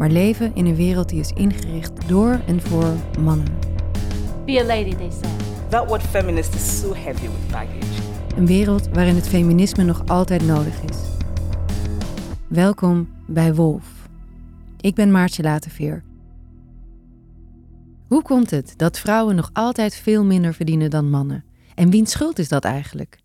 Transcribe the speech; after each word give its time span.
maar 0.00 0.10
leven 0.10 0.54
in 0.54 0.66
een 0.66 0.74
wereld 0.74 1.08
die 1.08 1.20
is 1.20 1.32
ingericht 1.32 2.08
door 2.08 2.40
en 2.46 2.60
voor 2.60 2.94
mannen. 3.22 3.46
Be 4.44 4.60
a 4.60 4.64
lady, 4.64 4.94
they 4.94 5.10
said. 5.10 5.70
That 5.70 5.88
word 5.88 6.02
feminist 6.02 6.54
is 6.54 6.80
so 6.80 6.94
heavy 6.94 7.20
with 7.20 7.50
baggage. 7.50 8.02
Een 8.36 8.46
wereld 8.46 8.88
waarin 8.88 9.14
het 9.14 9.28
feminisme 9.28 9.84
nog 9.84 10.02
altijd 10.06 10.46
nodig 10.46 10.82
is. 10.82 10.96
Welkom 12.48 13.08
bij 13.26 13.54
Wolf. 13.54 14.08
Ik 14.80 14.94
ben 14.94 15.10
Maartje 15.10 15.42
Laterveer. 15.42 16.04
Hoe 18.08 18.22
komt 18.22 18.50
het 18.50 18.74
dat 18.76 18.98
vrouwen 18.98 19.34
nog 19.34 19.50
altijd 19.52 19.94
veel 19.94 20.24
minder 20.24 20.54
verdienen 20.54 20.90
dan 20.90 21.10
mannen? 21.10 21.44
En 21.74 21.90
wiens 21.90 22.10
schuld 22.10 22.38
is 22.38 22.48
dat 22.48 22.64
eigenlijk? 22.64 23.18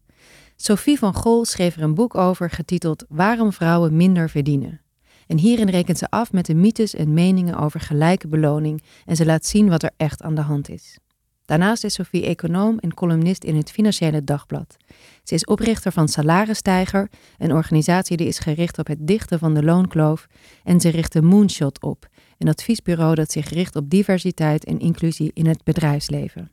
Sophie 0.56 1.00
van 1.00 1.14
Gol 1.14 1.46
schreef 1.46 1.76
er 1.76 1.84
een 1.84 1.96
boek 1.96 2.16
over 2.16 2.50
getiteld 2.50 3.06
Waarom 3.10 3.54
vrouwen 3.54 3.96
minder 3.96 4.30
verdienen. 4.30 4.80
En 5.28 5.38
hierin 5.38 5.70
rekent 5.70 5.98
ze 5.98 6.10
af 6.10 6.32
met 6.32 6.46
de 6.46 6.56
mythes 6.56 6.96
en 6.96 7.14
meningen 7.14 7.58
over 7.58 7.80
gelijke 7.80 8.28
beloning 8.28 8.84
en 9.06 9.16
ze 9.16 9.26
laat 9.26 9.46
zien 9.46 9.70
wat 9.70 9.84
er 9.84 9.92
echt 9.98 10.22
aan 10.22 10.36
de 10.36 10.42
hand 10.42 10.70
is. 10.70 10.98
Daarnaast 11.46 11.84
is 11.84 11.94
Sophie 11.94 12.26
econoom 12.26 12.80
en 12.80 12.94
columnist 12.94 13.44
in 13.44 13.56
het 13.56 13.72
Financiële 13.72 14.24
Dagblad. 14.24 14.78
Ze 15.24 15.34
is 15.34 15.46
oprichter 15.46 15.92
van 15.92 16.08
Salarisstijger, 16.08 17.10
een 17.38 17.54
organisatie 17.54 18.18
die 18.18 18.28
is 18.28 18.40
gericht 18.40 18.78
op 18.78 18.88
het 18.88 19.08
dichten 19.08 19.40
van 19.40 19.54
de 19.54 19.64
loonkloof. 19.64 20.28
En 20.64 20.80
ze 20.80 20.90
richt 20.90 21.14
de 21.14 21.22
Moonshot 21.22 21.82
op, 21.82 22.08
een 22.38 22.50
adviesbureau 22.50 23.16
dat 23.16 23.32
zich 23.32 23.50
richt 23.50 23.76
op 23.76 23.90
diversiteit 23.90 24.66
en 24.66 24.80
inclusie 24.80 25.32
in 25.34 25.46
het 25.46 25.64
bedrijfsleven. 25.64 26.52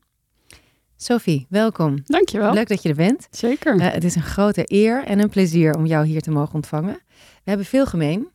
Sophie, 0.97 1.47
welkom. 1.48 1.97
Dankjewel. 2.05 2.53
Leuk 2.53 2.69
dat 2.69 2.83
je 2.83 2.89
er 2.89 2.95
bent. 2.95 3.29
Zeker. 3.31 3.77
Uh, 3.77 3.91
het 3.91 4.05
is 4.05 4.14
een 4.14 4.23
grote 4.23 4.64
eer 4.67 5.05
en 5.05 5.19
een 5.19 5.29
plezier 5.29 5.75
om 5.75 5.86
jou 5.86 6.07
hier 6.07 6.20
te 6.20 6.31
mogen 6.31 6.55
ontvangen. 6.55 6.98
We 7.17 7.48
hebben 7.51 7.67
veel 7.67 7.86
gemeen. 7.86 8.29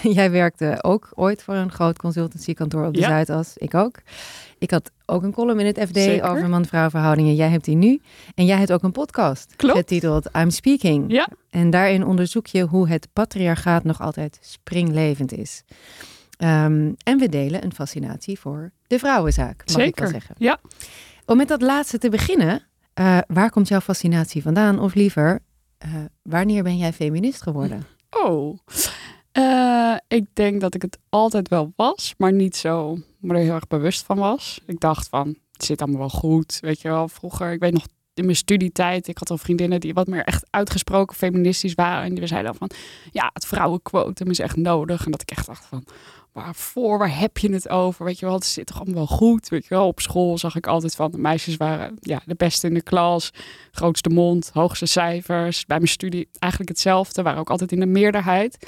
Jij 0.18 0.30
werkte 0.30 0.78
ook 0.82 1.08
ooit 1.14 1.42
voor 1.42 1.54
een 1.54 1.70
groot 1.72 1.98
consultancykantoor 1.98 2.86
op 2.86 2.94
de 2.94 3.00
Ja. 3.00 3.08
Zuidas. 3.08 3.56
Ik 3.56 3.74
ook. 3.74 3.96
Ik 4.58 4.70
had 4.70 4.90
ook 5.06 5.22
een 5.22 5.32
column 5.32 5.60
in 5.60 5.66
het 5.66 5.78
FD 5.88 5.96
Zeker. 5.96 6.30
over 6.30 6.48
man-vrouw 6.48 6.90
verhoudingen. 6.90 7.34
Jij 7.34 7.48
hebt 7.48 7.64
die 7.64 7.76
nu. 7.76 8.00
En 8.34 8.44
jij 8.44 8.56
hebt 8.58 8.72
ook 8.72 8.82
een 8.82 8.92
podcast 8.92 9.56
Klopt. 9.56 9.76
getiteld 9.78 10.28
I'm 10.36 10.50
Speaking. 10.50 11.12
Ja. 11.12 11.28
En 11.50 11.70
daarin 11.70 12.06
onderzoek 12.06 12.46
je 12.46 12.62
hoe 12.62 12.88
het 12.88 13.08
patriarchaat 13.12 13.84
nog 13.84 14.00
altijd 14.00 14.38
springlevend 14.42 15.32
is. 15.32 15.62
Ehm, 16.36 16.92
en 17.02 17.18
we 17.18 17.28
delen 17.28 17.64
een 17.64 17.74
fascinatie 17.74 18.38
voor 18.38 18.72
de 18.86 18.98
vrouwenzaak, 18.98 19.56
mag 19.56 19.66
ik 19.66 19.74
wel 19.76 19.84
Zeker. 19.84 20.08
zeggen. 20.08 20.34
Ja. 20.38 20.58
Om 21.26 21.36
met 21.36 21.48
dat 21.48 21.62
laatste 21.62 21.98
te 21.98 22.08
beginnen, 22.08 22.62
eh, 22.94 23.18
waar 23.26 23.50
komt 23.50 23.68
jouw 23.68 23.80
fascinatie 23.80 24.42
vandaan? 24.42 24.78
Of 24.78 24.94
liever, 24.94 25.40
eh, 25.78 25.90
wanneer 26.22 26.62
ben 26.62 26.76
jij 26.76 26.92
feminist 26.92 27.42
geworden? 27.42 27.86
Oh. 28.10 28.58
Eh, 29.32 29.96
ik 30.08 30.24
denk 30.32 30.60
dat 30.60 30.74
ik 30.74 30.82
het 30.82 30.98
altijd 31.08 31.48
wel 31.48 31.72
was, 31.76 32.14
maar 32.16 32.32
niet 32.32 32.56
zo 32.56 32.98
maar 33.22 33.36
er 33.36 33.42
heel 33.42 33.54
erg 33.54 33.66
bewust 33.66 34.04
van 34.04 34.18
was. 34.18 34.60
Ik 34.66 34.80
dacht 34.80 35.08
van, 35.08 35.36
het 35.52 35.64
zit 35.64 35.82
allemaal 35.82 36.00
wel 36.00 36.08
goed. 36.08 36.58
Weet 36.60 36.80
je 36.80 36.88
wel, 36.88 37.08
vroeger, 37.08 37.52
ik 37.52 37.60
weet 37.60 37.72
nog 37.72 37.86
in 38.14 38.24
mijn 38.24 38.36
studietijd, 38.36 39.08
ik 39.08 39.18
had 39.18 39.30
al 39.30 39.38
vriendinnen 39.38 39.80
die 39.80 39.94
wat 39.94 40.06
meer 40.06 40.24
echt 40.24 40.46
uitgesproken 40.50 41.16
feministisch 41.16 41.74
waren. 41.74 42.04
En 42.04 42.14
die 42.14 42.26
zeiden 42.26 42.50
dan 42.50 42.68
van, 42.68 42.78
ja, 43.10 43.30
het 43.32 43.46
vrouwenquotum 43.46 44.30
is 44.30 44.38
echt 44.38 44.56
nodig. 44.56 45.04
En 45.04 45.10
dat 45.10 45.22
ik 45.22 45.30
echt 45.30 45.46
dacht 45.46 45.64
van, 45.64 45.84
waarvoor, 46.32 46.98
waar 46.98 47.18
heb 47.18 47.38
je 47.38 47.52
het 47.52 47.68
over? 47.68 48.04
Weet 48.04 48.18
je 48.18 48.26
wel, 48.26 48.34
het 48.34 48.46
zit 48.46 48.66
toch 48.66 48.76
allemaal 48.76 48.94
wel 48.94 49.16
goed? 49.16 49.48
Weet 49.48 49.62
je 49.62 49.74
wel, 49.74 49.86
op 49.86 50.00
school 50.00 50.38
zag 50.38 50.56
ik 50.56 50.66
altijd 50.66 50.94
van, 50.94 51.10
de 51.10 51.18
meisjes 51.18 51.56
waren 51.56 51.96
ja, 52.00 52.20
de 52.24 52.34
beste 52.34 52.66
in 52.66 52.74
de 52.74 52.82
klas. 52.82 53.30
Grootste 53.70 54.08
mond, 54.08 54.50
hoogste 54.52 54.86
cijfers. 54.86 55.66
Bij 55.66 55.76
mijn 55.76 55.88
studie 55.88 56.28
eigenlijk 56.38 56.72
hetzelfde, 56.72 57.22
waren 57.22 57.40
ook 57.40 57.50
altijd 57.50 57.72
in 57.72 57.80
de 57.80 57.86
meerderheid. 57.86 58.66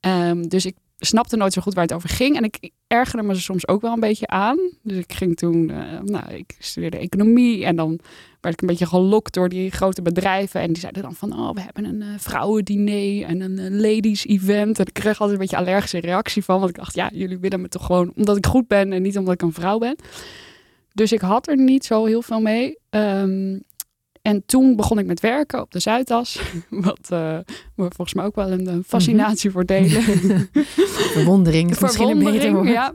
Ehm, 0.00 0.42
dus 0.42 0.66
ik 0.66 0.74
snapte 0.98 1.36
nooit 1.36 1.52
zo 1.52 1.62
goed 1.62 1.74
waar 1.74 1.84
het 1.84 1.92
over 1.92 2.08
ging. 2.08 2.36
En 2.36 2.44
ik 2.44 2.70
ergerde 2.86 3.26
me 3.26 3.32
er 3.32 3.40
soms 3.40 3.68
ook 3.68 3.80
wel 3.80 3.92
een 3.92 4.00
beetje 4.00 4.26
aan. 4.26 4.58
Dus 4.82 4.96
ik 4.96 5.12
ging 5.12 5.36
toen, 5.36 5.70
eh, 5.70 6.00
nou, 6.00 6.34
ik 6.34 6.56
studeerde 6.58 6.98
economie. 6.98 7.64
En 7.64 7.76
dan 7.76 8.00
werd 8.40 8.54
ik 8.54 8.60
een 8.60 8.66
beetje 8.66 8.86
gelokt 8.86 9.34
door 9.34 9.48
die 9.48 9.70
grote 9.70 10.02
bedrijven. 10.02 10.60
En 10.60 10.66
die 10.66 10.78
zeiden 10.78 11.02
dan 11.02 11.14
van, 11.14 11.32
oh, 11.32 11.54
we 11.54 11.60
hebben 11.60 11.84
een 11.84 12.02
eh, 12.02 12.08
vrouwendiner 12.18 13.22
en 13.22 13.40
een 13.40 13.80
ladies 13.80 14.26
event. 14.26 14.78
En 14.78 14.86
ik 14.86 14.92
kreeg 14.92 15.20
altijd 15.20 15.30
een 15.30 15.46
beetje 15.46 15.56
allergische 15.56 16.00
reactie 16.00 16.44
van. 16.44 16.58
Want 16.58 16.70
ik 16.70 16.76
dacht, 16.76 16.94
ja, 16.94 17.10
jullie 17.12 17.38
willen 17.38 17.60
me 17.60 17.68
toch 17.68 17.86
gewoon 17.86 18.12
omdat 18.16 18.36
ik 18.36 18.46
goed 18.46 18.68
ben 18.68 18.92
en 18.92 19.02
niet 19.02 19.18
omdat 19.18 19.34
ik 19.34 19.42
een 19.42 19.52
vrouw 19.52 19.78
ben. 19.78 19.96
Dus 20.92 21.12
ik 21.12 21.20
had 21.20 21.48
er 21.48 21.56
niet 21.56 21.84
zo 21.84 22.04
heel 22.04 22.22
veel 22.22 22.40
mee. 22.40 22.78
Ehm, 22.90 23.58
en 24.28 24.42
toen 24.46 24.76
begon 24.76 24.98
ik 24.98 25.06
met 25.06 25.20
werken 25.20 25.60
op 25.60 25.72
de 25.72 25.80
Zuidas. 25.80 26.40
Wat 26.68 26.98
we 27.08 27.44
volgens 27.76 28.14
mij 28.14 28.24
ook 28.24 28.34
wel 28.34 28.50
een, 28.50 28.84
fascinatie 28.86 29.50
voor 29.50 29.64
delen. 29.64 30.02
Verwondering 31.16 31.70
is 31.70 31.78
misschien 31.78 32.08
een 32.08 32.18
beter 32.18 32.52
woord. 32.52 32.68
ja. 32.68 32.92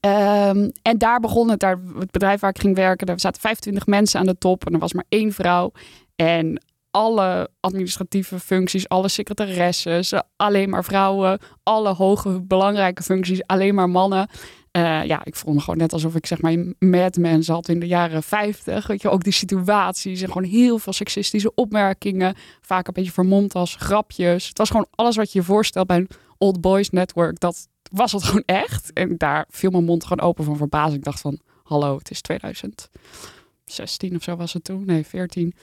Ehm, 0.00 0.70
en 0.82 0.98
daar 0.98 1.20
begon 1.20 1.50
het, 1.50 1.60
daar, 1.60 1.78
het 1.98 2.10
bedrijf 2.10 2.40
waar 2.40 2.50
ik 2.50 2.60
ging 2.60 2.76
werken, 2.76 3.06
daar 3.06 3.20
zaten 3.20 3.40
25 3.40 3.86
mensen 3.86 4.20
aan 4.20 4.26
de 4.26 4.38
top 4.38 4.66
en 4.66 4.72
er 4.72 4.78
was 4.78 4.92
maar 4.92 5.04
één 5.08 5.32
vrouw. 5.32 5.72
En 6.16 6.62
alle 6.90 7.50
administratieve 7.60 8.40
functies, 8.40 8.88
alle 8.88 9.08
secretaresses, 9.08 10.12
alleen 10.36 10.70
maar 10.70 10.84
vrouwen, 10.84 11.38
alle 11.62 11.92
hoge 11.92 12.40
belangrijke 12.40 13.02
functies, 13.02 13.46
alleen 13.46 13.74
maar 13.74 13.90
mannen. 13.90 14.28
Eh, 14.76 15.04
ja, 15.04 15.24
ik 15.24 15.36
voelde 15.36 15.58
me 15.58 15.64
gewoon 15.64 15.78
net 15.78 15.92
alsof 15.92 16.14
ik 16.14 16.26
zeg 16.26 16.40
maar 16.40 16.52
in 16.52 16.76
Mad 16.78 17.16
Men 17.16 17.42
zat 17.42 17.68
in 17.68 17.80
de 17.80 17.86
jaren 17.86 18.22
50. 18.22 18.86
Weet 18.86 19.02
je, 19.02 19.10
ook 19.10 19.24
die 19.24 19.32
situaties 19.32 20.20
en 20.20 20.26
gewoon 20.28 20.48
heel 20.48 20.78
veel 20.78 20.92
seksistische 20.92 21.54
opmerkingen. 21.54 22.34
Vaak 22.60 22.86
een 22.86 22.92
beetje 22.92 23.12
vermomd 23.12 23.54
als 23.54 23.76
grapjes. 23.78 24.48
Het 24.48 24.58
was 24.58 24.70
gewoon 24.70 24.86
alles 24.90 25.16
wat 25.16 25.32
je 25.32 25.38
je 25.38 25.44
voorstelt 25.44 25.86
bij 25.86 25.96
een 25.96 26.08
old 26.38 26.60
boys 26.60 26.90
network. 26.90 27.40
Dat 27.40 27.68
was 27.90 28.12
het 28.12 28.24
gewoon 28.24 28.42
echt. 28.46 28.92
En 28.92 29.16
daar 29.16 29.46
viel 29.50 29.70
mijn 29.70 29.84
mond 29.84 30.04
gewoon 30.04 30.28
open 30.28 30.44
van 30.44 30.56
verbazing. 30.56 30.96
Ik 30.96 31.04
dacht 31.04 31.20
van, 31.20 31.38
hallo, 31.62 31.98
het 31.98 32.10
is 32.10 32.20
2016 32.20 34.16
of 34.16 34.22
zo 34.22 34.36
was 34.36 34.52
het 34.52 34.64
toen. 34.64 34.84
Nee, 34.84 35.06
14 35.06 35.54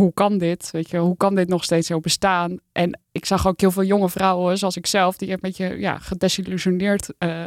hoe 0.00 0.12
kan 0.14 0.38
dit? 0.38 0.70
Weet 0.70 0.90
je, 0.90 0.98
hoe 0.98 1.16
kan 1.16 1.34
dit 1.34 1.48
nog 1.48 1.64
steeds 1.64 1.86
zo 1.86 2.00
bestaan? 2.00 2.58
En 2.72 3.00
ik 3.12 3.24
zag 3.24 3.46
ook 3.46 3.60
heel 3.60 3.70
veel 3.70 3.84
jonge 3.84 4.08
vrouwen, 4.08 4.58
zoals 4.58 4.76
ik 4.76 4.86
zelf, 4.86 5.16
die 5.16 5.30
een 5.30 5.38
beetje 5.40 5.78
ja, 5.78 5.98
gedesillusioneerd 5.98 7.12
eh, 7.18 7.44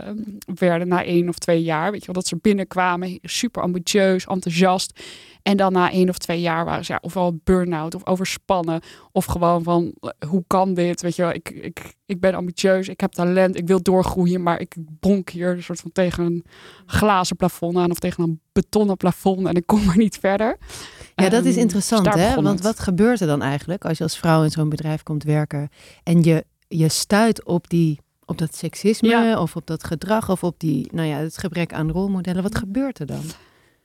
werden 0.55 0.87
na 0.87 1.03
één 1.03 1.29
of 1.29 1.37
twee 1.37 1.63
jaar. 1.63 1.91
Weet 1.91 1.99
je 1.99 2.05
wel, 2.05 2.15
dat 2.15 2.27
ze 2.27 2.37
binnenkwamen, 2.41 3.19
super 3.21 3.61
ambitieus, 3.61 4.25
enthousiast. 4.25 4.99
En 5.41 5.57
dan 5.57 5.73
na 5.73 5.91
één 5.91 6.09
of 6.09 6.17
twee 6.17 6.41
jaar 6.41 6.65
waren 6.65 6.85
ze 6.85 6.91
ja, 6.91 6.99
ofwel 7.01 7.39
burn-out 7.43 7.95
of 7.95 8.07
overspannen. 8.07 8.81
Of 9.11 9.25
gewoon 9.25 9.63
van, 9.63 9.93
eh, 9.99 10.29
hoe 10.29 10.43
kan 10.47 10.73
dit? 10.73 11.01
Weet 11.01 11.15
je 11.15 11.21
wel, 11.21 11.33
ik, 11.33 11.49
ik, 11.49 11.93
ik 12.05 12.19
ben 12.19 12.33
ambitieus, 12.33 12.87
ik 12.87 12.99
heb 12.99 13.11
talent, 13.11 13.57
ik 13.57 13.67
wil 13.67 13.81
doorgroeien. 13.81 14.43
Maar 14.43 14.59
ik 14.59 14.75
bonk 14.77 15.29
hier 15.29 15.49
een 15.49 15.63
soort 15.63 15.79
van 15.79 15.91
tegen 15.91 16.25
een 16.25 16.45
glazen 16.85 17.35
plafond 17.35 17.77
aan 17.77 17.91
of 17.91 17.99
tegen 17.99 18.23
een 18.23 18.41
betonnen 18.51 18.97
plafond. 18.97 19.47
En 19.47 19.53
ik 19.53 19.65
kom 19.65 19.85
maar 19.85 19.97
niet 19.97 20.17
verder. 20.17 20.57
Ja, 21.15 21.29
dat 21.29 21.45
is 21.45 21.51
Ehm, 21.53 21.61
interessant, 21.61 22.13
hè? 22.13 22.41
Want 22.41 22.61
wat 22.61 22.79
gebeurt 22.79 23.19
er 23.21 23.27
dan 23.27 23.41
eigenlijk 23.41 23.85
als 23.85 23.97
je 23.97 24.03
als 24.03 24.17
vrouw 24.17 24.43
in 24.43 24.49
zo'n 24.51 24.69
bedrijf 24.69 25.03
komt 25.03 25.23
werken 25.23 25.69
en 26.03 26.21
je, 26.23 26.45
je 26.67 26.89
stuit 26.89 27.45
op, 27.45 27.69
die, 27.69 27.99
op 28.25 28.37
dat 28.37 28.55
seksisme 28.55 29.07
Ja. 29.09 29.41
of 29.41 29.55
op 29.55 29.67
dat 29.67 29.83
gedrag 29.83 30.29
of 30.29 30.43
op 30.43 30.59
die, 30.59 30.87
nou 30.91 31.07
ja, 31.07 31.17
het 31.17 31.37
gebrek 31.37 31.73
aan 31.73 31.91
rolmodellen? 31.91 32.43
Wat 32.43 32.57
gebeurt 32.57 32.99
er 32.99 33.05
dan? 33.05 33.23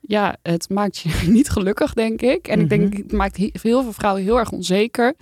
Ja, 0.01 0.37
het 0.43 0.69
maakt 0.71 0.99
je 0.99 1.11
niet 1.31 1.49
gelukkig, 1.51 1.93
denk 1.95 2.23
ik. 2.23 2.49
En 2.49 2.61
ik 2.61 2.69
denk, 2.69 2.97
het 2.97 3.13
maakt 3.13 3.37
he- 3.37 3.51
heel 3.63 3.83
veel 3.83 3.93
vrouwen 3.93 4.23
heel 4.23 4.39
erg 4.39 4.51
onzeker. 4.51 5.15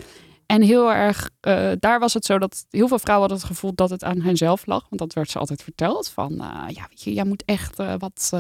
En 0.46 0.62
heel 0.62 0.92
erg, 0.92 1.30
eh, 1.40 1.70
daar 1.78 1.98
was 1.98 2.14
het 2.14 2.24
zo 2.24 2.38
dat 2.38 2.66
heel 2.70 2.88
veel 2.88 2.98
vrouwen 2.98 3.28
hadden 3.28 3.48
het 3.48 3.56
gevoel 3.56 3.74
dat 3.74 3.90
het 3.90 4.04
aan 4.04 4.20
henzelf 4.20 4.66
lag. 4.66 4.86
Want 4.88 5.00
dat 5.00 5.12
werd 5.12 5.30
ze 5.30 5.38
altijd 5.38 5.62
verteld. 5.62 6.08
Van, 6.08 6.32
eh, 6.32 6.74
ja, 6.74 6.86
weet 6.88 7.02
je, 7.02 7.12
jij 7.12 7.24
moet 7.24 7.42
echt 7.44 7.78
eh, 7.78 7.94
wat 7.98 8.32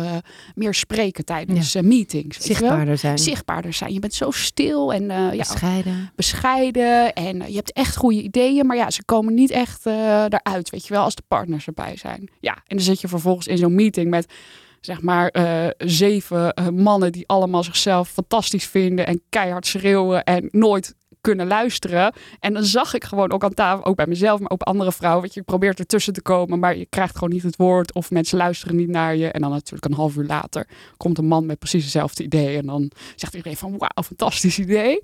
meer 0.54 0.74
spreken 0.74 1.24
tijdens 1.24 1.74
eh, 1.74 1.82
meetings. 1.82 2.40
Zichtbaarder 2.40 2.98
zijn, 2.98 3.18
Zichtbaarder 3.18 3.72
zijn. 3.72 3.92
Je 3.92 3.98
bent 3.98 4.14
zo 4.14 4.30
stil 4.30 4.92
en 4.92 5.04
ja, 5.08 5.36
bescheiden. 5.36 6.12
bescheiden. 6.14 7.12
En 7.12 7.36
je 7.36 7.56
hebt 7.56 7.72
echt 7.72 7.96
goede 7.96 8.22
ideeën. 8.22 8.66
Maar 8.66 8.76
ja, 8.76 8.90
ze 8.90 9.04
komen 9.04 9.34
niet 9.34 9.50
echt 9.50 9.86
eruit, 9.86 10.70
weet 10.70 10.86
je 10.86 10.94
wel, 10.94 11.02
als 11.02 11.14
de 11.14 11.22
partners 11.28 11.66
erbij 11.66 11.96
zijn. 11.96 12.30
Ja, 12.40 12.54
en 12.54 12.76
dan 12.76 12.84
zit 12.84 13.00
je 13.00 13.08
vervolgens 13.08 13.46
in 13.46 13.58
zo'n 13.58 13.74
meeting 13.74 14.10
met 14.10 14.32
zeg 14.80 15.02
maar 15.02 15.34
zeven 15.78 16.54
mannen 16.74 17.12
die 17.12 17.28
allemaal 17.28 17.62
zichzelf 17.62 18.08
fantastisch 18.08 18.66
vinden 18.66 19.06
en 19.06 19.22
keihard 19.28 19.66
schreeuwen 19.66 20.24
en 20.24 20.48
nooit 20.50 20.94
kunnen 21.26 21.46
luisteren. 21.46 22.12
En 22.40 22.52
dan 22.52 22.64
zag 22.64 22.94
ik 22.94 23.04
gewoon 23.04 23.32
ook 23.32 23.44
aan 23.44 23.54
tafel, 23.54 23.84
ook 23.84 23.96
bij 23.96 24.06
mezelf, 24.06 24.40
maar 24.40 24.50
ook 24.50 24.62
andere 24.62 24.92
vrouwen. 24.92 25.22
Weet 25.22 25.34
je, 25.34 25.42
probeert 25.42 25.78
ertussen 25.78 26.12
te 26.12 26.22
komen, 26.22 26.58
maar 26.58 26.76
je 26.76 26.86
krijgt 26.86 27.14
gewoon 27.14 27.30
niet 27.30 27.42
het 27.42 27.56
woord. 27.56 27.94
Of 27.94 28.10
mensen 28.10 28.38
luisteren 28.38 28.76
niet 28.76 28.88
naar 28.88 29.16
je. 29.16 29.30
En 29.30 29.40
dan 29.40 29.50
natuurlijk 29.50 29.84
een 29.84 29.92
half 29.92 30.16
uur 30.16 30.24
later 30.24 30.68
komt 30.96 31.18
een 31.18 31.26
man 31.26 31.46
met 31.46 31.58
precies 31.58 31.82
hetzelfde 31.82 32.22
idee. 32.22 32.56
En 32.56 32.66
dan 32.66 32.90
zegt 33.16 33.34
iedereen 33.34 33.56
van, 33.56 33.70
wauw, 33.70 34.02
fantastisch 34.04 34.58
idee. 34.58 35.00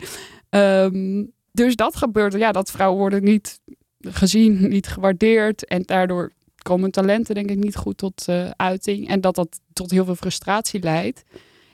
Ehm, 0.48 1.24
dus 1.52 1.76
dat 1.76 1.96
gebeurt, 1.96 2.32
ja, 2.32 2.52
dat 2.52 2.70
vrouwen 2.70 2.98
worden 2.98 3.24
niet 3.24 3.60
gezien, 4.00 4.68
niet 4.68 4.86
gewaardeerd. 4.86 5.64
En 5.66 5.82
daardoor 5.82 6.32
komen 6.62 6.90
talenten 6.90 7.34
denk 7.34 7.50
ik 7.50 7.58
niet 7.58 7.76
goed 7.76 7.96
tot 7.96 8.28
eh, 8.28 8.50
uiting. 8.56 9.08
En 9.08 9.20
dat 9.20 9.34
dat 9.34 9.60
tot 9.72 9.90
heel 9.90 10.04
veel 10.04 10.14
frustratie 10.14 10.82
leidt. 10.82 11.24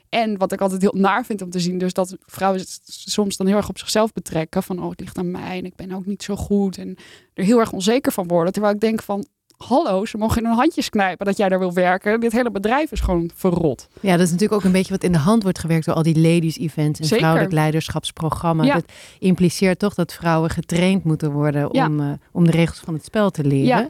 En 0.09 0.37
wat 0.37 0.51
ik 0.51 0.61
altijd 0.61 0.81
heel 0.81 0.95
naar 0.97 1.25
vind 1.25 1.41
om 1.41 1.49
te 1.49 1.59
zien, 1.59 1.77
dus 1.77 1.93
dat 1.93 2.17
vrouwen 2.25 2.63
soms 2.85 3.37
dan 3.37 3.47
heel 3.47 3.57
erg 3.57 3.69
op 3.69 3.77
zichzelf 3.77 4.11
betrekken. 4.13 4.63
Van, 4.63 4.83
oh, 4.83 4.89
het 4.89 4.99
ligt 4.99 5.17
aan 5.17 5.31
mij 5.31 5.57
en 5.57 5.65
ik 5.65 5.75
ben 5.75 5.91
ook 5.91 6.05
niet 6.05 6.23
zo 6.23 6.35
goed. 6.35 6.77
En 6.77 6.95
er 7.33 7.43
heel 7.43 7.59
erg 7.59 7.71
onzeker 7.71 8.11
van 8.11 8.27
worden. 8.27 8.53
Terwijl 8.53 8.73
ik 8.73 8.79
denk 8.79 9.01
van, 9.01 9.25
hallo, 9.57 10.05
ze 10.05 10.17
mogen 10.17 10.37
in 10.41 10.45
hun 10.47 10.55
handjes 10.57 10.89
knijpen 10.89 11.25
dat 11.25 11.37
jij 11.37 11.49
daar 11.49 11.59
wil 11.59 11.73
werken. 11.73 12.19
Dit 12.19 12.31
hele 12.31 12.51
bedrijf 12.51 12.91
is 12.91 12.99
gewoon 12.99 13.31
verrot. 13.35 13.87
Ja, 13.99 14.11
dat 14.11 14.25
is 14.25 14.31
natuurlijk 14.31 14.59
ook 14.59 14.65
een 14.65 14.71
beetje 14.71 14.93
wat 14.93 15.03
in 15.03 15.11
de 15.11 15.17
hand 15.17 15.43
wordt 15.43 15.59
gewerkt 15.59 15.85
door 15.85 15.95
al 15.95 16.03
die 16.03 16.19
ladies 16.19 16.57
events 16.57 16.99
en 16.99 17.05
Zeker. 17.05 17.17
vrouwelijk 17.17 17.53
leiderschapsprogramma. 17.53 18.63
Ja. 18.63 18.73
Dat 18.73 18.91
impliceert 19.19 19.79
toch 19.79 19.93
dat 19.93 20.13
vrouwen 20.13 20.49
getraind 20.49 21.03
moeten 21.03 21.31
worden 21.31 21.69
Ja. 21.71 21.85
om, 21.87 21.99
eh, 21.99 22.11
om 22.31 22.45
de 22.45 22.51
regels 22.51 22.79
van 22.79 22.93
het 22.93 23.05
spel 23.05 23.29
te 23.29 23.43
leren. 23.43 23.65
Ja. 23.65 23.89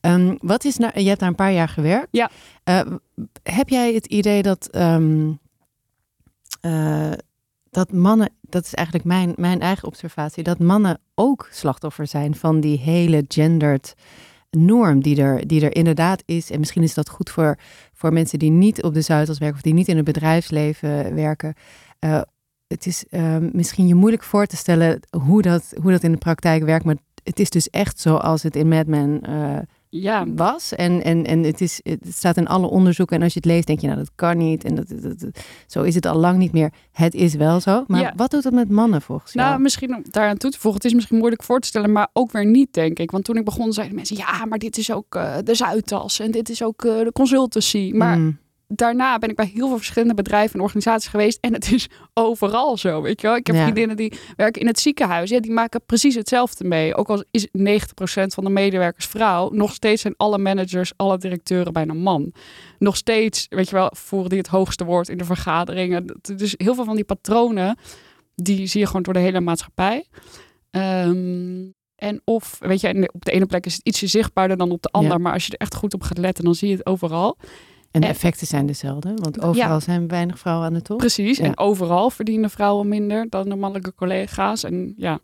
Ehm, 0.00 0.36
wat 0.40 0.64
is 0.64 0.76
nou, 0.76 1.00
je 1.00 1.08
hebt 1.08 1.20
daar 1.20 1.28
een 1.28 1.34
paar 1.34 1.52
jaar 1.52 1.68
gewerkt. 1.68 2.08
Ja. 2.10 2.30
Eh, 2.64 2.80
heb 3.42 3.68
jij 3.68 3.94
het 3.94 4.06
idee 4.06 4.42
dat, 4.42 4.68
ehm, 4.70 5.30
eh, 6.60 7.12
dat 7.70 7.92
mannen, 7.92 8.32
dat 8.40 8.64
is 8.64 8.74
eigenlijk 8.74 9.06
mijn, 9.06 9.32
mijn 9.36 9.60
eigen 9.60 9.88
observatie, 9.88 10.42
dat 10.42 10.58
mannen 10.58 11.00
ook 11.14 11.48
slachtoffer 11.52 12.06
zijn 12.06 12.34
van 12.34 12.60
die 12.60 12.78
hele 12.78 13.24
gendered 13.28 13.94
norm 14.50 15.02
die 15.02 15.22
er, 15.22 15.46
die 15.46 15.64
er 15.64 15.76
inderdaad 15.76 16.22
is. 16.26 16.50
En 16.50 16.58
misschien 16.58 16.82
is 16.82 16.94
dat 16.94 17.08
goed 17.08 17.30
voor, 17.30 17.58
voor 17.92 18.12
mensen 18.12 18.38
die 18.38 18.50
niet 18.50 18.82
op 18.82 18.94
de 18.94 19.00
Zuidas 19.00 19.38
werken 19.38 19.56
of 19.56 19.62
die 19.62 19.74
niet 19.74 19.88
in 19.88 19.96
het 19.96 20.04
bedrijfsleven 20.04 21.14
werken. 21.14 21.54
Eh, 21.98 22.20
het 22.66 22.86
is 22.86 23.06
eh, 23.08 23.36
misschien 23.52 23.86
je 23.86 23.94
moeilijk 23.94 24.22
voor 24.22 24.46
te 24.46 24.56
stellen 24.56 25.00
hoe 25.24 25.42
dat, 25.42 25.72
hoe 25.82 25.90
dat 25.90 26.02
in 26.02 26.12
de 26.12 26.18
praktijk 26.18 26.64
werkt. 26.64 26.84
Maar 26.84 26.96
het 27.22 27.40
is 27.40 27.50
dus 27.50 27.70
echt 27.70 28.00
zoals 28.00 28.42
het 28.42 28.56
in 28.56 28.68
Mad 28.68 28.86
Men 28.86 29.20
eh, 29.20 29.58
Ja, 29.92 30.24
was. 30.34 30.74
En, 30.74 31.02
en, 31.02 31.24
en 31.26 31.42
het, 31.42 31.60
is, 31.60 31.80
het 31.82 32.00
staat 32.08 32.36
in 32.36 32.46
alle 32.46 32.66
onderzoeken. 32.66 33.16
En 33.16 33.22
als 33.22 33.32
je 33.32 33.38
het 33.38 33.48
leest, 33.48 33.66
denk 33.66 33.80
je, 33.80 33.86
nou, 33.86 33.98
dat 33.98 34.10
kan 34.14 34.36
niet. 34.38 34.64
En 34.64 34.74
dat, 34.74 34.88
dat, 34.88 35.20
dat- 35.20 35.40
zo 35.66 35.82
is 35.82 35.94
het 35.94 36.06
al 36.06 36.16
lang 36.18 36.38
niet 36.38 36.52
meer. 36.52 36.72
Het 36.92 37.14
is 37.14 37.34
wel 37.34 37.60
zo. 37.60 37.84
Maar 37.86 38.00
Ja. 38.00 38.12
wat 38.16 38.30
doet 38.30 38.44
het 38.44 38.52
met 38.54 38.70
mannen 38.70 39.02
volgens 39.02 39.32
jou? 39.32 39.48
Nou, 39.48 39.60
misschien 39.60 39.94
om 39.94 40.02
daaraan 40.10 40.36
toe 40.36 40.50
te 40.50 40.58
voegen. 40.58 40.80
Het 40.80 40.90
is 40.90 40.94
misschien 40.94 41.18
moeilijk 41.18 41.42
voor 41.42 41.60
te 41.60 41.66
stellen, 41.66 41.92
maar 41.92 42.08
ook 42.12 42.32
weer 42.32 42.46
niet, 42.46 42.72
denk 42.72 42.98
ik. 42.98 43.10
Want 43.10 43.24
toen 43.24 43.36
ik 43.36 43.44
begon, 43.44 43.72
zeiden 43.72 43.96
mensen: 43.96 44.16
ja, 44.16 44.44
maar 44.44 44.58
dit 44.58 44.78
is 44.78 44.92
ook 44.92 45.14
eh, 45.14 45.36
de 45.44 45.54
Zuidas 45.54 46.18
en 46.20 46.30
dit 46.30 46.48
is 46.48 46.62
ook 46.62 46.84
eh, 46.84 46.98
de 46.98 47.12
consultancy. 47.12 47.90
Maar 47.94 48.18
Mm. 48.18 48.38
Daarna 48.72 49.18
ben 49.18 49.28
ik 49.30 49.36
bij 49.36 49.50
heel 49.54 49.68
veel 49.68 49.76
verschillende 49.76 50.14
bedrijven 50.14 50.54
en 50.54 50.60
organisaties 50.60 51.10
geweest. 51.10 51.38
En 51.40 51.52
het 51.52 51.72
is 51.72 51.88
overal 52.14 52.76
zo, 52.76 53.02
weet 53.02 53.20
je 53.20 53.26
wel. 53.26 53.36
Ik 53.36 53.46
heb 53.46 53.56
Ja. 53.56 53.62
vriendinnen 53.62 53.96
die 53.96 54.12
werken 54.36 54.60
in 54.60 54.66
het 54.66 54.80
ziekenhuis. 54.80 55.30
Ja, 55.30 55.40
die 55.40 55.50
maken 55.52 55.80
precies 55.86 56.14
hetzelfde 56.14 56.64
mee. 56.64 56.94
Ook 56.94 57.08
al 57.08 57.24
is 57.30 57.46
90% 57.52 58.34
van 58.34 58.44
de 58.44 58.50
medewerkers 58.50 59.06
vrouw. 59.06 59.50
Nog 59.52 59.72
steeds 59.72 60.02
zijn 60.02 60.14
alle 60.16 60.38
managers, 60.38 60.92
alle 60.96 61.18
directeuren 61.18 61.72
bijna 61.72 61.92
man. 61.92 62.32
Nog 62.78 62.96
steeds, 62.96 63.46
weet 63.48 63.68
je 63.68 63.74
wel, 63.74 63.90
voeren 63.96 64.28
die 64.28 64.38
het 64.38 64.48
hoogste 64.48 64.84
woord 64.84 65.08
in 65.08 65.18
de 65.18 65.24
vergaderingen. 65.24 66.18
Dus 66.36 66.54
heel 66.56 66.74
veel 66.74 66.84
van 66.84 66.96
die 66.96 67.04
patronen, 67.04 67.78
die 68.34 68.66
zie 68.66 68.80
je 68.80 68.86
gewoon 68.86 69.02
door 69.02 69.14
de 69.14 69.20
hele 69.20 69.40
maatschappij. 69.40 70.04
Ehm, 70.70 71.68
en 71.96 72.20
of, 72.24 72.56
weet 72.60 72.80
je, 72.80 73.10
op 73.12 73.24
de 73.24 73.30
ene 73.32 73.46
plek 73.46 73.66
is 73.66 73.74
het 73.74 73.86
ietsje 73.86 74.06
zichtbaarder 74.06 74.56
dan 74.56 74.70
op 74.70 74.82
de 74.82 74.88
andere. 74.90 75.14
Ja. 75.14 75.18
Maar 75.20 75.32
als 75.32 75.46
je 75.46 75.52
er 75.52 75.58
echt 75.58 75.74
goed 75.74 75.94
op 75.94 76.02
gaat 76.02 76.18
letten, 76.18 76.44
dan 76.44 76.54
zie 76.54 76.68
je 76.68 76.76
het 76.76 76.86
overal. 76.86 77.36
En 77.90 78.00
de 78.00 78.06
en- 78.06 78.12
effecten 78.12 78.46
zijn 78.46 78.66
dezelfde. 78.66 79.14
Want 79.14 79.42
overal 79.42 79.68
Ja. 79.72 79.80
zijn 79.80 80.08
weinig 80.08 80.38
vrouwen 80.38 80.66
aan 80.66 80.74
de 80.74 80.82
top. 80.82 80.98
Precies. 80.98 81.38
Ja. 81.38 81.44
En 81.44 81.58
overal 81.58 82.10
verdienen 82.10 82.50
vrouwen 82.50 82.88
minder 82.88 83.26
dan 83.28 83.48
de 83.48 83.56
mannelijke 83.56 83.94
collega's. 83.94 84.64
En 84.64 84.92
ja, 84.96 85.18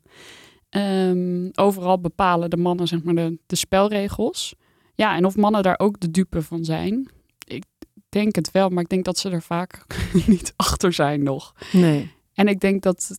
ehm, 0.68 1.48
overal 1.54 2.00
bepalen 2.00 2.50
de 2.50 2.56
mannen 2.56 2.88
zeg 2.88 3.02
maar 3.02 3.14
de, 3.14 3.38
de 3.46 3.56
spelregels. 3.56 4.54
Ja, 4.94 5.16
en 5.16 5.24
of 5.24 5.36
mannen 5.36 5.62
daar 5.62 5.78
ook 5.78 6.00
de 6.00 6.10
dupe 6.10 6.42
van 6.42 6.64
zijn. 6.64 7.10
Ik 7.46 7.64
denk 8.08 8.34
het 8.34 8.50
wel, 8.50 8.68
maar 8.68 8.82
ik 8.82 8.88
denk 8.88 9.04
dat 9.04 9.18
ze 9.18 9.30
er 9.30 9.42
vaak 9.42 9.84
niet 10.26 10.52
achter 10.56 10.92
zijn 10.92 11.22
nog. 11.22 11.54
Nee. 11.72 12.14
En 12.34 12.48
ik 12.48 12.60
denk 12.60 12.82
dat 12.82 13.18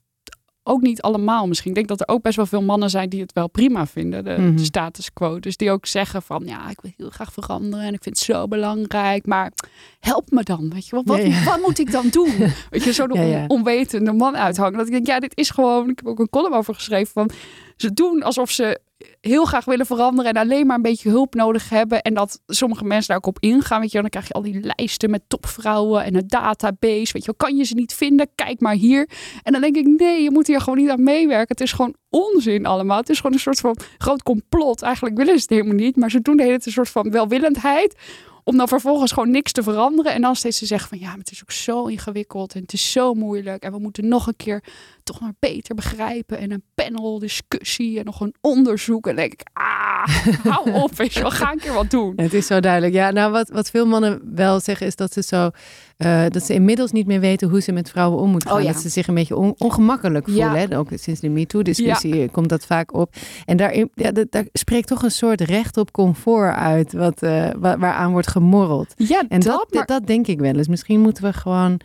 ook 0.68 0.81
niet 0.81 1.02
allemaal 1.02 1.48
misschien. 1.48 1.69
Ik 1.69 1.75
denk 1.75 1.88
dat 1.88 2.00
er 2.00 2.08
ook 2.16 2.22
best 2.22 2.36
wel 2.36 2.46
veel 2.46 2.62
mannen 2.62 2.90
zijn 2.90 3.10
die 3.10 3.22
het 3.22 3.34
wel 3.34 3.50
prima 3.50 3.86
vinden, 3.88 4.24
de 4.24 4.36
Mhm. 4.40 4.58
status 4.58 5.14
quo. 5.14 5.40
Dus 5.40 5.58
die 5.58 5.72
ook 5.72 5.86
zeggen 5.86 6.22
van, 6.22 6.44
ja, 6.46 6.69
ik 6.69 6.81
wil 6.81 6.92
heel 6.98 7.10
graag 7.10 7.34
veranderen 7.34 7.86
en 7.86 7.94
ik 7.94 8.04
vind 8.04 8.18
het 8.19 8.25
zo 8.25 8.48
belangrijk, 8.48 9.25
maar 9.25 9.52
help 10.00 10.31
me 10.31 10.44
dan, 10.44 10.69
weet 10.74 10.86
je 10.88 10.92
wel. 10.92 11.04
Wat, 11.06 11.18
Ja, 11.18 11.24
ja. 11.24 11.44
wat 11.44 11.62
moet 11.62 11.80
ik 11.80 11.92
dan 11.92 12.08
doen? 12.12 12.34
Weet 12.69 12.84
je, 12.84 12.94
zo 12.94 13.08
de 13.08 13.19
Ja, 13.19 13.44
onwetende 13.48 14.12
man 14.14 14.38
uithangen. 14.38 14.78
Dat 14.78 14.86
ik 14.88 14.92
denk, 14.94 15.08
ja, 15.08 15.19
dit 15.19 15.38
is 15.38 15.50
gewoon, 15.50 15.90
ik 15.90 15.98
heb 15.98 16.08
ook 16.08 16.19
een 16.19 16.30
column 16.30 16.54
over 16.54 16.74
geschreven 16.74 17.12
van, 17.13 17.30
ze 17.77 17.94
doen 17.94 18.24
alsof 18.24 18.51
ze 18.51 18.79
heel 19.21 19.45
graag 19.45 19.65
willen 19.65 19.85
veranderen 19.85 20.33
en 20.33 20.41
alleen 20.41 20.65
maar 20.65 20.75
een 20.75 20.81
beetje 20.81 21.09
hulp 21.09 21.33
nodig 21.33 21.69
hebben. 21.69 22.01
En 22.01 22.13
dat 22.13 22.41
sommige 22.47 22.83
mensen 22.83 23.07
daar 23.07 23.18
ook 23.18 23.25
op 23.25 23.38
ingaan. 23.39 23.81
Weet 23.81 23.91
je, 23.91 24.01
dan 24.01 24.09
krijg 24.09 24.27
je 24.27 24.33
al 24.33 24.41
die 24.41 24.59
lijsten 24.59 25.09
met 25.09 25.21
topvrouwen 25.27 26.03
en 26.03 26.15
een 26.15 26.27
database. 26.27 27.13
Weet 27.13 27.25
je, 27.25 27.33
kan 27.38 27.56
je 27.56 27.63
ze 27.63 27.74
niet 27.74 27.94
vinden? 27.94 28.29
Kijk 28.35 28.59
maar 28.59 28.74
hier. 28.74 29.09
En 29.44 29.51
dan 29.51 29.62
denk 29.62 29.75
ik, 29.75 29.85
nee, 29.85 30.24
je 30.24 30.31
moet 30.31 30.47
hier 30.47 30.62
gewoon 30.62 30.79
niet 30.79 30.89
aan 30.89 31.03
meewerken. 31.03 31.47
Het 31.47 31.62
is 31.62 31.71
gewoon 31.71 31.95
onzin 32.09 32.65
allemaal. 32.65 32.97
Het 32.97 33.09
is 33.09 33.18
gewoon 33.18 33.33
een 33.33 33.39
soort 33.39 33.59
van 33.59 33.77
groot 33.97 34.24
complot. 34.24 34.81
Eigenlijk 34.81 35.18
willen 35.18 35.33
ze 35.33 35.41
het 35.41 35.50
helemaal 35.50 35.85
niet, 35.85 35.95
maar 35.95 36.12
ze 36.12 36.21
doen 36.21 36.38
de 36.38 36.44
hele 36.44 36.56
tijd 36.56 36.65
een 36.65 36.71
soort 36.71 36.89
van 36.89 37.12
welwillendheid. 37.12 37.95
Om 38.44 38.57
dan 38.57 38.68
vervolgens 38.68 39.12
gewoon 39.12 39.31
niks 39.31 39.51
te 39.51 39.63
veranderen. 39.63 40.13
En 40.13 40.21
dan 40.21 40.35
steeds 40.35 40.59
te 40.59 40.65
zeggen 40.65 40.89
van 40.89 41.00
ja, 41.00 41.07
maar 41.07 41.18
het 41.18 41.31
is 41.31 41.41
ook 41.41 41.51
zo 41.51 41.85
ingewikkeld. 41.85 42.53
En 42.53 42.62
het 42.62 42.74
is 42.74 42.91
zo 42.91 43.13
moeilijk. 43.13 43.63
En 43.63 43.71
we 43.71 43.79
moeten 43.79 44.07
nog 44.07 44.27
een 44.27 44.35
keer 44.35 44.63
toch 45.07 45.19
maar 45.19 45.33
beter 45.39 45.75
begrijpen. 45.75 46.38
En 46.38 46.51
een 46.51 46.63
panel 46.75 47.19
discussie 47.19 48.00
en 48.00 48.06
nog 48.06 48.21
een 48.21 48.33
onderzoek. 48.42 49.07
En 49.07 49.15
dan 49.15 49.27
denk 49.27 49.42
ik, 49.42 49.48
ah, 49.54 50.06
hou 50.44 50.71
op. 50.83 50.95
Weet 50.95 51.13
je 51.13 51.21
wel, 51.21 51.31
ga 51.31 51.51
een 51.51 51.59
keer 51.59 51.74
wat 51.74 51.89
doen. 51.92 52.13
Het 52.15 52.33
is 52.33 52.48
zo 52.48 52.59
duidelijk. 52.59 52.94
Ja, 52.94 53.12
nou, 53.12 53.31
wat, 53.31 53.50
wat 53.50 53.69
veel 53.69 53.86
mannen 53.86 54.21
wel 54.36 54.59
zeggen 54.59 54.88
is 54.88 54.95
dat 54.95 55.13
ze 55.13 55.21
zo. 55.24 55.50
eh, 55.98 56.24
dat 56.30 56.44
ze 56.45 56.54
inmiddels 56.54 56.92
niet 56.92 57.07
meer 57.07 57.19
weten 57.19 57.50
hoe 57.50 57.62
ze 57.62 57.71
met 57.71 57.89
vrouwen 57.89 58.19
om 58.19 58.30
moeten 58.30 58.50
gaan. 58.50 58.57
Oh, 58.59 58.65
ja. 58.65 58.71
Dat 58.71 58.81
ze 58.81 58.89
zich 58.89 59.07
een 59.07 59.13
beetje 59.15 59.36
on- 59.36 59.56
ongemakkelijk 59.57 60.25
voelen. 60.25 60.51
Ja. 60.54 60.68
Hè? 60.68 60.77
Ook 60.77 60.89
sinds 60.95 61.19
de 61.19 61.30
MeToo-discussie 61.30 62.30
komt 62.30 62.50
dat 62.50 62.65
vaak 62.65 62.94
op. 62.94 63.13
En 63.45 63.57
daar, 63.57 63.75
ja, 63.94 64.12
dat- 64.12 64.31
daar 64.31 64.45
spreekt 64.53 64.88
toch 64.88 65.03
een 65.03 65.12
soort 65.12 65.41
recht 65.41 65.77
op 65.77 65.91
comfort 65.91 66.55
uit, 66.55 66.93
wat, 66.93 67.20
wa- 67.20 67.77
waaraan 67.77 68.12
wordt 68.12 68.27
gemorreld. 68.27 68.93
Ja, 68.96 69.24
En 69.29 69.39
dat, 69.39 69.43
dat, 69.58 69.74
maar- 69.74 69.86
dat 69.86 70.08
denk 70.08 70.27
ik 70.27 70.39
wel 70.39 70.55
eens. 70.55 70.67
Misschien 70.67 71.00
moeten 71.01 71.24
we 71.24 71.34
gewoon. 71.34 71.79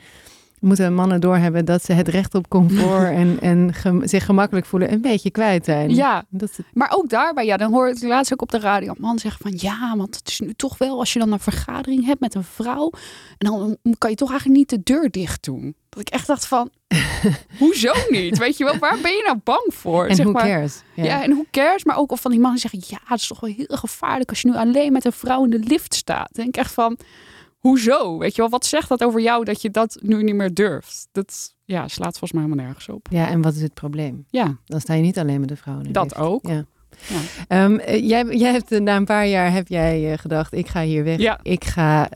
Moeten 0.62 0.94
mannen 0.94 1.20
doorhebben 1.20 1.64
dat 1.64 1.84
ze 1.84 1.92
het 1.92 2.08
recht 2.08 2.34
op 2.34 2.48
comfort 2.48 3.10
en, 3.22 3.38
en 3.40 3.74
gem- 3.74 4.06
zich 4.06 4.24
gemakkelijk 4.24 4.66
voelen 4.66 4.92
een 4.92 5.00
beetje 5.00 5.30
kwijt 5.30 5.64
zijn. 5.64 5.94
Ja, 5.94 6.24
Dat 6.28 6.50
is 6.50 6.56
het- 6.56 6.66
maar 6.72 6.92
ook 6.94 7.08
daarbij, 7.08 7.44
ja, 7.44 7.56
dan 7.56 7.72
hoor 7.72 7.88
ik 7.88 8.02
laatst 8.02 8.32
ook 8.32 8.42
op 8.42 8.50
de 8.50 8.58
radio 8.58 8.90
een 8.90 8.96
man 9.00 9.18
zeggen 9.18 9.40
van 9.50 9.52
ja, 9.56 9.96
want 9.96 10.16
het 10.16 10.28
is 10.28 10.40
nu 10.40 10.52
toch 10.54 10.78
wel 10.78 10.98
als 10.98 11.12
je 11.12 11.18
dan 11.18 11.32
een 11.32 11.40
vergadering 11.40 12.04
hebt 12.06 12.20
met 12.20 12.34
een 12.34 12.44
vrouw 12.44 12.90
en 13.38 13.46
dan 13.50 13.76
kan 13.98 14.10
je 14.10 14.16
toch 14.16 14.30
eigenlijk 14.30 14.58
niet 14.58 14.68
de 14.70 14.92
deur 14.92 15.10
dicht 15.10 15.44
doen. 15.44 15.74
Dat 15.88 16.00
ik 16.00 16.08
echt 16.08 16.26
dacht 16.26 16.46
van, 16.46 16.70
hoezo 17.58 17.92
niet? 18.08 18.38
Weet 18.38 18.56
je 18.56 18.64
wel, 18.64 18.78
waar 18.78 18.98
ben 19.02 19.12
je 19.12 19.22
nou 19.26 19.38
bang 19.44 19.64
voor? 19.68 20.06
en 20.06 20.16
Zeg 20.16 20.26
maar, 20.26 20.42
cares? 20.42 20.82
Ja. 20.94 21.22
en 21.22 21.30
hoe 21.32 21.46
cares? 21.50 21.84
Maar 21.84 21.96
ook 21.96 22.12
of 22.12 22.20
van 22.20 22.30
die 22.30 22.40
mannen 22.40 22.60
zeggen, 22.60 22.80
ja, 22.86 22.98
het 23.04 23.20
is 23.20 23.26
toch 23.26 23.40
wel 23.40 23.50
heel 23.56 23.66
gevaarlijk 23.76 24.30
als 24.30 24.40
je 24.40 24.48
nu 24.48 24.54
alleen 24.56 24.92
met 24.92 25.04
een 25.04 25.12
vrouw 25.12 25.44
in 25.44 25.50
de 25.50 25.58
lift 25.58 25.94
staat. 25.94 26.28
Denk 26.32 26.48
ik 26.48 26.56
echt 26.56 26.72
van, 26.72 26.96
hoezo? 27.62 28.18
Weet 28.18 28.34
je 28.34 28.40
wel, 28.40 28.50
wat 28.50 28.66
zegt 28.66 28.88
dat 28.88 29.04
over 29.04 29.20
jou 29.20 29.44
dat 29.44 29.62
je 29.62 29.70
dat 29.70 29.98
nu 30.00 30.22
niet 30.22 30.34
meer 30.34 30.54
durft? 30.54 31.08
Dat 31.12 31.54
ja, 31.64 31.88
slaat 31.88 32.10
volgens 32.18 32.32
mij 32.32 32.42
helemaal 32.42 32.64
nergens 32.64 32.88
op. 32.88 33.06
ja, 33.10 33.28
en 33.28 33.42
wat 33.42 33.54
is 33.54 33.62
het 33.62 33.74
probleem? 33.74 34.24
Ja, 34.30 34.56
Dan 34.64 34.80
sta 34.80 34.94
je 34.94 35.02
niet 35.02 35.18
alleen 35.18 35.40
met 35.40 35.48
de 35.48 35.56
vrouwen. 35.56 35.92
dat 35.92 36.16
ook. 36.16 36.46
Ja. 36.46 36.64
Ja. 37.08 37.18
Ehm, 37.48 37.74
eh, 37.76 38.08
jij, 38.08 38.24
jij 38.24 38.52
hebt 38.52 38.72
eh, 38.72 38.80
na 38.80 38.96
een 38.96 39.04
paar 39.04 39.26
jaar 39.26 39.52
heb 39.52 39.68
jij 39.68 40.12
eh, 40.12 40.18
gedacht, 40.18 40.52
ik 40.54 40.68
ga 40.68 40.82
hier 40.82 41.04
weg. 41.04 41.18
Ja. 41.18 41.38
Ik 41.42 41.64
ga 41.64 42.08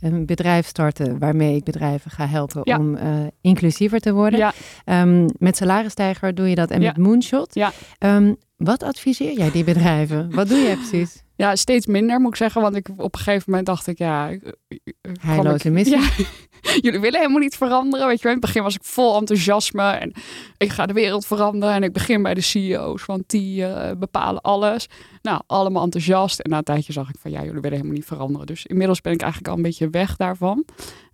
een 0.00 0.26
bedrijf 0.26 0.66
starten 0.66 1.18
waarmee 1.18 1.56
ik 1.56 1.64
bedrijven 1.64 2.10
ga 2.10 2.26
helpen 2.26 2.60
Ja. 2.64 2.78
om 2.78 2.98
inclusiever 3.40 4.00
te 4.00 4.12
worden. 4.12 4.38
Ja. 4.38 4.52
Ehm, 4.84 5.28
met 5.38 5.56
salarisstijger 5.56 6.34
doe 6.34 6.48
je 6.48 6.54
dat 6.54 6.70
en 6.70 6.80
met 6.82 6.96
Moonshot. 6.96 7.54
Ja. 7.54 7.72
Wat 8.64 8.82
adviseer 8.82 9.32
jij 9.32 9.50
die 9.50 9.64
bedrijven? 9.64 10.34
Wat 10.34 10.48
doe 10.48 10.58
jij 10.58 10.76
precies? 10.76 11.22
Ja, 11.36 11.56
steeds 11.56 11.86
minder 11.86 12.20
moet 12.20 12.30
ik 12.30 12.36
zeggen. 12.36 12.62
Want 12.62 12.76
ik, 12.76 12.88
op 12.96 13.14
een 13.14 13.20
gegeven 13.20 13.44
moment 13.46 13.66
dacht 13.66 13.86
ik, 13.86 13.98
ja... 13.98 14.30
Heilloze 15.20 15.68
ik- 15.68 15.72
missie. 15.72 15.96
Ja, 15.96 16.08
jullie 16.84 17.00
willen 17.00 17.20
helemaal 17.20 17.40
niet 17.40 17.56
veranderen. 17.56 18.06
Weet 18.06 18.16
je 18.16 18.22
wel. 18.22 18.32
In 18.32 18.38
het 18.38 18.46
begin 18.46 18.62
was 18.62 18.74
ik 18.74 18.84
vol 18.84 19.18
enthousiasme. 19.18 19.90
En 19.90 20.12
ik 20.56 20.70
ga 20.70 20.86
de 20.86 20.92
wereld 20.92 21.26
veranderen. 21.26 21.74
En 21.74 21.82
ik 21.82 21.92
begin 21.92 22.22
bij 22.22 22.34
de 22.34 22.40
CEO's, 22.40 23.04
want 23.04 23.22
die 23.26 23.66
eh, 23.66 23.96
bepalen 23.96 24.40
alles. 24.40 24.86
Nou, 25.22 25.42
allemaal 25.46 25.82
enthousiast. 25.82 26.38
En 26.38 26.50
na 26.50 26.56
een 26.56 26.64
tijdje 26.64 26.92
zag 26.92 27.08
ik 27.08 27.16
van, 27.18 27.30
ja, 27.30 27.38
jullie 27.38 27.60
willen 27.60 27.76
helemaal 27.76 27.96
niet 27.96 28.04
veranderen. 28.04 28.46
Dus 28.46 28.66
inmiddels 28.66 29.00
ben 29.00 29.12
ik 29.12 29.20
eigenlijk 29.20 29.50
al 29.50 29.56
een 29.56 29.62
beetje 29.62 29.90
weg 29.90 30.16
daarvan. 30.16 30.64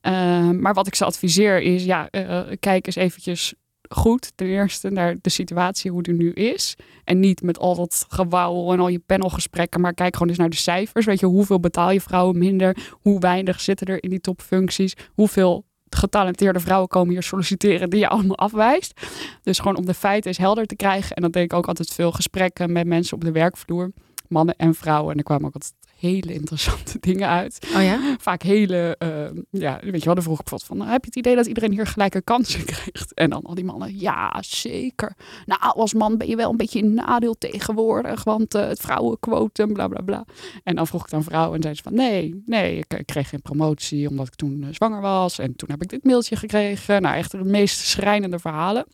Eh, 0.01 0.51
maar 0.51 0.75
wat 0.75 0.87
ik 0.87 0.95
ze 0.95 1.05
adviseer 1.05 1.61
is, 1.61 1.85
ja, 1.85 2.09
eh, 2.11 2.41
kijk 2.61 2.87
eens 2.87 2.97
eventjes 2.97 3.55
goed, 3.89 4.33
ten 4.35 4.47
eerste, 4.47 4.91
naar 4.91 5.17
de 5.21 5.31
situatie 5.31 5.91
hoe 5.91 6.03
die 6.03 6.15
nu 6.15 6.33
is. 6.33 6.77
En 7.05 7.21
niet 7.21 7.43
met 7.43 7.59
al 7.59 7.75
dat 7.75 8.05
gewauwel 8.09 8.73
en 8.73 8.81
al 8.81 8.89
je 8.89 8.99
panelgesprekken, 8.99 9.81
maar 9.81 9.95
kijk 9.95 10.13
gewoon 10.15 10.29
eens 10.29 10.39
naar 10.39 10.51
de 10.51 10.57
cijfers. 10.57 11.07
Weet 11.07 11.21
je, 11.21 11.27
hoeveel 11.27 11.61
betaal 11.61 11.91
je 11.91 12.01
vrouwen 12.01 12.39
minder? 12.39 12.77
Hoe 12.91 13.21
weinig 13.21 13.61
zitten 13.61 13.87
er 13.87 14.03
in 14.03 14.11
die 14.11 14.21
topfuncties? 14.21 14.95
Hoeveel 15.15 15.65
getalenteerde 15.91 16.61
vrouwen 16.61 16.89
komen 16.89 17.13
hier 17.13 17.23
solliciteren 17.23 17.91
die 17.91 17.99
je 18.01 18.09
allemaal 18.09 18.39
afwijst? 18.39 19.01
Dus 19.43 19.59
gewoon 19.59 19.77
om 19.77 19.87
de 19.87 19.95
feiten 19.95 20.29
eens 20.29 20.39
helder 20.39 20.67
te 20.67 20.77
krijgen. 20.77 21.17
En 21.17 21.23
dan 21.23 21.31
denk 21.31 21.53
ik 21.53 21.59
ook 21.59 21.69
altijd 21.69 21.93
veel 21.93 22.13
gesprekken 22.13 22.73
met 22.73 22.87
mensen 22.87 23.17
op 23.17 23.25
de 23.25 23.33
werkvloer, 23.33 23.93
mannen 24.29 24.57
en 24.57 24.75
vrouwen. 24.75 25.13
En 25.13 25.19
er 25.19 25.25
kwamen 25.25 25.47
ook 25.47 25.55
altijd 25.55 25.75
hele 25.99 26.33
interessante 26.33 26.99
dingen 27.09 27.29
uit. 27.29 27.69
Oh 27.77 27.83
ja? 27.83 28.17
Vaak 28.21 28.43
hele, 28.43 28.97
eh, 28.99 29.41
ja, 29.51 29.79
weet 29.83 29.99
je 29.99 30.05
wel, 30.05 30.15
dan 30.15 30.23
vroeg 30.23 30.41
ik 30.41 30.49
van, 30.49 30.81
heb 30.81 31.01
je 31.01 31.07
het 31.07 31.17
idee 31.17 31.37
dat 31.37 31.47
iedereen 31.47 31.73
hier 31.73 31.87
gelijke 31.87 32.23
kansen 32.23 32.65
krijgt? 32.73 33.15
En 33.15 33.31
dan 33.31 33.43
al 33.43 33.55
die 33.55 33.65
mannen, 33.65 33.99
ja, 33.99 34.43
zeker. 34.47 35.17
Nou, 35.47 35.61
als 35.61 35.95
man 35.95 36.17
ben 36.17 36.29
je 36.29 36.37
wel 36.37 36.51
een 36.51 36.57
beetje 36.57 36.79
in 36.79 36.95
nadeel 36.95 37.35
tegenwoordig, 37.39 38.25
want 38.25 38.55
eh, 38.55 38.67
het 38.67 38.81
vrouwenquotum, 38.81 39.73
bla 39.73 39.89
bla 39.89 40.01
bla. 40.01 40.25
En 40.65 40.77
dan 40.77 40.87
vroeg 40.87 41.03
ik 41.03 41.11
dan 41.11 41.23
vrouwen 41.23 41.57
en 41.57 41.63
zeiden 41.63 41.83
ze 41.83 41.89
van, 41.89 41.99
nee, 41.99 42.43
nee, 42.47 42.77
ik, 42.77 42.95
ik 42.99 43.07
kreeg 43.07 43.29
geen 43.29 43.43
promotie 43.43 44.09
omdat 44.09 44.27
ik 44.27 44.35
toen 44.35 44.63
eh, 44.63 44.69
zwanger 44.73 45.01
was. 45.01 45.39
En 45.39 45.57
toen 45.57 45.71
heb 45.71 45.83
ik 45.83 45.89
dit 45.89 46.05
mailtje 46.05 46.37
gekregen. 46.37 47.03
Nou, 47.03 47.17
echt 47.17 47.31
de 47.31 47.45
meest 47.45 47.79
schrijnende 47.79 48.39
verhalen. 48.39 48.87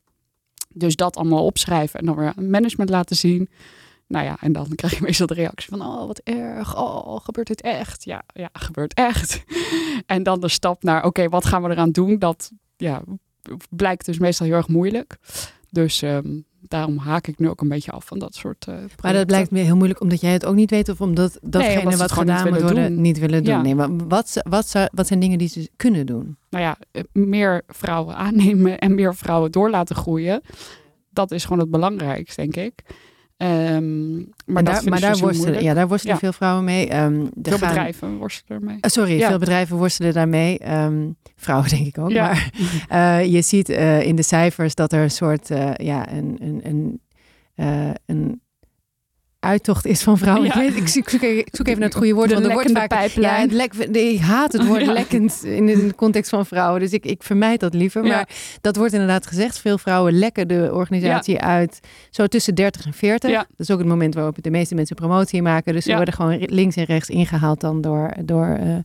Dus 0.75 0.97
dat 0.97 1.17
allemaal 1.17 1.45
opschrijven 1.45 2.01
en 2.01 2.07
dan 2.07 2.17
weer 2.17 2.33
management 2.37 2.91
laten 2.91 3.17
zien. 3.17 3.49
Nou 4.07 4.25
ja, 4.25 4.37
en 4.41 4.53
dan 4.53 4.69
krijg 4.75 4.95
je 4.99 5.03
meestal 5.03 5.27
de 5.27 5.35
reactie 5.35 5.69
van, 5.69 5.81
oh 5.83 6.07
wat 6.07 6.19
erg, 6.19 6.77
oh 6.77 7.21
gebeurt 7.21 7.47
dit 7.47 7.61
echt? 7.61 8.05
Ja, 8.05 8.23
ja, 8.35 8.49
gebeurt 8.53 8.95
echt. 8.95 9.43
En 10.07 10.23
dan 10.23 10.41
de 10.41 10.49
stap 10.49 10.83
naar, 10.83 11.05
oké, 11.05 11.29
wat 11.29 11.45
gaan 11.45 11.63
we 11.63 11.71
eraan 11.71 11.91
doen? 11.91 12.19
Dat 12.19 12.51
ja, 12.77 13.03
blijkt 13.71 14.05
dus 14.07 14.19
meestal 14.19 14.47
heel 14.47 14.57
erg 14.57 14.69
moeilijk. 14.69 15.17
Dus 15.71 16.03
ehm, 16.03 16.41
daarom 16.61 16.97
haak 16.99 17.27
ik 17.27 17.39
nu 17.39 17.49
ook 17.49 17.61
een 17.61 17.69
beetje 17.69 17.91
af 17.93 18.05
van 18.07 18.19
dat 18.19 18.35
soort. 18.35 18.67
eh 18.69 18.75
Maar 19.03 19.13
dat 19.13 19.27
blijkt 19.27 19.51
me 19.51 19.59
heel 19.59 19.77
moeilijk 19.77 20.01
omdat 20.01 20.21
jij 20.21 20.33
het 20.33 20.45
ook 20.47 20.55
niet 20.55 20.71
weet 20.71 20.89
of 20.89 21.01
omdat 21.01 21.39
datgene 21.43 21.79
omdat 21.83 21.99
wat 21.99 22.13
gedaan 22.13 22.35
moet 22.43 22.45
willen 22.53 22.63
worden 22.63 22.93
doen. 22.93 23.01
niet 23.01 23.19
willen 23.19 23.45
doen. 23.45 23.55
Ja. 23.55 23.63
Nee, 23.63 23.75
maar 23.75 23.97
wat, 23.97 24.41
wat, 24.49 24.69
zou- 24.69 24.89
wat 24.93 25.07
zijn 25.07 25.21
dingen 25.21 25.39
die 25.39 25.49
ze 25.49 25.71
kunnen 25.77 26.07
doen? 26.07 26.37
nou 26.51 26.65
ja, 26.65 26.77
eh, 26.91 27.03
meer 27.13 27.63
vrouwen 27.67 28.17
aannemen 28.17 28.79
en 28.79 28.95
meer 28.95 29.15
vrouwen 29.15 29.51
door 29.53 29.71
laten 29.71 29.97
groeien. 29.97 30.41
Dat 31.11 31.31
is 31.31 31.43
gewoon 31.45 31.59
het 31.59 31.71
belangrijkste, 31.71 32.41
denk 32.41 32.57
ik. 32.57 32.83
Ehm, 33.45 34.17
maar 34.47 34.65
daar, 34.65 34.83
maar 34.89 35.01
daar 35.01 35.17
worstelen, 35.19 35.63
ja, 35.63 35.75
daar 35.75 35.89
worstelen 35.89 36.15
Ja. 36.15 36.21
veel 36.21 36.33
vrouwen 36.33 36.65
mee. 36.65 36.89
Er 36.89 37.11
Veel 37.43 37.59
gaan- 37.59 37.69
bedrijven 37.69 38.17
worstelen 38.17 38.61
ermee. 38.61 38.77
Eh, 38.81 38.91
sorry, 38.91 39.19
Ja. 39.19 39.29
veel 39.29 39.39
bedrijven 39.39 39.77
worstelen 39.77 40.13
daarmee. 40.13 40.59
Ehm, 40.59 41.09
vrouwen 41.37 41.69
denk 41.77 41.87
ik 41.87 41.99
ook. 41.99 42.11
Ja. 42.11 42.27
Maar 42.27 42.51
eh, 42.89 43.33
je 43.33 43.43
ziet 43.43 43.69
eh, 43.69 44.03
in 44.07 44.17
de 44.17 44.23
cijfers 44.23 44.75
dat 44.75 44.93
er 44.93 45.03
een 45.03 45.11
soort, 45.11 45.49
ja, 45.77 46.13
een, 46.13 46.37
een, 46.41 46.61
een, 46.65 47.01
een 48.07 48.41
uittocht 49.45 49.87
is 49.87 50.03
van 50.03 50.19
vrouwen. 50.19 50.47
Ja. 50.47 50.63
Ik, 50.63 50.89
zoek, 50.89 51.11
ik 51.11 51.49
zoek 51.51 51.67
even- 51.67 51.79
naar 51.81 51.89
het 51.89 51.99
goede 51.99 52.13
woord. 52.13 52.29
De 52.29 52.35
want 52.35 52.47
er 52.47 52.53
wordt 52.53 52.71
vaak, 52.73 52.89
pijplijn. 52.89 53.35
Ja, 53.35 53.41
het 53.41 53.53
lek, 53.53 53.75
ik 53.97 54.21
haat 54.21 54.53
het 54.53 54.67
woord 54.67 54.85
Ja. 54.87 54.93
lekkend 54.93 55.45
in 55.45 55.67
de, 55.67 55.95
context 55.97 56.31
van 56.31 56.47
vrouwen. 56.47 56.81
Dus 56.81 56.93
ik, 56.93 57.05
ik 57.05 57.23
vermijd 57.23 57.61
dat 57.61 57.75
liever. 57.75 58.05
Ja. 58.05 58.09
Maar 58.15 58.29
dat 58.61 58.77
wordt 58.77 58.93
inderdaad 58.93 59.27
gezegd. 59.27 59.59
Veel 59.59 59.79
vrouwen 59.79 60.13
lekken 60.19 60.49
de 60.49 60.71
organisatie 60.73 61.41
uit 61.41 61.81
zo 62.11 62.27
tussen 62.27 62.55
30 62.55 62.87
en 62.87 62.93
40. 62.93 63.31
Ja. 63.31 63.39
Dat 63.39 63.49
is 63.59 63.71
ook 63.71 63.79
het 63.79 63.89
moment 63.89 64.15
waarop 64.15 64.43
de 64.43 64.51
meeste 64.51 64.75
mensen 64.75 64.97
promotie 64.97 65.43
maken. 65.43 65.73
Dus 65.73 65.85
ze 65.85 65.95
worden 65.95 66.15
gewoon 66.15 66.39
links 66.47 66.77
en 66.77 66.85
rechts 66.85 67.09
ingehaald 67.09 67.61
dan 67.61 67.81
door, 67.81 68.13
door 68.25 68.47
eh, 68.47 68.77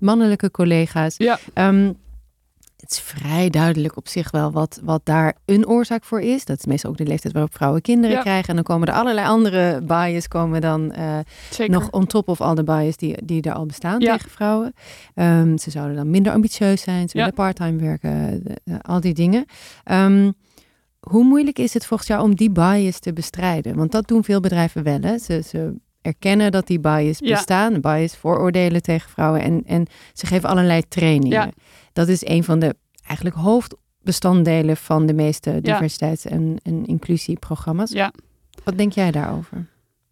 mannelijke 0.00 0.50
collega's. 0.50 1.14
Ja. 1.18 1.38
Ehm, 1.54 1.92
het 2.88 2.96
is 2.96 3.02
vrij 3.20 3.50
duidelijk 3.50 3.96
op 3.96 4.08
zich 4.08 4.30
wel 4.30 4.50
wat, 4.52 4.80
wat 4.84 5.00
daar 5.04 5.34
een 5.44 5.66
oorzaak 5.66 6.04
voor 6.04 6.20
is. 6.20 6.44
Dat 6.44 6.58
is 6.58 6.64
meestal 6.66 6.90
ook 6.90 6.96
de 6.96 7.06
leeftijd 7.06 7.32
waarop 7.32 7.54
vrouwen 7.54 7.80
kinderen 7.82 8.16
Ja. 8.16 8.22
krijgen. 8.22 8.48
En 8.48 8.54
dan 8.54 8.64
komen 8.64 8.88
er 8.88 8.94
allerlei 8.94 9.26
andere 9.26 9.80
bias 9.82 10.28
komen 10.28 10.60
dan 10.60 10.92
eh, 10.92 11.18
nog 11.66 11.90
on 11.90 12.06
top 12.06 12.28
of 12.28 12.40
al 12.40 12.54
de 12.54 12.64
bias 12.64 12.96
die, 12.96 13.24
die 13.24 13.42
er 13.42 13.52
al 13.52 13.66
bestaan 13.66 14.00
Ja. 14.00 14.16
tegen 14.16 14.30
vrouwen. 14.30 14.72
Ehm, 15.14 15.56
ze 15.56 15.70
zouden 15.70 15.96
dan 15.96 16.10
minder 16.10 16.32
ambitieus 16.32 16.82
zijn. 16.82 17.08
Ze 17.08 17.16
Ja. 17.18 17.24
willen 17.24 17.34
parttime 17.34 17.78
werken. 17.78 18.40
de- 18.44 18.82
al 18.82 19.00
die 19.00 19.14
dingen. 19.14 19.44
Ehm, 19.84 20.32
hoe 21.00 21.24
moeilijk 21.24 21.58
is 21.58 21.74
het 21.74 21.86
volgens 21.86 22.08
jou 22.08 22.22
om 22.22 22.34
die 22.34 22.50
bias 22.50 22.98
te 22.98 23.12
bestrijden? 23.12 23.76
Want 23.76 23.92
dat 23.92 24.08
doen 24.08 24.24
veel 24.24 24.40
bedrijven 24.40 24.82
wel. 24.82 25.00
Hè? 25.00 25.18
Ze, 25.18 25.42
ze 25.46 25.74
erkennen 26.02 26.52
dat 26.52 26.66
die 26.66 26.80
bias 26.80 27.18
bestaan. 27.20 27.80
Bias, 27.80 28.16
vooroordelen 28.16 28.82
tegen 28.82 29.10
vrouwen. 29.10 29.40
En, 29.42 29.62
en 29.66 29.86
ze 30.12 30.26
geven 30.26 30.48
allerlei 30.48 30.82
trainingen. 30.88 31.52
Dat 31.98 32.08
is 32.08 32.26
een 32.26 32.44
van 32.44 32.58
de 32.58 32.74
eigenlijk 33.06 33.36
hoofdbestanddelen 33.36 34.76
van 34.76 35.06
de 35.06 35.12
meeste 35.12 35.60
diversiteits- 35.60 36.24
en, 36.24 36.56
en 36.62 36.86
inclusieprogramma's. 36.86 37.90
Ja. 37.90 38.12
Wat 38.64 38.76
denk 38.76 38.92
jij 38.92 39.10
daarover? 39.10 39.66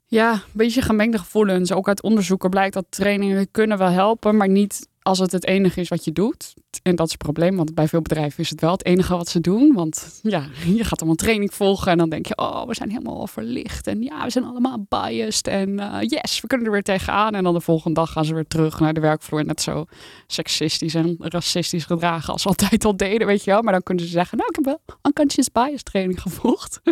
Ja, 0.07 0.33
een 0.33 0.41
beetje 0.53 0.83
gemengde 0.83 1.19
gevoelens. 1.19 1.73
Ook 1.73 1.89
uit 1.89 2.03
onderzoeken 2.03 2.51
blijkt 2.51 2.75
dat 2.75 2.87
trainingen 2.89 3.51
kunnen 3.51 3.79
wel 3.79 3.89
helpen, 3.89 4.37
maar 4.37 4.49
niet 4.49 4.89
als 5.07 5.19
het 5.19 5.33
het 5.33 5.47
enige 5.47 5.81
is 5.81 5.89
wat 5.89 6.05
je 6.05 6.13
doet. 6.13 6.55
En 6.83 6.97
dat 6.97 7.07
is 7.07 7.13
het 7.13 7.23
probleem, 7.23 7.57
want 7.57 7.75
bij 7.75 7.89
veel 7.89 8.03
bedrijven 8.03 8.43
is 8.43 8.51
het 8.51 8.61
wel 8.61 8.71
het 8.71 8.85
enige 8.85 9.17
wat 9.17 9.29
ze 9.29 9.41
doen. 9.41 9.73
Want 9.75 10.21
ja, 10.23 10.47
je 10.67 10.85
gaat 10.85 10.99
allemaal 10.99 11.17
training 11.17 11.55
volgen 11.55 11.93
en 11.93 11.99
dan 11.99 12.09
denk 12.09 12.27
je, 12.27 12.37
oh, 12.37 12.67
we 12.67 12.75
zijn 12.75 12.91
helemaal 12.91 13.27
verlicht. 13.27 13.87
En 13.87 14.03
ja, 14.03 14.25
we 14.25 14.31
zijn 14.31 14.45
allemaal 14.45 14.87
biased. 14.89 15.47
En 15.47 15.79
eh, 15.79 16.01
yes, 16.01 16.41
we 16.41 16.47
kunnen 16.47 16.67
er 16.67 16.73
weer 16.73 16.83
tegenaan. 16.83 17.35
En 17.35 17.45
dan 17.45 17.55
de 17.55 17.61
volgende 17.61 18.01
dag 18.01 18.13
gaan 18.13 18.25
ze 18.25 18.35
weer 18.35 18.47
terug 18.47 18.81
naar 18.81 18.95
de 18.95 19.01
werkvloer. 19.01 19.45
Net 19.45 19.61
zo 19.61 19.85
seksistisch 20.27 20.95
en 20.95 21.17
racistisch 21.19 21.85
gedragen 21.85 22.33
als 22.33 22.43
ze 22.43 22.49
altijd 22.49 22.85
al 22.85 22.97
deden, 22.97 23.27
weet 23.27 23.45
je 23.45 23.51
wel. 23.51 23.63
Maar 23.63 23.73
dan 23.73 23.83
kunnen 23.83 24.05
ze 24.05 24.11
zeggen, 24.11 24.39
nou, 24.39 24.51
ik 24.51 24.57
heb 24.57 24.65
wel 24.65 24.99
unconscious 25.03 25.53
bias 25.53 25.83
training 25.83 26.23
gevolgd. 26.23 26.81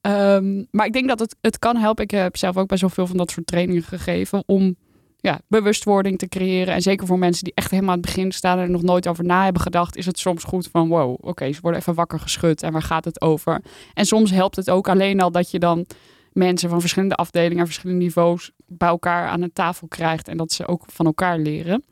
Ehm, 0.00 0.64
maar 0.70 0.86
ik 0.86 0.92
denk 0.92 1.08
dat 1.08 1.18
het, 1.18 1.36
het 1.40 1.58
kan 1.58 1.76
helpen. 1.76 2.04
Ik 2.04 2.10
heb 2.10 2.36
zelf 2.36 2.56
ook 2.56 2.68
bij 2.68 2.76
zoveel 2.76 3.06
van 3.06 3.16
dat 3.16 3.30
soort 3.30 3.46
trainingen 3.46 3.82
gegeven 3.82 4.42
om 4.46 4.76
ja, 5.20 5.40
bewustwording 5.48 6.18
te 6.18 6.28
creëren. 6.28 6.74
En 6.74 6.82
zeker 6.82 7.06
voor 7.06 7.18
mensen 7.18 7.44
die 7.44 7.52
echt 7.54 7.70
helemaal 7.70 7.90
aan 7.90 8.00
het 8.00 8.06
begin 8.06 8.32
staan 8.32 8.58
en 8.58 8.64
er 8.64 8.70
nog 8.70 8.82
nooit 8.82 9.08
over 9.08 9.24
na 9.24 9.44
hebben 9.44 9.62
gedacht, 9.62 9.96
is 9.96 10.06
het 10.06 10.18
soms 10.18 10.44
goed 10.44 10.68
van 10.72 10.88
wow, 10.88 11.16
oké, 11.20 11.52
ze 11.52 11.60
worden 11.60 11.80
even 11.80 11.94
wakker 11.94 12.20
geschud 12.20 12.62
en 12.62 12.72
waar 12.72 12.82
gaat 12.82 13.04
het 13.04 13.20
over? 13.20 13.62
En 13.94 14.06
soms 14.06 14.30
helpt 14.30 14.56
het 14.56 14.70
ook 14.70 14.88
alleen 14.88 15.20
al 15.20 15.30
dat 15.30 15.50
je 15.50 15.58
dan 15.58 15.86
mensen 16.32 16.68
van 16.68 16.80
verschillende 16.80 17.14
afdelingen, 17.14 17.64
verschillende 17.64 18.04
niveaus 18.04 18.50
bij 18.66 18.88
elkaar 18.88 19.28
aan 19.28 19.42
een 19.42 19.52
tafel 19.52 19.88
krijgt 19.88 20.28
en 20.28 20.36
dat 20.36 20.52
ze 20.52 20.66
ook 20.66 20.84
van 20.86 21.06
elkaar 21.06 21.38
leren. 21.38 21.84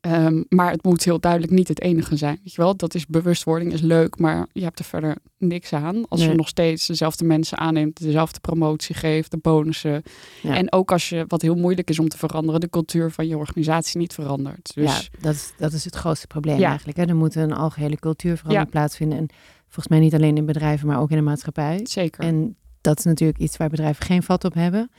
Ehm, 0.00 0.42
maar 0.48 0.70
het 0.70 0.84
moet 0.84 1.04
heel 1.04 1.20
duidelijk 1.20 1.52
niet 1.52 1.68
het 1.68 1.80
enige 1.80 2.16
zijn. 2.16 2.38
Weet 2.42 2.54
je 2.54 2.62
wel, 2.62 2.76
dat 2.76 2.94
is 2.94 3.06
bewustwording, 3.06 3.72
is 3.72 3.80
leuk, 3.80 4.18
maar 4.18 4.46
je 4.52 4.62
hebt 4.62 4.78
er 4.78 4.84
verder 4.84 5.16
niks 5.38 5.72
aan. 5.72 6.08
Als 6.08 6.20
Nee. 6.20 6.28
je 6.28 6.34
nog 6.34 6.48
steeds 6.48 6.86
dezelfde 6.86 7.24
mensen 7.24 7.58
aanneemt, 7.58 8.00
dezelfde 8.02 8.40
promotie 8.40 8.94
geeft, 8.94 9.30
de 9.30 9.36
bonussen. 9.36 10.02
Ja. 10.42 10.56
En 10.56 10.72
ook 10.72 10.92
als 10.92 11.08
je, 11.08 11.24
wat 11.28 11.42
heel 11.42 11.54
moeilijk 11.54 11.90
is 11.90 11.98
om 11.98 12.08
te 12.08 12.18
veranderen, 12.18 12.60
de 12.60 12.70
cultuur 12.70 13.10
van 13.10 13.26
je 13.26 13.36
organisatie 13.36 13.98
niet 13.98 14.12
verandert. 14.12 14.70
Dus 14.74 14.84
Ja, 15.10 15.18
dat 15.20 15.34
is, 15.34 15.52
dat 15.56 15.72
is 15.72 15.84
het 15.84 15.94
grootste 15.96 16.26
probleem 16.26 16.58
Ja. 16.58 16.68
eigenlijk. 16.68 16.98
Hè? 16.98 17.04
Er 17.04 17.16
moet 17.16 17.34
een 17.34 17.52
algehele 17.52 17.96
cultuurverandering 17.98 18.72
Ja. 18.72 18.78
plaatsvinden. 18.78 19.18
En 19.18 19.26
volgens 19.64 19.88
mij 19.88 19.98
niet 19.98 20.14
alleen 20.14 20.36
in 20.36 20.46
bedrijven, 20.46 20.86
maar 20.86 21.00
ook 21.00 21.10
in 21.10 21.16
de 21.16 21.22
maatschappij. 21.22 21.80
zeker. 21.82 22.24
En 22.24 22.56
dat 22.86 22.98
is 22.98 23.04
natuurlijk 23.04 23.38
iets 23.38 23.56
waar 23.56 23.68
bedrijven 23.68 24.04
geen 24.04 24.22
vat 24.22 24.44
op 24.44 24.54
hebben. 24.54 24.90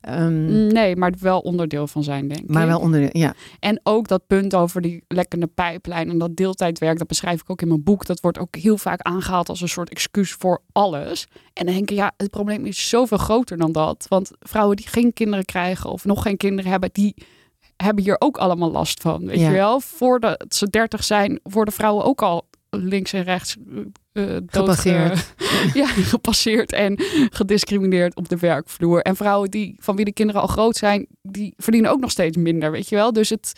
Ehm, 0.00 0.66
Nee, 0.66 0.96
maar 0.96 1.12
wel 1.20 1.40
onderdeel 1.40 1.86
van 1.86 2.02
zijn, 2.04 2.28
denk 2.28 2.40
ik. 2.40 2.48
maar 2.48 2.66
wel 2.66 2.80
onderdeel, 2.80 3.08
ja. 3.12 3.34
En 3.58 3.80
ook 3.82 4.08
dat 4.08 4.26
punt 4.26 4.54
over 4.54 4.80
die 4.80 5.04
lekkende 5.08 5.46
pijplijn 5.46 6.10
en 6.10 6.18
dat 6.18 6.36
deeltijdwerk, 6.36 6.98
dat 6.98 7.06
beschrijf 7.06 7.40
ik 7.40 7.50
ook 7.50 7.62
in 7.62 7.68
mijn 7.68 7.82
boek. 7.82 8.06
Dat 8.06 8.20
wordt 8.20 8.38
ook 8.38 8.56
heel 8.56 8.78
vaak 8.78 9.00
aangehaald 9.00 9.48
als 9.48 9.60
een 9.60 9.68
soort 9.68 9.90
excuus 9.90 10.32
voor 10.32 10.62
alles. 10.72 11.26
En 11.52 11.64
dan 11.66 11.74
denk 11.74 11.90
ik, 11.90 11.96
ja, 11.96 12.12
het 12.16 12.30
probleem 12.30 12.66
is 12.66 12.88
zoveel 12.88 13.18
groter 13.18 13.56
dan 13.56 13.72
dat. 13.72 14.06
Want 14.08 14.30
vrouwen 14.40 14.76
die 14.76 14.88
geen 14.88 15.12
kinderen 15.12 15.44
krijgen 15.44 15.90
of 15.90 16.04
nog 16.04 16.22
geen 16.22 16.36
kinderen 16.36 16.70
hebben, 16.70 16.90
die 16.92 17.14
hebben 17.76 18.04
hier 18.04 18.16
ook 18.18 18.36
allemaal 18.38 18.70
last 18.70 19.00
van. 19.02 19.26
Weet 19.26 19.38
Ja. 19.40 19.46
je 19.48 19.54
wel? 19.54 19.80
Voordat 19.80 20.44
ze 20.54 20.66
dertig 20.70 21.04
zijn, 21.04 21.40
worden 21.42 21.74
vrouwen 21.74 22.04
ook 22.04 22.22
al 22.22 22.48
links 22.70 23.12
en 23.12 23.22
rechts 23.22 23.56
eh, 24.12 24.24
Gepasseerd. 24.46 25.34
ja, 25.80 25.86
gepasseerd 25.86 26.72
en 26.72 26.94
gediscrimineerd 27.30 28.16
op 28.16 28.28
de 28.28 28.36
werkvloer. 28.36 29.00
En 29.02 29.16
vrouwen 29.16 29.50
die, 29.50 29.76
van 29.78 29.96
wie 29.96 30.04
de 30.04 30.12
kinderen 30.12 30.40
al 30.42 30.46
groot 30.48 30.76
zijn, 30.76 31.06
die 31.22 31.54
verdienen 31.56 31.90
ook 31.90 32.00
nog 32.00 32.10
steeds 32.10 32.36
minder, 32.36 32.70
weet 32.70 32.88
je 32.88 32.96
wel. 32.96 33.12
Dus 33.12 33.28
het 33.28 33.52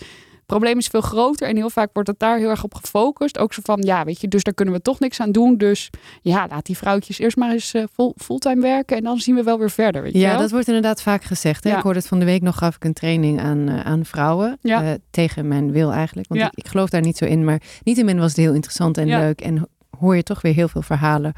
probleem 0.46 0.78
is 0.78 0.86
veel 0.86 1.00
groter 1.00 1.48
en 1.48 1.56
heel 1.56 1.70
vaak 1.70 1.90
wordt 1.92 2.08
het 2.08 2.18
daar 2.18 2.38
heel 2.38 2.48
erg 2.50 2.64
op 2.64 2.74
gefocust. 2.74 3.38
Ook 3.38 3.52
zo 3.52 3.60
van, 3.64 3.80
ja, 3.82 4.04
weet 4.04 4.20
je, 4.20 4.28
dus 4.28 4.42
daar 4.42 4.54
kunnen 4.54 4.74
we 4.74 4.80
toch 4.82 5.00
niks 5.00 5.20
aan 5.20 5.32
doen. 5.32 5.56
Dus 5.56 5.90
ja, 6.22 6.46
laat 6.50 6.66
die 6.66 6.76
vrouwtjes 6.76 7.18
eerst 7.18 7.36
maar 7.36 7.52
eens 7.52 7.72
eh, 7.74 7.84
fulltime 8.16 8.60
werken 8.62 8.96
en 8.96 9.04
dan 9.04 9.18
zien 9.18 9.34
we 9.34 9.42
wel 9.42 9.58
weer 9.58 9.70
verder, 9.70 10.02
weet 10.02 10.12
je 10.12 10.18
Ja, 10.18 10.30
wel. 10.30 10.38
dat 10.40 10.50
wordt 10.50 10.66
inderdaad 10.66 11.02
vaak 11.02 11.24
gezegd. 11.24 11.64
Hè? 11.64 11.70
Ja. 11.70 11.76
Ik 11.76 11.82
hoorde 11.82 11.98
het 11.98 12.08
van 12.08 12.18
de 12.18 12.24
week 12.24 12.42
nog, 12.42 12.58
gaf 12.58 12.76
ik 12.76 12.84
een 12.84 12.92
training 12.92 13.40
aan, 13.40 13.68
eh, 13.68 13.80
aan 13.80 14.04
vrouwen. 14.04 14.58
Ja. 14.60 14.96
tegen 15.10 15.48
mijn 15.48 15.72
wil 15.72 15.92
eigenlijk. 15.92 16.28
Want 16.28 16.40
Ja. 16.40 16.46
ik, 16.46 16.52
ik 16.64 16.68
geloof 16.68 16.88
daar 16.90 17.00
niet 17.00 17.16
zo 17.16 17.24
in. 17.24 17.44
Maar 17.44 17.62
niettemin 17.82 18.18
was 18.18 18.28
het 18.28 18.36
heel 18.36 18.54
interessant 18.54 18.98
en 18.98 19.06
leuk. 19.06 19.40
En 19.40 19.68
hoor 20.02 20.16
je 20.16 20.22
toch 20.22 20.42
weer 20.42 20.54
heel 20.54 20.68
veel 20.68 20.82
verhalen 20.82 21.32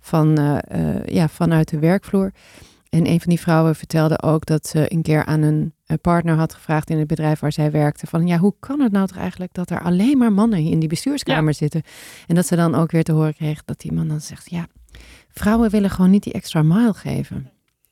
van, 0.00 0.38
eh, 0.38 0.58
eh, 0.68 1.04
ja, 1.04 1.28
vanuit 1.28 1.68
de 1.68 1.78
werkvloer. 1.78 2.32
En 2.88 3.06
een 3.06 3.20
van 3.20 3.28
die 3.28 3.40
vrouwen 3.40 3.76
vertelde 3.76 4.22
ook 4.22 4.46
dat 4.46 4.66
ze 4.66 4.92
een 4.92 5.02
keer 5.02 5.24
aan 5.24 5.42
een 5.42 5.74
eh, 5.86 5.96
partner 6.00 6.36
had 6.36 6.54
gevraagd 6.54 6.90
in 6.90 6.98
het 6.98 7.06
bedrijf 7.06 7.40
waar 7.40 7.52
zij 7.52 7.70
werkte. 7.70 8.06
Van 8.06 8.26
ja, 8.26 8.38
hoe 8.38 8.54
kan 8.60 8.80
het 8.80 8.92
nou 8.92 9.06
toch 9.06 9.16
eigenlijk 9.16 9.54
dat 9.54 9.70
er 9.70 9.82
alleen 9.82 10.18
maar 10.18 10.32
mannen 10.32 10.58
in 10.58 10.78
die 10.78 10.88
bestuurskamer 10.88 11.54
zitten? 11.54 11.82
En 12.26 12.34
dat 12.34 12.46
ze 12.46 12.56
dan 12.56 12.74
ook 12.74 12.90
weer 12.90 13.04
te 13.04 13.12
horen 13.12 13.34
kreeg 13.34 13.64
dat 13.64 13.80
die 13.80 13.92
man 13.92 14.08
dan 14.08 14.20
zegt, 14.20 14.50
ja, 14.50 14.66
vrouwen 15.28 15.70
willen 15.70 15.90
gewoon 15.90 16.10
niet 16.10 16.22
die 16.22 16.32
extra 16.32 16.62
mile 16.62 16.94
geven. 16.94 17.50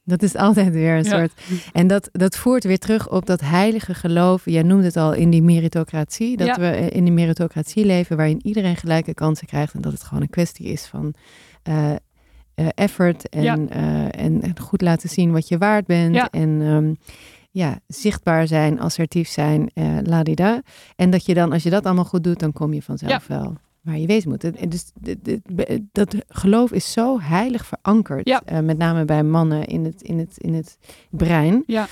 Dat 0.08 0.22
is 0.22 0.34
altijd 0.36 0.72
weer 0.72 0.96
een 0.96 1.04
Ja. 1.04 1.10
soort. 1.18 1.32
En 1.72 1.86
dat, 1.86 2.08
dat 2.12 2.36
voert 2.36 2.64
weer 2.64 2.78
terug 2.78 3.10
op 3.10 3.26
dat 3.26 3.40
heilige 3.40 3.94
geloof. 3.94 4.44
Jij 4.44 4.62
noemde 4.62 4.84
het 4.86 4.96
al 4.96 5.12
in 5.12 5.30
die 5.30 5.42
meritocratie. 5.42 6.36
Dat 6.36 6.46
Ja. 6.46 6.58
we 6.58 6.76
in 6.90 7.04
die 7.04 7.12
meritocratie 7.12 7.84
leven 7.84 8.16
waarin 8.16 8.46
iedereen 8.46 8.76
gelijke 8.76 9.14
kansen 9.14 9.46
krijgt. 9.46 9.74
En 9.74 9.80
dat 9.80 9.92
het 9.92 10.02
gewoon 10.02 10.22
een 10.22 10.30
kwestie 10.30 10.66
is 10.66 10.86
van 10.86 11.14
eh, 11.62 11.90
eh, 12.54 12.66
effort 12.74 13.28
en, 13.28 13.42
Ja. 13.42 13.56
eh, 13.68 14.04
en, 14.24 14.42
en 14.42 14.58
goed 14.60 14.80
laten 14.82 15.08
zien 15.08 15.32
wat 15.32 15.48
je 15.48 15.58
waard 15.58 15.86
bent. 15.86 16.28
En 16.30 16.62
ehm, 16.62 16.94
ja, 17.50 17.78
zichtbaar 17.86 18.46
zijn, 18.46 18.80
assertief 18.80 19.28
zijn, 19.28 19.70
eh 19.74 19.96
ladida. 20.02 20.62
En 20.96 21.10
dat 21.10 21.26
je 21.26 21.34
dan, 21.34 21.52
als 21.52 21.62
je 21.62 21.70
dat 21.70 21.84
allemaal 21.84 22.04
goed 22.04 22.24
doet, 22.24 22.38
dan 22.38 22.52
kom 22.52 22.72
je 22.72 22.82
vanzelf 22.82 23.26
wel 23.26 23.56
waar 23.88 23.98
je 23.98 24.06
wezen 24.06 24.30
moet. 24.30 24.44
En 24.44 24.68
Dus 24.68 24.92
dat 25.92 26.14
geloof 26.28 26.72
is 26.72 26.92
zo 26.92 27.20
heilig 27.20 27.66
verankerd. 27.66 28.28
Ja. 28.28 28.42
eh, 28.44 28.60
met 28.60 28.78
name 28.78 29.04
bij 29.04 29.22
mannen 29.22 29.64
in 29.64 29.84
het, 29.84 30.02
in 30.02 30.18
het, 30.18 30.34
in 30.38 30.54
het 30.54 30.78
brein. 31.10 31.62
Ja. 31.66 31.88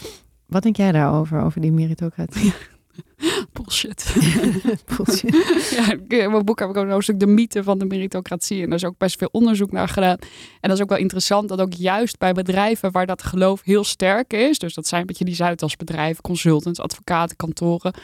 Wat 0.47 0.63
denk 0.63 0.77
jij 0.77 0.93
daarover, 0.93 1.41
over 1.41 1.61
die 1.61 1.73
meritocratie? 1.73 2.53
Bullshit. 3.53 4.15
Bullshit. 4.97 5.71
ja, 5.77 5.93
in 6.09 6.31
mijn 6.31 6.45
boek 6.45 6.59
heb 6.59 6.69
ik 6.69 6.77
ook 6.77 6.89
een 6.89 7.03
stuk 7.03 7.21
de 7.21 7.27
mythe 7.27 7.63
van 7.63 7.79
de 7.79 7.85
meritocratie. 7.85 8.63
En 8.63 8.69
daar 8.69 8.79
is 8.79 8.85
ook 8.85 8.99
best 8.99 9.19
veel 9.19 9.29
onderzoek 9.33 9.73
naar 9.73 9.89
gedaan. 9.89 10.17
En 10.61 10.69
dat 10.69 10.73
is 10.73 10.83
ook 10.83 10.89
wel 10.89 10.99
interessant 10.99 11.49
dat 11.49 11.61
ook 11.61 11.73
juist 11.73 12.19
bij 12.19 12.33
bedrijven 12.33 12.93
waar 12.93 13.07
dat 13.07 13.23
geloof 13.23 13.63
heel 13.65 13.85
sterk 13.85 14.33
is. 14.33 14.59
Dus 14.59 14.75
dat 14.75 14.87
zijn 14.87 15.01
een 15.01 15.07
beetje 15.07 15.25
die 15.25 15.35
Zuidas 15.35 15.77
bedrijven, 15.77 16.23
consultants, 16.23 16.81
advocaten, 16.81 17.37
kantoren. 17.37 17.95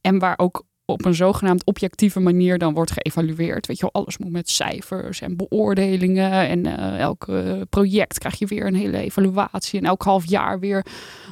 En 0.00 0.18
waar 0.18 0.38
ook 0.38 0.64
op 0.92 1.04
een 1.04 1.14
zogenaamd 1.14 1.64
objectieve 1.64 2.20
manier 2.20 2.58
dan 2.58 2.74
wordt 2.74 2.90
geëvalueerd. 2.90 3.66
Weet 3.66 3.78
je 3.78 3.88
wel, 3.92 4.02
alles 4.02 4.18
moet 4.18 4.30
met 4.30 4.50
cijfers 4.50 5.20
en 5.20 5.36
beoordelingen. 5.36 6.32
En 6.32 6.66
eh, 6.66 6.98
elk 6.98 7.28
eh, 7.28 7.60
project 7.70 8.18
krijg 8.18 8.38
je 8.38 8.46
weer 8.46 8.66
een 8.66 8.74
hele 8.74 8.98
evaluatie. 8.98 9.78
En 9.78 9.86
elk 9.86 10.02
half 10.02 10.26
jaar 10.26 10.58
weer 10.58 10.86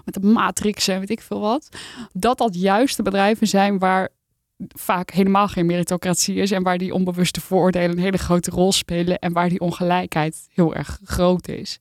met 0.04 0.16
een 0.16 0.32
matrix 0.32 0.88
en 0.88 0.98
weet 0.98 1.10
ik 1.10 1.20
veel 1.20 1.40
wat. 1.40 1.68
Dat 2.12 2.38
dat 2.38 2.54
juist 2.54 2.96
de 2.96 3.02
bedrijven 3.02 3.46
zijn 3.46 3.78
waar 3.78 4.08
vaak 4.68 5.10
helemaal 5.10 5.48
geen 5.48 5.66
meritocratie 5.66 6.34
is. 6.34 6.50
En 6.50 6.62
waar 6.62 6.78
die 6.78 6.94
onbewuste 6.94 7.40
vooroordelen 7.40 7.90
een 7.90 8.02
hele 8.02 8.18
grote 8.18 8.50
rol 8.50 8.72
spelen. 8.72 9.18
En 9.18 9.32
waar 9.32 9.48
die 9.48 9.60
ongelijkheid 9.60 10.46
heel 10.52 10.74
erg 10.74 11.00
groot 11.04 11.48
is. 11.48 11.78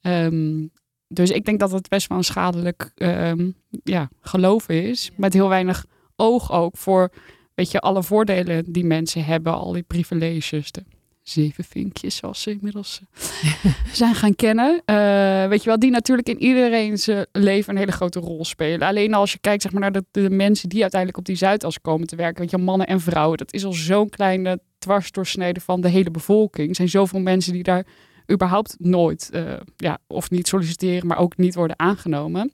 Ehm, 0.00 0.66
dus 1.08 1.30
ik 1.30 1.44
denk 1.44 1.60
dat 1.60 1.72
het 1.72 1.88
best 1.88 2.08
wel 2.08 2.18
een 2.18 2.24
schadelijk 2.24 2.90
ehm, 2.94 3.50
ja, 3.82 4.08
geloof 4.20 4.68
is. 4.68 5.10
Met 5.16 5.32
heel 5.32 5.48
weinig 5.48 5.86
oog 6.16 6.52
ook 6.52 6.76
voor 6.76 7.10
weet 7.56 7.70
je, 7.70 7.80
alle 7.80 8.02
voordelen 8.02 8.72
die 8.72 8.84
mensen 8.84 9.24
hebben. 9.24 9.52
Al 9.52 9.72
die 9.72 9.82
privileges. 9.82 10.72
De 10.72 10.82
zeven 11.22 11.64
vinkjes 11.64 12.16
zoals 12.16 12.42
ze 12.42 12.50
inmiddels 12.50 13.00
eh, 13.42 13.64
zijn 13.92 14.14
gaan 14.14 14.34
kennen. 14.34 14.82
Eh, 14.84 15.48
weet 15.48 15.62
je 15.62 15.68
wel, 15.68 15.78
die 15.78 15.90
natuurlijk 15.90 16.28
in 16.28 16.42
iedereen 16.42 16.98
zijn 16.98 17.26
leven 17.32 17.72
een 17.72 17.78
hele 17.78 17.92
grote 17.92 18.20
rol 18.20 18.44
spelen. 18.44 18.88
Alleen 18.88 19.14
als 19.14 19.32
je 19.32 19.38
kijkt 19.38 19.62
zeg 19.62 19.72
maar, 19.72 19.80
naar 19.80 19.92
de, 19.92 20.04
de 20.10 20.30
mensen 20.30 20.68
die 20.68 20.80
uiteindelijk 20.80 21.20
op 21.20 21.26
die 21.26 21.36
Zuidas 21.36 21.80
komen 21.80 22.06
te 22.06 22.16
werken. 22.16 22.40
Weet 22.40 22.50
je, 22.50 22.58
mannen 22.58 22.86
en 22.86 23.00
vrouwen. 23.00 23.38
Dat 23.38 23.52
is 23.52 23.64
al 23.64 23.72
zo'n 23.72 24.08
kleine 24.08 24.60
dwarsdoorsnede 24.78 25.60
van 25.60 25.80
de 25.80 25.88
hele 25.88 26.10
bevolking. 26.10 26.68
Er 26.68 26.74
zijn 26.74 26.88
zoveel 26.88 27.20
mensen 27.20 27.52
die 27.52 27.62
daar 27.62 27.86
überhaupt 28.32 28.76
nooit, 28.78 29.30
eh, 29.32 29.52
ja, 29.76 29.98
of 30.06 30.30
niet 30.30 30.48
solliciteren, 30.48 31.06
maar 31.06 31.18
ook 31.18 31.36
niet 31.36 31.54
worden 31.54 31.78
aangenomen. 31.78 32.52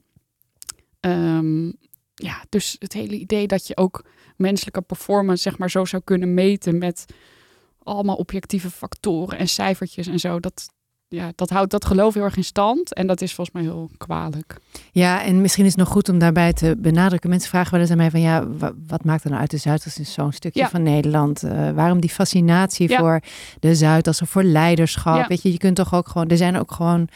Ehm, 0.99 1.71
ja, 2.23 2.43
dus 2.49 2.75
het 2.79 2.93
hele 2.93 3.15
idee 3.17 3.47
dat 3.47 3.67
je 3.67 3.77
ook 3.77 4.03
menselijke 4.35 4.81
performance 4.81 5.41
zeg 5.41 5.57
maar 5.57 5.69
zo 5.69 5.85
zou 5.85 6.01
kunnen 6.05 6.33
meten 6.33 6.77
met 6.77 7.05
allemaal 7.83 8.15
objectieve 8.15 8.69
factoren 8.69 9.37
en 9.37 9.47
cijfertjes 9.47 10.07
en 10.07 10.19
zo, 10.19 10.39
dat, 10.39 10.69
ja, 11.07 11.31
dat 11.35 11.49
houdt 11.49 11.71
dat 11.71 11.85
geloof 11.85 12.13
heel 12.13 12.23
erg 12.23 12.37
in 12.37 12.43
stand. 12.43 12.93
En 12.93 13.07
dat 13.07 13.21
is 13.21 13.33
volgens 13.33 13.55
mij 13.55 13.65
heel 13.65 13.89
kwalijk. 13.97 14.55
Ja, 14.91 15.23
en 15.23 15.41
misschien 15.41 15.65
is 15.65 15.71
het 15.71 15.79
nog 15.79 15.89
goed 15.89 16.09
om 16.09 16.19
daarbij 16.19 16.53
te 16.53 16.75
benadrukken. 16.77 17.29
Mensen 17.29 17.49
vragen 17.49 17.71
wel 17.71 17.81
eens 17.81 17.91
aan 17.91 17.97
mij 17.97 18.11
van 18.11 18.21
ja, 18.21 18.47
wa- 18.47 18.73
wat 18.87 19.03
maakt 19.03 19.23
er 19.23 19.29
nou 19.29 19.41
uit 19.41 19.51
de 19.51 19.57
Zuidas 19.57 19.99
is 19.99 20.13
zo'n 20.13 20.31
stukje 20.31 20.59
Ja. 20.59 20.69
van 20.69 20.83
Nederland? 20.83 21.43
Eh, 21.43 21.71
waarom 21.71 21.99
die 22.01 22.09
fascinatie 22.09 22.89
Ja. 22.89 22.99
voor 22.99 23.19
de 23.59 23.75
Zuidas 23.75 24.21
of 24.21 24.29
voor 24.29 24.43
leiderschap? 24.43 25.17
Ja. 25.17 25.27
Weet 25.27 25.41
je, 25.41 25.51
je 25.51 25.57
kunt 25.57 25.75
toch 25.75 25.93
ook 25.93 26.07
gewoon, 26.07 26.27
er 26.27 26.37
zijn 26.37 26.57
ook 26.57 26.71
gewoon. 26.71 27.07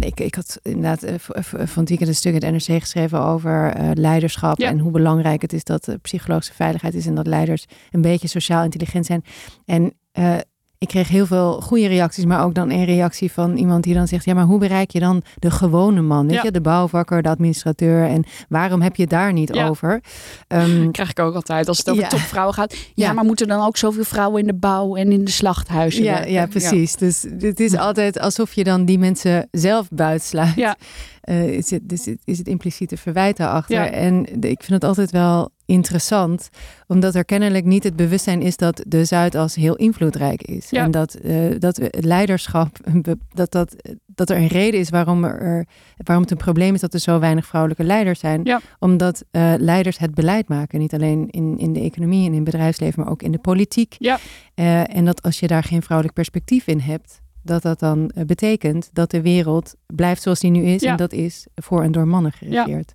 Ik, 0.00 0.20
ik 0.20 0.34
had 0.34 0.58
inderdaad 0.62 1.02
eh, 1.02 1.14
van 1.42 1.80
het 1.80 1.88
weekend 1.88 2.08
een 2.08 2.14
stuk 2.14 2.34
in 2.34 2.54
het 2.54 2.66
NRC 2.68 2.80
geschreven 2.80 3.20
over 3.20 3.72
eh, 3.72 3.90
leiderschap 3.94 4.58
Ja. 4.58 4.68
en 4.68 4.78
hoe 4.78 4.90
belangrijk 4.92 5.42
het 5.42 5.52
is 5.52 5.64
dat 5.64 5.88
eh, 5.88 5.94
psychologische 6.02 6.54
veiligheid 6.54 6.94
is 6.94 7.06
en 7.06 7.14
dat 7.14 7.26
leiders 7.26 7.64
een 7.90 8.00
beetje 8.00 8.28
sociaal 8.28 8.64
intelligent 8.64 9.06
zijn. 9.06 9.24
En 9.64 9.92
eh, 10.12 10.36
ik 10.78 10.88
kreeg 10.88 11.08
heel 11.08 11.26
veel 11.26 11.60
goede 11.60 11.86
reacties, 11.86 12.24
maar 12.24 12.44
ook 12.44 12.54
dan 12.54 12.70
een 12.70 12.84
reactie 12.84 13.32
van 13.32 13.56
iemand 13.56 13.84
die 13.84 13.94
dan 13.94 14.08
zegt: 14.08 14.24
Ja, 14.24 14.34
maar 14.34 14.44
hoe 14.44 14.58
bereik 14.58 14.90
je 14.90 15.00
dan 15.00 15.22
de 15.38 15.50
gewone 15.50 16.00
man? 16.00 16.26
Weet 16.26 16.34
Ja. 16.36 16.42
je, 16.42 16.50
de 16.50 16.60
bouwvakker, 16.60 17.22
de 17.22 17.28
administrateur. 17.28 18.06
En 18.06 18.24
waarom 18.48 18.80
heb 18.82 18.96
je 18.96 19.02
het 19.02 19.10
daar 19.10 19.32
niet 19.32 19.54
Ja. 19.54 19.68
over? 19.68 20.00
Dat 20.46 20.68
krijg 20.92 21.10
ik 21.10 21.18
ook 21.18 21.34
altijd 21.34 21.68
als 21.68 21.78
het 21.78 21.90
over 21.90 22.02
Ja. 22.02 22.08
topvrouwen 22.08 22.54
gaat. 22.54 22.76
Ja, 22.94 23.12
maar 23.12 23.24
moeten 23.24 23.48
dan 23.48 23.66
ook 23.66 23.76
zoveel 23.76 24.04
vrouwen 24.04 24.40
in 24.40 24.46
de 24.46 24.54
bouw 24.54 24.96
en 24.96 25.12
in 25.12 25.24
de 25.24 25.30
slachthuizen 25.30 26.02
ja, 26.04 26.12
werken? 26.12 26.32
ja, 26.32 26.46
precies. 26.46 26.96
Dus 26.96 27.26
het 27.38 27.60
is 27.60 27.76
altijd 27.76 28.18
alsof 28.20 28.52
je 28.52 28.64
dan 28.64 28.84
die 28.84 28.98
mensen 28.98 29.48
zelf 29.50 29.88
buitsluit. 29.90 30.54
Ja. 30.54 30.76
Eh, 31.20 31.48
is, 31.48 31.70
het, 31.70 31.88
dus 31.88 32.04
het- 32.04 32.20
is 32.24 32.38
het 32.38 32.46
impliciete 32.46 32.96
verwijt 32.96 33.36
daarachter. 33.36 33.80
En 33.92 34.24
ik 34.40 34.62
vind 34.62 34.68
het 34.68 34.84
altijd 34.84 35.10
wel 35.10 35.50
interessant, 35.68 36.48
omdat 36.86 37.14
er 37.14 37.24
kennelijk 37.24 37.64
niet 37.64 37.84
het 37.84 37.96
bewustzijn 37.96 38.42
is 38.42 38.56
dat 38.56 38.84
de 38.86 39.04
Zuidas 39.04 39.54
heel 39.54 39.76
invloedrijk 39.76 40.42
is. 40.42 40.70
Ja. 40.70 40.82
En 40.82 40.90
dat, 40.90 41.14
eh, 41.14 41.34
dat 41.58 41.80
leiderschap, 41.90 42.76
dat, 43.34 43.50
dat, 43.52 43.76
dat 44.06 44.30
er 44.30 44.36
een 44.36 44.46
reden 44.46 44.80
is 44.80 44.90
waarom, 44.90 45.24
er, 45.24 45.66
waarom 45.96 46.24
het 46.24 46.32
een 46.32 46.44
probleem 46.44 46.74
is 46.74 46.80
dat 46.80 46.94
er 46.94 47.00
zo 47.00 47.18
weinig 47.18 47.46
vrouwelijke 47.46 47.84
leiders 47.84 48.20
zijn. 48.20 48.40
Ja. 48.44 48.60
Omdat 48.78 49.24
eh, 49.30 49.52
leiders 49.58 49.98
het 49.98 50.14
beleid 50.14 50.48
maken, 50.48 50.78
niet 50.78 50.94
alleen 50.94 51.30
in, 51.30 51.58
in 51.58 51.72
de 51.72 51.80
economie 51.80 52.26
en 52.26 52.32
in 52.32 52.34
het 52.34 52.44
bedrijfsleven, 52.44 53.02
maar 53.02 53.12
ook 53.12 53.22
in 53.22 53.32
de 53.32 53.38
politiek. 53.38 53.96
Ja. 53.98 54.18
Eh, 54.54 54.96
en 54.96 55.04
dat 55.04 55.22
als 55.22 55.40
je 55.40 55.46
daar 55.46 55.64
geen 55.64 55.82
vrouwelijk 55.82 56.16
perspectief 56.16 56.66
in 56.66 56.80
hebt, 56.80 57.20
dat 57.42 57.62
dat 57.62 57.78
dan 57.78 58.12
betekent 58.26 58.90
dat 58.92 59.10
de 59.10 59.22
wereld 59.22 59.74
blijft 59.86 60.22
zoals 60.22 60.40
die 60.40 60.50
nu 60.50 60.62
is. 60.64 60.82
Ja. 60.82 60.90
En 60.90 60.96
dat 60.96 61.12
is 61.12 61.46
voor 61.54 61.82
en 61.82 61.92
door 61.92 62.06
mannen 62.06 62.32
geregeerd. 62.32 62.94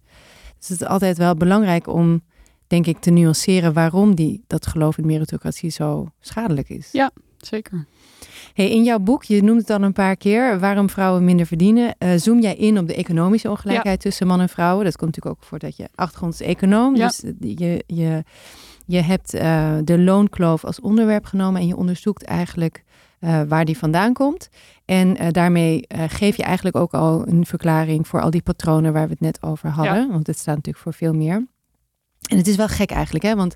Dus 0.59 0.67
het 0.67 0.81
is 0.81 0.87
altijd 0.87 1.17
wel 1.17 1.35
belangrijk 1.35 1.87
om, 1.87 2.21
denk 2.73 2.87
ik, 2.87 2.97
te 2.99 3.11
nuanceren 3.11 3.73
waarom 3.73 4.15
die, 4.15 4.43
dat 4.47 4.67
geloof 4.67 4.97
in 4.97 5.05
meritocratie 5.05 5.69
zo 5.69 6.07
schadelijk 6.19 6.69
is. 6.69 6.89
Ja. 6.91 7.11
Zeker. 7.37 7.85
Hey, 8.53 8.69
in 8.69 8.83
jouw 8.83 8.99
boek, 8.99 9.23
je 9.23 9.43
noemt 9.43 9.59
het 9.59 9.69
al 9.69 9.81
een 9.81 9.93
paar 9.93 10.15
keer, 10.15 10.59
waarom 10.59 10.89
vrouwen 10.89 11.23
minder 11.23 11.45
verdienen. 11.45 11.95
eh, 11.97 12.09
zoom 12.15 12.39
jij 12.41 12.55
in 12.55 12.77
op 12.77 12.87
de 12.87 12.95
economische 12.95 13.49
ongelijkheid 13.49 13.99
tussen 13.99 14.27
man 14.27 14.41
en 14.41 14.49
vrouwen. 14.49 14.85
Dat 14.85 14.95
komt 14.95 15.15
natuurlijk 15.15 15.41
ook 15.41 15.47
voort 15.47 15.61
dat 15.61 15.77
je 15.77 15.89
achtergrond 15.95 16.33
is 16.33 16.41
econoom. 16.41 16.95
Ja. 16.95 17.07
Dus 17.07 17.23
eh, 17.23 17.31
je, 17.39 17.83
je, 17.87 18.23
je 18.85 19.01
hebt 19.01 19.33
eh, 19.33 19.73
de 19.83 19.99
loonkloof 19.99 20.65
als 20.65 20.81
onderwerp 20.81 21.25
genomen 21.25 21.61
en 21.61 21.67
je 21.67 21.75
onderzoekt 21.75 22.23
eigenlijk 22.23 22.83
waar 23.47 23.65
die 23.65 23.77
vandaan 23.77 24.13
komt. 24.13 24.49
En 24.85 25.31
daarmee 25.31 25.85
geef 26.07 26.37
je 26.37 26.43
eigenlijk 26.43 26.75
ook 26.75 26.93
al 26.93 27.27
een 27.27 27.45
verklaring 27.45 28.07
voor 28.07 28.21
al 28.21 28.29
die 28.29 28.41
patronen 28.41 28.93
waar 28.93 29.05
we 29.05 29.11
het 29.11 29.19
net 29.19 29.43
over 29.43 29.69
hadden. 29.69 30.11
Want 30.11 30.27
het 30.27 30.37
staat 30.37 30.55
natuurlijk 30.55 30.83
voor 30.83 30.93
veel 30.93 31.13
meer. 31.13 31.47
En 32.29 32.37
het 32.37 32.47
is 32.47 32.55
wel 32.55 32.67
gek 32.67 32.91
eigenlijk, 32.91 33.25
hè? 33.25 33.35
want 33.35 33.55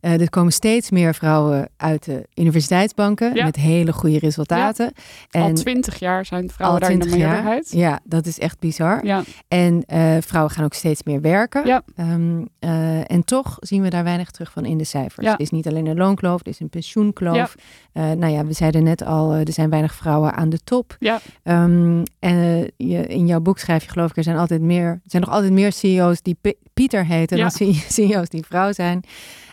eh, 0.00 0.20
er 0.20 0.30
komen 0.30 0.52
steeds 0.52 0.90
meer 0.90 1.14
vrouwen 1.14 1.68
uit 1.76 2.04
de 2.04 2.28
universiteitsbanken 2.34 3.34
Ja. 3.34 3.44
met 3.44 3.56
hele 3.56 3.92
goede 3.92 4.18
resultaten. 4.18 4.92
al 5.30 5.52
twintig 5.52 5.98
jaar 5.98 6.24
zijn 6.26 6.50
vrouwen 6.50 6.80
daar 6.80 6.90
in 6.90 6.98
de 6.98 7.04
20 7.06 7.26
jaar. 7.26 7.34
meerderheid. 7.34 7.70
Ja, 7.72 8.00
dat 8.04 8.26
is 8.26 8.38
echt 8.38 8.58
bizar. 8.58 9.06
Ja. 9.06 9.22
En 9.48 9.82
eh, 9.86 10.16
vrouwen 10.20 10.52
gaan 10.54 10.64
ook 10.64 10.74
steeds 10.74 11.02
meer 11.02 11.20
werken. 11.20 11.66
Ja. 11.66 11.82
Ehm, 11.96 12.44
eh, 12.58 13.10
en 13.10 13.24
toch 13.24 13.56
zien 13.60 13.82
we 13.82 13.88
daar 13.90 14.04
weinig 14.04 14.30
terug 14.30 14.52
van 14.52 14.64
in 14.64 14.78
de 14.78 14.84
cijfers. 14.84 15.26
Ja. 15.26 15.32
Het 15.32 15.40
is 15.40 15.50
niet 15.50 15.68
alleen 15.68 15.86
een 15.86 15.96
loonkloof, 15.96 16.38
het 16.38 16.48
is 16.48 16.60
een 16.60 16.68
pensioenkloof. 16.68 17.54
Nou 17.92 18.26
ja, 18.26 18.44
we 18.44 18.52
zeiden 18.52 18.82
net 18.82 19.04
al, 19.04 19.32
er 19.32 19.52
zijn 19.52 19.70
weinig 19.70 19.94
vrouwen 19.94 20.34
aan 20.34 20.48
de 20.48 20.58
top. 20.64 20.96
Ja. 20.98 21.20
Ehm, 21.42 22.02
en 22.18 22.70
je, 22.76 23.06
in 23.06 23.26
jouw 23.26 23.40
boek 23.40 23.58
schrijf 23.58 23.84
je 23.84 23.90
geloof 23.90 24.10
ik, 24.10 24.16
er 24.16 24.22
zijn 24.22 24.36
altijd 24.36 24.60
meer, 24.60 24.86
er 24.86 25.00
zijn 25.04 25.22
nog 25.22 25.32
altijd 25.32 25.52
meer 25.52 25.72
CEO's 25.72 26.22
die 26.22 26.38
Pieter 26.74 27.06
heten 27.06 27.38
dan 27.38 27.50
CEO's 27.88 28.28
die 28.28 28.44
vrouw 28.46 28.72
zijn. 28.72 29.02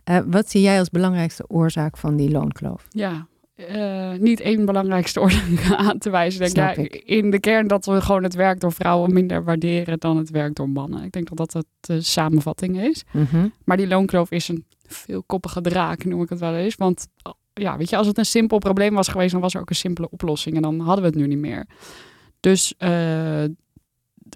Eh, 0.06 0.20
wat 0.26 0.50
zie 0.50 0.62
jij 0.62 0.80
als 0.80 0.90
belangrijkste 0.90 1.44
oorzaak 1.48 1.98
van 1.98 2.16
die 2.16 2.32
loonkloof? 2.32 2.88
Ja, 2.90 3.28
eh, 3.56 4.12
niet 4.20 4.40
één 4.40 4.66
belangrijkste 4.66 5.22
oorzaak 5.22 5.72
aan 5.78 5.98
te 5.98 6.10
wijzen. 6.10 6.40
Denk, 6.40 6.56
ja, 6.56 6.72
ik. 6.72 6.96
in 6.96 7.32
de 7.32 7.40
kern 7.40 7.68
dat 7.68 7.86
we 7.86 8.02
gewoon 8.02 8.24
het 8.24 8.36
werk 8.36 8.60
door 8.60 8.72
vrouwen 8.72 9.14
minder 9.14 9.44
waarderen 9.44 10.00
dan 10.00 10.18
het 10.18 10.30
werk 10.30 10.56
door 10.56 10.70
mannen. 10.70 11.04
Ik 11.04 11.12
denk 11.12 11.28
dat 11.28 11.38
dat 11.38 11.54
het 11.54 11.66
de 11.80 12.02
samenvatting 12.02 12.82
is. 12.82 13.04
Mhm. 13.12 13.48
Maar 13.64 13.78
die 13.78 13.88
loonkloof 13.88 14.32
is 14.32 14.48
een 14.48 14.66
veelkoppige 14.88 15.62
draak, 15.62 16.06
noem 16.06 16.22
ik 16.22 16.30
het 16.30 16.40
wel 16.40 16.56
eens. 16.56 16.76
Want 16.76 17.08
ja, 17.54 17.78
weet 17.78 17.90
je, 17.90 17.98
als 17.98 18.08
het 18.08 18.18
een 18.18 18.26
simpel 18.26 18.58
probleem 18.58 18.94
was 18.94 19.08
geweest, 19.08 19.32
dan 19.32 19.42
was 19.42 19.54
er 19.54 19.62
ook 19.62 19.70
een 19.70 19.76
simpele 19.76 20.10
oplossing. 20.10 20.56
En 20.56 20.62
dan 20.62 20.80
hadden 20.80 21.04
we 21.04 21.10
het 21.10 21.20
nu 21.20 21.28
niet 21.28 21.38
meer. 21.38 21.68
Dus 22.40 22.74
eh, 22.78 23.44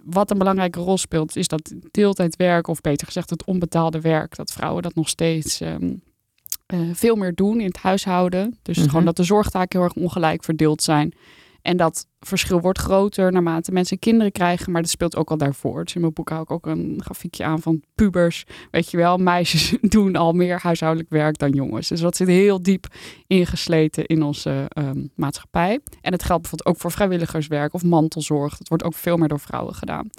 wat 0.10 0.32
een 0.32 0.38
belangrijke 0.38 0.80
rol 0.80 0.98
speelt, 0.98 1.36
is 1.36 1.48
dat 1.48 1.74
deeltijdwerk, 1.92 2.68
of 2.68 2.82
beter 2.82 3.08
gezegd 3.08 3.30
het 3.30 3.44
onbetaalde 3.46 4.02
werk, 4.02 4.36
dat 4.36 4.52
vrouwen 4.52 4.84
dat 4.84 4.96
nog 4.96 5.10
steeds 5.10 5.62
ehm, 5.62 5.94
eh, 6.66 6.80
veel 6.94 7.16
meer 7.16 7.36
doen 7.36 7.60
in 7.60 7.66
het 7.68 7.78
huishouden. 7.78 8.58
Dus 8.62 8.78
Mhm. 8.78 8.88
gewoon 8.88 9.06
dat 9.06 9.16
de 9.16 9.24
zorgtaken 9.24 9.80
heel 9.80 9.88
erg 9.88 9.98
ongelijk 10.04 10.44
verdeeld 10.44 10.84
zijn. 10.84 11.14
En 11.62 11.78
dat 11.78 12.08
verschil 12.20 12.62
wordt 12.62 12.80
groter 12.80 13.32
naarmate 13.32 13.72
mensen 13.72 14.00
kinderen 14.00 14.32
krijgen, 14.32 14.72
maar 14.72 14.82
dat 14.82 14.92
speelt 14.92 15.16
ook 15.16 15.30
al 15.30 15.38
daarvoor. 15.38 15.84
Dus 15.84 15.96
in 15.96 16.02
mijn 16.02 16.14
boek 16.14 16.30
hou 16.30 16.42
ik 16.42 16.52
ook 16.52 16.66
een 16.66 17.02
grafiekje 17.04 17.44
aan 17.44 17.62
van 17.62 17.84
pubers. 17.96 18.46
Weet 18.72 18.92
je 18.92 18.98
wel, 18.98 19.18
meisjes 19.18 19.78
doen 19.82 20.16
al 20.16 20.34
meer 20.34 20.60
huishoudelijk 20.62 21.10
werk 21.10 21.38
dan 21.38 21.52
jongens. 21.52 21.88
Dus 21.88 22.02
dat 22.02 22.16
zit 22.16 22.28
heel 22.28 22.62
diep 22.62 22.88
ingesleten 23.28 24.06
in 24.06 24.24
onze 24.24 24.66
ehm, 24.68 25.06
maatschappij. 25.16 25.80
En 26.02 26.12
het 26.12 26.24
geldt 26.24 26.42
bijvoorbeeld 26.42 26.70
ook 26.70 26.82
voor 26.82 26.92
vrijwilligerswerk 26.92 27.74
of 27.74 27.84
mantelzorg. 27.84 28.58
Dat 28.58 28.68
wordt 28.68 28.84
ook 28.84 28.96
veel 28.96 29.18
meer 29.18 29.28
door 29.28 29.40
vrouwen 29.40 29.76
gedaan. 29.76 30.10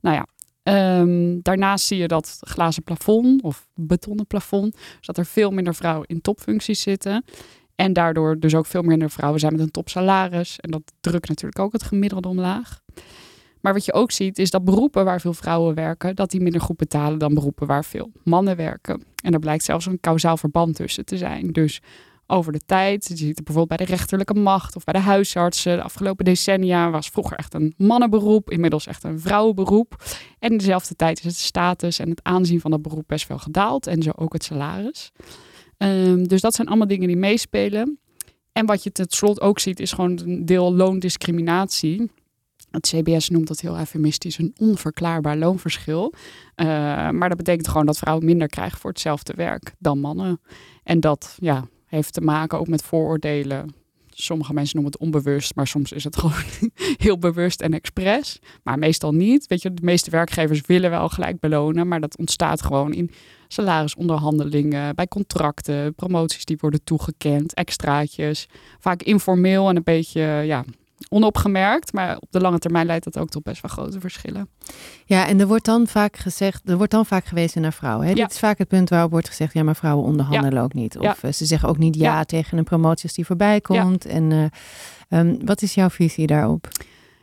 Nou 0.00 0.16
ja, 0.16 0.26
ehm, 0.62 1.38
daarnaast 1.42 1.86
zie 1.86 1.98
je 1.98 2.08
dat 2.08 2.38
glazen 2.40 2.82
plafond 2.82 3.42
of 3.42 3.68
betonnen 3.74 4.26
plafond, 4.26 4.72
dus 4.72 5.06
dat 5.06 5.18
er 5.18 5.26
veel 5.26 5.50
minder 5.50 5.74
vrouwen 5.74 6.08
in 6.08 6.20
topfuncties 6.20 6.80
zitten. 6.80 7.24
En 7.76 7.92
daardoor 7.92 8.38
dus 8.38 8.54
ook 8.54 8.66
veel 8.66 8.82
minder 8.82 9.10
vrouwen 9.10 9.40
zijn 9.40 9.52
met 9.52 9.60
een 9.60 9.70
topsalaris. 9.70 10.60
En 10.60 10.70
dat 10.70 10.82
drukt 11.00 11.28
natuurlijk 11.28 11.58
ook 11.58 11.72
het 11.72 11.82
gemiddelde 11.82 12.28
omlaag. 12.28 12.80
Maar 13.60 13.72
wat 13.72 13.84
je 13.84 13.92
ook 13.92 14.10
ziet 14.10 14.38
is 14.38 14.50
dat 14.50 14.64
beroepen 14.64 15.04
waar 15.04 15.20
veel 15.20 15.34
vrouwen 15.34 15.74
werken, 15.74 16.16
dat 16.16 16.30
die 16.30 16.40
minder 16.40 16.60
goed 16.60 16.76
betalen 16.76 17.18
dan 17.18 17.34
beroepen 17.34 17.66
waar 17.66 17.84
veel 17.84 18.10
mannen 18.24 18.56
werken. 18.56 19.02
En 19.22 19.32
er 19.32 19.38
blijkt 19.38 19.64
zelfs 19.64 19.86
een 19.86 20.00
kausaal 20.00 20.36
verband 20.36 20.74
tussen 20.76 21.04
te 21.04 21.16
zijn. 21.16 21.52
Dus 21.52 21.80
over 22.26 22.52
de 22.52 22.60
tijd, 22.66 23.08
je 23.08 23.16
ziet 23.16 23.34
bijvoorbeeld 23.44 23.78
bij 23.78 23.86
de 23.86 23.92
rechterlijke 23.92 24.34
macht 24.34 24.76
of 24.76 24.84
bij 24.84 24.94
de 24.94 25.00
huisartsen. 25.00 25.76
De 25.76 25.82
afgelopen 25.82 26.24
decennia 26.24 26.90
was 26.90 27.08
vroeger 27.08 27.36
echt 27.36 27.54
een 27.54 27.74
mannenberoep, 27.76 28.50
inmiddels 28.50 28.86
echt 28.86 29.04
een 29.04 29.20
vrouwenberoep. 29.20 30.04
En 30.38 30.50
in 30.50 30.58
dezelfde 30.58 30.94
tijd 30.94 31.18
is 31.18 31.24
het 31.24 31.36
status 31.36 31.98
en 31.98 32.10
het 32.10 32.22
aanzien 32.22 32.60
van 32.60 32.70
dat 32.70 32.82
beroep 32.82 33.04
best 33.06 33.28
wel 33.28 33.38
gedaald. 33.38 33.86
En 33.86 34.02
zo 34.02 34.10
ook 34.14 34.32
het 34.32 34.44
salaris. 34.44 35.12
Ehm, 35.82 36.24
dus 36.24 36.40
dat 36.40 36.54
zijn 36.54 36.68
allemaal 36.68 36.86
dingen 36.86 37.06
die 37.06 37.16
meespelen. 37.16 37.98
En 38.52 38.66
wat 38.66 38.82
je 38.82 38.92
tot 38.92 39.14
slot 39.14 39.40
ook 39.40 39.58
ziet, 39.58 39.80
is 39.80 39.92
gewoon 39.92 40.18
een 40.24 40.46
deel 40.46 40.74
loondiscriminatie. 40.74 42.10
Het 42.70 42.86
CBS 42.86 43.28
noemt 43.28 43.48
dat 43.48 43.60
heel 43.60 43.78
eufemistisch 43.78 44.38
een 44.38 44.54
onverklaarbaar 44.58 45.36
loonverschil. 45.36 46.14
Eh, 46.54 46.66
maar 47.10 47.28
dat 47.28 47.36
betekent 47.36 47.68
gewoon 47.68 47.86
dat 47.86 47.98
vrouwen 47.98 48.24
minder 48.24 48.48
krijgen 48.48 48.78
voor 48.78 48.90
hetzelfde 48.90 49.32
werk 49.36 49.74
dan 49.78 49.98
mannen. 49.98 50.40
En 50.82 51.00
dat 51.00 51.36
ja, 51.40 51.64
heeft 51.86 52.12
te 52.12 52.20
maken 52.20 52.58
ook 52.58 52.68
met 52.68 52.82
vooroordelen. 52.82 53.74
Sommige 54.10 54.52
mensen 54.52 54.74
noemen 54.76 54.92
het 54.92 55.02
onbewust, 55.02 55.54
maar 55.54 55.66
soms 55.66 55.92
is 55.92 56.04
het 56.04 56.16
gewoon 56.20 56.42
heel 56.96 57.18
bewust 57.18 57.60
en 57.60 57.74
expres. 57.74 58.38
Maar 58.62 58.78
meestal 58.78 59.12
niet. 59.12 59.46
Weet 59.46 59.62
je, 59.62 59.74
de 59.74 59.84
meeste 59.84 60.10
werkgevers 60.10 60.60
willen 60.66 60.90
wel 60.90 61.08
gelijk 61.08 61.40
belonen, 61.40 61.88
maar 61.88 62.00
dat 62.00 62.18
ontstaat 62.18 62.62
gewoon 62.62 62.92
in 62.92 63.10
salarisonderhandelingen, 63.52 64.94
bij 64.94 65.06
contracten, 65.08 65.94
promoties 65.94 66.44
die 66.44 66.56
worden 66.60 66.84
toegekend, 66.84 67.54
extraatjes. 67.54 68.48
Vaak 68.78 69.02
informeel 69.02 69.68
en 69.68 69.76
een 69.76 69.82
beetje 69.82 70.20
ja, 70.22 70.64
onopgemerkt. 71.08 71.92
Maar 71.92 72.16
op 72.16 72.28
de 72.30 72.40
lange 72.40 72.58
termijn 72.58 72.86
leidt 72.86 73.04
dat 73.04 73.18
ook 73.18 73.28
tot 73.28 73.42
best 73.42 73.62
wel 73.62 73.70
grote 73.70 74.00
verschillen. 74.00 74.48
Ja, 75.04 75.26
en 75.26 75.40
er 75.40 75.46
wordt 75.46 75.64
dan 75.64 75.86
vaak 75.86 76.16
gezegd, 76.16 76.68
er 76.68 76.76
wordt 76.76 76.92
dan 76.92 77.06
vaak 77.06 77.24
gewezen 77.24 77.62
naar 77.62 77.72
vrouwen. 77.72 78.06
Hè? 78.06 78.12
Ja. 78.12 78.22
Dit 78.22 78.30
is 78.30 78.38
vaak 78.38 78.58
het 78.58 78.68
punt 78.68 78.88
waarop 78.88 79.10
wordt 79.10 79.28
gezegd, 79.28 79.52
ja, 79.54 79.62
maar 79.62 79.76
vrouwen 79.76 80.04
onderhandelen 80.06 80.62
ook 80.62 80.74
niet. 80.74 80.98
Of 80.98 81.02
Ja. 81.04 81.16
eh, 81.20 81.32
ze 81.32 81.44
zeggen 81.46 81.68
ook 81.68 81.78
niet 81.78 81.94
ja, 81.94 82.02
Ja. 82.16 82.24
tegen 82.24 82.58
een 82.58 82.64
promotie 82.64 83.04
als 83.04 83.12
die 83.14 83.26
voorbij 83.26 83.60
komt. 83.60 84.06
En 84.06 84.32
eh, 84.32 84.44
ehm, 85.18 85.36
wat 85.44 85.62
is 85.62 85.74
jouw 85.74 85.90
visie 85.90 86.26
daarop? 86.26 86.68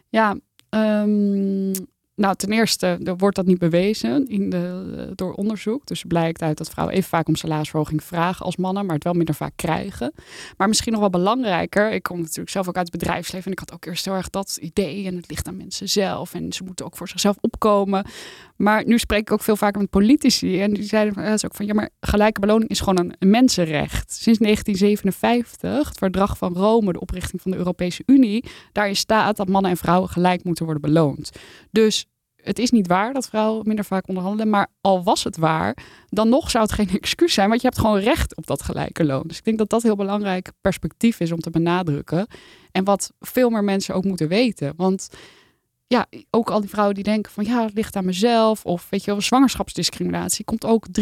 Ja, 0.09 0.35
ehm, 0.69 1.71
nou 2.19 2.35
ten 2.35 2.51
eerste 2.51 2.99
er 3.03 3.17
wordt 3.17 3.35
dat 3.35 3.45
niet 3.45 3.57
bewezen 3.57 4.27
in 4.27 4.49
de, 4.49 5.11
door 5.15 5.33
onderzoek. 5.33 5.85
Dus 5.85 6.03
blijkt 6.03 6.41
uit 6.41 6.57
dat 6.57 6.69
vrouwen 6.69 6.95
even 6.95 7.09
vaak 7.09 7.27
om 7.27 7.35
salarisverhoging 7.35 8.03
vragen 8.03 8.45
als 8.45 8.55
mannen, 8.57 8.85
maar 8.85 8.95
het 8.95 9.03
wel 9.03 9.13
minder 9.13 9.35
vaak 9.35 9.53
krijgen. 9.55 10.13
Maar 10.57 10.67
misschien 10.67 10.91
nog 10.91 11.01
wel 11.01 11.09
belangrijker, 11.09 11.91
ik 11.91 12.03
kom 12.03 12.19
natuurlijk 12.19 12.49
zelf 12.49 12.67
ook 12.67 12.77
uit 12.77 12.91
het 12.91 13.01
bedrijfsleven 13.01 13.45
en 13.45 13.51
ik 13.51 13.59
had 13.59 13.73
ook 13.73 13.85
eerst 13.85 14.05
heel 14.05 14.13
erg 14.13 14.29
dat 14.29 14.57
idee 14.61 15.05
en 15.05 15.15
het 15.15 15.29
ligt 15.29 15.47
aan 15.47 15.57
mensen 15.57 15.89
zelf 15.89 16.33
en 16.33 16.53
ze 16.53 16.63
moeten 16.63 16.85
ook 16.85 16.97
voor 16.97 17.07
zichzelf 17.07 17.37
opkomen. 17.41 18.05
Maar 18.61 18.85
nu 18.85 18.97
spreek 18.97 19.19
ik 19.19 19.31
ook 19.31 19.41
veel 19.41 19.55
vaker 19.55 19.81
met 19.81 19.89
politici 19.89 20.61
en 20.61 20.73
die 20.73 20.83
zeiden 20.83 21.23
is 21.23 21.45
ook 21.45 21.55
van 21.55 21.65
ja, 21.65 21.73
maar 21.73 21.89
gelijke 21.99 22.39
beloning 22.39 22.69
is 22.69 22.79
gewoon 22.79 22.97
een 22.97 23.29
mensenrecht. 23.29 24.11
Sinds 24.11 24.39
1957, 24.39 25.87
het 25.87 25.97
verdrag 25.97 26.37
van 26.37 26.53
Rome, 26.53 26.91
de 26.91 26.99
oprichting 26.99 27.41
van 27.41 27.51
de 27.51 27.57
Europese 27.57 28.03
Unie, 28.05 28.45
daarin 28.71 28.95
staat 28.95 29.37
dat 29.37 29.47
mannen 29.47 29.71
en 29.71 29.77
vrouwen 29.77 30.09
gelijk 30.09 30.43
moeten 30.43 30.65
worden 30.65 30.81
beloond. 30.81 31.31
Dus 31.71 32.05
het 32.35 32.59
is 32.59 32.71
niet 32.71 32.87
waar 32.87 33.13
dat 33.13 33.27
vrouwen 33.27 33.67
minder 33.67 33.85
vaak 33.85 34.07
onderhandelen, 34.07 34.49
maar 34.49 34.67
al 34.81 35.03
was 35.03 35.23
het 35.23 35.37
waar, 35.37 35.77
dan 36.07 36.29
nog 36.29 36.49
zou 36.49 36.63
het 36.63 36.73
geen 36.73 36.89
excuus 37.01 37.33
zijn, 37.33 37.49
want 37.49 37.61
je 37.61 37.67
hebt 37.67 37.79
gewoon 37.79 37.99
recht 37.99 38.35
op 38.35 38.47
dat 38.47 38.63
gelijke 38.63 39.05
loon. 39.05 39.23
Dus 39.27 39.37
ik 39.37 39.43
denk 39.43 39.57
dat 39.57 39.69
dat 39.69 39.83
heel 39.83 39.95
belangrijk 39.95 40.51
perspectief 40.61 41.19
is 41.19 41.31
om 41.31 41.39
te 41.39 41.49
benadrukken 41.49 42.27
en 42.71 42.83
wat 42.83 43.11
veel 43.19 43.49
meer 43.49 43.63
mensen 43.63 43.95
ook 43.95 44.03
moeten 44.03 44.27
weten. 44.27 44.73
Want 44.75 45.09
ja, 45.97 46.05
ook 46.29 46.49
al 46.49 46.59
die 46.59 46.69
vrouwen 46.69 46.95
die 46.95 47.03
denken 47.03 47.31
van 47.31 47.43
ja, 47.45 47.63
het 47.63 47.73
ligt 47.73 47.95
aan 47.95 48.05
mezelf 48.05 48.65
of 48.65 48.87
weet 48.89 49.03
je 49.03 49.11
wel, 49.11 49.21
zwangerschapsdiscriminatie, 49.21 50.45
komt 50.45 50.65
ook 50.65 50.85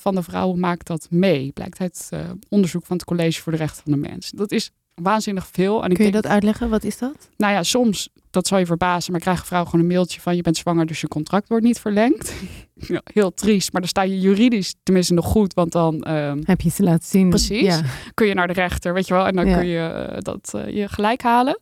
van 0.00 0.14
de 0.14 0.22
vrouwen 0.22 0.60
maakt 0.60 0.86
dat 0.86 1.06
mee. 1.10 1.50
Blijkt 1.52 1.80
uit 1.80 2.06
eh, 2.10 2.20
onderzoek 2.48 2.86
van 2.86 2.96
het 2.96 3.06
College 3.06 3.40
voor 3.42 3.52
de 3.52 3.58
Rechten 3.58 3.82
van 3.82 3.92
de 3.92 4.08
Mens. 4.08 4.30
Dat 4.30 4.52
is 4.52 4.70
waanzinnig 4.94 5.46
veel. 5.52 5.84
En 5.84 5.90
ik 5.90 5.96
Kun 5.96 6.04
je 6.04 6.10
denk- 6.10 6.22
dat 6.22 6.32
uitleggen? 6.32 6.70
Wat 6.70 6.84
is 6.84 6.98
dat? 6.98 7.28
nou 7.36 7.52
ja, 7.52 7.62
soms, 7.62 8.08
dat 8.30 8.46
zal 8.46 8.58
je 8.58 8.66
verbazen, 8.66 9.12
maar 9.12 9.20
krijgen 9.20 9.46
vrouwen 9.46 9.70
gewoon 9.70 9.86
een 9.86 9.92
mailtje 9.92 10.20
van 10.20 10.36
je 10.36 10.42
bent 10.42 10.56
zwanger, 10.56 10.86
dus 10.86 11.00
je 11.00 11.08
contract 11.08 11.48
wordt 11.48 11.64
niet 11.64 11.80
verlengd. 11.80 12.32
ja, 12.74 13.00
heel 13.12 13.34
triest, 13.34 13.72
maar 13.72 13.80
dan 13.80 13.90
sta 13.90 14.02
je 14.02 14.20
juridisch 14.20 14.74
tenminste 14.82 15.14
nog 15.14 15.26
goed, 15.26 15.54
want 15.54 15.72
dan 15.72 16.02
ehm, 16.02 16.40
Heb 16.44 16.60
je 16.60 16.70
ze 16.70 16.82
laten 16.82 17.08
zien? 17.08 17.28
Precies. 17.28 17.62
Ja. 17.62 17.80
kun 18.14 18.26
je 18.26 18.34
naar 18.34 18.46
de 18.46 18.52
rechter, 18.52 18.92
weet 18.94 19.06
je 19.06 19.14
wel, 19.14 19.26
en 19.26 19.36
dan 19.36 19.46
Ja. 19.48 19.56
kun 19.56 19.66
je 19.66 19.78
eh, 19.88 20.18
dat 20.20 20.52
eh, 20.54 20.74
je 20.76 20.88
gelijk 20.88 21.22
halen. 21.22 21.58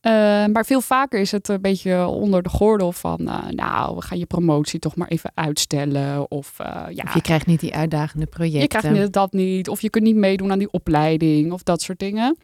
Eh, 0.00 0.12
maar 0.46 0.64
veel 0.64 0.80
vaker 0.80 1.20
is 1.20 1.32
het 1.32 1.48
een 1.48 1.60
beetje 1.60 2.06
onder 2.06 2.42
de 2.42 2.48
gordel 2.48 2.92
van, 2.92 3.28
eh, 3.28 3.48
nou, 3.48 3.96
we 3.96 4.02
gaan 4.02 4.18
je 4.18 4.26
promotie 4.26 4.78
toch 4.78 4.96
maar 4.96 5.08
even 5.08 5.30
uitstellen. 5.34 6.30
Of 6.30 6.58
eh, 6.58 6.66
ja, 6.90 7.02
Of 7.06 7.14
je 7.14 7.20
krijgt 7.20 7.46
niet 7.46 7.60
die 7.60 7.74
uitdagende 7.74 8.26
projecten. 8.26 8.60
je 8.60 8.88
krijgt 8.90 9.12
dat 9.12 9.32
niet. 9.32 9.68
Of 9.68 9.80
je 9.80 9.90
kunt 9.90 10.04
niet 10.04 10.16
meedoen 10.16 10.50
aan 10.50 10.58
die 10.58 10.70
opleiding 10.70 11.52
of 11.52 11.62
dat 11.62 11.82
soort 11.82 11.98
dingen. 11.98 12.36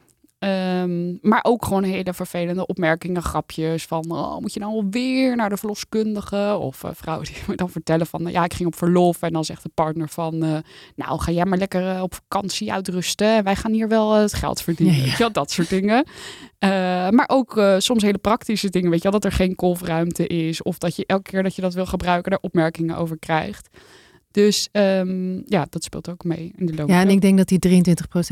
Ehm, 0.44 1.16
maar 1.20 1.40
ook 1.42 1.64
gewoon 1.64 1.82
hele 1.82 2.14
vervelende 2.14 2.66
opmerkingen, 2.66 3.22
grapjes 3.22 3.84
van 3.84 4.10
oh, 4.10 4.38
moet 4.38 4.52
je 4.52 4.60
nou 4.60 4.72
alweer 4.72 5.36
naar 5.36 5.48
de 5.48 5.56
verloskundige? 5.56 6.56
Of 6.60 6.84
eh, 6.84 6.90
vrouwen 6.94 7.26
die 7.26 7.36
me 7.48 7.54
dan 7.54 7.70
vertellen 7.70 8.06
van 8.06 8.26
ja, 8.30 8.44
ik 8.44 8.54
ging 8.54 8.68
op 8.68 8.76
verlof 8.76 9.22
en 9.22 9.32
dan 9.32 9.44
zegt 9.44 9.62
de 9.62 9.70
partner 9.74 10.08
van 10.08 10.42
eh, 10.42 10.56
nou 10.96 11.20
ga 11.20 11.32
jij 11.32 11.44
maar 11.44 11.58
lekker 11.58 11.88
eh, 11.88 12.02
op 12.02 12.14
vakantie 12.14 12.72
uitrusten 12.72 13.36
en 13.36 13.44
wij 13.44 13.56
gaan 13.56 13.72
hier 13.72 13.88
wel 13.88 14.12
het 14.12 14.34
geld 14.34 14.62
verdienen. 14.62 14.94
Ja, 14.94 15.00
ja. 15.00 15.06
Weet 15.06 15.16
je 15.16 15.22
wel, 15.22 15.32
dat 15.32 15.50
soort 15.50 15.68
dingen. 15.68 16.06
Maar 17.10 17.28
ook 17.28 17.62
soms 17.78 18.02
hele 18.02 18.18
praktische 18.18 18.70
dingen, 18.70 18.90
weet 18.90 19.02
je 19.02 19.10
wel, 19.10 19.20
dat 19.20 19.30
er 19.30 19.36
geen 19.36 19.54
kolfruimte 19.54 20.26
is 20.26 20.62
of 20.62 20.78
dat 20.78 20.96
je 20.96 21.06
elke 21.06 21.30
keer 21.30 21.42
dat 21.42 21.54
je 21.54 21.62
dat 21.62 21.74
wil 21.74 21.86
gebruiken 21.86 22.30
daar 22.30 22.40
opmerkingen 22.42 22.96
over 22.96 23.18
krijgt. 23.18 23.68
Dus 24.34 24.68
ehm, 24.72 25.40
ja, 25.44 25.66
dat 25.70 25.84
speelt 25.84 26.10
ook 26.10 26.24
mee 26.24 26.52
in 26.56 26.66
de 26.66 26.74
loop. 26.74 26.88
Ja, 26.88 27.00
en 27.00 27.08
ik 27.08 27.20
denk 27.20 27.36
dat 27.38 27.48
die 27.48 27.84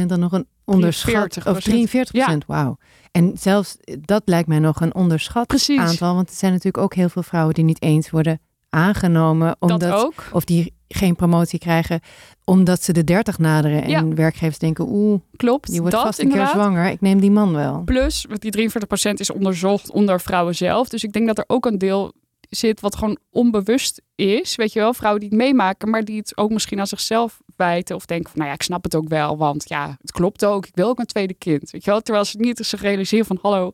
23% 0.02 0.06
dan 0.06 0.20
nog 0.20 0.32
een 0.32 0.46
onderschat... 0.64 1.38
43%. 1.40 1.50
Of 1.50 1.68
43%, 1.70 2.46
wauw. 2.46 2.76
En 3.12 3.32
zelfs 3.38 3.76
dat 4.00 4.22
lijkt 4.24 4.48
mij 4.48 4.58
nog 4.58 4.80
een 4.80 4.94
onderschat 4.94 5.46
Precies. 5.46 5.78
aantal. 5.78 6.14
Want 6.14 6.28
er 6.28 6.34
zijn 6.36 6.52
natuurlijk 6.52 6.84
ook 6.84 6.94
heel 6.94 7.08
veel 7.08 7.22
vrouwen 7.22 7.54
die 7.54 7.64
niet 7.64 7.82
eens 7.82 8.10
worden 8.10 8.40
aangenomen. 8.68 9.56
Omdat, 9.58 9.80
dat 9.80 10.04
ook. 10.04 10.24
Of 10.32 10.44
die 10.44 10.72
geen 10.88 11.16
promotie 11.16 11.58
krijgen 11.58 12.00
omdat 12.44 12.82
ze 12.82 12.92
de 12.92 13.04
30 13.04 13.38
naderen. 13.38 13.82
En 13.82 13.90
Ja. 13.90 14.08
werkgevers 14.08 14.58
denken, 14.58 14.84
oeh, 14.88 15.20
Klopt. 15.36 15.72
je 15.72 15.80
wordt 15.80 15.94
vast 15.96 16.18
een 16.18 16.24
keer 16.28 16.34
inderdaad. 16.36 16.62
zwanger. 16.62 16.90
Ik 16.90 17.00
neem 17.00 17.20
die 17.20 17.30
man 17.30 17.52
wel. 17.52 17.82
Plus, 17.84 18.24
want 18.28 18.40
die 18.40 18.50
43% 18.50 19.20
is 19.20 19.30
onderzocht 19.32 19.90
onder 19.90 20.20
vrouwen 20.20 20.54
zelf. 20.54 20.88
Dus 20.88 21.04
ik 21.04 21.12
denk 21.12 21.26
dat 21.26 21.38
er 21.38 21.44
ook 21.46 21.66
een 21.66 21.78
deel 21.78 22.12
zit 22.56 22.80
wat 22.80 22.96
gewoon 22.96 23.18
onbewust 23.30 24.02
is. 24.14 24.54
Weet 24.54 24.72
je 24.72 24.78
wel, 24.78 24.94
vrouwen 24.94 25.20
die 25.20 25.28
het 25.28 25.38
meemaken, 25.38 25.90
maar 25.90 26.04
die 26.04 26.18
het 26.18 26.36
ook 26.36 26.50
misschien 26.50 26.80
aan 26.80 26.86
zichzelf 26.86 27.40
wijten. 27.56 27.96
Of 27.96 28.06
denken 28.06 28.30
van, 28.30 28.38
nou 28.38 28.48
ja, 28.48 28.54
ik 28.54 28.62
snap 28.62 28.84
het 28.84 28.94
ook 28.94 29.08
wel, 29.08 29.36
want 29.36 29.68
ja, 29.68 29.96
het 30.00 30.12
klopt 30.12 30.44
ook. 30.44 30.66
Ik 30.66 30.74
wil 30.74 30.88
ook 30.88 30.98
een 30.98 31.06
tweede 31.06 31.34
kind. 31.34 31.70
Weet 31.70 31.84
je 31.84 31.90
wel, 31.90 32.00
terwijl 32.00 32.24
ze 32.24 32.38
niet 32.38 32.58
zich 32.58 32.80
realiseren 32.80 33.26
van, 33.26 33.38
hallo, 33.42 33.72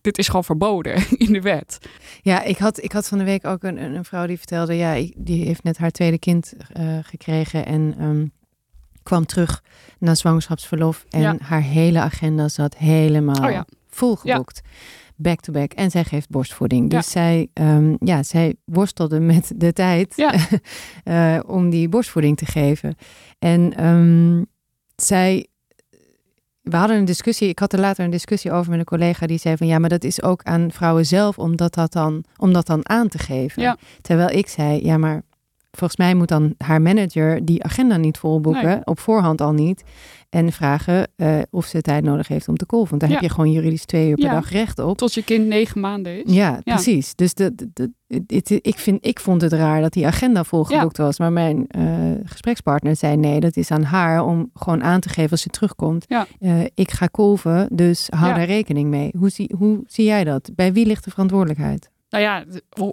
dit 0.00 0.18
is 0.18 0.26
gewoon 0.26 0.44
verboden 0.44 0.94
in 1.26 1.32
de 1.32 1.40
wet. 1.40 1.78
Ja, 2.22 2.42
ik 2.42 2.58
had, 2.58 2.82
ik 2.82 2.92
had 2.92 3.08
van 3.08 3.18
de 3.18 3.24
week 3.24 3.46
ook 3.46 3.62
een, 3.62 3.76
een 3.76 4.04
vrouw 4.04 4.26
die 4.26 4.38
vertelde... 4.38 4.74
ja, 4.74 5.06
die 5.16 5.44
heeft 5.44 5.62
net 5.62 5.78
haar 5.78 5.90
tweede 5.90 6.18
kind 6.18 6.54
eh, 6.72 6.98
gekregen... 7.02 7.66
en 7.66 7.94
ehm, 7.98 8.26
kwam 9.02 9.26
terug 9.26 9.62
na 9.98 10.14
zwangerschapsverlof... 10.14 11.04
en 11.10 11.20
Ja. 11.20 11.36
haar 11.40 11.62
hele 11.62 12.00
agenda 12.00 12.48
zat 12.48 12.76
helemaal 12.76 13.44
Oh 13.44 13.50
ja. 13.50 13.66
volgeboekt. 13.88 14.60
To 15.22 15.52
back. 15.52 15.72
En 15.72 15.90
zij 15.90 16.04
geeft 16.04 16.28
borstvoeding. 16.28 16.92
Ja. 16.92 16.98
Dus 16.98 17.10
zij, 17.10 17.48
ehm, 17.52 17.96
ja, 18.00 18.22
zij 18.22 18.54
worstelde 18.64 19.20
met 19.34 19.52
de 19.56 19.72
tijd 19.72 20.16
Ja. 20.16 20.34
eh, 21.04 21.40
om 21.46 21.70
die 21.70 21.88
borstvoeding 21.88 22.36
te 22.36 22.46
geven. 22.46 22.94
En 23.38 23.76
ehm, 23.76 24.42
zij 24.96 25.46
we 26.70 26.76
hadden 26.76 26.96
een 26.96 27.04
discussie, 27.04 27.48
ik 27.48 27.58
had 27.58 27.72
er 27.72 27.80
later 27.80 28.04
een 28.04 28.10
discussie 28.10 28.52
over 28.52 28.70
met 28.70 28.78
een 28.78 28.84
collega 28.84 29.26
die 29.26 29.38
zei 29.38 29.56
van 29.56 29.66
ja, 29.66 29.78
maar 29.78 29.88
dat 29.88 30.04
is 30.04 30.22
ook 30.22 30.42
aan 30.42 30.70
vrouwen 30.72 31.06
zelf 31.06 31.38
om 31.38 31.56
dat, 31.56 31.74
dat 31.74 31.92
dan, 31.92 32.24
om 32.36 32.52
dat 32.52 32.66
dan 32.66 32.88
aan 32.88 33.08
te 33.08 33.18
geven. 33.18 33.62
Ja. 33.62 33.76
Terwijl 34.00 34.28
ik 34.28 34.48
zei, 34.48 34.84
ja, 34.84 34.96
maar 34.96 35.22
volgens 35.70 35.98
mij 35.98 36.14
moet 36.14 36.28
dan 36.28 36.54
haar 36.58 36.82
manager 36.82 37.44
die 37.44 37.64
agenda 37.64 37.96
niet 37.96 38.18
volboeken, 38.18 38.64
Nee. 38.64 38.80
op 38.84 38.98
voorhand 39.00 39.40
al 39.40 39.52
niet. 39.52 39.82
En 40.28 40.52
vragen 40.52 41.08
eh, 41.16 41.38
of 41.50 41.66
ze 41.66 41.80
tijd 41.80 42.04
nodig 42.04 42.28
heeft 42.28 42.48
om 42.48 42.56
te 42.56 42.66
kolven. 42.66 42.88
Want 42.88 43.00
daar 43.00 43.10
Ja. 43.10 43.16
heb 43.16 43.24
je 43.24 43.34
gewoon 43.34 43.52
juridisch 43.52 43.84
twee 43.84 44.08
uur 44.08 44.14
per 44.14 44.24
Ja. 44.24 44.32
dag 44.32 44.50
recht 44.50 44.78
op. 44.78 44.96
Tot 44.98 45.14
je 45.14 45.24
kind 45.24 45.46
negen 45.46 45.80
maanden 45.80 46.24
is. 46.24 46.32
Ja, 46.32 46.60
precies. 46.64 47.14
Dus 47.14 47.34
de, 47.34 47.54
de, 47.72 47.90
ik, 48.62 48.78
vind, 48.78 49.06
ik 49.06 49.20
vond 49.20 49.40
het 49.42 49.52
raar 49.52 49.80
dat 49.80 49.92
die 49.92 50.06
agenda 50.06 50.44
volgeboekt 50.44 50.96
was. 50.96 51.18
Maar 51.18 51.32
mijn 51.32 51.66
eh, 51.66 51.84
gesprekspartner 52.24 52.96
zei 52.96 53.16
nee, 53.16 53.40
dat 53.40 53.56
is 53.56 53.70
aan 53.70 53.82
haar 53.82 54.24
om 54.24 54.50
gewoon 54.54 54.82
aan 54.82 55.00
te 55.00 55.08
geven 55.08 55.30
als 55.30 55.42
ze 55.42 55.48
terugkomt. 55.48 56.06
Eh, 56.38 56.60
ik 56.74 56.90
ga 56.90 57.06
kolven, 57.06 57.68
dus 57.72 58.06
hou 58.10 58.34
daar 58.34 58.44
rekening 58.46 58.88
mee. 58.88 59.10
Hoe 59.18 59.28
zie, 59.30 59.54
hoe 59.58 59.82
zie 59.86 60.04
jij 60.04 60.24
dat? 60.24 60.50
Bij 60.54 60.72
wie 60.72 60.86
ligt 60.86 61.04
de 61.04 61.10
verantwoordelijkheid? 61.10 61.90
Nou 62.10 62.24
ja, 62.24 62.44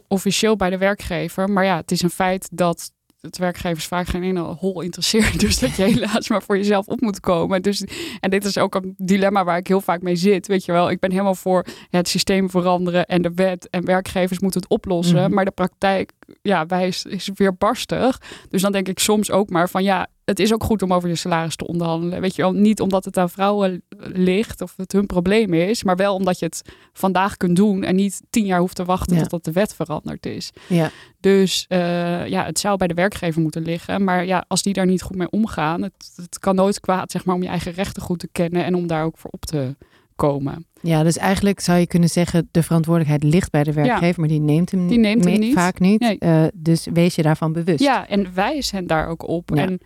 officieel 0.07 0.55
bij 0.55 0.69
de 0.69 0.77
werkgever. 0.77 1.49
Maar 1.49 1.65
ja, 1.65 1.75
het 1.75 1.91
is 1.91 2.01
een 2.01 2.09
feit 2.09 2.49
dat 2.51 2.91
het 3.25 3.37
werkgevers 3.37 3.85
vaak 3.85 4.07
geen 4.07 4.23
ene 4.23 4.39
hol 4.39 4.81
interesseert. 4.81 5.39
Dus 5.45 5.59
dat 5.59 5.75
je 5.75 5.83
helaas 5.83 6.29
maar 6.29 6.43
voor 6.43 6.57
jezelf 6.57 6.87
op 6.87 7.01
moet 7.01 7.19
komen. 7.19 7.61
Dus, 7.61 7.83
en 8.19 8.29
dit 8.29 8.45
is 8.45 8.57
ook 8.57 8.75
een 8.75 8.93
dilemma 8.97 9.43
waar 9.43 9.57
ik 9.57 9.67
heel 9.67 9.81
vaak 9.81 10.01
mee 10.01 10.15
zit. 10.15 10.47
Weet 10.47 10.65
je 10.65 10.71
wel, 10.71 10.89
ik 10.89 10.99
ben 10.99 11.11
helemaal 11.11 11.35
voor 11.35 11.65
het 11.89 12.07
systeem 12.07 12.49
veranderen 12.49 13.05
en 13.05 13.21
de 13.21 13.31
wet. 13.35 13.69
En 13.69 13.85
werkgevers 13.85 14.39
moeten 14.39 14.61
het 14.61 14.69
oplossen. 14.69 15.21
Mhm. 15.21 15.33
Maar 15.33 15.45
de 15.45 15.51
praktijk, 15.51 16.11
ja, 16.41 16.65
wijst, 16.65 17.05
is 17.05 17.29
weer 17.35 17.55
barstig. 17.55 18.21
Dus 18.49 18.61
dan 18.61 18.71
denk 18.71 18.87
ik 18.87 18.99
soms 18.99 19.31
ook 19.31 19.49
maar 19.49 19.69
van 19.69 19.83
ja, 19.83 20.07
het 20.25 20.39
is 20.39 20.53
ook 20.53 20.63
goed 20.63 20.81
om 20.81 20.93
over 20.93 21.09
je 21.09 21.15
salaris 21.15 21.55
te 21.55 21.67
onderhandelen. 21.67 22.21
Weet 22.21 22.35
je 22.35 22.41
wel, 22.41 22.51
niet 22.53 22.81
omdat 22.81 23.05
het 23.05 23.17
aan 23.17 23.29
vrouwen 23.29 23.83
ligt 23.99 24.61
of 24.61 24.73
het 24.77 24.91
hun 24.91 25.05
probleem 25.05 25.53
is. 25.53 25.83
Maar 25.83 25.95
wel 25.95 26.15
omdat 26.15 26.39
je 26.39 26.45
het 26.45 26.61
vandaag 26.93 27.37
kunt 27.37 27.55
doen. 27.55 27.83
En 27.83 27.95
niet 27.95 28.21
tien 28.29 28.45
jaar 28.45 28.59
hoeft 28.59 28.75
te 28.75 28.85
wachten 28.85 29.15
Ja. 29.15 29.21
totdat 29.21 29.43
de 29.43 29.51
wet 29.51 29.73
veranderd 29.75 30.25
is. 30.25 30.51
Ja. 30.67 30.91
Dus 31.19 31.65
eh, 31.67 32.27
ja, 32.27 32.45
het 32.45 32.59
zou 32.59 32.77
bij 32.77 32.87
de 32.87 32.93
werkgever 32.93 33.41
moeten 33.41 33.61
liggen. 33.63 34.03
Maar 34.03 34.25
ja, 34.25 34.45
als 34.47 34.61
die 34.61 34.73
daar 34.73 34.85
niet 34.85 35.01
goed 35.01 35.15
mee 35.17 35.29
omgaan, 35.29 35.81
het, 35.81 36.13
het 36.15 36.39
kan 36.39 36.55
nooit 36.55 36.79
kwaad 36.79 37.11
zeg 37.11 37.25
maar, 37.25 37.35
om 37.35 37.43
je 37.43 37.49
eigen 37.49 37.71
rechten 37.71 38.01
goed 38.01 38.19
te 38.19 38.29
kennen 38.31 38.63
en 38.63 38.75
om 38.75 38.87
daar 38.87 39.03
ook 39.03 39.17
voor 39.17 39.31
op 39.31 39.45
te 39.45 39.75
komen. 40.15 40.65
Ja, 40.81 41.03
dus 41.03 41.17
eigenlijk 41.17 41.59
zou 41.59 41.79
je 41.79 41.87
kunnen 41.87 42.09
zeggen, 42.09 42.47
de 42.51 42.63
verantwoordelijkheid 42.63 43.33
ligt 43.33 43.51
bij 43.51 43.63
de 43.63 43.73
werkgever, 43.73 44.19
maar 44.19 44.29
die 44.29 44.39
neemt 44.39 44.71
hem, 44.71 44.87
Die 44.87 44.99
neemt 44.99 45.23
hem 45.25 45.39
niet. 45.39 45.53
vaak 45.53 45.79
niet. 45.79 45.99
Nee. 45.99 46.17
Eh, 46.19 46.43
dus 46.53 46.87
wees 46.93 47.15
je 47.15 47.21
daarvan 47.21 47.53
bewust. 47.53 47.79
Ja, 47.83 48.07
en 48.07 48.33
wijs 48.33 48.71
hen 48.71 48.87
daar 48.87 49.07
ook 49.07 49.27
op. 49.27 49.51
Ja. 49.53 49.61
En, 49.61 49.79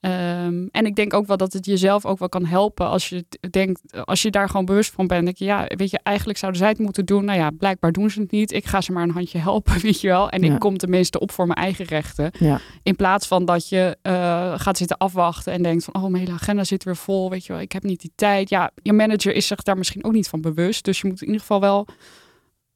ehm, 0.00 0.66
en 0.70 0.86
ik 0.86 0.94
denk 0.96 1.14
ook 1.14 1.26
wel 1.26 1.36
dat 1.36 1.52
het 1.52 1.66
jezelf 1.66 2.04
ook 2.06 2.18
wel 2.18 2.28
kan 2.28 2.44
helpen 2.44 2.86
als 2.88 3.08
je 3.08 3.24
denkt, 3.50 4.04
als 4.04 4.22
je 4.22 4.30
daar 4.30 4.48
gewoon 4.48 4.64
bewust 4.64 4.92
van 4.92 5.06
bent. 5.06 5.24
Denk 5.24 5.36
je, 5.36 5.44
ja, 5.44 5.64
weet 5.76 5.90
je, 5.90 6.00
eigenlijk 6.02 6.38
zouden 6.38 6.60
zij 6.60 6.70
het 6.70 6.78
moeten 6.78 7.04
doen. 7.06 7.24
Nou 7.24 7.38
ja, 7.38 7.50
blijkbaar 7.50 7.92
doen 7.92 8.10
ze 8.10 8.20
het 8.20 8.30
niet. 8.30 8.52
Ik 8.52 8.66
ga 8.66 8.80
ze 8.80 8.92
maar 8.92 9.02
een 9.02 9.10
handje 9.10 9.38
helpen, 9.48 9.80
weet 9.80 10.00
je 10.00 10.08
wel. 10.08 10.30
En 10.30 10.42
Ja. 10.42 10.52
ik 10.54 10.58
kom 10.58 10.76
tenminste 10.76 11.20
op 11.20 11.32
voor 11.32 11.46
mijn 11.46 11.58
eigen 11.58 11.84
rechten. 11.84 12.30
Ja. 12.38 12.60
In 12.82 12.96
plaats 12.96 13.26
van 13.26 13.44
dat 13.44 13.68
je 13.68 13.96
eh, 14.02 14.52
gaat 14.60 14.76
zitten 14.78 14.96
afwachten 14.98 15.52
en 15.52 15.62
denkt 15.62 15.84
van, 15.84 15.94
oh, 15.94 16.02
mijn 16.02 16.14
hele 16.24 16.32
agenda 16.36 16.64
zit 16.64 16.84
weer 16.84 16.96
vol, 16.96 17.30
weet 17.30 17.46
je 17.46 17.52
wel, 17.52 17.62
ik 17.62 17.72
heb 17.72 17.82
niet 17.82 18.00
die 18.00 18.12
tijd. 18.14 18.48
Ja, 18.48 18.70
je 18.82 18.92
manager 18.92 19.34
is 19.34 19.46
zich 19.46 19.62
daar 19.62 19.78
misschien 19.78 20.04
ook 20.04 20.12
niet 20.12 20.28
van 20.28 20.40
bewust. 20.40 20.84
Dus 20.84 21.00
je 21.00 21.08
moet 21.08 21.20
in 21.20 21.26
ieder 21.26 21.40
geval 21.40 21.60
wel 21.60 21.86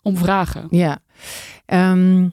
om 0.02 0.16
vragen. 0.16 0.66
Ja. 0.70 0.98
Ehm, 1.66 2.28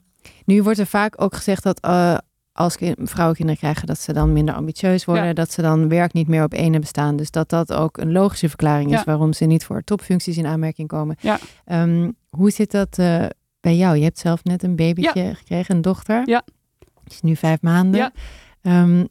nu 0.45 0.63
wordt 0.63 0.79
er 0.79 0.85
vaak 0.85 1.21
ook 1.21 1.35
gezegd 1.35 1.63
dat 1.63 1.79
eh, 1.79 2.17
als 2.63 2.77
vrouwen 2.97 3.35
kinderen 3.35 3.61
krijgen, 3.61 3.87
dat 3.87 3.99
ze 3.99 4.13
dan 4.13 4.33
minder 4.33 4.55
ambitieus 4.55 5.05
worden. 5.05 5.25
Ja. 5.25 5.33
Dat 5.33 5.51
ze 5.51 5.61
dan 5.61 5.87
werk 5.89 6.13
niet 6.13 6.27
meer 6.27 6.43
op 6.43 6.53
ene 6.53 6.79
bestaan. 6.79 7.15
Dus 7.15 7.31
dat 7.31 7.49
dat 7.49 7.73
ook 7.73 7.97
een 7.97 8.11
logische 8.11 8.47
verklaring 8.47 8.91
is 8.91 8.97
Ja. 8.97 9.03
waarom 9.05 9.33
ze 9.33 9.45
niet 9.45 9.63
voor 9.65 9.83
topfuncties 9.83 10.37
in 10.37 10.45
aanmerking 10.45 10.87
komen. 10.87 11.15
Ja. 11.19 11.39
Ehm, 11.65 12.11
hoe 12.29 12.51
zit 12.51 12.71
dat 12.71 12.97
eh, 12.97 13.25
bij 13.59 13.75
jou? 13.75 13.97
Je 13.97 14.03
hebt 14.03 14.19
zelf 14.19 14.43
net 14.43 14.63
een 14.63 14.75
babytje 14.75 15.35
gekregen, 15.35 15.75
een 15.75 15.81
dochter. 15.81 16.21
Ja. 16.29 16.43
Die 16.79 17.13
is 17.13 17.21
nu 17.21 17.35
vijf 17.35 17.61
maanden. 17.61 17.99
Ja. 17.99 18.11
Ehm, 18.61 19.05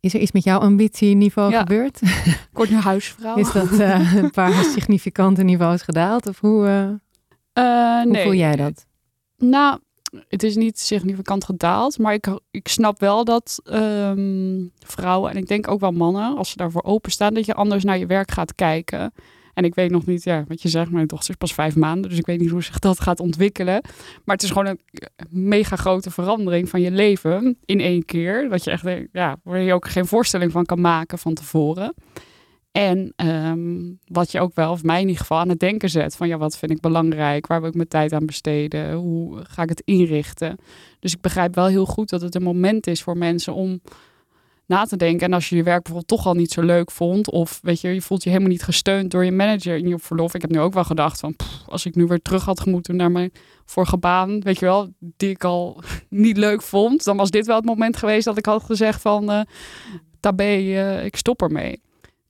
is 0.00 0.14
er 0.14 0.20
iets 0.20 0.32
met 0.32 0.44
jouw 0.44 0.58
ambitieniveau 0.58 1.54
gebeurd? 1.54 2.00
Ik 2.02 2.48
word 2.52 2.70
nu 2.70 2.76
huisvrouw. 2.76 3.36
Is 3.36 3.52
dat 3.52 3.78
eh, 3.78 4.14
een 4.14 4.30
paar 4.30 4.52
significante 4.74 5.42
niveaus 5.42 5.82
gedaald? 5.82 6.26
Of 6.26 6.40
hoe, 6.40 6.66
Eh, 7.52 7.64
hoe 8.02 8.10
nee. 8.10 8.22
voel 8.22 8.34
jij 8.34 8.56
dat? 8.56 8.86
Nou, 9.38 9.78
het 10.28 10.42
is 10.42 10.56
niet 10.56 10.78
significant 10.78 11.44
gedaald, 11.44 11.98
maar 11.98 12.14
ik, 12.14 12.38
ik 12.50 12.68
snap 12.68 13.00
wel 13.00 13.24
dat 13.24 13.60
ehm, 13.64 14.66
vrouwen 14.78 15.30
en 15.30 15.36
ik 15.36 15.48
denk 15.48 15.68
ook 15.68 15.80
wel 15.80 15.92
mannen, 15.92 16.36
als 16.36 16.50
ze 16.50 16.56
daarvoor 16.56 16.82
openstaan, 16.82 17.34
dat 17.34 17.46
je 17.46 17.54
anders 17.54 17.84
naar 17.84 17.98
je 17.98 18.06
werk 18.06 18.30
gaat 18.30 18.54
kijken. 18.54 19.12
En 19.54 19.64
ik 19.64 19.74
weet 19.74 19.90
nog 19.90 20.06
niet, 20.06 20.24
ja, 20.24 20.44
wat 20.48 20.62
je 20.62 20.68
zegt, 20.68 20.90
mijn 20.90 21.06
dochter 21.06 21.30
is 21.30 21.36
pas 21.36 21.54
vijf 21.54 21.76
maanden, 21.76 22.10
dus 22.10 22.18
ik 22.18 22.26
weet 22.26 22.40
niet 22.40 22.50
hoe 22.50 22.62
zich 22.62 22.78
dat 22.78 23.00
gaat 23.00 23.20
ontwikkelen. 23.20 23.82
Maar 24.24 24.34
het 24.34 24.42
is 24.42 24.50
gewoon 24.50 24.66
een 24.66 24.80
mega 25.28 25.76
grote 25.76 26.10
verandering 26.10 26.68
van 26.68 26.80
je 26.80 26.90
leven 26.90 27.58
in 27.64 27.80
één 27.80 28.04
keer. 28.04 28.48
Dat 28.48 28.64
je 28.64 28.70
echt, 28.70 28.82
denkt, 28.82 29.08
ja, 29.12 29.36
waar 29.42 29.60
je 29.60 29.74
ook 29.74 29.88
geen 29.88 30.06
voorstelling 30.06 30.52
van 30.52 30.64
kan 30.64 30.80
maken 30.80 31.18
van 31.18 31.34
tevoren. 31.34 31.94
En 32.72 33.12
ehm, 33.16 33.92
wat 34.04 34.32
je 34.32 34.40
ook 34.40 34.54
wel, 34.54 34.70
of 34.70 34.82
mij 34.82 35.00
in 35.00 35.06
ieder 35.06 35.20
geval, 35.20 35.38
aan 35.38 35.48
het 35.48 35.58
denken 35.58 35.90
zet. 35.90 36.16
Van 36.16 36.28
ja, 36.28 36.38
wat 36.38 36.58
vind 36.58 36.70
ik 36.70 36.80
belangrijk? 36.80 37.46
Waar 37.46 37.60
wil 37.60 37.68
ik 37.68 37.74
mijn 37.74 37.88
tijd 37.88 38.12
aan 38.12 38.26
besteden? 38.26 38.92
Hoe 38.92 39.40
ga 39.42 39.62
ik 39.62 39.68
het 39.68 39.82
inrichten? 39.84 40.56
Dus 41.00 41.12
ik 41.12 41.20
begrijp 41.20 41.54
wel 41.54 41.66
heel 41.66 41.86
goed 41.86 42.08
dat 42.08 42.20
het 42.20 42.34
een 42.34 42.42
moment 42.42 42.86
is 42.86 43.02
voor 43.02 43.16
mensen 43.16 43.54
om 43.54 43.80
na 44.66 44.84
te 44.84 44.96
denken. 44.96 45.26
En 45.26 45.32
als 45.32 45.48
je 45.48 45.56
je 45.56 45.62
werk 45.62 45.82
bijvoorbeeld 45.82 46.18
toch 46.18 46.26
al 46.26 46.34
niet 46.34 46.50
zo 46.50 46.62
leuk 46.62 46.90
vond. 46.90 47.30
Of 47.30 47.58
weet 47.62 47.80
je, 47.80 47.88
je 47.88 48.02
voelt 48.02 48.22
je 48.22 48.28
helemaal 48.28 48.50
niet 48.50 48.62
gesteund 48.62 49.10
door 49.10 49.24
je 49.24 49.32
manager 49.32 49.76
in 49.76 49.88
je 49.88 49.98
verlof. 49.98 50.34
Ik 50.34 50.40
heb 50.40 50.50
nu 50.50 50.60
ook 50.60 50.74
wel 50.74 50.84
gedacht 50.84 51.20
van, 51.20 51.36
als 51.66 51.86
ik 51.86 51.94
nu 51.94 52.06
weer 52.06 52.22
terug 52.22 52.44
had 52.44 52.66
moeten 52.66 52.96
naar 52.96 53.10
mijn 53.10 53.32
vorige 53.64 53.98
baan. 53.98 54.40
Weet 54.40 54.58
je 54.58 54.64
wel, 54.64 54.92
die 54.98 55.30
ik 55.30 55.44
al 55.44 55.82
niet 56.08 56.36
leuk 56.36 56.62
vond. 56.62 57.04
Dan 57.04 57.16
was 57.16 57.30
dit 57.30 57.46
wel 57.46 57.56
het 57.56 57.64
moment 57.64 57.96
geweest 57.96 58.24
dat 58.24 58.38
ik 58.38 58.46
had 58.46 58.62
gezegd 58.62 59.00
van, 59.00 59.30
eh 59.30 59.40
tabé, 60.20 60.44
eh, 60.44 61.04
ik 61.04 61.16
stop 61.16 61.42
ermee. 61.42 61.80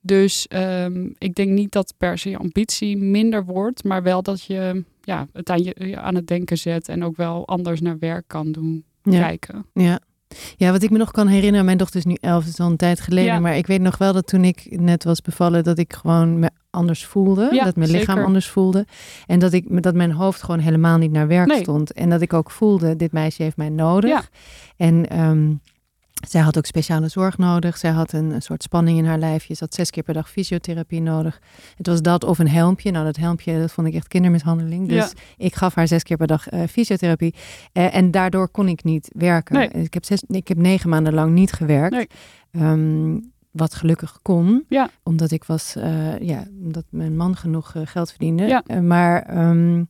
Dus 0.01 0.47
ehm, 0.49 1.09
ik 1.19 1.35
denk 1.35 1.51
niet 1.51 1.73
dat 1.73 1.95
per 1.99 2.19
se 2.19 2.31
je 2.31 2.37
ambitie 2.39 2.97
minder 2.97 3.45
wordt, 3.45 3.85
maar 3.85 4.03
wel 4.03 4.23
dat 4.23 4.43
je 4.45 4.85
ja, 5.03 5.27
het 5.33 5.51
aan, 5.51 5.63
je, 5.63 5.75
je 5.79 5.99
aan 6.01 6.15
het 6.15 6.27
denken 6.27 6.59
zet 6.59 6.89
en 6.89 7.05
ook 7.05 7.17
wel 7.17 7.47
anders 7.47 7.81
naar 7.81 7.99
werk 7.99 8.25
kan 8.27 8.53
doen 8.53 8.85
Ja. 9.03 9.21
kijken. 9.21 9.67
Ja. 9.75 9.99
ja, 10.57 10.71
wat 10.71 10.83
ik 10.83 10.91
me 10.91 10.99
nog 10.99 11.11
kan 11.11 11.27
herinneren, 11.27 11.65
mijn 11.65 11.79
dochter 11.79 11.99
is 11.99 12.05
nu 12.05 12.17
elf, 12.21 12.45
dat 12.45 12.53
is 12.53 12.61
al 12.61 12.71
een 12.71 12.77
tijd 12.77 13.01
geleden. 13.01 13.33
Ja. 13.35 13.41
Maar 13.41 13.57
ik 13.57 13.67
weet 13.67 13.81
nog 13.81 13.99
wel 13.99 14.13
dat 14.13 14.27
toen 14.27 14.45
ik 14.45 14.67
net 14.81 15.05
was 15.05 15.21
bevallen, 15.23 15.65
dat 15.65 15.79
ik 15.79 15.93
gewoon 15.93 16.39
me 16.39 16.51
anders 16.71 17.05
voelde. 17.07 17.49
Ja, 17.53 17.65
dat 17.65 17.77
mijn 17.77 17.91
lichaam 17.91 18.07
zeker. 18.07 18.25
anders 18.25 18.49
voelde. 18.49 18.87
En 19.27 19.39
dat, 19.39 19.53
ik, 19.53 19.83
dat 19.83 19.95
mijn 19.95 20.13
hoofd 20.13 20.43
gewoon 20.43 20.61
helemaal 20.61 20.99
niet 20.99 21.13
naar 21.13 21.27
werk 21.27 21.49
Nee. 21.49 21.63
stond. 21.63 21.93
En 21.93 22.11
dat 22.11 22.21
ik 22.21 22.33
ook 22.33 22.51
voelde, 22.51 22.97
dit 22.97 23.13
meisje 23.13 23.43
heeft 23.43 23.57
mij 23.57 23.69
nodig. 23.69 24.11
Ja. 24.11 24.23
En 24.77 25.09
ehm, 25.09 25.53
zij 26.28 26.40
had 26.40 26.59
ook 26.59 26.66
speciale 26.66 27.09
zorg 27.09 27.38
nodig. 27.38 27.76
Zij 27.76 27.90
had 27.90 28.12
een, 28.12 28.30
een 28.30 28.42
soort 28.42 28.62
spanning 28.62 28.98
in 28.98 29.04
haar 29.04 29.18
lijfje. 29.18 29.54
Ze 29.54 29.64
had 29.64 29.74
zes 29.74 29.90
keer 29.90 30.02
per 30.02 30.14
dag 30.14 30.30
fysiotherapie 30.30 31.00
nodig. 31.00 31.40
Het 31.76 31.87
was 31.87 32.02
dat 32.02 32.24
of 32.24 32.38
een 32.38 32.48
helmpje. 32.48 32.90
Nou, 32.90 33.04
dat 33.04 33.16
helmpje, 33.16 33.59
dat 33.61 33.72
vond 33.72 33.87
ik 33.87 33.94
echt 33.94 34.09
kindermishandeling. 34.09 34.88
Dus 34.88 34.96
Ja. 34.96 35.09
ik 35.37 35.54
gaf 35.54 35.74
haar 35.74 35.88
zes 35.88 36.02
keer 36.02 36.16
per 36.16 36.26
dag 36.26 36.48
eh, 36.48 36.62
fysiotherapie. 36.70 37.35
Eh, 37.72 37.94
en 37.94 38.11
daardoor 38.11 38.48
kon 38.48 38.68
ik 38.68 38.85
niet 38.85 39.11
werken. 39.16 39.54
Nee. 39.56 39.68
Ik, 39.68 39.94
heb 39.94 40.04
zes, 40.04 40.22
ik 40.26 40.48
heb 40.48 40.56
negen 40.56 40.88
maanden 40.88 41.14
lang 41.14 41.33
niet 41.33 41.52
gewerkt. 41.52 41.94
Nee. 41.94 42.06
Ehm, 42.52 43.18
wat 43.50 43.74
gelukkig 43.74 44.18
kon. 44.22 44.64
Ja. 44.68 44.90
Omdat 45.02 45.30
ik 45.30 45.44
was, 45.44 45.76
eh, 45.76 46.18
ja, 46.18 46.44
omdat 46.62 46.85
mijn 46.90 47.16
man 47.16 47.37
genoeg 47.37 47.74
geld 47.85 48.11
verdiende. 48.11 48.44
Ja. 48.46 48.80
Maar 48.80 49.22
ehm, 49.22 49.83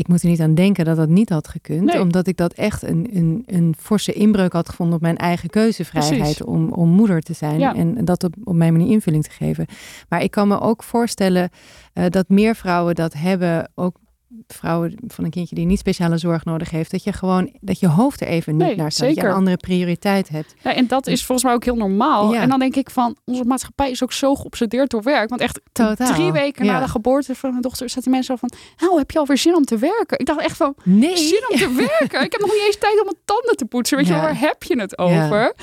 ik 0.00 0.08
moet 0.08 0.22
er 0.22 0.28
niet 0.28 0.40
aan 0.40 0.54
denken 0.54 0.84
dat 0.84 0.96
dat 0.96 1.08
niet 1.08 1.28
had 1.28 1.48
gekund. 1.48 1.84
Nee. 1.84 2.00
Omdat 2.00 2.26
ik 2.26 2.36
dat 2.36 2.52
echt 2.52 2.82
een, 2.82 3.08
een, 3.12 3.42
een 3.46 3.74
forse 3.78 4.12
inbreuk 4.12 4.52
had 4.52 4.68
gevonden 4.68 4.94
op 4.94 5.00
mijn 5.00 5.16
eigen 5.16 5.50
keuzevrijheid 5.50 6.18
Precies. 6.18 6.42
om, 6.42 6.72
om 6.72 6.88
moeder 6.88 7.20
te 7.20 7.32
zijn. 7.32 7.58
Ja. 7.58 7.74
En 7.74 8.04
dat 8.04 8.24
op, 8.24 8.34
op 8.44 8.54
mijn 8.54 8.72
manier 8.72 8.90
invulling 8.90 9.24
te 9.24 9.30
geven. 9.30 9.66
Maar 10.08 10.22
ik 10.22 10.30
kan 10.30 10.48
me 10.48 10.60
ook 10.60 10.82
voorstellen 10.82 11.50
eh, 11.92 12.04
dat 12.08 12.28
meer 12.28 12.54
vrouwen 12.54 12.94
dat 12.94 13.12
hebben. 13.12 13.70
Ook 13.74 13.96
vrouwen 14.46 14.94
van 15.06 15.24
een 15.24 15.30
kindje 15.30 15.54
die 15.54 15.66
niet 15.66 15.78
speciale 15.78 16.18
zorg 16.18 16.44
nodig 16.44 16.70
heeft. 16.70 16.90
Dat 16.90 17.04
je 17.04 17.12
gewoon, 17.12 17.56
dat 17.60 17.80
je 17.80 17.88
hoofd 17.88 18.20
er 18.20 18.26
even 18.26 18.56
niet 18.56 18.66
Nee, 18.66 18.76
naar 18.76 18.92
staat. 18.92 19.06
Dat 19.06 19.16
je 19.16 19.24
een 19.24 19.34
andere 19.34 19.56
prioriteit 19.56 20.28
hebt. 20.28 20.54
Ja, 20.62 20.74
en 20.74 20.86
dat 20.86 21.06
is 21.06 21.24
volgens 21.24 21.46
mij 21.46 21.54
ook 21.56 21.64
heel 21.64 21.74
normaal. 21.76 22.32
Ja. 22.32 22.40
En 22.42 22.48
dan 22.48 22.58
denk 22.58 22.76
ik 22.76 22.90
van, 22.90 23.16
onze 23.24 23.44
maatschappij 23.44 23.90
is 23.90 24.02
ook 24.02 24.12
zo 24.12 24.34
geobsedeerd 24.34 24.90
door 24.90 25.02
werk. 25.02 25.28
Want 25.28 25.40
echt 25.40 25.60
Totaal, 25.72 26.14
drie 26.14 26.32
weken 26.32 26.64
ja. 26.64 26.72
na 26.72 26.80
de 26.84 26.88
geboorte 26.90 27.34
van 27.34 27.50
mijn 27.50 27.62
dochter 27.62 27.90
zaten 27.90 28.10
mensen 28.10 28.32
al 28.32 28.48
van, 28.48 28.58
nou, 28.86 28.98
heb 28.98 29.10
je 29.10 29.18
alweer 29.18 29.38
zin 29.38 29.56
om 29.56 29.64
te 29.64 29.78
werken? 29.78 30.18
Ik 30.18 30.26
dacht 30.26 30.40
echt 30.40 30.56
van, 30.56 30.74
Nee. 30.84 31.16
zin 31.16 31.44
om 31.50 31.56
te 31.56 31.74
werken? 31.98 32.22
Ik 32.24 32.32
heb 32.32 32.40
nog 32.40 32.52
niet 32.52 32.62
eens 32.66 32.78
tijd 32.78 32.98
om 32.98 33.04
mijn 33.04 33.22
tanden 33.24 33.56
te 33.56 33.64
poetsen. 33.64 33.96
Weet 33.96 34.06
je 34.06 34.12
Ja. 34.12 34.20
waar 34.20 34.38
heb 34.40 34.62
je 34.62 34.80
het 34.80 34.98
over? 34.98 35.54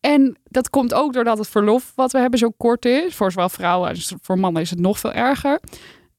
En 0.00 0.36
dat 0.44 0.70
komt 0.70 0.94
ook 0.94 1.12
doordat 1.12 1.38
het 1.38 1.48
verlof 1.48 1.92
wat 1.94 2.12
we 2.12 2.18
hebben 2.18 2.38
zo 2.38 2.50
kort 2.56 2.84
is. 2.84 3.14
Voor 3.14 3.32
zowel 3.32 3.48
vrouwen 3.48 3.88
als 3.88 4.14
voor 4.20 4.38
mannen 4.38 4.62
is 4.62 4.70
het 4.70 4.80
nog 4.80 4.98
veel 4.98 5.12
erger. 5.12 5.60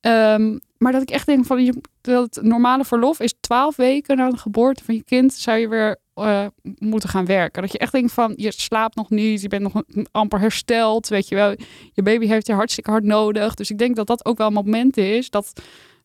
Ehm, 0.02 0.58
maar 0.78 0.92
dat 0.92 1.02
ik 1.02 1.10
echt 1.10 1.26
denk 1.26 1.46
van 1.46 1.66
je, 1.66 1.82
dat 2.02 2.40
normale 2.42 2.86
verlof 2.86 3.20
is 3.20 3.34
12 3.40 3.76
weken 3.76 4.18
na 4.18 4.30
de 4.30 4.38
geboorte 4.38 4.84
van 4.84 4.96
je 4.96 5.04
kind 5.04 5.34
zou 5.34 5.58
je 5.58 5.68
weer 5.68 6.00
eh, 6.14 6.46
moeten 6.80 7.10
gaan 7.10 7.26
werken. 7.26 7.62
Dat 7.62 7.72
je 7.72 7.78
echt 7.78 7.92
denkt 7.92 8.14
van 8.14 8.34
je 8.36 8.52
slaapt 8.52 8.96
nog 8.96 9.10
niet, 9.10 9.42
je 9.42 9.48
bent 9.48 9.62
nog 9.62 9.84
amper 10.12 10.40
hersteld, 10.40 11.08
weet 11.08 11.28
je 11.28 11.36
wel. 11.36 11.56
Je 11.94 12.02
baby 12.02 12.28
heeft 12.28 12.48
je 12.48 12.54
hartstikke 12.54 12.92
hard 12.92 13.04
nodig. 13.04 13.54
Dus 13.54 13.70
ik 13.70 13.78
denk 13.78 13.96
dat 13.96 14.08
dat 14.08 14.26
ook 14.26 14.38
wel 14.38 14.48
een 14.48 14.54
moment 14.54 14.98
is 14.98 15.30
dat 15.30 15.62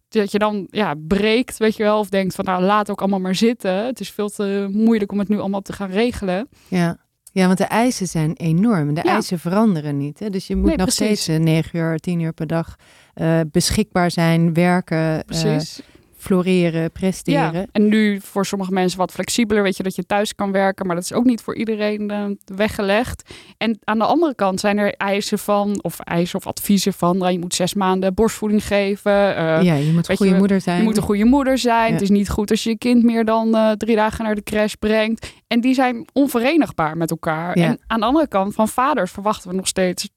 dat 0.09 0.33
je 0.33 0.39
dan 0.39 0.67
ja, 0.71 0.95
breekt, 1.09 1.57
weet 1.57 1.77
je 1.77 1.83
wel, 1.83 1.99
of 1.99 2.09
denkt 2.09 2.35
van 2.35 2.45
nou 2.45 2.63
laat 2.63 2.91
ook 2.91 3.01
allemaal 3.01 3.21
maar 3.21 3.35
zitten. 3.35 3.85
Het 3.85 4.01
is 4.01 4.11
veel 4.11 4.29
te 4.29 4.69
moeilijk 4.73 5.13
om 5.13 5.19
het 5.19 5.29
nu 5.29 5.39
allemaal 5.39 5.61
te 5.61 5.73
gaan 5.73 5.91
regelen. 5.91 6.49
Ja. 6.69 6.99
Ja, 7.33 7.47
want 7.47 7.59
de 7.59 7.65
eisen 7.65 8.07
zijn 8.07 8.33
enorm. 8.37 8.95
De 8.95 9.01
Ja. 9.05 9.13
eisen 9.15 9.39
veranderen 9.39 9.97
niet. 9.97 10.19
Hè? 10.19 10.31
Dus 10.31 10.47
je 10.47 10.57
moet 10.57 10.65
Nee, 10.67 10.77
nog 10.77 10.87
precies. 10.87 11.23
steeds 11.23 11.39
eh, 11.39 11.45
negen 11.45 11.79
uur, 11.79 11.99
tien 11.99 12.21
uur 12.21 12.33
per 12.33 12.47
dag 12.47 12.77
eh, 13.15 13.41
beschikbaar 13.51 14.11
zijn, 14.11 14.55
werken, 14.55 15.17
eh, 15.19 15.25
Precies. 15.27 15.81
Floreren, 16.21 16.91
presteren. 16.93 17.53
Ja, 17.53 17.67
en 17.73 17.89
nu 17.89 18.21
voor 18.21 18.47
sommige 18.47 18.73
mensen 18.73 18.99
wat 18.99 19.13
flexibeler, 19.13 19.63
weet 19.63 19.77
je, 19.77 19.83
dat 19.83 19.95
je 19.95 20.07
thuis 20.07 20.35
kan 20.35 20.53
werken, 20.53 20.87
maar 20.87 20.95
dat 20.95 21.05
is 21.05 21.13
ook 21.13 21.25
niet 21.25 21.41
voor 21.43 21.57
iedereen 21.57 22.11
eh, 22.11 22.25
weggelegd. 22.57 23.35
En 23.59 23.79
aan 23.85 23.99
de 23.99 24.05
andere 24.05 24.35
kant 24.35 24.61
zijn 24.61 24.79
er 24.79 24.95
eisen 24.95 25.39
van, 25.39 25.79
of 25.83 26.01
eisen 26.01 26.39
of 26.39 26.47
adviezen 26.47 26.93
van, 26.93 27.19
nou, 27.19 27.33
je 27.33 27.39
moet 27.39 27.55
zes 27.55 27.75
maanden 27.75 28.15
borstvoeding 28.15 28.67
geven. 28.67 29.37
eh, 29.37 29.63
ja, 29.63 29.75
je 29.75 29.93
moet 29.93 30.09
een 30.09 30.17
goede 30.17 30.33
je, 30.33 30.39
moeder 30.39 30.61
zijn. 30.61 30.79
Je 30.79 30.83
moet 30.83 30.97
een 30.97 31.03
goede 31.03 31.25
moeder 31.25 31.59
zijn. 31.59 31.87
Ja. 31.87 31.93
Het 31.93 32.03
is 32.03 32.11
niet 32.11 32.29
goed 32.29 32.51
als 32.51 32.63
je 32.63 32.71
je 32.71 32.79
kind 32.79 33.03
meer 33.03 33.25
dan 33.25 33.55
eh, 33.55 33.71
drie 33.71 33.97
dagen 33.97 34.25
naar 34.25 34.35
de 34.35 34.43
crash 34.43 34.75
brengt. 34.75 35.33
En 35.47 35.61
die 35.61 35.75
zijn 35.75 36.09
onverenigbaar 36.13 36.97
met 36.97 37.11
elkaar. 37.11 37.59
Ja. 37.59 37.65
En 37.67 37.79
aan 37.87 38.01
de 38.01 38.07
andere 38.07 38.29
kant, 38.29 38.55
van 38.55 38.69
vaders 38.69 39.11
verwachten 39.11 39.51
we 39.51 39.57
nog 39.57 39.67
steeds 39.67 40.09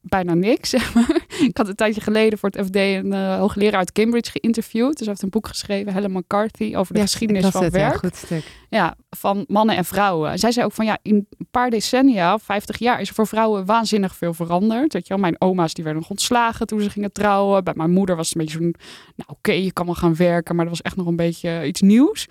bijna 0.00 0.34
niks. 0.34 0.70
Zeg 0.70 0.92
maar. 0.94 1.20
Ik 1.40 1.56
had 1.56 1.68
een 1.68 1.74
tijdje 1.74 2.00
geleden 2.00 2.38
voor 2.38 2.50
het 2.52 2.66
FD 2.66 2.76
een 2.76 3.12
hoogleraar 3.12 3.78
uit 3.78 3.92
Cambridge 3.92 4.30
geïnterviewd. 4.30 4.90
Dus 4.90 4.98
hij 4.98 5.08
heeft 5.08 5.22
een 5.22 5.30
boek 5.30 5.46
geschreven, 5.52 5.92
Helen 5.92 6.12
McCarthy, 6.12 6.74
over 6.76 6.92
de 6.92 6.98
Ja, 6.98 7.04
geschiedenis 7.06 7.46
van 7.46 7.64
het, 7.64 7.72
ja, 7.74 7.78
werk. 7.78 7.96
goed 7.98 8.16
stuk. 8.16 8.44
Ja, 8.68 8.96
van 9.10 9.44
mannen 9.48 9.76
en 9.76 9.84
vrouwen. 9.84 10.38
Zij 10.38 10.52
zei 10.52 10.66
ook 10.66 10.72
van 10.72 10.84
ja, 10.84 10.98
in 11.02 11.14
een 11.14 11.46
paar 11.50 11.70
decennia, 11.70 12.38
50 12.38 12.78
jaar, 12.78 13.00
is 13.00 13.08
er 13.08 13.14
voor 13.14 13.26
vrouwen 13.26 13.64
waanzinnig 13.64 14.16
veel 14.16 14.34
veranderd. 14.34 14.92
Weet 14.92 15.06
je 15.06 15.14
wel, 15.14 15.22
mijn 15.22 15.40
oma's 15.40 15.74
die 15.74 15.84
werden 15.84 16.02
nog 16.02 16.10
ontslagen 16.10 16.66
toen 16.66 16.80
ze 16.80 16.90
gingen 16.90 17.12
trouwen. 17.12 17.64
Bij 17.64 17.74
mijn 17.76 17.90
moeder 17.90 18.16
was 18.16 18.28
het 18.28 18.36
een 18.38 18.44
beetje 18.44 18.58
zo'n, 18.58 18.74
nou 19.16 19.30
oké, 19.30 19.52
je 19.52 19.72
kan 19.72 19.86
wel 19.86 19.94
gaan 19.94 20.16
werken, 20.16 20.54
maar 20.56 20.64
dat 20.64 20.74
was 20.74 20.82
echt 20.86 20.96
nog 20.96 21.06
een 21.06 21.16
beetje 21.16 21.66
iets 21.66 21.80
nieuws. 21.80 22.28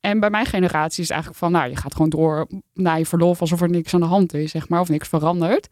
En 0.00 0.20
bij 0.20 0.30
mijn 0.30 0.46
generatie 0.46 1.02
is 1.02 1.08
het 1.08 1.10
eigenlijk 1.10 1.38
van, 1.38 1.52
nou, 1.52 1.70
je 1.70 1.76
gaat 1.76 1.92
gewoon 1.92 2.08
door 2.10 2.46
naar 2.74 2.98
je 2.98 3.06
verlof 3.06 3.40
alsof 3.40 3.60
er 3.60 3.70
niks 3.70 3.94
aan 3.94 4.00
de 4.00 4.06
hand 4.06 4.34
is, 4.34 4.50
zeg 4.50 4.68
maar, 4.68 4.80
of 4.80 4.88
niks 4.88 5.08
verandert. 5.08 5.68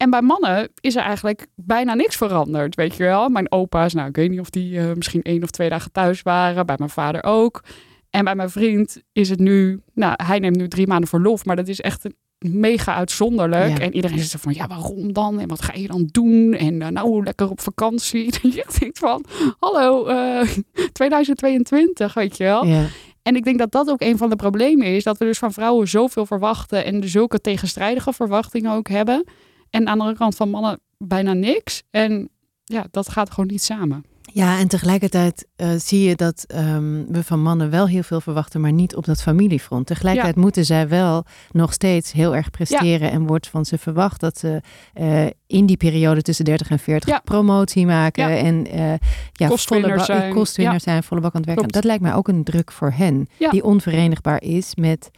En 0.00 0.10
bij 0.10 0.22
mannen 0.22 0.68
is 0.80 0.96
er 0.96 1.02
eigenlijk 1.02 1.46
bijna 1.54 1.94
niks 1.94 2.16
veranderd, 2.16 2.74
weet 2.74 2.96
je 2.96 3.02
wel. 3.02 3.28
Mijn 3.28 3.52
opa's, 3.52 3.94
nou, 3.94 4.08
ik 4.08 4.16
weet 4.16 4.30
niet 4.30 4.40
of 4.40 4.50
die 4.50 4.78
eh, 4.78 4.92
misschien 4.94 5.22
één 5.22 5.42
of 5.42 5.50
twee 5.50 5.68
dagen 5.68 5.92
thuis 5.92 6.22
waren. 6.22 6.66
Bij 6.66 6.74
mijn 6.78 6.90
vader 6.90 7.24
ook. 7.24 7.62
En 8.10 8.24
bij 8.24 8.34
mijn 8.34 8.50
vriend 8.50 9.02
is 9.12 9.28
het 9.28 9.38
nu, 9.38 9.80
nou, 9.94 10.14
hij 10.16 10.38
neemt 10.38 10.56
nu 10.56 10.68
drie 10.68 10.86
maanden 10.86 11.08
verlof, 11.08 11.44
maar 11.44 11.56
dat 11.56 11.68
is 11.68 11.80
echt 11.80 12.04
een 12.04 12.14
mega 12.60 12.94
uitzonderlijk. 12.94 13.78
Ja. 13.78 13.84
En 13.84 13.94
iedereen 13.94 14.18
zegt 14.18 14.42
van, 14.42 14.54
ja, 14.54 14.66
waarom 14.66 15.12
dan? 15.12 15.40
En 15.40 15.48
wat 15.48 15.62
ga 15.62 15.72
je 15.74 15.86
dan 15.86 16.08
doen? 16.10 16.52
En 16.52 16.82
eh, 16.82 16.88
nou, 16.88 17.24
lekker 17.24 17.50
op 17.50 17.60
vakantie. 17.60 18.30
Dat 18.42 18.54
je 18.54 18.64
denkt 18.78 18.98
van, 18.98 19.24
hallo, 19.58 20.06
eh 20.06 20.48
2022, 20.92 22.14
weet 22.14 22.36
je 22.36 22.44
wel. 22.44 22.64
Ja. 22.64 22.86
En 23.22 23.36
ik 23.36 23.44
denk 23.44 23.58
dat 23.58 23.72
dat 23.72 23.90
ook 23.90 24.00
een 24.00 24.18
van 24.18 24.30
de 24.30 24.36
problemen 24.36 24.86
is. 24.86 25.04
Dat 25.04 25.18
we 25.18 25.24
dus 25.24 25.38
van 25.38 25.52
vrouwen 25.52 25.88
zoveel 25.88 26.26
verwachten. 26.26 26.84
En 26.84 27.08
zulke 27.08 27.40
tegenstrijdige 27.40 28.12
verwachtingen 28.12 28.72
ook 28.72 28.88
hebben. 28.88 29.24
En 29.70 29.88
aan 29.88 29.94
de 29.94 30.00
andere 30.00 30.18
kant 30.18 30.34
van 30.36 30.50
mannen 30.50 30.80
bijna 30.98 31.32
niks. 31.32 31.82
En 31.90 32.28
ja, 32.64 32.86
dat 32.90 33.08
gaat 33.08 33.30
gewoon 33.30 33.46
niet 33.50 33.62
samen. 33.62 34.04
Ja, 34.32 34.58
en 34.58 34.68
tegelijkertijd 34.68 35.46
eh, 35.56 35.70
zie 35.76 36.02
je 36.08 36.16
dat 36.16 36.44
ehm, 36.46 37.04
we 37.08 37.22
van 37.24 37.42
mannen 37.42 37.70
wel 37.70 37.88
heel 37.88 38.02
veel 38.02 38.20
verwachten, 38.20 38.60
maar 38.60 38.72
niet 38.72 38.96
op 38.96 39.04
dat 39.04 39.22
familiefront. 39.22 39.86
Tegelijkertijd 39.86 40.36
moeten 40.36 40.64
zij 40.64 40.88
wel 40.88 41.24
nog 41.50 41.72
steeds 41.72 42.12
heel 42.12 42.36
erg 42.36 42.50
presteren 42.50 43.10
en 43.10 43.26
wordt 43.26 43.48
van 43.48 43.64
ze 43.64 43.78
verwacht 43.78 44.20
dat 44.20 44.38
ze 44.38 44.60
eh, 44.92 45.26
in 45.46 45.66
die 45.66 45.76
periode 45.76 46.22
tussen 46.22 46.44
30 46.44 46.70
en 46.70 46.78
40 46.78 47.08
Ja. 47.08 47.18
promotie 47.18 47.86
maken 47.86 48.28
en 48.38 48.66
eh 48.66 48.94
ja, 49.32 49.48
Kostwinner 49.48 49.90
volle 49.90 50.04
zijn. 50.04 50.32
kostwinner 50.32 50.80
zijn, 50.80 51.02
volle 51.02 51.20
bak 51.20 51.34
aan 51.34 51.40
het 51.40 51.46
werken. 51.50 51.68
Klopt. 51.68 51.74
Dat 51.74 51.84
lijkt 51.90 52.02
mij 52.02 52.14
ook 52.14 52.28
een 52.28 52.44
druk 52.44 52.72
voor 52.72 52.92
hen, 52.96 53.28
die 53.50 53.64
onverenigbaar 53.64 54.42
is 54.42 54.74
met 54.74 55.10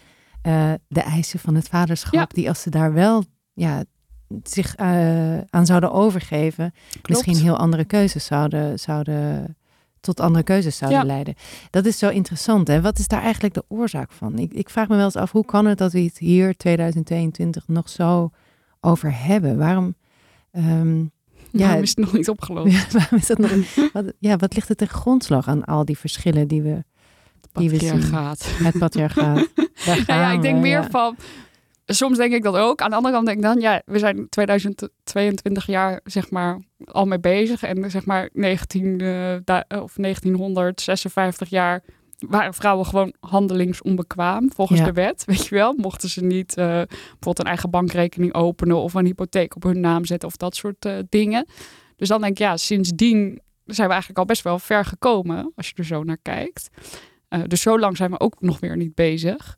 de 0.88 1.00
eisen 1.00 1.38
van 1.38 1.54
het 1.54 1.68
vaderschap, 1.68 2.34
die 2.34 2.48
als 2.48 2.62
ze 2.62 2.70
daar 2.70 2.92
wel 2.92 3.24
ja, 3.52 3.84
zich 4.42 4.74
eh, 4.74 5.38
aan 5.38 5.66
zouden 5.66 5.92
overgeven, 5.92 6.74
misschien 7.08 7.36
heel 7.36 7.56
andere 7.56 7.84
keuzes 7.84 8.24
zouden, 8.24 8.78
zouden 8.78 9.56
tot 10.00 10.20
andere 10.20 10.44
keuzes 10.44 10.76
zouden 10.76 11.00
Ja. 11.00 11.06
leiden. 11.06 11.34
Dat 11.70 11.86
is 11.86 11.98
zo 11.98 12.08
interessant. 12.08 12.68
Hè? 12.68 12.80
Wat 12.80 12.98
is 12.98 13.08
daar 13.08 13.22
eigenlijk 13.22 13.54
de 13.54 13.64
oorzaak 13.68 14.12
van? 14.12 14.38
Ik, 14.38 14.52
ik 14.52 14.70
vraag 14.70 14.88
me 14.88 14.96
wel 14.96 15.04
eens 15.04 15.16
af, 15.16 15.32
hoe 15.32 15.44
kan 15.44 15.66
het 15.66 15.78
dat 15.78 15.92
we 15.92 16.00
het 16.00 16.18
hier 16.18 16.56
2022 16.56 17.68
nog 17.68 17.88
zo 17.88 18.30
over 18.80 19.24
hebben? 19.24 19.58
Waarom, 19.58 19.94
ehm, 20.52 20.98
ja, 21.50 21.66
Waarom 21.66 21.82
is 21.82 21.88
het 21.88 21.98
nog 21.98 22.12
niet 22.12 22.28
opgelost? 22.28 22.72
ja, 22.72 22.84
waarom 22.98 23.18
is 23.18 23.26
dat 23.26 23.38
nog? 23.38 23.50
Wat, 23.92 24.04
ja, 24.18 24.36
wat 24.36 24.54
ligt 24.54 24.68
er 24.68 24.76
ten 24.76 24.88
grondslag 24.88 25.48
aan 25.48 25.64
al 25.64 25.84
die 25.84 25.98
verschillen 25.98 26.48
die 26.48 26.62
we, 26.62 26.84
die 27.52 27.70
we 27.70 27.78
zien? 27.78 28.02
gaat. 28.02 28.44
Het 28.62 28.78
patriarchaat. 28.78 29.48
Daar 29.86 30.04
Nou 30.06 30.20
ja, 30.20 30.32
ik 30.32 30.42
denk 30.42 30.60
meer 30.60 30.86
van. 30.90 31.16
Soms 31.94 32.16
denk 32.18 32.32
ik 32.32 32.42
dat 32.42 32.56
ook. 32.56 32.80
Aan 32.80 32.90
de 32.90 32.96
andere 32.96 33.14
kant 33.14 33.26
denk 33.26 33.38
ik 33.38 33.44
dan, 33.44 33.60
ja, 33.60 33.82
we 33.84 33.98
zijn 33.98 34.28
2022 34.28 35.66
jaar 35.66 36.00
zeg 36.04 36.30
maar 36.30 36.58
al 36.84 37.04
mee 37.06 37.20
bezig. 37.20 37.62
En 37.62 37.90
zeg 37.90 38.04
maar 38.04 38.28
19, 38.32 39.00
eh, 39.00 39.82
of 39.82 39.96
1956 39.96 41.48
jaar 41.48 41.82
waren 42.18 42.54
vrouwen 42.54 42.86
gewoon 42.86 43.14
handelingsonbekwaam 43.20 44.52
volgens 44.52 44.78
Ja. 44.78 44.84
de 44.84 44.92
wet. 44.92 45.24
Weet 45.26 45.46
je 45.46 45.54
wel, 45.54 45.74
mochten 45.76 46.08
ze 46.08 46.24
niet 46.24 46.56
eh, 46.56 46.66
bijvoorbeeld 46.66 47.38
een 47.38 47.46
eigen 47.46 47.70
bankrekening 47.70 48.34
openen 48.34 48.76
of 48.76 48.94
een 48.94 49.04
hypotheek 49.06 49.56
op 49.56 49.62
hun 49.62 49.80
naam 49.80 50.04
zetten 50.04 50.28
of 50.28 50.36
dat 50.36 50.56
soort 50.56 50.84
eh, 50.84 50.98
dingen. 51.08 51.46
Dus 51.96 52.08
dan 52.08 52.20
denk 52.20 52.32
ik, 52.32 52.38
ja, 52.38 52.56
sindsdien 52.56 53.40
zijn 53.64 53.86
we 53.86 53.92
eigenlijk 53.92 54.18
al 54.18 54.24
best 54.26 54.42
wel 54.42 54.58
ver 54.58 54.84
gekomen 54.84 55.52
als 55.56 55.68
je 55.68 55.74
er 55.74 55.84
zo 55.84 56.02
naar 56.02 56.18
kijkt. 56.22 56.68
Dus 57.46 57.60
zo 57.60 57.78
lang 57.78 57.96
zijn 57.96 58.10
we 58.10 58.20
ook 58.20 58.40
nog 58.40 58.60
weer 58.60 58.76
niet 58.76 58.94
bezig. 58.94 59.56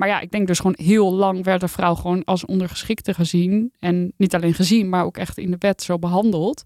Maar 0.00 0.08
ja, 0.08 0.20
ik 0.20 0.30
denk 0.30 0.46
dus 0.46 0.56
gewoon 0.58 0.78
heel 0.78 1.12
lang 1.12 1.44
werd 1.44 1.60
de 1.60 1.68
vrouw 1.68 1.94
gewoon 1.94 2.24
als 2.24 2.44
ondergeschikte 2.44 3.14
gezien. 3.14 3.72
En 3.78 4.12
niet 4.16 4.34
alleen 4.34 4.54
gezien, 4.54 4.88
maar 4.88 5.04
ook 5.04 5.16
echt 5.16 5.38
in 5.38 5.50
de 5.50 5.56
wet 5.58 5.82
zo 5.82 5.98
behandeld. 5.98 6.62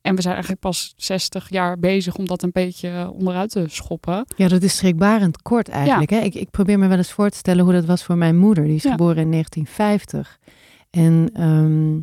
En 0.00 0.14
we 0.14 0.20
zijn 0.20 0.32
eigenlijk 0.32 0.62
pas 0.62 0.94
60 0.96 1.50
jaar 1.50 1.78
bezig 1.78 2.16
om 2.16 2.26
dat 2.26 2.42
een 2.42 2.50
beetje 2.52 3.10
onderuit 3.14 3.50
te 3.50 3.64
schoppen. 3.68 4.24
Ja, 4.36 4.48
dat 4.48 4.62
is 4.62 4.76
schrikbarend 4.76 5.42
kort 5.42 5.68
eigenlijk. 5.68 6.10
Hè? 6.10 6.18
Ik, 6.18 6.34
ik 6.34 6.50
probeer 6.50 6.78
me 6.78 6.86
wel 6.88 6.96
eens 6.96 7.12
voor 7.12 7.30
te 7.30 7.36
stellen 7.36 7.64
hoe 7.64 7.72
dat 7.72 7.84
was 7.84 8.04
voor 8.04 8.16
mijn 8.16 8.36
moeder. 8.38 8.64
Die 8.64 8.74
is 8.74 8.82
Ja. 8.82 8.90
geboren 8.90 9.22
in 9.22 9.30
1950. 9.30 10.38
En 10.90 11.30
ehm, 11.32 12.00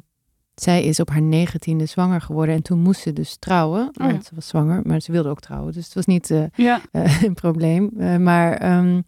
zij 0.56 0.84
is 0.84 1.00
op 1.00 1.10
haar 1.10 1.22
negentiende 1.22 1.86
zwanger 1.86 2.22
geworden. 2.22 2.56
En 2.56 2.62
toen 2.64 2.80
moest 2.80 3.02
ze 3.02 3.14
dus 3.14 3.36
trouwen. 3.40 3.90
ja. 3.92 4.06
Want 4.06 4.26
ze 4.26 4.36
was 4.36 4.48
zwanger, 4.48 4.82
maar 4.84 5.00
ze 5.00 5.12
wilde 5.12 5.30
ook 5.30 5.42
trouwen. 5.42 5.74
Dus 5.74 5.86
het 5.86 5.94
was 5.94 6.06
niet 6.06 6.32
eh, 6.32 6.44
eh, 6.92 7.24
een 7.24 7.34
probleem. 7.34 7.92
Eh, 7.98 8.18
maar 8.18 8.54
ehm, 8.54 9.02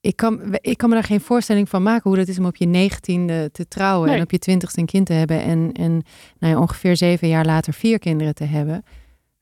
ik, 0.00 0.16
kan, 0.16 0.40
ik 0.60 0.76
kan 0.76 0.88
me 0.88 0.94
daar 0.94 1.04
geen 1.04 1.20
voorstelling 1.20 1.68
van 1.68 1.82
maken 1.82 2.02
hoe 2.10 2.18
dat 2.18 2.28
is 2.28 2.38
om 2.38 2.46
op 2.46 2.56
je 2.56 2.66
negentiende 2.66 3.50
te 3.52 3.68
trouwen. 3.68 4.08
Nee. 4.08 4.16
En 4.16 4.22
op 4.22 4.30
je 4.30 4.38
twintigste 4.38 4.80
een 4.80 4.86
kind 4.86 5.06
te 5.06 5.12
hebben. 5.12 5.42
En, 5.42 5.72
en 5.72 6.02
nou 6.38 6.52
ja, 6.54 6.60
ongeveer 6.60 6.96
zeven 6.96 7.28
jaar 7.28 7.44
later 7.44 7.72
vier 7.72 7.98
kinderen 7.98 8.34
te 8.34 8.44
hebben. 8.44 8.84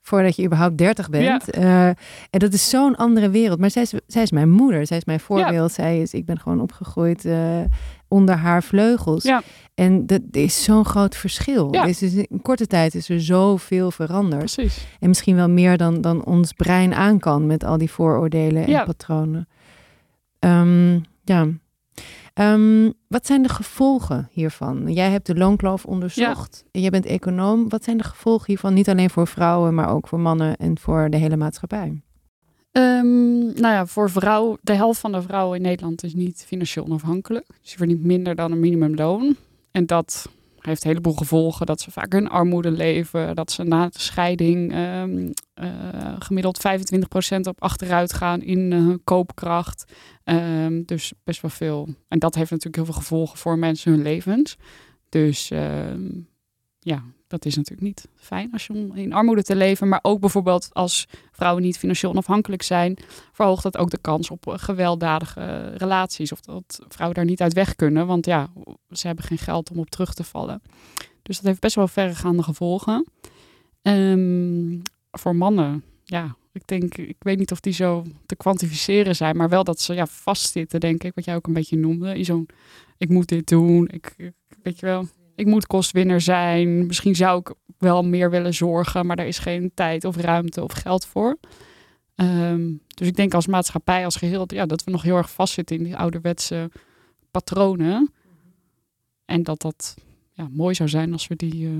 Voordat 0.02 0.36
je 0.36 0.44
überhaupt 0.44 0.78
dertig 0.78 1.10
bent. 1.10 1.50
Eh, 1.50 1.86
en 1.86 1.96
dat 2.30 2.52
is 2.52 2.68
zo'n 2.70 2.96
andere 2.96 3.30
wereld. 3.30 3.58
Maar 3.58 3.70
zij 3.70 3.82
is, 3.82 3.92
zij 4.06 4.22
is 4.22 4.30
mijn 4.30 4.50
moeder. 4.50 4.86
Zij 4.86 4.96
is 4.96 5.04
mijn 5.04 5.20
voorbeeld. 5.20 5.72
Zij 5.72 6.00
is, 6.00 6.14
ik 6.14 6.24
ben 6.24 6.38
gewoon 6.38 6.60
opgegroeid 6.60 7.24
eh, 7.24 7.60
onder 8.08 8.34
haar 8.34 8.62
vleugels. 8.62 9.30
En 9.74 10.06
dat 10.06 10.20
is 10.30 10.64
zo'n 10.64 10.84
groot 10.84 11.16
verschil. 11.16 11.70
Dus 11.70 12.02
in 12.02 12.42
korte 12.42 12.66
tijd 12.66 12.94
is 12.94 13.08
er 13.08 13.20
zoveel 13.20 13.90
veranderd. 13.90 14.54
precies. 14.54 14.86
En 15.00 15.08
misschien 15.08 15.36
wel 15.36 15.48
meer 15.48 15.76
dan, 15.76 16.00
dan 16.00 16.24
ons 16.24 16.52
brein 16.52 16.94
aan 16.94 17.18
kan 17.18 17.46
met 17.46 17.64
al 17.64 17.78
die 17.78 17.90
vooroordelen 17.90 18.64
en 18.64 18.70
Ja. 18.70 18.84
patronen. 18.84 19.48
Ehm, 20.46 20.98
ja. 21.24 21.48
Ehm, 22.34 22.90
wat 23.08 23.26
zijn 23.26 23.42
de 23.42 23.48
gevolgen 23.48 24.28
hiervan? 24.30 24.92
Jij 24.92 25.10
hebt 25.10 25.26
de 25.26 25.34
loonkloof 25.34 25.84
onderzocht. 25.84 26.64
En 26.72 26.80
jij 26.80 26.90
bent 26.90 27.06
econoom. 27.06 27.68
Wat 27.68 27.84
zijn 27.84 27.96
de 27.96 28.04
gevolgen 28.04 28.46
hiervan? 28.46 28.74
Niet 28.74 28.88
alleen 28.88 29.10
voor 29.10 29.26
vrouwen, 29.26 29.74
maar 29.74 29.88
ook 29.88 30.08
voor 30.08 30.20
mannen 30.20 30.56
en 30.56 30.78
voor 30.78 31.10
de 31.10 31.16
hele 31.16 31.36
maatschappij. 31.36 32.02
Ehm, 32.72 33.38
nou 33.38 33.74
ja, 33.74 33.86
voor 33.86 34.10
vrouw, 34.10 34.56
de 34.60 34.72
helft 34.72 35.00
van 35.00 35.12
de 35.12 35.22
vrouwen 35.22 35.56
in 35.56 35.62
Nederland 35.62 36.02
is 36.02 36.14
niet 36.14 36.44
financieel 36.46 36.84
onafhankelijk. 36.84 37.46
Dus 37.60 37.70
je 37.70 37.76
verdient 37.76 38.04
minder 38.04 38.34
dan 38.34 38.52
een 38.52 38.60
minimumloon. 38.60 39.36
En 39.70 39.86
dat 39.86 40.28
heeft 40.66 40.84
een 40.84 40.90
heleboel 40.90 41.14
gevolgen. 41.14 41.66
Dat 41.66 41.80
ze 41.80 41.90
vaak 41.90 42.14
in 42.14 42.28
armoede 42.28 42.70
leven. 42.70 43.34
Dat 43.34 43.50
ze 43.52 43.62
na 43.62 43.88
de 43.88 44.00
scheiding 44.00 44.72
ehm, 44.72 45.32
eh, 45.54 45.68
gemiddeld 46.18 46.58
25% 46.58 47.46
op 47.46 47.62
achteruit 47.62 48.12
gaan 48.12 48.42
in 48.42 48.72
eh, 48.72 48.78
hun 48.78 49.00
koopkracht. 49.04 49.92
Ehm, 50.24 50.82
dus 50.84 51.12
best 51.24 51.40
wel 51.40 51.50
veel. 51.50 51.88
En 52.08 52.18
dat 52.18 52.34
heeft 52.34 52.50
natuurlijk 52.50 52.76
heel 52.76 52.84
veel 52.84 53.02
gevolgen 53.02 53.38
voor 53.38 53.58
mensen 53.58 53.92
hun 53.92 54.02
levens. 54.02 54.56
Dus 55.08 55.50
ehm, 55.50 56.08
ja, 56.86 57.02
dat 57.26 57.44
is 57.44 57.56
natuurlijk 57.56 57.86
niet 57.86 58.08
fijn 58.16 58.52
als 58.52 58.66
je 58.66 58.90
in 58.94 59.12
armoede 59.12 59.42
te 59.42 59.56
leven. 59.56 59.88
Maar 59.88 59.98
ook 60.02 60.20
bijvoorbeeld 60.20 60.68
als 60.72 61.06
vrouwen 61.32 61.62
niet 61.62 61.78
financieel 61.78 62.10
onafhankelijk 62.10 62.62
zijn, 62.62 62.96
verhoogt 63.32 63.62
dat 63.62 63.76
ook 63.76 63.90
de 63.90 63.98
kans 64.00 64.30
op 64.30 64.46
eh, 64.46 64.54
gewelddadige 64.56 65.70
relaties. 65.76 66.32
Of 66.32 66.40
dat 66.40 66.80
vrouwen 66.88 67.16
daar 67.16 67.26
niet 67.26 67.40
uit 67.40 67.52
weg 67.52 67.74
kunnen. 67.76 68.06
Want 68.06 68.26
ja, 68.26 68.52
ze 68.90 69.06
hebben 69.06 69.24
geen 69.24 69.38
geld 69.38 69.70
om 69.70 69.78
op 69.78 69.90
terug 69.90 70.14
te 70.14 70.24
vallen. 70.24 70.62
Dus 71.22 71.36
dat 71.36 71.44
heeft 71.46 71.60
best 71.60 71.74
wel 71.74 71.88
verregaande 71.88 72.42
gevolgen. 72.42 73.06
Ehm, 73.82 74.78
voor 75.10 75.36
mannen, 75.36 75.84
ja, 76.04 76.36
ik 76.52 76.66
denk, 76.66 76.96
ik 76.96 77.16
weet 77.18 77.38
niet 77.38 77.52
of 77.52 77.60
die 77.60 77.72
zo 77.72 78.04
te 78.26 78.36
kwantificeren 78.36 79.16
zijn, 79.16 79.36
maar 79.36 79.48
wel 79.48 79.64
dat 79.64 79.80
ze 79.80 79.94
ja, 79.94 80.06
vastzitten, 80.06 80.80
denk 80.80 81.04
ik, 81.04 81.14
wat 81.14 81.24
jij 81.24 81.34
ook 81.34 81.46
een 81.46 81.52
beetje 81.52 81.76
noemde. 81.76 82.24
Zo'n, 82.24 82.48
ik 82.98 83.08
moet 83.08 83.28
dit 83.28 83.48
doen, 83.48 83.88
ik- 83.88 84.32
weet 84.62 84.80
je 84.80 84.86
wel, 84.86 85.08
ik 85.36 85.46
moet 85.46 85.66
kostwinner 85.66 86.20
zijn. 86.20 86.86
Misschien 86.86 87.14
zou 87.14 87.40
ik 87.40 87.54
wel 87.78 88.04
meer 88.04 88.30
willen 88.30 88.54
zorgen, 88.54 89.06
maar 89.06 89.16
daar 89.16 89.26
is 89.26 89.38
geen 89.38 89.70
tijd 89.74 90.04
of 90.04 90.16
ruimte 90.16 90.62
of 90.62 90.72
geld 90.72 91.06
voor. 91.06 91.38
Ehm, 92.14 92.72
dus 92.86 93.06
ik 93.06 93.16
denk 93.16 93.34
als 93.34 93.46
maatschappij 93.46 94.04
als 94.04 94.16
geheel, 94.16 94.44
ja, 94.46 94.66
dat 94.66 94.84
we 94.84 94.90
nog 94.90 95.02
heel 95.02 95.16
erg 95.16 95.30
vastzitten 95.30 95.76
in 95.76 95.82
die 95.84 95.96
ouderwetse 95.96 96.70
patronen. 97.30 98.12
En 99.24 99.42
dat 99.42 99.60
dat 99.60 99.94
ja, 100.32 100.48
mooi 100.50 100.74
zou 100.74 100.88
zijn 100.88 101.12
als 101.12 101.26
we 101.26 101.36
die 101.36 101.66
eh, 101.66 101.72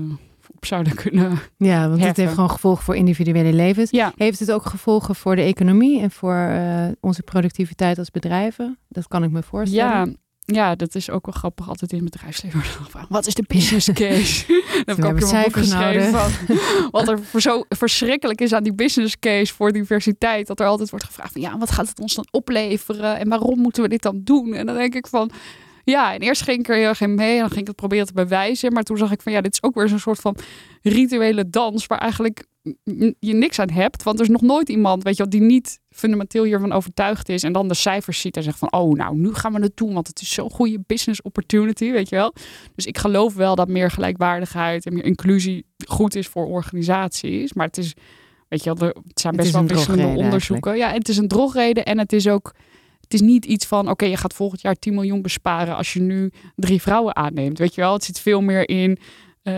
op 0.55 0.65
zouden 0.65 0.95
kunnen. 1.03 1.39
Ja, 1.57 1.89
want 1.89 2.03
het 2.03 2.17
heeft 2.17 2.33
gewoon 2.33 2.49
gevolgen 2.49 2.83
voor 2.83 2.95
individuele 2.95 3.53
levens. 3.53 3.91
Ja, 3.91 4.13
Heeft 4.15 4.39
het 4.39 4.51
ook 4.51 4.65
gevolgen 4.65 5.15
voor 5.15 5.35
de 5.35 5.41
economie 5.41 6.01
en 6.01 6.11
voor 6.11 6.35
eh, 6.35 6.87
onze 6.99 7.23
productiviteit 7.23 7.97
als 7.97 8.11
bedrijven? 8.11 8.77
Dat 8.87 9.07
kan 9.07 9.23
ik 9.23 9.31
me 9.31 9.43
voorstellen. 9.43 10.07
ja, 10.07 10.13
ja, 10.55 10.75
dat 10.75 10.95
is 10.95 11.09
ook 11.09 11.25
wel 11.25 11.35
grappig. 11.35 11.69
Altijd 11.69 11.91
in 11.91 12.03
het 12.03 12.09
bedrijfsleven 12.11 12.59
wordt 12.59 12.75
gevraagd, 12.75 13.09
Wat 13.09 13.27
is 13.27 13.33
de 13.33 13.43
business 13.47 13.91
case? 13.93 14.45
Dan 14.85 15.05
heb 15.05 15.17
ik 15.17 15.23
ook 15.23 15.53
geschreven 15.53 16.11
van 16.11 16.31
wat 16.91 17.07
er 17.07 17.19
voor 17.23 17.41
zo 17.41 17.63
verschrikkelijk 17.69 18.41
is 18.41 18.53
aan 18.53 18.63
die 18.63 18.73
business 18.73 19.19
case 19.19 19.53
voor 19.53 19.71
diversiteit. 19.71 20.47
Dat 20.47 20.59
er 20.59 20.65
altijd 20.65 20.89
wordt 20.89 21.05
gevraagd 21.05 21.31
van 21.31 21.41
ja, 21.41 21.57
wat 21.57 21.71
gaat 21.71 21.89
het 21.89 21.99
ons 21.99 22.13
dan 22.13 22.27
opleveren? 22.31 23.17
En 23.17 23.29
waarom 23.29 23.59
moeten 23.59 23.83
we 23.83 23.89
dit 23.89 24.01
dan 24.01 24.21
doen? 24.23 24.53
En 24.53 24.65
dan 24.65 24.75
denk 24.75 24.95
ik 24.95 25.07
van 25.07 25.31
ja, 25.91 26.13
en 26.13 26.19
eerst 26.19 26.41
ging 26.41 26.59
ik 26.59 26.67
er 26.67 26.75
heel 26.75 26.87
erg 26.87 27.01
in 27.01 27.15
mee 27.15 27.33
en 27.33 27.39
dan 27.39 27.47
ging 27.47 27.61
ik 27.61 27.67
het 27.67 27.75
proberen 27.75 28.05
te 28.05 28.13
bewijzen. 28.13 28.73
Maar 28.73 28.83
toen 28.83 28.97
zag 28.97 29.11
ik 29.11 29.21
van 29.21 29.31
ja, 29.31 29.41
dit 29.41 29.53
is 29.53 29.63
ook 29.63 29.75
weer 29.75 29.87
zo'n 29.87 29.99
soort 29.99 30.19
van 30.19 30.37
rituele 30.81 31.49
dans 31.49 31.85
waar 31.85 31.97
eigenlijk 31.97 32.45
je 33.19 33.33
niks 33.33 33.59
aan 33.59 33.69
hebt. 33.69 34.03
Want 34.03 34.19
er 34.19 34.25
is 34.25 34.31
nog 34.31 34.41
nooit 34.41 34.69
iemand, 34.69 35.03
weet 35.03 35.17
je 35.17 35.23
wel, 35.23 35.31
die 35.31 35.41
niet 35.41 35.79
fundamenteel 35.89 36.43
hiervan 36.43 36.71
overtuigd 36.71 37.29
is 37.29 37.43
en 37.43 37.53
dan 37.53 37.67
de 37.67 37.73
cijfers 37.73 38.19
ziet 38.19 38.37
en 38.37 38.43
zegt 38.43 38.57
van 38.57 38.71
oh, 38.71 38.93
nou, 38.93 39.17
nu 39.17 39.33
gaan 39.33 39.53
we 39.53 39.61
het 39.61 39.77
doen, 39.77 39.93
want 39.93 40.07
het 40.07 40.21
is 40.21 40.33
zo'n 40.33 40.51
goede 40.51 40.79
business 40.87 41.21
opportunity, 41.21 41.91
weet 41.91 42.09
je 42.09 42.15
wel. 42.15 42.33
Dus 42.75 42.85
ik 42.85 42.97
geloof 42.97 43.33
wel 43.33 43.55
dat 43.55 43.67
meer 43.67 43.91
gelijkwaardigheid 43.91 44.85
en 44.85 44.93
meer 44.93 45.05
inclusie 45.05 45.65
goed 45.87 46.15
is 46.15 46.27
voor 46.27 46.45
organisaties. 46.45 47.53
Maar 47.53 47.67
het 47.67 47.77
is, 47.77 47.93
weet 48.47 48.63
je 48.63 48.73
wel, 48.73 48.87
er 48.87 48.95
het 49.07 49.19
zijn 49.19 49.35
best 49.35 49.51
wel 49.51 49.65
drogreden 49.65 50.15
onderzoeken. 50.15 50.77
Ja, 50.77 50.91
het 50.91 51.09
is 51.09 51.17
een 51.17 51.27
drogreden 51.27 51.85
en 51.85 51.97
het 51.97 52.13
is 52.13 52.27
ook, 52.27 52.53
het 53.07 53.13
is 53.13 53.21
niet 53.21 53.45
iets 53.45 53.65
van, 53.65 53.89
oké, 53.89 54.05
je 54.05 54.17
gaat 54.17 54.33
volgend 54.33 54.61
jaar 54.61 54.75
10 54.75 54.93
miljoen 54.93 55.21
besparen 55.21 55.75
als 55.75 55.93
je 55.93 55.99
nu 56.01 56.31
drie 56.55 56.81
vrouwen 56.81 57.15
aanneemt. 57.15 57.57
Weet 57.57 57.75
je 57.75 57.81
wel, 57.81 57.93
het 57.93 58.03
zit 58.03 58.19
veel 58.19 58.41
meer 58.41 58.69
in 58.69 58.97
eh, 59.43 59.53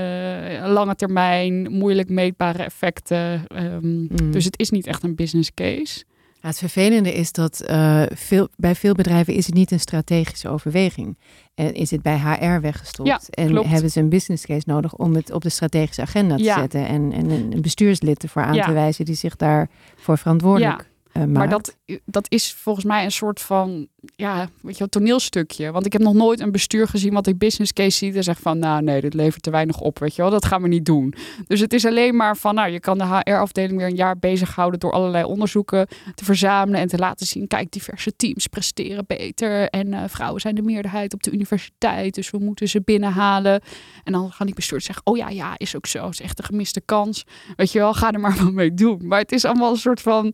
lange 0.66 0.96
termijn, 0.96 1.72
moeilijk 1.72 2.10
meetbare 2.10 2.64
effecten. 2.64 3.48
Ehm, 3.48 3.88
Mm. 4.00 4.32
Dus 4.32 4.46
het 4.46 4.60
is 4.60 4.70
niet 4.70 4.88
echt 4.88 5.04
een 5.04 5.16
business 5.16 5.54
case. 5.54 6.04
Ja, 6.42 6.48
het 6.48 6.58
vervelende 6.58 7.14
is 7.14 7.32
dat 7.32 7.62
eh, 7.62 8.04
veel, 8.14 8.48
bij 8.58 8.76
veel 8.76 8.94
bedrijven 8.94 9.34
is 9.34 9.46
het 9.46 9.56
niet 9.56 9.72
een 9.72 9.80
strategische 9.80 10.50
overweging. 10.50 11.18
En 11.56 11.74
is 11.74 11.92
het 11.92 12.02
bij 12.02 12.18
HR 12.20 12.62
weggestopt. 12.62 13.10
Ja, 13.10 13.20
en 13.30 13.48
klopt. 13.48 13.68
hebben 13.68 13.92
ze 13.92 14.00
een 14.00 14.10
business 14.10 14.46
case 14.46 14.64
nodig 14.66 14.96
om 14.96 15.16
het 15.16 15.32
op 15.32 15.42
de 15.42 15.50
strategische 15.50 16.02
agenda 16.02 16.36
te 16.36 16.44
Ja. 16.44 16.60
zetten. 16.60 16.88
En, 16.88 17.12
en 17.14 17.30
een 17.30 17.62
bestuurslid 17.62 18.24
ervoor 18.24 18.42
aan 18.42 18.62
te 18.62 18.72
wijzen 18.72 19.06
die 19.06 19.16
zich 19.16 19.36
daarvoor 19.36 20.18
verantwoordelijk 20.18 20.89
eh. 21.12 21.24
Maar 21.24 21.50
dat, 21.50 21.78
dat 22.06 22.26
is 22.30 22.54
volgens 22.54 22.86
mij 22.86 23.04
een 23.04 23.12
soort 23.12 23.42
van, 23.42 23.88
ja, 24.16 24.50
weet 24.62 24.74
je 24.74 24.80
wel, 24.80 24.88
toneelstukje. 24.88 25.72
Want 25.72 25.86
ik 25.86 25.94
heb 25.94 26.02
nog 26.02 26.14
nooit 26.14 26.40
een 26.40 26.52
bestuur 26.52 26.88
gezien 26.88 27.14
wat 27.14 27.28
ik 27.28 27.38
business 27.38 27.74
case 27.74 27.98
ziet 27.98 28.16
en 28.16 28.24
zegt 28.24 28.42
van, 28.42 28.60
nou 28.60 28.82
nee, 28.82 29.02
dit 29.02 29.14
levert 29.14 29.44
te 29.44 29.50
weinig 29.50 29.80
op, 29.80 30.00
weet 30.00 30.16
je 30.16 30.22
wel, 30.22 30.32
dat 30.32 30.46
gaan 30.46 30.62
we 30.62 30.68
niet 30.68 30.86
doen. 30.86 31.14
Dus 31.48 31.60
het 31.60 31.74
is 31.74 31.86
alleen 31.86 32.16
maar 32.16 32.38
van, 32.38 32.56
nou, 32.56 32.70
je 32.70 32.80
kan 32.80 32.98
de 32.98 33.06
HR-afdeling 33.06 33.78
weer 33.78 33.88
een 33.88 33.96
jaar 33.96 34.20
bezighouden 34.20 34.80
door 34.80 34.92
allerlei 34.92 35.24
onderzoeken 35.24 35.88
te 36.16 36.26
verzamelen 36.26 36.80
en 36.80 36.88
te 36.88 36.98
laten 36.98 37.26
zien, 37.26 37.48
kijk, 37.48 37.72
diverse 37.72 38.16
teams 38.16 38.48
presteren 38.48 39.04
beter 39.08 39.70
en 39.70 39.94
eh, 39.94 40.04
vrouwen 40.08 40.42
zijn 40.42 40.56
de 40.56 40.62
meerderheid 40.62 41.14
op 41.14 41.24
de 41.24 41.32
universiteit, 41.32 42.16
dus 42.16 42.30
we 42.30 42.38
moeten 42.38 42.68
ze 42.68 42.82
binnenhalen. 42.82 43.62
En 44.04 44.12
dan 44.12 44.32
gaan 44.32 44.46
die 44.46 44.56
bestuurders 44.56 44.86
zeggen, 44.86 45.06
oh 45.06 45.18
ja, 45.18 45.30
ja, 45.30 45.54
is 45.58 45.76
ook 45.76 45.86
zo, 45.86 46.10
is 46.10 46.22
echt 46.22 46.40
een 46.40 46.46
gemiste 46.46 46.82
kans. 46.82 47.26
Weet 47.56 47.72
je 47.72 47.80
wel, 47.80 47.94
ga 47.94 48.12
er 48.12 48.20
maar 48.20 48.38
wat 48.44 48.52
mee 48.52 48.74
doen. 48.74 49.00
Maar 49.04 49.20
het 49.20 49.32
is 49.32 49.46
allemaal 49.46 49.72
een 49.72 49.78
soort 49.78 50.02
van 50.02 50.34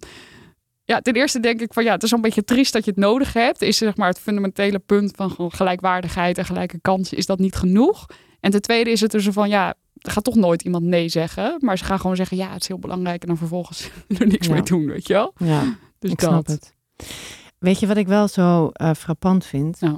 ja, 0.86 1.00
ten 1.02 1.14
eerste 1.14 1.40
denk 1.40 1.62
ik 1.62 1.74
van 1.74 1.84
ja, 1.84 1.92
het 1.94 2.04
is 2.04 2.12
een 2.12 2.22
beetje 2.22 2.44
triest 2.44 2.74
dat 2.74 2.86
je 2.86 2.92
het 2.92 3.00
nodig 3.00 3.34
hebt. 3.34 3.62
Is 3.62 3.78
zeg 3.78 3.96
maar 3.98 4.08
het 4.08 4.20
fundamentele 4.20 4.80
punt 4.80 5.12
van 5.16 5.52
gelijkwaardigheid 5.52 6.38
en 6.38 6.46
gelijke 6.46 6.80
kansen, 6.82 7.18
is 7.18 7.26
dat 7.26 7.40
niet 7.40 7.56
genoeg? 7.56 8.06
En 8.40 8.52
ten 8.52 8.62
tweede 8.62 8.90
is 8.92 9.02
het 9.02 9.12
dus 9.12 9.28
van 9.28 9.50
ja, 9.50 9.74
er 9.94 10.12
gaat 10.12 10.24
toch 10.24 10.36
nooit 10.36 10.62
iemand 10.62 10.84
nee 10.84 11.10
zeggen. 11.10 11.56
Maar 11.60 11.78
ze 11.78 11.84
gaan 11.84 12.00
gewoon 12.00 12.16
zeggen 12.16 12.38
ja, 12.38 12.52
het 12.52 12.62
is 12.62 12.68
heel 12.68 12.80
belangrijk 12.80 13.22
en 13.22 13.28
dan 13.28 13.38
vervolgens 13.38 13.90
er 14.20 14.28
niks 14.28 14.48
Ja. 14.48 14.54
mee 14.54 14.62
doen, 14.64 14.86
weet 14.86 15.08
je 15.08 15.14
wel? 15.14 15.34
Ja, 15.38 15.62
Dus 16.00 16.12
ik 16.12 16.20
dat. 16.20 16.30
snap 16.30 16.48
het. 16.48 16.74
Weet 17.60 17.80
je 17.80 17.88
wat 17.88 17.98
ik 17.98 18.08
wel 18.08 18.28
zo 18.28 18.70
eh, 18.74 18.92
frappant 18.98 19.46
vind? 19.46 19.82
Nou. 19.82 19.98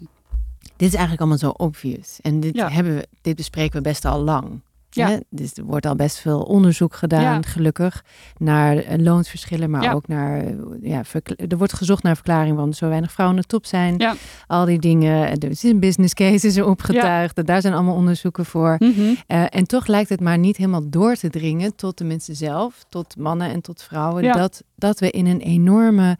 Dit 0.75 0.87
is 0.87 0.93
eigenlijk 0.93 1.19
allemaal 1.19 1.37
zo 1.37 1.49
obvious. 1.49 2.19
En 2.21 2.39
dit, 2.39 2.55
Ja. 2.55 2.69
hebben 2.69 2.95
we, 2.95 3.07
dit 3.21 3.35
bespreken 3.35 3.75
we 3.77 3.81
best 3.89 4.05
al 4.05 4.19
lang. 4.23 4.61
Ja. 4.97 5.07
Hè? 5.09 5.17
Dus 5.29 5.53
er 5.57 5.63
wordt 5.63 5.85
al 5.85 5.95
best 5.95 6.17
veel 6.19 6.41
onderzoek 6.41 6.95
gedaan, 6.95 7.21
Ja. 7.21 7.41
gelukkig, 7.41 8.03
naar 8.37 8.77
eh, 8.77 8.97
loonsverschillen, 8.97 9.69
maar 9.69 9.83
Ja. 9.83 9.91
ook 9.93 10.07
naar, 10.07 10.39
eh, 10.45 10.53
ja, 10.81 11.03
er 11.49 11.57
wordt 11.57 11.73
gezocht 11.73 12.03
naar 12.03 12.15
verklaring 12.15 12.51
waarom 12.51 12.69
er 12.69 12.75
zo 12.77 12.87
weinig 12.89 13.11
vrouwen 13.11 13.37
de 13.39 13.43
top 13.47 13.65
zijn. 13.65 13.97
Ja. 13.97 14.15
Al 14.47 14.65
die 14.65 14.79
dingen. 14.79 15.39
Er 15.39 15.49
is 15.49 15.63
een 15.63 15.79
business 15.79 16.13
case, 16.13 16.47
is 16.47 16.55
er 16.57 16.65
opgetuigd. 16.67 17.45
Daar 17.45 17.61
zijn 17.61 17.73
allemaal 17.73 17.95
onderzoeken 17.95 18.45
voor. 18.45 18.75
Mhm. 18.79 19.13
Eh, 19.27 19.43
en 19.49 19.65
toch 19.67 19.87
lijkt 19.87 20.09
het 20.09 20.19
maar 20.21 20.37
niet 20.37 20.57
helemaal 20.57 20.89
door 20.89 21.15
te 21.15 21.29
dringen 21.29 21.75
tot 21.75 21.97
de 21.97 22.03
mensen 22.03 22.35
zelf, 22.35 22.85
tot 22.89 23.15
mannen 23.17 23.49
en 23.51 23.61
tot 23.61 23.83
vrouwen, 23.83 24.23
dat, 24.23 24.63
dat 24.75 24.99
we 24.99 25.11
in 25.11 25.25
een 25.25 25.39
enorme 25.41 26.17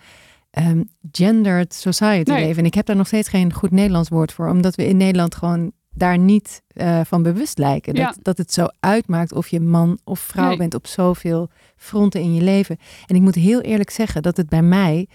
ehm, 0.52 0.84
gendered 1.12 1.74
society 1.74 2.32
Nee. 2.32 2.46
leven. 2.46 2.58
En 2.60 2.66
ik 2.66 2.74
heb 2.74 2.86
daar 2.86 2.96
nog 2.96 3.08
steeds 3.08 3.30
geen 3.30 3.54
goed 3.54 3.72
Nederlands 3.72 4.10
woord 4.10 4.34
voor, 4.34 4.50
omdat 4.50 4.76
we 4.76 4.88
in 4.88 4.98
Nederland 4.98 5.36
gewoon 5.36 5.72
daar 5.98 6.18
niet 6.18 6.62
eh, 6.68 7.02
van 7.06 7.24
bewust 7.24 7.58
lijken. 7.58 7.96
Ja. 7.96 8.06
Dat, 8.06 8.18
dat 8.22 8.38
het 8.38 8.54
zo 8.54 8.66
uitmaakt 8.80 9.32
of 9.34 9.48
je 9.48 9.60
man 9.60 10.00
of 10.04 10.20
vrouw 10.20 10.48
Nee. 10.48 10.58
bent 10.58 10.74
op 10.74 10.88
zoveel 10.88 11.50
fronten 11.76 12.22
in 12.22 12.34
je 12.34 12.42
leven. 12.42 12.78
En 13.06 13.16
ik 13.16 13.22
moet 13.22 13.36
heel 13.36 13.62
eerlijk 13.62 13.90
zeggen 13.90 14.22
dat 14.22 14.38
het 14.38 14.50
bij 14.50 14.62
mij 14.62 15.08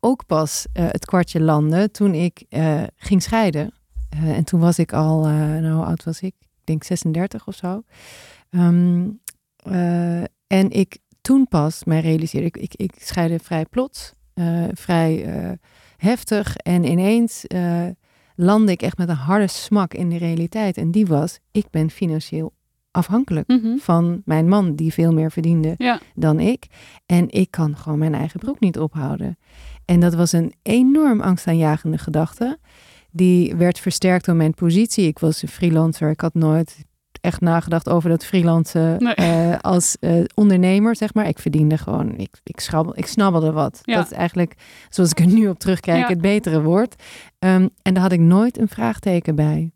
ook 0.00 0.26
pas 0.26 0.66
eh, 0.72 0.84
het 0.88 1.04
kwartje 1.04 1.40
landde 1.40 1.90
toen 1.90 2.14
ik 2.14 2.44
eh, 2.48 2.82
ging 2.96 3.22
scheiden. 3.22 3.70
En 4.24 4.44
toen 4.44 4.60
was 4.60 4.78
ik 4.78 4.92
al, 4.92 5.26
nou 5.26 5.74
hoe 5.74 5.84
oud 5.84 6.04
was 6.04 6.20
ik? 6.20 6.34
Ik 6.40 6.64
denk 6.64 6.84
36 6.84 7.46
of 7.46 7.54
zo. 7.54 7.82
Ehm, 8.50 9.08
eh, 9.56 10.20
en 10.46 10.70
ik 10.70 10.98
toen 11.20 11.48
pas 11.48 11.84
mij 11.84 12.00
realiseerde, 12.00 12.46
ik, 12.46 12.56
ik, 12.56 12.74
ik 12.74 12.92
scheidde 12.98 13.38
vrij 13.38 13.64
plots, 13.64 14.12
vrij 14.72 15.26
heftig. 15.96 16.56
En 16.56 16.84
ineens 16.84 17.44
landde 18.36 18.72
ik 18.72 18.82
echt 18.82 18.98
met 18.98 19.08
een 19.08 19.14
harde 19.16 19.46
smak 19.46 19.94
in 19.94 20.08
de 20.08 20.16
realiteit. 20.16 20.76
En 20.76 20.90
die 20.90 21.06
was, 21.06 21.38
ik 21.52 21.66
ben 21.70 21.90
financieel 21.90 22.52
afhankelijk 22.90 23.48
Mhm. 23.48 23.76
van 23.76 24.22
mijn 24.24 24.48
man 24.48 24.74
die 24.74 24.92
veel 24.92 25.12
meer 25.12 25.30
verdiende 25.30 25.74
Ja. 25.78 26.00
dan 26.14 26.40
ik. 26.40 26.66
En 27.06 27.30
ik 27.30 27.50
kan 27.50 27.76
gewoon 27.76 27.98
mijn 27.98 28.14
eigen 28.14 28.40
broek 28.40 28.60
niet 28.60 28.78
ophouden. 28.78 29.38
En 29.84 30.00
dat 30.00 30.14
was 30.14 30.32
een 30.32 30.52
enorm 30.62 31.20
angstaanjagende 31.20 31.98
gedachte. 31.98 32.58
Die 33.10 33.54
werd 33.54 33.78
versterkt 33.78 34.24
door 34.24 34.34
mijn 34.36 34.54
positie. 34.54 35.06
Ik 35.06 35.18
was 35.18 35.42
een 35.42 35.48
freelancer. 35.48 36.10
Ik 36.10 36.20
had 36.20 36.34
nooit 36.34 36.84
echt 37.26 37.40
nagedacht 37.40 37.88
over 37.88 38.08
dat 38.10 38.24
freelancen 38.24 38.96
Nee. 39.02 39.14
eh, 39.14 39.58
als 39.60 39.96
eh, 40.00 40.24
ondernemer, 40.34 40.96
zeg 40.96 41.14
maar. 41.14 41.28
Ik 41.28 41.38
verdiende 41.38 41.78
gewoon, 41.78 42.16
ik, 42.16 42.40
ik, 42.44 42.60
schrabbel, 42.60 42.98
ik 42.98 43.06
snabbelde 43.06 43.52
wat. 43.52 43.80
Ja. 43.82 43.94
Dat 43.96 44.04
is 44.04 44.12
eigenlijk, 44.12 44.54
zoals 44.88 45.10
ik 45.10 45.18
er 45.20 45.26
nu 45.26 45.48
op 45.48 45.58
terugkijk, 45.58 45.98
Ja. 46.02 46.08
het 46.08 46.20
betere 46.20 46.62
woord. 46.62 47.02
Ehm, 47.38 47.68
en 47.82 47.94
daar 47.94 48.02
had 48.02 48.12
ik 48.12 48.20
nooit 48.20 48.58
een 48.58 48.68
vraagteken 48.68 49.34
bij. 49.34 49.70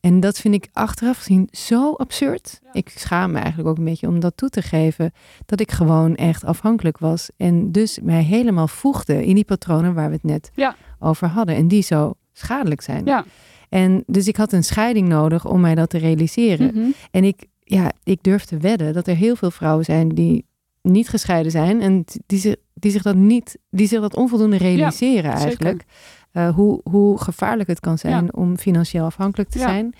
En 0.00 0.20
dat 0.20 0.38
vind 0.38 0.54
ik 0.54 0.68
achteraf 0.72 1.16
gezien 1.16 1.48
zo 1.50 1.92
absurd. 1.92 2.60
Ik 2.72 2.88
schaam 2.88 3.30
me 3.32 3.38
eigenlijk 3.38 3.68
ook 3.68 3.78
een 3.78 3.84
beetje 3.84 4.06
om 4.08 4.20
dat 4.20 4.36
toe 4.36 4.48
te 4.48 4.62
geven. 4.62 5.12
Dat 5.46 5.60
ik 5.60 5.70
gewoon 5.72 6.14
echt 6.14 6.44
afhankelijk 6.44 6.98
was. 6.98 7.30
En 7.36 7.72
dus 7.72 7.98
mij 8.02 8.22
helemaal 8.22 8.68
voegde 8.68 9.26
in 9.26 9.34
die 9.34 9.44
patronen 9.44 9.94
waar 9.94 10.08
we 10.08 10.14
het 10.14 10.24
net 10.24 10.50
over 10.98 11.28
hadden. 11.28 11.54
En 11.56 11.68
die 11.68 11.82
zo 11.82 12.14
schadelijk 12.32 12.80
zijn. 12.80 13.04
Ja. 13.04 13.24
En 13.68 14.02
dus 14.06 14.28
ik 14.28 14.36
had 14.36 14.52
een 14.52 14.64
scheiding 14.64 15.08
nodig 15.08 15.46
om 15.46 15.60
mij 15.60 15.74
dat 15.74 15.90
te 15.90 15.98
realiseren. 15.98 16.70
Mhm. 16.74 16.90
En 17.10 17.24
ik, 17.24 17.46
ja, 17.64 17.92
ik 18.04 18.22
durf 18.22 18.44
te 18.44 18.56
wedden 18.56 18.92
dat 18.92 19.06
er 19.06 19.16
heel 19.16 19.36
veel 19.36 19.50
vrouwen 19.50 19.84
zijn 19.84 20.08
die 20.08 20.44
niet 20.82 21.08
gescheiden 21.08 21.52
zijn. 21.52 21.80
En 21.80 22.04
die 22.26 22.38
zich, 22.38 22.56
die 22.74 22.90
zich 22.90 23.02
dat 23.02 23.14
niet, 23.14 23.58
die 23.70 23.86
zich 23.86 24.00
dat 24.00 24.16
onvoldoende 24.16 24.56
realiseren 24.56 25.32
eigenlijk. 25.32 25.84
Eh, 26.32 26.54
hoe, 26.54 26.80
hoe 26.90 27.18
gevaarlijk 27.20 27.68
het 27.68 27.80
kan 27.80 27.98
zijn 27.98 28.24
Ja. 28.24 28.30
om 28.30 28.56
financieel 28.58 29.04
afhankelijk 29.04 29.50
te 29.50 29.58
Ja. 29.58 29.68
zijn. 29.68 29.94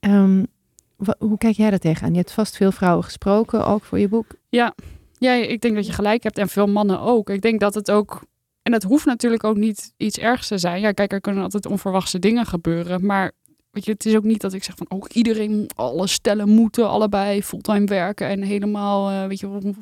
Ehm, 0.00 0.44
hoe 1.18 1.38
kijk 1.38 1.56
jij 1.56 1.70
daar 1.70 1.78
tegenaan? 1.78 2.10
Je 2.10 2.16
hebt 2.18 2.32
vast 2.32 2.56
veel 2.56 2.72
vrouwen 2.72 3.04
gesproken, 3.04 3.66
ook 3.66 3.84
voor 3.84 3.98
je 3.98 4.08
boek. 4.08 4.26
Ja, 4.48 4.74
ik 5.34 5.60
denk 5.60 5.74
dat 5.74 5.86
je 5.86 5.92
gelijk 5.92 6.22
hebt. 6.22 6.38
En 6.38 6.48
veel 6.48 6.66
mannen 6.66 7.00
ook. 7.00 7.30
Ik 7.30 7.40
denk 7.40 7.60
dat 7.60 7.74
het 7.74 7.90
ook. 7.90 8.22
En 8.68 8.74
het 8.74 8.82
hoeft 8.82 9.04
natuurlijk 9.04 9.44
ook 9.44 9.56
niet 9.56 9.94
iets 9.96 10.18
ergs 10.18 10.48
te 10.48 10.58
zijn. 10.58 10.80
Ja, 10.80 10.92
kijk, 10.92 11.12
er 11.12 11.20
kunnen 11.20 11.42
altijd 11.42 11.66
onverwachte 11.66 12.18
dingen 12.18 12.46
gebeuren. 12.46 13.06
Maar 13.06 13.32
weet 13.70 13.84
je, 13.84 13.90
het 13.90 14.06
is 14.06 14.16
ook 14.16 14.24
niet 14.24 14.40
dat 14.40 14.52
ik 14.52 14.64
zeg 14.64 14.74
van... 14.76 14.86
Oh, 14.88 15.04
iedereen, 15.12 15.70
alle 15.74 16.06
stellen 16.06 16.48
moeten 16.48 16.88
allebei 16.88 17.42
fulltime 17.42 17.86
werken... 17.86 18.28
en 18.28 18.42
helemaal, 18.42 19.10
eh, 19.10 19.26
weet 19.26 19.40
je, 19.40 19.74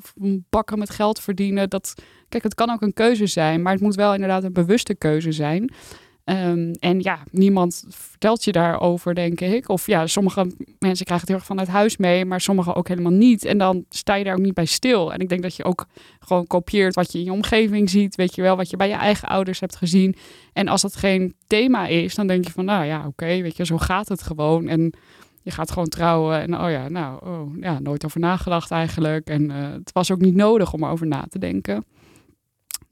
bakken 0.51 0.79
met 0.79 0.91
geld 0.91 1.21
verdienen. 1.21 1.71
Dat, 1.71 1.95
kijk, 2.29 2.43
het 2.43 2.55
kan 2.55 2.71
ook 2.71 2.83
een 2.83 2.93
keuze 2.93 3.27
zijn. 3.27 3.63
Maar 3.63 3.73
het 3.73 3.83
moet 3.83 3.95
wel 3.95 4.15
inderdaad 4.15 4.45
een 4.45 4.53
bewuste 4.53 4.95
keuze 4.95 5.33
zijn. 5.33 5.73
Ehm, 6.27 6.73
en 6.79 7.01
ja, 7.01 7.19
niemand 7.31 7.85
vertelt 7.89 8.45
je 8.45 8.53
daarover, 8.53 9.15
denk 9.15 9.41
ik. 9.41 9.69
Of 9.69 9.87
ja, 9.87 10.07
sommige 10.07 10.41
mensen 10.79 11.05
krijgen 11.05 11.19
het 11.21 11.29
heel 11.29 11.37
erg 11.37 11.47
vanuit 11.47 11.69
huis 11.69 11.97
mee, 11.97 12.25
maar 12.25 12.41
sommige 12.41 12.75
ook 12.75 12.89
helemaal 12.89 13.13
niet. 13.13 13.45
En 13.45 13.59
dan 13.59 13.85
sta 13.89 14.15
je 14.15 14.25
daar 14.25 14.35
ook 14.35 14.41
niet 14.41 14.55
bij 14.55 14.65
stil. 14.65 15.13
En 15.13 15.19
ik 15.21 15.29
denk 15.29 15.43
dat 15.43 15.57
je 15.57 15.65
ook 15.65 15.87
gewoon 16.19 16.47
kopieert 16.47 16.95
wat 16.95 17.13
je 17.13 17.19
in 17.19 17.25
je 17.25 17.33
omgeving 17.33 17.91
ziet, 17.91 18.15
weet 18.15 18.35
je 18.35 18.43
wel, 18.43 18.57
wat 18.57 18.71
je 18.71 18.77
bij 18.77 18.89
je 18.89 18.95
eigen 18.95 19.29
ouders 19.29 19.61
hebt 19.61 19.77
gezien. 19.77 20.17
En 20.53 20.69
als 20.69 20.83
dat 20.83 20.97
geen 20.97 21.35
thema 21.47 21.87
is, 21.87 22.15
dan 22.15 22.27
denk 22.27 22.45
je 22.45 22.53
van, 22.53 22.65
nou 22.65 22.85
ja, 22.85 23.07
oké, 23.07 23.43
weet 23.43 23.57
je, 23.57 23.67
zo 23.67 23.79
gaat 23.79 24.09
het 24.09 24.23
gewoon. 24.23 24.69
En 24.69 24.93
je 25.43 25.51
gaat 25.51 25.71
gewoon 25.71 25.89
trouwen 25.89 26.41
en 26.41 26.61
oh 26.61 26.71
ja, 26.71 26.89
nou, 26.89 27.27
oh, 27.27 27.57
ja, 27.61 27.79
nooit 27.79 28.05
over 28.05 28.21
nagedacht 28.21 28.71
eigenlijk. 28.71 29.29
En 29.29 29.51
eh, 29.51 29.73
het 29.73 29.93
was 29.93 30.11
ook 30.11 30.21
niet 30.21 30.35
nodig 30.35 30.73
om 30.73 30.85
erover 30.85 31.07
na 31.07 31.27
te 31.29 31.39
denken. 31.39 31.85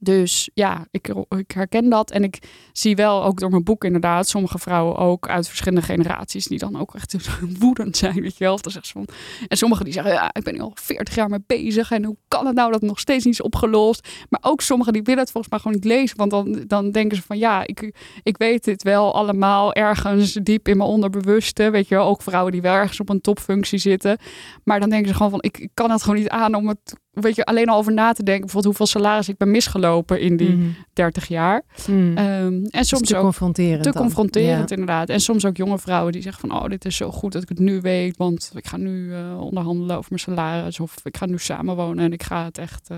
Dus 0.04 0.50
ja, 0.54 0.86
ik, 0.90 1.14
ik 1.28 1.50
herken 1.50 1.88
dat. 1.88 2.10
En 2.10 2.24
ik 2.24 2.38
zie 2.72 2.96
wel 2.96 3.24
ook 3.24 3.40
door 3.40 3.50
mijn 3.50 3.64
boek 3.64 3.84
inderdaad 3.84 4.28
sommige 4.28 4.58
vrouwen 4.58 4.96
ook 4.96 5.28
uit 5.28 5.48
verschillende 5.48 5.86
generaties 5.86 6.46
die 6.46 6.58
dan 6.58 6.80
ook 6.80 6.94
echt 6.94 7.16
woedend 7.58 7.96
zijn, 7.96 8.20
weet 8.20 8.36
je 8.36 8.44
wel. 8.44 8.60
Dan 8.60 8.72
ze 8.72 8.80
van, 8.82 9.06
en 9.48 9.56
sommigen 9.56 9.84
die 9.84 9.94
zeggen, 9.94 10.12
ja, 10.12 10.34
ik 10.34 10.42
ben 10.42 10.54
nu 10.54 10.60
al 10.60 10.72
40 10.74 11.14
jaar 11.14 11.28
mee 11.28 11.42
bezig 11.46 11.90
en 11.90 12.04
hoe 12.04 12.16
kan 12.28 12.46
het 12.46 12.54
nou 12.54 12.70
dat 12.70 12.80
het 12.80 12.90
nog 12.90 13.00
steeds 13.00 13.24
niet 13.24 13.34
is 13.34 13.42
opgelost? 13.42 14.08
Maar 14.28 14.40
ook 14.42 14.60
sommigen 14.60 14.92
die 14.92 15.02
willen 15.02 15.22
het 15.22 15.30
volgens 15.30 15.52
mij 15.52 15.62
gewoon 15.62 15.76
niet 15.76 15.84
lezen, 15.84 16.16
want 16.16 16.30
dan, 16.30 16.64
dan 16.66 16.90
denken 16.90 17.16
ze 17.16 17.22
van, 17.22 17.38
ja, 17.38 17.66
ik, 17.66 17.94
ik 18.22 18.36
weet 18.36 18.64
dit 18.64 18.82
wel 18.82 19.14
allemaal 19.14 19.72
ergens 19.72 20.32
diep 20.32 20.68
in 20.68 20.76
mijn 20.76 20.88
onderbewuste, 20.88 21.70
weet 21.70 21.88
je 21.88 21.94
wel. 21.94 22.06
Ook 22.06 22.22
vrouwen 22.22 22.52
die 22.52 22.62
wel 22.62 22.74
ergens 22.74 23.00
op 23.00 23.08
een 23.08 23.20
topfunctie 23.20 23.78
zitten. 23.78 24.18
Maar 24.64 24.80
dan 24.80 24.90
denken 24.90 25.08
ze 25.08 25.14
gewoon 25.14 25.30
van, 25.30 25.42
ik, 25.42 25.58
ik 25.58 25.70
kan 25.74 25.90
het 25.90 26.02
gewoon 26.02 26.18
niet 26.18 26.28
aan 26.28 26.54
om 26.54 26.68
het 26.68 26.94
weet 27.14 27.34
je, 27.36 27.44
alleen 27.44 27.68
al 27.68 27.76
over 27.78 27.92
na 27.92 28.12
te 28.12 28.22
denken. 28.22 28.42
Bijvoorbeeld 28.44 28.76
hoeveel 28.76 29.00
salaris 29.00 29.28
ik 29.28 29.36
ben 29.36 29.50
misgelopen 29.50 30.20
in 30.20 30.36
die 30.36 30.50
Mhm. 30.56 30.68
30 30.92 31.28
jaar. 31.28 31.62
Mm. 31.88 32.16
Ehm, 32.16 32.24
en 32.44 32.68
Dus 32.70 32.88
soms 32.88 33.08
te 33.08 33.16
ook 33.16 33.22
confronterend. 33.22 33.82
te 33.82 33.90
dan. 33.90 34.02
confronterend 34.02 34.68
Ja. 34.68 34.76
inderdaad. 34.76 35.08
En 35.08 35.20
soms 35.20 35.44
ook 35.44 35.56
jonge 35.56 35.78
vrouwen 35.78 36.12
die 36.12 36.22
zeggen 36.22 36.48
van... 36.48 36.58
oh, 36.62 36.68
dit 36.68 36.84
is 36.84 36.96
zo 36.96 37.10
goed 37.10 37.32
dat 37.32 37.42
ik 37.42 37.48
het 37.48 37.58
nu 37.58 37.80
weet... 37.80 38.16
want 38.16 38.52
ik 38.54 38.66
ga 38.66 38.76
nu 38.76 39.12
eh, 39.14 39.40
onderhandelen 39.40 39.96
over 39.96 40.06
mijn 40.10 40.20
salaris... 40.22 40.80
of 40.80 40.94
ik 41.02 41.16
ga 41.16 41.26
nu 41.26 41.38
samenwonen 41.38 42.04
en 42.04 42.12
ik 42.12 42.22
ga 42.22 42.44
het 42.44 42.58
echt 42.58 42.90
eh, 42.90 42.96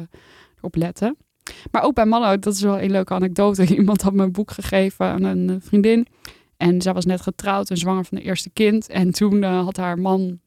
erop 0.59 0.75
letten. 0.75 1.17
Maar 1.71 1.83
ook 1.83 1.95
bij 1.95 2.07
mannen, 2.07 2.41
dat 2.41 2.55
is 2.55 2.61
wel 2.63 2.81
een 2.81 2.91
leuke 2.91 3.15
anekdote. 3.15 3.67
Iemand 3.77 4.03
had 4.03 4.13
me 4.13 4.23
een 4.23 4.33
boek 4.33 4.51
gegeven 4.51 5.07
aan 5.07 5.23
een 5.23 5.51
eh, 5.51 5.57
vriendin... 5.61 6.07
en 6.57 6.83
zij 6.83 6.93
was 6.93 7.05
net 7.05 7.21
getrouwd 7.21 7.71
en 7.71 7.77
zwanger 7.77 8.05
van 8.05 8.19
de 8.19 8.25
eerste 8.25 8.51
kind... 8.51 8.89
en 8.89 9.11
toen 9.11 9.43
had 9.43 9.77
haar 9.77 9.99
man 9.99 10.39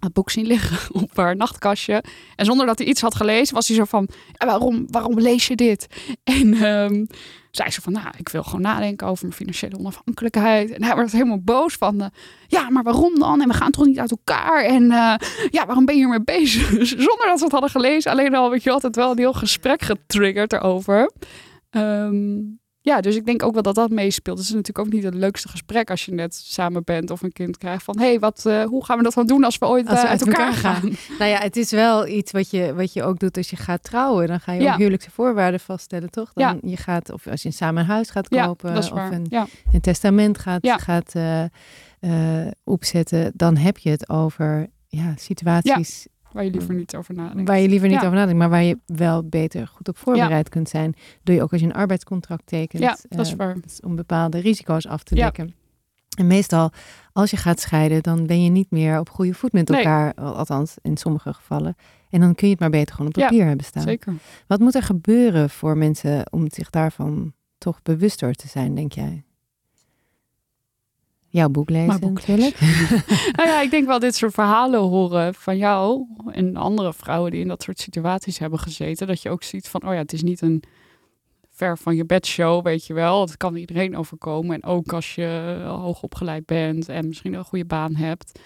het 0.00 0.12
boek 0.12 0.30
zien 0.30 0.46
liggen 0.46 0.94
op 1.02 1.16
haar 1.16 1.36
nachtkastje. 1.36 2.04
En 2.36 2.44
zonder 2.44 2.66
dat 2.66 2.78
hij 2.78 2.86
iets 2.86 3.00
had 3.00 3.14
gelezen, 3.14 3.54
was 3.54 3.68
hij 3.68 3.76
zo 3.76 3.84
van: 3.84 4.08
"Ja, 4.32 4.46
waarom, 4.46 4.86
waarom 4.90 5.20
lees 5.20 5.46
je 5.46 5.56
dit? 5.56 5.86
En 6.24 6.54
ehm, 6.54 7.04
zei 7.50 7.70
ze 7.70 7.80
van: 7.80 7.92
Nou, 7.92 8.06
ik 8.16 8.28
wil 8.28 8.42
gewoon 8.42 8.60
nadenken 8.60 9.06
over 9.06 9.24
mijn 9.24 9.36
financiële 9.36 9.78
onafhankelijkheid. 9.78 10.70
En 10.70 10.84
hij 10.84 10.96
werd 10.96 11.12
helemaal 11.12 11.40
boos 11.40 11.74
van: 11.74 12.00
eh, 12.00 12.06
Ja, 12.46 12.70
maar 12.70 12.82
waarom 12.82 13.18
dan? 13.18 13.42
En 13.42 13.48
we 13.48 13.54
gaan 13.54 13.70
toch 13.70 13.86
niet 13.86 13.98
uit 13.98 14.10
elkaar? 14.10 14.64
En 14.64 14.90
eh, 14.90 15.14
ja, 15.50 15.66
waarom 15.66 15.84
ben 15.84 15.94
je 15.94 16.00
hiermee 16.00 16.24
bezig? 16.24 16.68
zonder 17.08 17.26
dat 17.26 17.38
ze 17.38 17.44
het 17.44 17.52
hadden 17.52 17.70
gelezen, 17.70 18.10
alleen 18.10 18.34
al, 18.34 18.50
weet 18.50 18.62
je, 18.62 18.70
altijd 18.70 18.96
wel 18.96 19.10
een 19.10 19.18
heel 19.18 19.32
gesprek 19.32 19.82
getriggerd 19.82 20.52
erover. 20.52 21.10
Ehm, 21.70 22.38
ja, 22.82 23.00
dus 23.00 23.16
ik 23.16 23.26
denk 23.26 23.42
ook 23.42 23.52
wel 23.52 23.62
dat 23.62 23.74
dat 23.74 23.90
meespeelt. 23.90 24.38
Het 24.38 24.46
is 24.46 24.52
natuurlijk 24.52 24.86
ook 24.86 24.92
niet 24.92 25.04
het 25.04 25.14
leukste 25.14 25.48
gesprek 25.48 25.90
als 25.90 26.04
je 26.04 26.12
net 26.12 26.34
samen 26.34 26.84
bent 26.84 27.10
of 27.10 27.22
een 27.22 27.32
kind 27.32 27.58
krijgt 27.58 27.84
van... 27.84 27.98
hé, 27.98 28.04
hey, 28.04 28.18
wat, 28.18 28.46
eh, 28.46 28.64
hoe 28.64 28.84
gaan 28.84 28.96
we 28.96 29.02
dat 29.02 29.14
dan 29.14 29.26
doen 29.26 29.44
als 29.44 29.58
we 29.58 29.66
ooit 29.66 29.86
Als 29.88 29.98
we 30.00 30.04
eh, 30.04 30.10
uit 30.10 30.26
elkaar, 30.26 30.40
elkaar 30.46 30.54
gaan? 30.60 30.74
gaan. 30.80 30.90
Nou 31.18 31.30
ja, 31.30 31.38
het 31.38 31.56
is 31.56 31.70
wel 31.70 32.06
iets 32.06 32.32
wat 32.32 32.50
je, 32.50 32.74
wat 32.74 32.92
je 32.92 33.02
ook 33.02 33.18
doet 33.18 33.36
als 33.36 33.50
je 33.50 33.56
gaat 33.56 33.82
trouwen. 33.82 34.26
Dan 34.26 34.40
ga 34.40 34.52
je 34.52 34.60
Ja. 34.62 34.72
ook 34.72 34.78
huwelijkse 34.78 35.10
voorwaarden 35.10 35.60
vaststellen, 35.60 36.10
toch? 36.10 36.32
Dan 36.32 36.44
Ja. 36.62 36.70
je 36.70 36.76
gaat, 36.76 37.12
of 37.12 37.26
als 37.26 37.42
je 37.42 37.50
samen 37.50 37.82
een 37.82 37.88
huis 37.88 38.10
gaat 38.10 38.28
kopen 38.28 38.76
of 38.76 38.90
een, 38.90 39.26
een 39.72 39.80
testament 39.80 40.38
gaat, 40.38 40.68
gaat 40.80 41.14
eh, 42.00 42.46
opzetten, 42.64 43.32
dan 43.34 43.56
heb 43.56 43.78
je 43.78 43.90
het 43.90 44.08
over 44.08 44.66
ja, 44.88 45.14
situaties 45.16 46.06
Waar 46.32 46.44
je 46.44 46.50
liever 46.50 46.74
niet 46.74 46.96
over 46.96 47.14
nadenkt. 47.14 47.48
waar 47.48 47.58
je 47.58 47.68
liever 47.68 47.88
niet 47.88 48.00
Ja. 48.00 48.04
over 48.06 48.16
nadenkt, 48.18 48.38
maar 48.38 48.50
waar 48.50 48.62
je 48.62 48.78
wel 48.86 49.28
beter 49.28 49.66
goed 49.66 49.88
op 49.88 49.96
voorbereid 49.98 50.48
kunt 50.48 50.68
zijn. 50.68 50.94
Doe 51.22 51.34
je 51.34 51.42
ook 51.42 51.52
als 51.52 51.60
je 51.60 51.66
een 51.66 51.72
arbeidscontract 51.74 52.46
tekent. 52.46 52.82
Ja, 52.82 52.96
dat 53.08 53.26
is 53.26 53.32
eh, 53.32 53.38
waar. 53.38 53.56
is 53.66 53.80
om 53.80 53.96
bepaalde 53.96 54.38
risico's 54.38 54.86
af 54.86 55.02
te 55.02 55.16
Ja. 55.16 55.24
dekken. 55.24 55.54
En 56.18 56.26
meestal, 56.26 56.70
als 57.12 57.30
je 57.30 57.36
gaat 57.36 57.60
scheiden, 57.60 58.02
dan 58.02 58.26
ben 58.26 58.44
je 58.44 58.50
niet 58.50 58.70
meer 58.70 58.98
op 58.98 59.08
goede 59.10 59.34
voet 59.34 59.52
met 59.52 59.70
elkaar, 59.70 60.14
al- 60.14 60.34
althans 60.36 60.76
in 60.82 60.96
sommige 60.96 61.32
gevallen. 61.34 61.74
En 62.10 62.20
dan 62.20 62.34
kun 62.34 62.46
je 62.46 62.52
het 62.52 62.62
maar 62.62 62.70
beter 62.70 62.94
gewoon 62.94 63.14
op 63.14 63.20
papier 63.22 63.46
hebben 63.46 63.66
staan. 63.66 63.82
Zeker. 63.82 64.12
Wat 64.46 64.60
moet 64.60 64.74
er 64.74 64.82
gebeuren 64.82 65.50
voor 65.50 65.76
mensen 65.78 66.32
om 66.32 66.44
zich 66.50 66.70
daarvan 66.70 67.32
toch 67.58 67.82
bewuster 67.82 68.32
te 68.34 68.48
zijn, 68.48 68.74
denk 68.74 68.92
jij? 68.92 69.24
Jouw 71.30 71.48
boek 71.48 71.70
lezen 71.70 71.86
Mijn 71.86 72.00
boek 72.00 72.14
natuurlijk. 72.14 72.60
nou 73.36 73.48
ja, 73.48 73.60
ik 73.60 73.70
denk 73.70 73.86
wel 73.86 73.98
dit 73.98 74.14
soort 74.14 74.34
verhalen 74.34 74.80
horen 74.80 75.34
van 75.34 75.56
jou 75.56 76.06
en 76.30 76.56
andere 76.56 76.92
vrouwen 76.92 77.30
die 77.30 77.40
in 77.40 77.48
dat 77.48 77.62
soort 77.62 77.78
situaties 77.78 78.38
hebben 78.38 78.58
gezeten. 78.58 79.06
Dat 79.06 79.22
je 79.22 79.30
ook 79.30 79.42
ziet 79.42 79.68
van, 79.68 79.82
oh 79.82 79.92
ja, 79.92 79.98
het 79.98 80.12
is 80.12 80.22
niet 80.22 80.40
een 80.40 80.62
ver 81.50 81.78
van 81.78 81.96
je 81.96 82.04
bedshow, 82.04 82.64
weet 82.64 82.86
je 82.86 82.94
wel. 82.94 83.20
Het 83.20 83.36
kan 83.36 83.56
iedereen 83.56 83.96
overkomen. 83.96 84.54
En 84.54 84.64
ook 84.64 84.92
als 84.92 85.14
je 85.14 85.60
hoog 85.66 86.02
opgeleid 86.02 86.46
bent 86.46 86.88
en 86.88 87.06
misschien 87.06 87.34
een 87.34 87.44
goede 87.44 87.64
baan 87.64 87.94
hebt. 87.94 88.40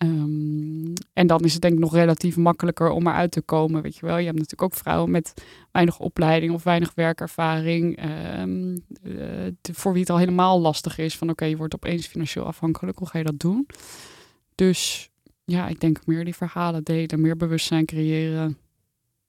Ehm, 0.00 0.92
en 1.12 1.26
dan 1.26 1.40
is 1.40 1.52
het 1.52 1.62
denk 1.62 1.74
ik 1.74 1.80
nog 1.80 1.94
relatief 1.94 2.36
makkelijker 2.36 2.90
om 2.90 3.06
eruit 3.06 3.30
te 3.30 3.40
komen, 3.42 3.82
weet 3.82 3.96
je 3.96 4.06
wel. 4.06 4.16
Je 4.16 4.24
hebt 4.24 4.38
natuurlijk 4.38 4.62
ook 4.62 4.74
vrouwen 4.74 5.10
met 5.10 5.34
weinig 5.72 5.98
opleiding 5.98 6.52
of 6.52 6.62
weinig 6.62 6.92
werkervaring. 6.94 7.96
ehm, 7.96 8.76
eh, 9.02 9.52
voor 9.74 9.92
wie 9.92 10.00
het 10.00 10.10
al 10.10 10.18
helemaal 10.18 10.60
lastig 10.60 10.98
is 10.98 11.16
van 11.16 11.30
oké, 11.30 11.44
je 11.44 11.56
wordt 11.56 11.74
opeens 11.74 12.06
financieel 12.06 12.44
afhankelijk. 12.46 12.98
Hoe 12.98 13.08
ga 13.08 13.18
je 13.18 13.24
dat 13.24 13.38
doen? 13.38 13.66
Dus 14.54 15.10
ja, 15.44 15.68
ik 15.68 15.80
denk 15.80 16.06
meer 16.06 16.24
die 16.24 16.34
verhalen 16.34 16.84
delen, 16.84 17.20
meer 17.20 17.36
bewustzijn 17.36 17.84
creëren. 17.84 18.58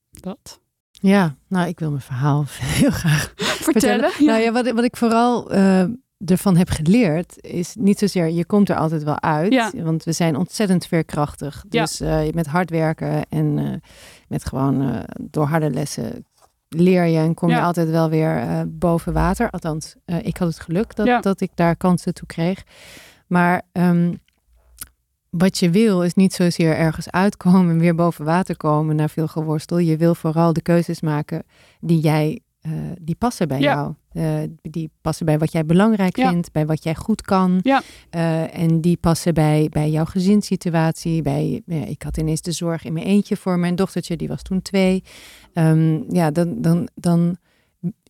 Dat. 0.09 0.59
Ja, 0.91 1.35
nou, 1.47 1.67
ik 1.67 1.79
wil 1.79 1.89
mijn 1.89 2.01
verhaal 2.01 2.45
heel 2.79 2.91
graag 2.91 3.33
Vertellen? 3.37 4.11
Nou 4.19 4.41
ja, 4.41 4.51
wat, 4.51 4.65
ik- 4.65 4.73
wat 4.73 4.83
ik 4.83 4.97
vooral 4.97 5.51
eh, 5.51 5.85
ervan 6.25 6.55
heb 6.55 6.69
geleerd, 6.69 7.43
is 7.43 7.75
niet 7.79 7.99
zozeer 7.99 8.29
je 8.29 8.45
komt 8.45 8.69
er 8.69 8.75
altijd 8.75 9.03
wel 9.03 9.21
uit. 9.21 9.53
Ja. 9.53 9.71
Want 9.73 10.03
we 10.03 10.11
zijn 10.11 10.35
ontzettend 10.35 10.85
veerkrachtig. 10.85 11.65
Ja. 11.69 11.81
Dus 11.81 11.99
eh, 11.99 12.19
met 12.33 12.47
hard 12.47 12.69
werken 12.69 13.25
en 13.29 13.57
eh, 13.57 13.89
met 14.27 14.45
gewoon 14.45 14.81
eh, 14.81 14.99
door 15.21 15.45
harde 15.45 15.69
lessen 15.69 16.25
leer 16.69 17.05
je 17.05 17.17
en 17.17 17.33
kom 17.33 17.49
je 17.49 17.61
altijd 17.61 17.89
wel 17.89 18.09
weer 18.09 18.65
boven 18.67 19.13
water. 19.13 19.49
Althans, 19.49 19.95
ik 20.05 20.37
had 20.37 20.47
het 20.47 20.59
geluk 20.59 20.95
dat, 20.95 21.23
dat 21.23 21.41
ik 21.41 21.51
daar 21.55 21.75
kansen 21.75 22.13
toe 22.13 22.27
kreeg. 22.27 22.63
Maar 23.27 23.61
ehm, 23.71 24.13
wat 25.29 25.57
je 25.57 25.69
wil 25.69 26.03
is 26.03 26.13
niet 26.13 26.33
zozeer 26.33 26.77
ergens 26.77 27.11
uitkomen 27.11 27.69
en 27.69 27.79
weer 27.79 27.95
boven 27.95 28.25
water 28.25 28.57
komen 28.57 28.95
na 28.95 29.07
veel 29.07 29.27
geworstel. 29.27 29.77
Je 29.77 29.97
wil 29.97 30.15
vooral 30.15 30.53
de 30.53 30.61
keuzes 30.61 31.01
maken 31.01 31.43
die 31.79 31.99
jij 31.99 32.41
eh, 32.61 32.71
die 33.01 33.15
passen 33.15 33.47
bij 33.47 33.59
Ja. 33.59 33.73
jou. 33.73 33.93
Eh, 34.11 34.49
die 34.61 34.89
passen 35.01 35.25
bij 35.25 35.37
wat 35.39 35.51
jij 35.51 35.65
belangrijk 35.65 36.17
Ja. 36.17 36.29
vindt, 36.29 36.51
bij 36.51 36.65
wat 36.65 36.83
jij 36.83 36.95
goed 36.95 37.21
kan. 37.21 37.59
Ja. 37.61 37.81
Eh, 38.09 38.57
en 38.57 38.81
die 38.81 38.97
passen 38.97 39.33
bij, 39.33 39.67
bij 39.69 39.89
jouw 39.89 40.05
gezinssituatie. 40.05 41.21
Bij, 41.21 41.61
ja, 41.65 41.85
ik 41.85 42.01
had 42.01 42.17
ineens 42.17 42.41
de 42.41 42.51
zorg 42.51 42.83
in 42.83 42.93
mijn 42.93 43.05
eentje 43.05 43.37
voor 43.37 43.59
mijn 43.59 43.75
dochtertje, 43.75 44.17
die 44.17 44.27
was 44.27 44.41
toen 44.41 44.61
twee. 44.61 45.03
Ehm, 45.53 46.13
ja, 46.13 46.31
dan, 46.31 46.61
dan, 46.61 46.87
dan, 46.95 47.37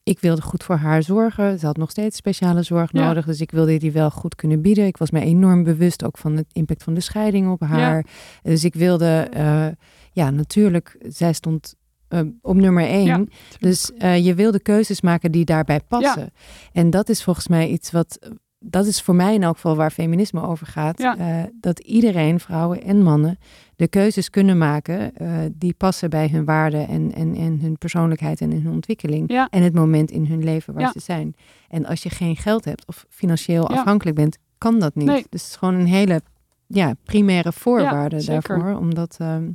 ik 0.04 0.20
wilde 0.20 0.42
goed 0.42 0.64
voor 0.64 0.76
haar 0.76 1.04
zorgen. 1.04 1.60
Ze 1.60 1.66
had 1.66 1.78
nog 1.78 1.90
steeds 1.90 2.18
speciale 2.18 2.64
zorg 2.64 2.92
nodig, 2.94 3.26
dus 3.26 3.42
ik 3.42 3.52
wilde 3.52 3.78
die 3.78 3.92
wel 3.92 4.10
goed 4.12 4.36
kunnen 4.36 4.62
bieden. 4.62 4.86
Ik 4.86 4.98
was 4.98 5.12
me 5.12 5.20
enorm 5.20 5.64
bewust 5.64 6.04
ook 6.06 6.18
van 6.18 6.36
het 6.38 6.48
impact 6.52 6.84
van 6.84 6.94
de 6.94 7.02
scheiding 7.02 7.52
op 7.52 7.62
haar. 7.62 8.06
Dus 8.42 8.64
ik 8.64 8.74
wilde, 8.74 9.30
ja, 10.12 10.30
natuurlijk, 10.30 10.98
zij 11.08 11.34
stond 11.34 11.76
eh, 12.12 12.20
op 12.42 12.56
nummer 12.56 12.86
één. 12.86 13.06
Ja, 13.06 13.24
dus 13.60 13.92
eh, 13.94 14.26
je 14.26 14.36
wil 14.36 14.52
de 14.52 14.62
keuzes 14.62 15.02
maken 15.02 15.32
die 15.32 15.46
daarbij 15.46 15.80
passen. 15.88 16.32
En 16.72 16.90
dat 16.90 17.10
is 17.10 17.24
volgens 17.24 17.48
mij 17.48 17.68
iets 17.68 17.92
wat, 17.92 18.20
dat 18.64 18.86
is 18.86 19.02
voor 19.02 19.16
mij 19.16 19.34
in 19.34 19.44
elk 19.44 19.56
geval 19.56 19.76
waar 19.76 19.92
feminisme 19.92 20.42
over 20.42 20.68
gaat. 20.68 20.98
Ja. 21.02 21.18
Eh, 21.18 21.44
dat 21.60 21.80
iedereen, 21.80 22.40
vrouwen 22.40 22.84
en 22.84 23.04
mannen, 23.04 23.38
de 23.76 23.88
keuzes 23.88 24.30
kunnen 24.30 24.58
maken 24.58 25.16
eh, 25.16 25.38
die 25.54 25.74
passen 25.74 26.10
bij 26.10 26.28
hun 26.28 26.46
waarden 26.46 26.88
en, 26.88 27.14
en, 27.14 27.36
en 27.36 27.60
hun 27.60 27.78
persoonlijkheid 27.78 28.42
en 28.42 28.52
hun 28.52 28.74
ontwikkeling. 28.74 29.48
En 29.50 29.64
het 29.64 29.74
moment 29.74 30.12
in 30.12 30.26
hun 30.26 30.44
leven 30.44 30.74
waar 30.74 30.92
ze 30.92 31.00
zijn. 31.00 31.36
En 31.68 31.86
als 31.86 32.04
je 32.04 32.10
geen 32.10 32.36
geld 32.36 32.66
hebt 32.66 32.88
of 32.88 33.06
financieel 33.10 33.68
afhankelijk 33.68 34.16
bent, 34.16 34.38
kan 34.58 34.80
dat 34.80 34.96
niet. 34.96 35.08
Nee. 35.08 35.16
Dus 35.30 35.42
het 35.42 35.50
is 35.50 35.56
gewoon 35.56 35.74
een 35.74 35.88
hele 35.88 36.22
ja, 36.68 36.94
primaire 37.04 37.52
voorwaarde 37.52 38.26
daarvoor 38.26 38.76
om 38.78 38.94
dat, 38.94 39.16
ehm, 39.20 39.52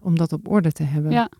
om 0.00 0.16
dat 0.16 0.32
op 0.32 0.48
orde 0.48 0.72
te 0.72 0.82
hebben. 0.82 1.10
Ja. 1.10 1.30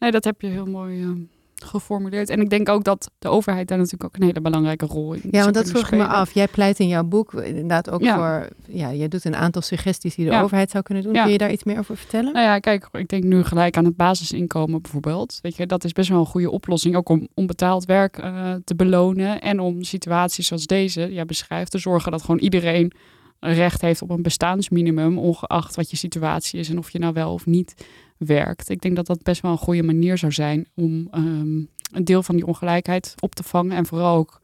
Nee, 0.00 0.10
dat 0.10 0.24
heb 0.24 0.40
je 0.40 0.46
heel 0.46 0.66
mooi 0.66 1.02
ehm, 1.02 1.18
geformuleerd. 1.54 2.28
En 2.30 2.40
ik 2.40 2.50
denk 2.50 2.68
ook 2.68 2.84
dat 2.84 3.10
de 3.18 3.28
overheid 3.28 3.68
daar 3.68 3.76
natuurlijk 3.78 4.04
ook 4.04 4.16
een 4.20 4.26
hele 4.26 4.40
belangrijke 4.40 4.86
rol 4.86 5.12
in 5.12 5.22
Ja, 5.30 5.42
want 5.42 5.54
dat 5.54 5.68
vroeg 5.70 5.90
ik 5.90 5.98
me 5.98 6.06
af. 6.06 6.32
Jij 6.32 6.48
pleit 6.48 6.78
in 6.78 6.88
jouw 6.88 7.04
boek 7.04 7.34
inderdaad 7.34 7.90
ook 7.90 8.02
Ja. 8.02 8.16
voor... 8.16 8.48
Ja, 8.66 8.92
jij 8.92 9.08
doet 9.08 9.24
een 9.24 9.36
aantal 9.36 9.62
suggesties 9.62 10.14
die 10.14 10.24
de 10.24 10.30
Ja. 10.30 10.42
overheid 10.42 10.70
zou 10.70 10.82
kunnen 10.82 11.04
doen. 11.04 11.12
Ja. 11.14 11.22
Kun 11.22 11.32
je 11.32 11.38
daar 11.38 11.52
iets 11.52 11.64
meer 11.64 11.78
over 11.78 11.96
vertellen? 11.96 12.32
Nou 12.32 12.44
ja, 12.46 12.58
kijk, 12.58 12.88
ik 12.92 13.08
denk 13.08 13.24
nu 13.24 13.42
gelijk 13.42 13.76
aan 13.76 13.84
het 13.84 13.96
basisinkomen 13.96 14.82
bijvoorbeeld. 14.82 15.38
Weet 15.42 15.56
je, 15.56 15.66
dat 15.66 15.84
is 15.84 15.92
best 15.92 16.08
wel 16.08 16.18
een 16.20 16.26
goede 16.26 16.50
oplossing. 16.50 16.96
Ook 16.96 17.08
om 17.08 17.28
onbetaald 17.34 17.84
werk 17.84 18.18
eh, 18.18 18.52
te 18.64 18.74
belonen. 18.74 19.40
En 19.40 19.60
om 19.60 19.82
situaties 19.82 20.46
zoals 20.46 20.66
deze, 20.66 21.12
jij 21.12 21.24
beschrijft, 21.26 21.70
te 21.70 21.78
zorgen 21.78 22.12
dat 22.12 22.20
gewoon 22.22 22.40
iedereen 22.40 22.92
recht 23.40 23.80
heeft 23.80 24.02
op 24.02 24.10
een 24.10 24.22
bestaansminimum. 24.22 25.18
Ongeacht 25.18 25.76
wat 25.76 25.90
je 25.90 25.96
situatie 25.96 26.60
is 26.60 26.68
en 26.68 26.78
of 26.78 26.90
je 26.90 26.98
nou 26.98 27.12
wel 27.12 27.32
of 27.32 27.46
niet 27.46 27.86
werkt. 28.16 28.68
Ik 28.68 28.80
denk 28.80 28.96
dat 28.96 29.06
dat 29.06 29.22
best 29.22 29.42
wel 29.42 29.50
een 29.50 29.58
goede 29.58 29.82
manier 29.82 30.18
zou 30.18 30.32
zijn 30.32 30.68
om 30.74 31.08
ehm, 31.10 31.58
een 31.92 32.04
deel 32.04 32.22
van 32.22 32.36
die 32.36 32.46
ongelijkheid 32.46 33.14
op 33.20 33.34
te 33.34 33.42
vangen. 33.42 33.76
En 33.76 33.86
vooral 33.86 34.16
ook 34.16 34.38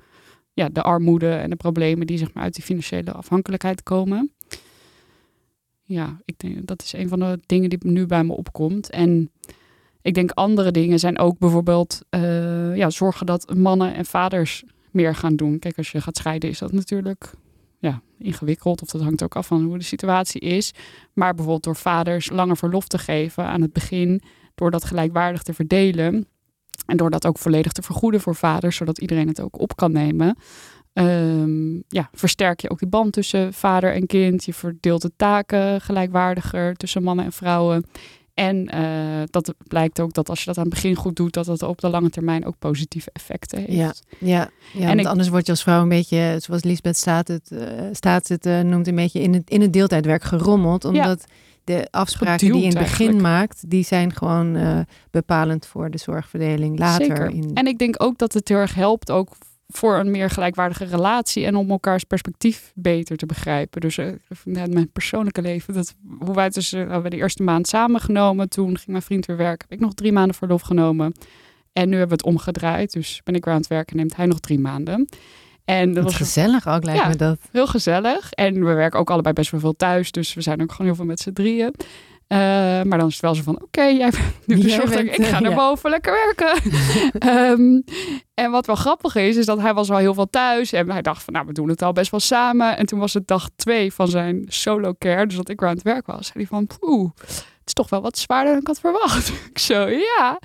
ja, 0.53 0.69
de 0.69 0.83
armoede 0.83 1.31
en 1.31 1.51
de 1.51 1.57
problemen 1.57 2.07
die 2.07 2.19
zeg 2.19 2.33
maar, 2.33 2.43
uit 2.43 2.55
die 2.55 2.65
financiële 2.65 3.13
afhankelijkheid 3.13 3.83
komen. 3.83 4.31
Ja, 5.83 6.21
ik 6.25 6.39
denk 6.39 6.67
dat 6.67 6.83
is 6.83 6.93
een 6.93 7.09
van 7.09 7.19
de 7.19 7.41
dingen 7.47 7.71
die 7.71 7.79
nu 7.83 8.07
bij 8.07 8.25
me 8.25 8.33
opkomt. 8.33 8.91
En 8.91 9.31
ik 10.03 10.15
denk 10.15 10.31
andere 10.31 10.71
dingen 10.71 10.99
zijn 10.99 11.19
ook 11.19 11.39
bijvoorbeeld 11.39 12.03
eh, 12.11 12.77
ja, 12.77 12.91
zorgen 12.91 13.27
dat 13.27 13.55
mannen 13.55 13.95
en 13.95 14.05
vaders 14.05 14.65
meer 14.91 15.15
gaan 15.15 15.37
doen. 15.37 15.59
Kijk, 15.59 15.77
als 15.77 15.91
je 15.91 16.01
gaat 16.01 16.17
scheiden 16.17 16.51
is 16.51 16.59
dat 16.59 16.73
natuurlijk 16.73 17.33
ja, 17.79 18.01
ingewikkeld. 18.19 18.83
Of 18.83 18.89
dat 18.89 19.03
hangt 19.03 19.23
ook 19.23 19.37
af 19.37 19.47
van 19.47 19.65
hoe 19.65 19.79
de 19.79 19.85
situatie 19.85 20.41
is. 20.41 20.73
Maar 21.13 21.35
bijvoorbeeld 21.35 21.65
door 21.65 21.77
vaders 21.77 22.31
langer 22.31 22.57
verlof 22.57 22.87
te 22.87 22.99
geven 22.99 23.45
aan 23.45 23.63
het 23.63 23.73
begin. 23.73 24.23
Door 24.55 24.71
dat 24.71 24.85
gelijkwaardig 24.85 25.43
te 25.43 25.55
verdelen. 25.55 26.27
En 26.87 26.97
door 26.97 27.11
dat 27.11 27.27
ook 27.27 27.39
volledig 27.39 27.73
te 27.73 27.83
vergoeden 27.83 28.21
voor 28.21 28.35
vaders. 28.35 28.77
Zodat 28.77 28.99
iedereen 28.99 29.29
het 29.29 29.41
ook 29.41 29.61
op 29.61 29.77
kan 29.77 29.93
nemen. 29.93 30.37
Ehm, 30.93 31.75
ja, 31.75 32.11
versterk 32.13 32.61
je 32.61 32.71
ook 32.71 32.79
die 32.79 32.89
band 32.89 33.13
tussen 33.13 33.53
vader 33.53 33.93
en 33.93 34.07
kind. 34.07 34.45
Je 34.45 34.55
verdeelt 34.55 35.03
de 35.03 35.13
taken 35.17 35.81
gelijkwaardiger 35.81 36.75
tussen 36.75 37.03
mannen 37.03 37.25
en 37.25 37.33
vrouwen. 37.33 37.85
En 38.37 38.67
eh, 38.69 39.23
dat 39.31 39.55
blijkt 39.69 40.01
ook 40.01 40.13
dat 40.13 40.29
als 40.29 40.39
je 40.39 40.45
dat 40.47 40.57
aan 40.59 40.65
het 40.65 40.73
begin 40.75 40.95
goed 40.95 41.17
doet, 41.17 41.33
dat 41.33 41.47
dat 41.47 41.63
op 41.63 41.81
de 41.81 41.89
lange 41.89 42.11
termijn 42.11 42.47
ook 42.47 42.59
positieve 42.59 43.11
effecten 43.13 43.59
heeft. 43.59 43.73
Ja, 43.73 43.93
ja, 44.19 44.51
ja 44.73 44.81
En 44.81 44.87
want 44.87 45.01
ik- 45.01 45.07
anders 45.07 45.29
word 45.29 45.47
je 45.47 45.53
als 45.53 45.63
vrouw 45.63 45.83
een 45.83 45.89
beetje, 45.89 46.37
zoals 46.41 46.63
Lisbeth 46.65 46.97
staat 46.97 47.29
het, 47.29 47.51
eh, 47.51 47.69
staat 47.93 48.29
het 48.29 48.47
eh, 48.47 48.61
noemt, 48.61 48.87
een 48.89 48.95
beetje 48.95 49.21
in 49.21 49.35
het, 49.35 49.51
in 49.51 49.61
het 49.61 49.73
deeltijdwerk 49.73 50.23
gerommeld. 50.23 50.85
Omdat 50.85 51.25
de 51.65 51.89
afspraken 51.91 52.47
die 52.47 52.57
je 52.57 52.63
in 52.63 52.69
het 52.69 52.79
begin 52.79 53.07
eigenlijk. 53.07 53.23
maakt, 53.23 53.71
die 53.71 53.85
zijn 53.85 54.13
gewoon 54.13 54.59
bepalend 55.11 55.67
voor 55.67 55.91
de 55.91 55.99
zorgverdeling 55.99 56.79
later. 56.79 57.07
Zeker. 57.07 57.31
In, 57.31 57.51
En 57.55 57.67
ik 57.67 57.79
denk 57.79 58.03
ook 58.03 58.19
dat 58.19 58.33
het 58.33 58.49
heel 58.49 58.59
erg 58.59 58.75
helpt 58.75 59.11
ook 59.11 59.37
voor 59.69 59.97
een 59.99 60.11
meer 60.11 60.31
gelijkwaardige 60.31 60.85
relatie 60.85 61.45
en 61.47 61.57
om 61.57 61.71
elkaars 61.71 62.05
perspectief 62.05 62.73
beter 62.75 63.17
te 63.17 63.27
begrijpen. 63.27 63.81
Dus 63.81 63.99
vanuit 64.31 64.73
mijn 64.73 64.93
persoonlijke 64.93 65.43
leven, 65.43 65.75
dat, 65.75 65.95
hoe 66.19 66.35
wij 66.35 66.49
dus, 66.49 66.73
eh, 66.73 66.81
hebben 66.81 67.03
we 67.03 67.11
de 67.11 67.17
eerste 67.17 67.43
maand 67.43 67.69
samengenomen. 67.69 68.49
Toen 68.49 68.77
ging 68.77 68.87
mijn 68.91 69.03
vriend 69.03 69.27
weer 69.27 69.37
werken, 69.37 69.67
heb 69.69 69.79
ik 69.79 69.85
nog 69.85 69.95
drie 69.95 70.13
maanden 70.13 70.35
verlof 70.37 70.63
genomen. 70.63 71.13
En 71.73 71.89
nu 71.89 71.97
hebben 71.99 72.19
we 72.19 72.25
het 72.25 72.35
omgedraaid, 72.35 72.93
dus 72.93 73.21
ben 73.25 73.35
ik 73.35 73.45
weer 73.45 73.55
aan 73.55 73.61
het 73.61 73.69
werken, 73.69 73.97
neemt 73.97 74.17
hij 74.17 74.27
nog 74.27 74.41
drie 74.41 74.59
maanden. 74.59 75.09
En 75.65 75.87
dat 75.87 76.03
Wat 76.03 76.13
was 76.13 76.15
gezellig 76.21 76.69
ook, 76.69 76.85
lijkt 76.85 77.03
Ja. 77.03 77.09
me 77.09 77.17
dat. 77.17 77.39
heel 77.53 77.67
gezellig. 77.67 78.33
En 78.33 78.55
we 78.55 78.73
werken 78.75 78.99
ook 78.99 79.11
allebei 79.11 79.35
best 79.35 79.51
wel 79.51 79.61
veel 79.61 79.77
thuis. 79.77 80.11
Dus 80.13 80.35
we 80.35 80.41
zijn 80.41 80.63
ook 80.63 80.71
gewoon 80.71 80.87
heel 80.87 80.97
veel 80.97 81.05
met 81.05 81.21
z'n 81.21 81.33
drieën. 81.33 81.75
Eh, 82.27 82.39
maar 82.83 82.99
dan 82.99 83.07
is 83.07 83.13
het 83.13 83.23
wel 83.23 83.35
zo 83.35 83.43
van, 83.43 83.63
oké, 83.63 83.83
jij 83.83 84.11
Jij 84.47 84.59
bezorgd. 84.59 84.95
bent, 84.95 85.19
ik 85.19 85.25
ga 85.25 85.37
eh, 85.37 85.41
naar 85.41 85.51
ja. 85.51 85.57
boven 85.57 85.91
lekker 85.91 86.13
werken. 86.13 86.71
Ehm, 87.33 87.81
en 88.35 88.51
wat 88.51 88.67
wel 88.67 88.77
grappig 88.77 89.15
is, 89.15 89.37
is 89.37 89.47
dat 89.47 89.61
hij 89.61 89.75
was 89.75 89.91
al 89.91 89.97
heel 89.97 90.15
veel 90.15 90.31
thuis. 90.31 90.73
En 90.73 90.91
hij 90.91 91.03
dacht 91.03 91.23
van, 91.23 91.33
nou, 91.33 91.47
we 91.47 91.53
doen 91.53 91.69
het 91.69 91.83
al 91.83 91.93
best 91.93 92.11
wel 92.11 92.21
samen. 92.21 92.77
En 92.77 92.87
toen 92.87 92.99
was 92.99 93.15
het 93.15 93.27
dag 93.27 93.49
twee 93.57 93.93
van 93.93 94.09
zijn 94.09 94.45
solo 94.49 94.95
care. 94.99 95.27
Dus 95.27 95.37
dat 95.37 95.49
ik 95.49 95.61
weer 95.61 95.69
aan 95.69 95.75
het 95.75 95.85
werk 95.85 96.07
was. 96.07 96.27
Zei 96.27 96.39
hij 96.39 96.47
van, 96.47 96.67
poeh, 96.67 97.11
is 97.67 97.73
toch 97.73 97.91
wel 97.91 98.03
wat 98.03 98.19
zwaarder 98.19 98.53
dan 98.53 98.61
ik 98.61 98.67
had 98.67 98.81
verwacht. 98.81 99.29
ik 99.51 99.59
zo, 99.59 99.89
ja. 99.89 100.39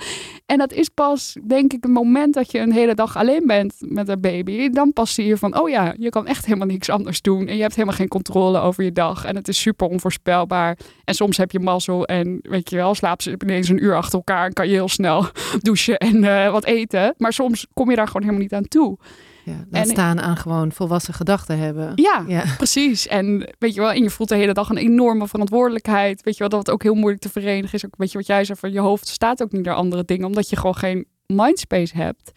En 0.45 0.57
dat 0.57 0.73
is 0.73 0.89
pas, 0.89 1.35
denk 1.47 1.73
ik, 1.73 1.81
het 1.81 1.91
moment 1.91 2.33
dat 2.33 2.51
je 2.51 2.59
een 2.59 2.71
hele 2.71 2.95
dag 2.95 3.17
alleen 3.17 3.47
bent 3.47 3.75
met 3.79 4.09
een 4.09 4.21
baby. 4.21 4.69
Dan 4.69 4.93
pas 4.93 5.13
zie 5.13 5.25
je 5.25 5.37
van, 5.37 5.59
oh 5.59 5.69
ja, 5.69 5.93
je 5.97 6.09
kan 6.09 6.27
echt 6.27 6.45
helemaal 6.45 6.67
niks 6.67 6.89
anders 6.89 7.21
doen. 7.21 7.47
En 7.47 7.55
je 7.55 7.61
hebt 7.61 7.75
helemaal 7.75 7.95
geen 7.95 8.07
controle 8.07 8.59
over 8.59 8.83
je 8.83 8.91
dag. 8.91 9.25
En 9.25 9.35
het 9.35 9.47
is 9.47 9.61
super 9.61 9.87
onvoorspelbaar. 9.87 10.77
En 11.03 11.13
soms 11.13 11.37
heb 11.37 11.51
je 11.51 11.59
mazzel 11.59 12.05
en 12.05 12.39
weet 12.41 12.69
je 12.69 12.75
wel, 12.75 12.95
slaap 12.95 13.21
ze 13.21 13.35
ineens 13.43 13.69
een 13.69 13.83
uur 13.83 13.95
achter 13.95 14.17
elkaar. 14.17 14.45
En 14.45 14.53
kan 14.53 14.67
je 14.67 14.73
heel 14.73 14.89
snel 14.89 15.25
douchen 15.59 15.97
en 15.97 16.23
eh, 16.23 16.51
wat 16.51 16.65
eten. 16.65 17.13
Maar 17.17 17.33
soms 17.33 17.67
kom 17.73 17.89
je 17.89 17.95
daar 17.95 18.07
gewoon 18.07 18.21
helemaal 18.21 18.43
niet 18.43 18.53
aan 18.53 18.67
toe. 18.67 18.97
Ja, 19.45 19.65
En- 19.71 19.85
staan 19.85 20.21
aan 20.21 20.37
gewoon 20.37 20.71
volwassen 20.71 21.13
gedachten 21.13 21.57
hebben. 21.57 21.91
Ja, 21.95 22.23
Ja. 22.27 22.43
precies. 22.57 23.07
En 23.07 23.49
weet 23.59 23.73
je 23.73 23.79
wel, 23.81 23.91
en 23.91 24.03
je 24.03 24.09
voelt 24.09 24.29
de 24.29 24.35
hele 24.35 24.53
dag 24.53 24.69
een 24.69 24.77
enorme 24.77 25.27
verantwoordelijkheid. 25.27 26.23
Weet 26.23 26.33
je 26.33 26.39
wel, 26.39 26.49
dat 26.49 26.59
het 26.59 26.69
ook 26.69 26.83
heel 26.83 26.93
moeilijk 26.93 27.21
te 27.21 27.29
verenigen 27.29 27.73
is. 27.73 27.85
Ook, 27.85 27.93
weet 27.97 28.11
je 28.11 28.17
wat 28.17 28.27
jij 28.27 28.43
zei, 28.45 28.57
van 28.59 28.71
je 28.71 28.79
hoofd 28.79 29.07
staat 29.07 29.41
ook 29.43 29.51
niet 29.51 29.65
naar 29.65 29.75
andere 29.75 30.05
dingen. 30.05 30.25
Omdat 30.27 30.49
je 30.49 30.55
gewoon 30.55 30.75
geen 30.75 31.05
mindspace 31.25 31.95
hebt. 31.97 32.31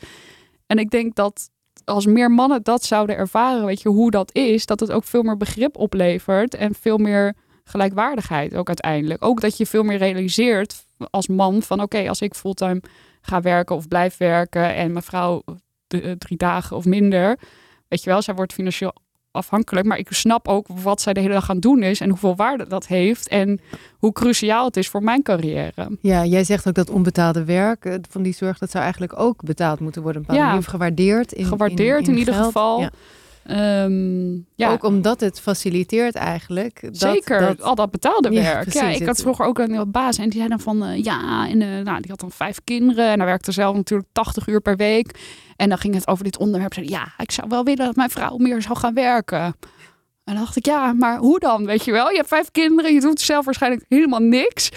En 0.66 0.78
ik 0.78 0.90
denk 0.90 1.14
dat 1.14 1.50
als 1.84 2.06
meer 2.06 2.30
mannen 2.30 2.62
dat 2.62 2.84
zouden 2.84 3.16
ervaren, 3.16 3.64
weet 3.66 3.82
je, 3.82 3.88
hoe 3.88 4.10
dat 4.10 4.34
is. 4.34 4.66
Dat 4.66 4.80
het 4.80 4.90
ook 4.92 5.04
veel 5.04 5.22
meer 5.22 5.36
begrip 5.36 5.76
oplevert. 5.76 6.54
En 6.54 6.74
veel 6.74 6.98
meer 6.98 7.34
gelijkwaardigheid 7.64 8.54
ook 8.54 8.66
uiteindelijk. 8.68 9.24
Ook 9.24 9.40
dat 9.40 9.56
je 9.56 9.66
veel 9.66 9.82
meer 9.82 9.98
realiseert 9.98 10.86
als 11.10 11.28
man 11.28 11.62
van 11.62 11.82
oké, 11.82 12.08
als 12.08 12.20
ik 12.20 12.34
fulltime 12.34 12.82
ga 13.20 13.40
werken 13.40 13.76
of 13.76 13.88
blijf 13.88 14.16
werken. 14.16 14.74
En 14.74 14.92
mijn 14.92 15.04
vrouw 15.04 15.42
drie 16.18 16.36
dagen 16.36 16.76
of 16.76 16.84
minder. 16.84 17.38
Weet 17.88 18.02
je 18.02 18.10
wel, 18.10 18.22
zij 18.22 18.34
wordt 18.34 18.52
financieel 18.52 18.94
afhankelijk. 19.34 19.86
Maar 19.86 19.98
ik 19.98 20.06
snap 20.10 20.48
ook 20.48 20.66
wat 20.68 21.00
zij 21.00 21.12
de 21.12 21.20
hele 21.20 21.32
dag 21.32 21.48
aan 21.48 21.54
het 21.54 21.64
doen 21.64 21.82
is. 21.82 22.00
En 22.00 22.08
hoeveel 22.08 22.36
waarde 22.36 22.66
dat 22.66 22.86
heeft. 22.86 23.28
En 23.28 23.60
hoe 23.98 24.12
cruciaal 24.12 24.64
het 24.64 24.76
is 24.76 24.88
voor 24.88 25.02
mijn 25.02 25.22
carrière. 25.22 25.88
Ja, 26.00 26.24
jij 26.24 26.44
zegt 26.44 26.68
ook 26.68 26.74
dat 26.74 26.90
onbetaalde 26.90 27.44
werk 27.44 27.84
eh, 27.84 27.94
van 28.10 28.22
die 28.22 28.34
zorg, 28.34 28.58
dat 28.58 28.70
zou 28.70 28.82
eigenlijk 28.82 29.18
ook 29.18 29.42
betaald 29.42 29.80
moeten 29.80 30.02
worden. 30.02 30.24
Ja. 30.28 30.46
manier, 30.46 30.62
gewaardeerd. 30.62 31.32
In, 31.32 31.44
Gewaardeerd 31.44 32.08
in, 32.08 32.18
ieder 32.18 32.34
geld. 32.34 32.46
geval. 32.46 32.80
Ja. 32.80 32.90
Ehm, 33.44 34.32
ja, 34.54 34.72
Ook 34.72 34.84
omdat 34.84 35.20
het 35.20 35.40
faciliteert 35.40 36.14
eigenlijk. 36.14 36.80
Dat, 36.82 36.96
Zeker, 36.96 37.40
dat- 37.40 37.62
al 37.62 37.74
dat 37.74 37.90
betaalde 37.90 38.30
Ja, 38.32 38.42
werk. 38.42 38.72
Ja, 38.72 38.88
ik 38.88 39.06
had 39.06 39.20
vroeger 39.20 39.46
ook 39.46 39.58
een 39.58 39.90
baas 39.90 40.18
en 40.18 40.24
die 40.28 40.38
zei 40.38 40.48
dan 40.48 40.60
van 40.60 40.84
eh, 40.84 41.02
ja, 41.02 41.48
en, 41.48 41.58
nou, 41.58 42.00
die 42.00 42.10
had 42.10 42.20
dan 42.20 42.30
vijf 42.30 42.58
kinderen 42.64 43.08
en 43.10 43.18
hij 43.18 43.26
werkte 43.26 43.52
zelf 43.52 43.76
natuurlijk 43.76 44.08
80 44.12 44.46
uur 44.46 44.60
per 44.60 44.76
week. 44.76 45.18
En 45.56 45.68
dan 45.68 45.78
ging 45.78 45.94
het 45.94 46.08
over 46.08 46.24
dit 46.24 46.38
onderwerp. 46.38 46.74
Zei, 46.74 46.88
ja, 46.88 47.12
ik 47.18 47.30
zou 47.30 47.48
wel 47.48 47.64
willen 47.64 47.86
dat 47.86 47.96
mijn 47.96 48.10
vrouw 48.10 48.36
meer 48.36 48.62
zou 48.62 48.76
gaan 48.78 48.94
werken. 48.94 49.42
En 50.24 50.34
dan 50.34 50.36
dacht 50.36 50.56
ik, 50.56 50.66
ja, 50.66 50.92
maar 50.92 51.18
hoe 51.18 51.38
dan? 51.38 51.66
Weet 51.66 51.84
je 51.84 51.92
wel, 51.92 52.10
je 52.10 52.16
hebt 52.16 52.28
vijf 52.28 52.50
kinderen, 52.50 52.94
je 52.94 53.00
doet 53.00 53.20
zelf 53.20 53.44
waarschijnlijk 53.44 53.84
helemaal 53.88 54.20
niks. 54.20 54.70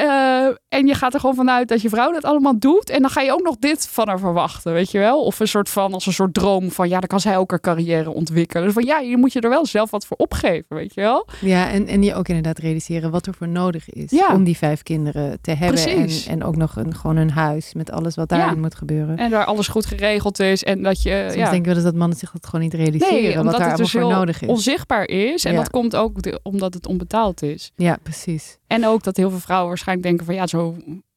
Eh, 0.00 0.46
en 0.68 0.86
je 0.86 0.94
gaat 0.94 1.14
er 1.14 1.20
gewoon 1.20 1.34
vanuit 1.34 1.68
dat 1.68 1.82
je 1.82 1.88
vrouw 1.88 2.12
dat 2.12 2.24
allemaal 2.24 2.58
doet. 2.58 2.90
En 2.90 3.00
dan 3.00 3.10
ga 3.10 3.20
je 3.20 3.32
ook 3.32 3.42
nog 3.42 3.56
dit 3.56 3.88
van 3.88 4.08
haar 4.08 4.18
verwachten, 4.18 4.72
weet 4.72 4.90
je 4.90 4.98
wel? 4.98 5.24
Of 5.24 5.40
een 5.40 5.48
soort 5.48 5.68
van, 5.68 5.92
als 5.94 6.06
een 6.06 6.12
soort 6.12 6.34
droom 6.34 6.70
van, 6.70 6.88
ja, 6.88 6.98
dan 6.98 7.08
kan 7.08 7.20
zij 7.20 7.36
ook 7.36 7.50
haar 7.50 7.60
carrière 7.60 8.10
ontwikkelen. 8.10 8.64
Dus 8.64 8.72
van, 8.72 8.84
ja, 8.84 8.98
je 8.98 9.16
moet 9.16 9.32
je 9.32 9.40
er 9.40 9.48
wel 9.48 9.66
zelf 9.66 9.90
wat 9.90 10.06
voor 10.06 10.16
opgeven, 10.16 10.76
weet 10.76 10.94
je 10.94 11.00
wel? 11.00 11.26
Ja, 11.40 11.70
en, 11.70 11.86
en 11.86 12.02
je 12.02 12.14
ook 12.14 12.28
inderdaad 12.28 12.58
realiseren 12.58 13.10
wat 13.10 13.26
er 13.26 13.34
voor 13.34 13.48
nodig 13.48 13.90
is 13.90 14.10
Ja. 14.10 14.34
om 14.34 14.44
die 14.44 14.56
vijf 14.56 14.82
kinderen 14.82 15.38
te 15.40 15.50
hebben. 15.50 15.86
En, 15.86 15.94
Precies. 16.02 16.26
en 16.26 16.44
ook 16.44 16.56
nog 16.56 16.76
een, 16.76 16.94
gewoon 16.94 17.16
een 17.16 17.30
huis 17.30 17.74
met 17.74 17.90
alles 17.90 18.14
wat 18.14 18.28
daarin 18.28 18.54
Ja. 18.54 18.60
moet 18.60 18.74
gebeuren. 18.74 19.16
En 19.18 19.30
daar 19.30 19.44
alles 19.44 19.68
goed 19.68 19.86
geregeld 19.86 20.38
is. 20.38 20.64
En 20.64 20.82
dat 20.82 21.02
je, 21.02 21.20
Soms 21.24 21.34
ja, 21.34 21.44
denk 21.50 21.60
ik 21.60 21.64
wel 21.66 21.74
eens 21.74 21.84
dat 21.84 21.94
mannen 21.94 22.18
zich 22.18 22.30
dat 22.30 22.46
gewoon 22.46 22.60
niet 22.60 22.74
realiseren. 22.74 23.14
nee, 23.14 23.26
wat 23.28 23.36
omdat 23.36 23.52
daar 23.52 23.60
allemaal 23.60 23.76
dus 23.76 23.90
voor 23.90 24.00
nodig 24.00 24.42
is. 24.42 24.48
onzichtbaar 24.48 25.04
is. 25.08 25.44
En 25.44 25.54
dat 25.54 25.70
komt 25.70 25.96
ook 25.96 26.16
omdat 26.42 26.74
het 26.74 26.86
onbetaald 26.86 27.42
is. 27.42 27.72
Ja, 27.76 27.98
precies. 28.02 28.58
En 28.66 28.86
ook 28.86 29.02
dat 29.02 29.16
heel 29.16 29.30
veel 29.30 29.38
vrouwen 29.38 29.78
waarschijnlijk 29.86 30.02
denken 30.02 30.26
van 30.26 30.34
ja, 30.34 30.46
zo, 30.46 30.76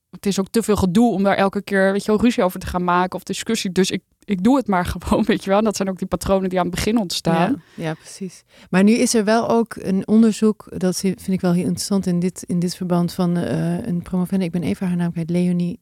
het 0.10 0.26
is 0.26 0.40
ook 0.40 0.50
te 0.50 0.64
veel 0.64 0.76
gedoe 0.76 1.14
om 1.14 1.24
daar 1.24 1.36
elke 1.36 1.62
keer 1.62 1.92
weet 1.92 2.06
je, 2.06 2.12
wel, 2.12 2.22
ruzie 2.22 2.44
over 2.44 2.60
te 2.60 2.68
gaan 2.68 2.84
maken 2.84 3.16
of 3.16 3.24
discussie. 3.24 3.72
Dus 3.72 3.92
ik, 3.92 4.04
ik 4.24 4.44
doe 4.44 4.58
het 4.58 4.68
maar 4.68 4.86
gewoon, 4.94 5.24
weet 5.24 5.44
je 5.44 5.50
wel. 5.50 5.60
En 5.60 5.64
dat 5.64 5.76
zijn 5.76 5.90
ook 5.90 5.98
die 5.98 6.08
patronen 6.08 6.50
die 6.50 6.60
aan 6.60 6.66
het 6.66 6.76
begin 6.76 6.98
ontstaan. 6.98 7.64
Ja, 7.76 7.84
ja, 7.84 7.94
precies. 7.94 8.44
Maar 8.70 8.84
nu 8.84 8.92
is 8.92 9.14
er 9.14 9.24
wel 9.24 9.50
ook 9.50 9.76
een 9.76 10.08
onderzoek, 10.08 10.66
dat 10.78 10.98
vind 11.00 11.28
ik 11.28 11.42
wel 11.42 11.54
heel 11.54 11.64
interessant 11.64 12.06
in 12.06 12.20
dit, 12.20 12.44
in 12.44 12.60
dit 12.60 12.76
verband 12.76 13.14
van 13.14 13.38
eh, 13.38 13.86
een 13.86 14.02
promovende. 14.02 14.46
Ik 14.46 14.52
ben 14.52 14.64
even 14.64 14.88
haar 14.88 14.96
naam 14.96 15.12
kwijt, 15.12 15.30
Leonie. 15.30 15.80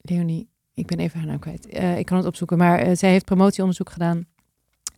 Leonie, 0.00 0.48
ik 0.74 0.86
ben 0.86 0.98
even 0.98 1.18
haar 1.18 1.28
naam 1.28 1.38
kwijt. 1.38 1.66
Eh, 1.66 1.98
ik 1.98 2.06
kan 2.06 2.16
het 2.16 2.26
opzoeken, 2.26 2.58
maar 2.58 2.78
eh, 2.78 2.96
zij 2.96 3.10
heeft 3.10 3.24
promotieonderzoek 3.24 3.90
gedaan 3.90 4.26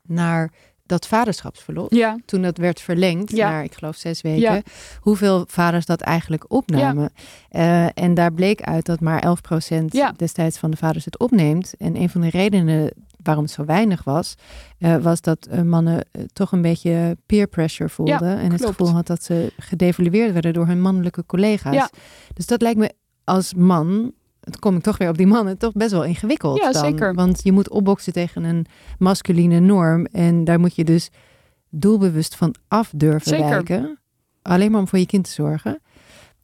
naar 0.03 0.53
dat 0.93 1.07
vaderschapsverlof. 1.07 1.87
Ja, 1.95 2.17
Toen 2.25 2.43
dat 2.43 2.57
werd 2.59 2.81
verlengd 2.81 3.31
Ja. 3.37 3.51
naar, 3.51 3.65
ik 3.65 3.75
geloof, 3.75 3.97
zes 3.97 4.21
weken. 4.21 4.41
Ja. 4.41 4.63
Hoeveel 5.01 5.45
vaders 5.49 5.87
dat 5.87 6.01
eigenlijk 6.01 6.45
opnamen. 6.49 7.11
Eh, 7.49 7.99
en 7.99 8.15
daar 8.15 8.33
bleek 8.33 8.63
uit 8.63 8.87
dat 8.87 9.01
maar 9.01 9.21
11% 9.23 9.93
Ja. 9.93 10.13
destijds 10.17 10.59
van 10.59 10.71
de 10.71 10.77
vaders 10.77 11.05
het 11.05 11.19
opneemt. 11.19 11.75
En 11.79 11.97
een 11.97 12.09
van 12.11 12.21
de 12.21 12.31
redenen 12.31 12.91
waarom 13.23 13.45
het 13.45 13.53
zo 13.53 13.65
weinig 13.65 14.05
was, 14.05 14.35
eh, 14.79 14.97
was 14.97 15.21
dat 15.21 15.47
eh, 15.47 15.63
mannen 15.63 16.05
toch 16.33 16.53
een 16.53 16.63
beetje 16.63 17.17
peer 17.27 17.47
pressure 17.47 17.89
voelden. 17.91 18.39
en 18.39 18.53
het 18.53 18.65
gevoel 18.65 18.91
had 18.91 19.07
dat 19.07 19.23
ze 19.25 19.53
gedevalueerd 19.59 20.33
werden 20.33 20.53
door 20.53 20.67
hun 20.67 20.81
mannelijke 20.81 21.27
collega's. 21.27 21.75
Ja. 21.75 21.91
Dus 22.35 22.47
dat 22.47 22.63
lijkt 22.63 22.79
me 22.79 22.91
als 23.25 23.55
man, 23.55 24.13
dan 24.43 24.59
kom 24.59 24.77
ik 24.77 24.83
toch 24.83 24.99
weer 24.99 25.09
op 25.09 25.17
die 25.17 25.27
mannen, 25.27 25.59
toch 25.59 25.73
best 25.73 25.91
wel 25.91 26.05
ingewikkeld. 26.05 26.59
Ja, 26.59 26.73
dan. 26.73 26.85
zeker. 26.85 27.15
Want 27.15 27.41
je 27.43 27.53
moet 27.53 27.69
opboksen 27.69 28.13
tegen 28.13 28.45
een 28.45 28.67
masculine 28.99 29.61
norm. 29.61 30.07
En 30.07 30.45
daar 30.45 30.61
moet 30.61 30.75
je 30.75 30.85
dus 30.85 31.11
doelbewust 31.71 32.37
van 32.37 32.55
af 32.69 32.93
durven 32.95 33.29
Zeker. 33.29 33.49
wijken. 33.49 33.99
Alleen 34.43 34.71
maar 34.71 34.81
om 34.81 34.89
voor 34.89 34.99
je 34.99 35.07
kind 35.07 35.25
te 35.25 35.31
zorgen. 35.31 35.81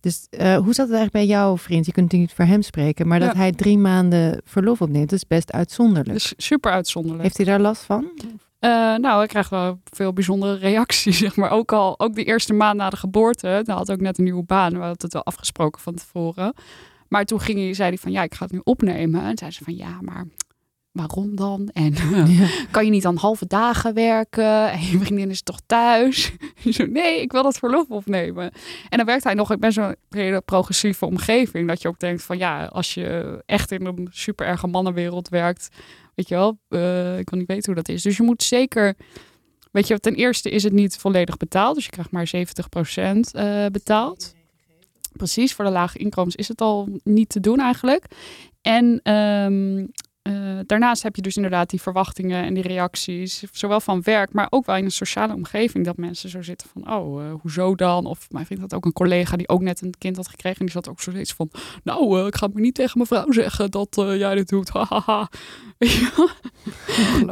Dus 0.01 0.27
eh, 0.31 0.57
hoe 0.57 0.75
zat 0.75 0.89
het 0.89 0.97
eigenlijk 0.97 1.13
bij 1.13 1.27
jouw 1.27 1.57
vriend? 1.57 1.87
Je 1.87 1.93
kunt 1.93 2.13
niet 2.13 2.33
voor 2.33 2.45
hem 2.45 2.63
spreken, 2.63 3.09
maar 3.09 3.21
dat 3.21 3.35
hij 3.35 3.53
drie 3.53 3.79
maanden 3.79 4.41
verlof 4.45 4.81
opneemt, 4.81 5.11
dat 5.11 5.19
is 5.19 5.27
best 5.27 5.53
uitzonderlijk. 5.53 6.13
Dus 6.13 6.35
super 6.37 6.73
uitzonderlijk. 6.73 7.23
Heeft 7.23 7.37
hij 7.37 7.47
daar 7.47 7.61
last 7.61 7.83
van? 7.83 8.11
Eh, 8.59 8.95
nou, 8.95 9.23
ik 9.23 9.29
krijg 9.29 9.49
wel 9.49 9.81
veel 9.85 10.13
bijzondere 10.13 10.57
reacties, 10.57 11.19
zeg 11.25 11.37
maar. 11.37 11.51
Ook 11.51 11.73
al, 11.73 12.01
ook 12.01 12.15
de 12.15 12.25
eerste 12.25 12.53
maand 12.53 12.77
na 12.77 12.91
de 12.91 12.97
geboorte, 12.97 13.61
dan 13.65 13.77
had 13.77 13.91
ook 13.91 14.01
net 14.01 14.19
een 14.19 14.25
nieuwe 14.25 14.45
baan. 14.45 14.73
We 14.73 14.79
hadden 14.79 14.97
het 14.99 15.13
wel 15.13 15.25
afgesproken 15.25 15.81
van 15.81 15.95
tevoren. 15.95 16.55
Maar 17.09 17.25
toen 17.25 17.41
ging 17.41 17.59
hij, 17.59 17.75
zei 17.75 17.89
hij 17.89 17.99
van, 17.99 18.13
ja, 18.13 18.23
ik 18.23 18.35
ga 18.35 18.45
het 18.45 18.53
nu 18.53 18.61
opnemen. 18.65 19.23
En 19.23 19.39
zei 19.39 19.51
ze 19.51 19.65
van, 19.65 19.77
ja, 19.77 19.99
maar 20.01 20.27
waarom 20.99 21.37
dan? 21.37 21.69
En 21.73 21.95
kan 22.71 22.85
je 22.85 22.91
niet 22.91 23.03
dan 23.03 23.17
halve 23.17 23.47
dagen 23.47 23.95
werken? 23.95 24.71
En 24.71 24.81
je 24.81 24.99
vriendin 24.99 25.31
is 25.31 25.43
toch 25.43 25.61
thuis? 25.67 26.33
Ik 26.65 26.75
zo, 26.75 26.87
nee, 26.87 27.21
ik 27.21 27.33
wil 27.33 27.43
dat 27.43 27.59
verlof 27.59 27.89
opnemen. 27.89 28.53
En 28.89 28.97
dan 28.97 29.07
werkt 29.07 29.25
hij 29.25 29.35
nog 29.35 29.59
best 29.59 29.77
wel 29.77 29.89
een 29.89 29.97
hele 30.09 30.41
progressieve 30.41 31.07
omgeving. 31.07 31.69
Dat 31.69 31.83
je 31.83 31.89
ook 31.89 31.99
denkt 31.99 32.23
van, 32.23 32.39
ja, 32.39 32.65
als 32.65 32.95
je 32.95 33.43
echt 33.47 33.71
in 33.71 33.87
een 33.87 34.09
super 34.11 34.47
erge 34.47 34.67
mannenwereld 34.67 35.29
werkt, 35.29 35.69
weet 36.15 36.29
je 36.29 36.35
wel, 36.35 36.59
eh, 36.69 37.19
ik 37.19 37.31
wil 37.31 37.39
niet 37.39 37.49
weten 37.49 37.73
hoe 37.73 37.83
dat 37.83 37.89
is. 37.89 38.03
Dus 38.03 38.17
je 38.17 38.23
moet 38.23 38.43
zeker, 38.43 38.97
weet 39.73 39.87
je, 39.87 40.01
ten 40.01 40.15
eerste 40.15 40.51
is 40.51 40.63
het 40.63 40.73
niet 40.73 40.97
volledig 40.97 41.37
betaald. 41.37 41.75
Dus 41.75 41.85
je 41.85 41.91
krijgt 41.91 42.11
maar 42.11 42.27
70% 42.27 43.33
eh 43.33 43.67
betaald. 43.67 44.37
Precies, 45.19 45.55
voor 45.55 45.65
de 45.65 45.71
lage 45.71 45.99
inkomens 45.99 46.35
is 46.35 46.49
het 46.49 46.61
al 46.61 46.89
niet 47.05 47.29
te 47.29 47.41
doen 47.41 47.61
eigenlijk. 47.61 48.05
En 48.63 49.01
ehm, 49.03 49.87
eh, 50.23 50.59
daarnaast 50.67 51.03
heb 51.03 51.17
je 51.17 51.23
dus 51.23 51.37
inderdaad 51.37 51.71
die 51.71 51.81
verwachtingen 51.83 52.45
en 52.45 52.55
die 52.55 52.63
reacties, 52.63 53.43
zowel 53.53 53.81
van 53.81 54.03
werk, 54.03 54.33
maar 54.33 54.47
ook 54.51 54.67
wel 54.67 54.77
in 54.77 54.85
een 54.85 54.91
sociale 54.91 55.35
omgeving, 55.35 55.85
dat 55.85 55.97
mensen 55.97 56.31
zo 56.31 56.43
zitten 56.43 56.69
van, 56.73 56.93
oh, 56.95 57.25
eh, 57.25 57.33
hoezo 57.41 57.75
dan? 57.75 58.07
Of 58.07 58.27
mijn 58.31 58.47
vriend 58.47 58.61
had 58.61 58.75
ook 58.75 58.85
een 58.85 58.93
collega 58.93 59.37
die 59.37 59.49
ook 59.49 59.61
net 59.61 59.83
een 59.83 59.95
kind 59.99 60.17
had 60.17 60.29
gekregen 60.29 60.59
en 60.59 60.65
die 60.67 60.75
zat 60.75 60.89
ook 60.89 61.01
zoiets 61.01 61.33
van, 61.33 61.51
nou, 61.85 62.21
eh, 62.21 62.27
ik 62.27 62.35
ga 62.37 62.45
het 62.45 62.55
maar 62.55 62.63
niet 62.63 62.75
tegen 62.75 62.93
mijn 62.95 63.09
vrouw 63.09 63.33
zeggen 63.33 63.71
dat 63.71 63.95
jij 63.95 64.35
dit 64.35 64.49
doet, 64.49 64.69
hahaha. 64.69 65.29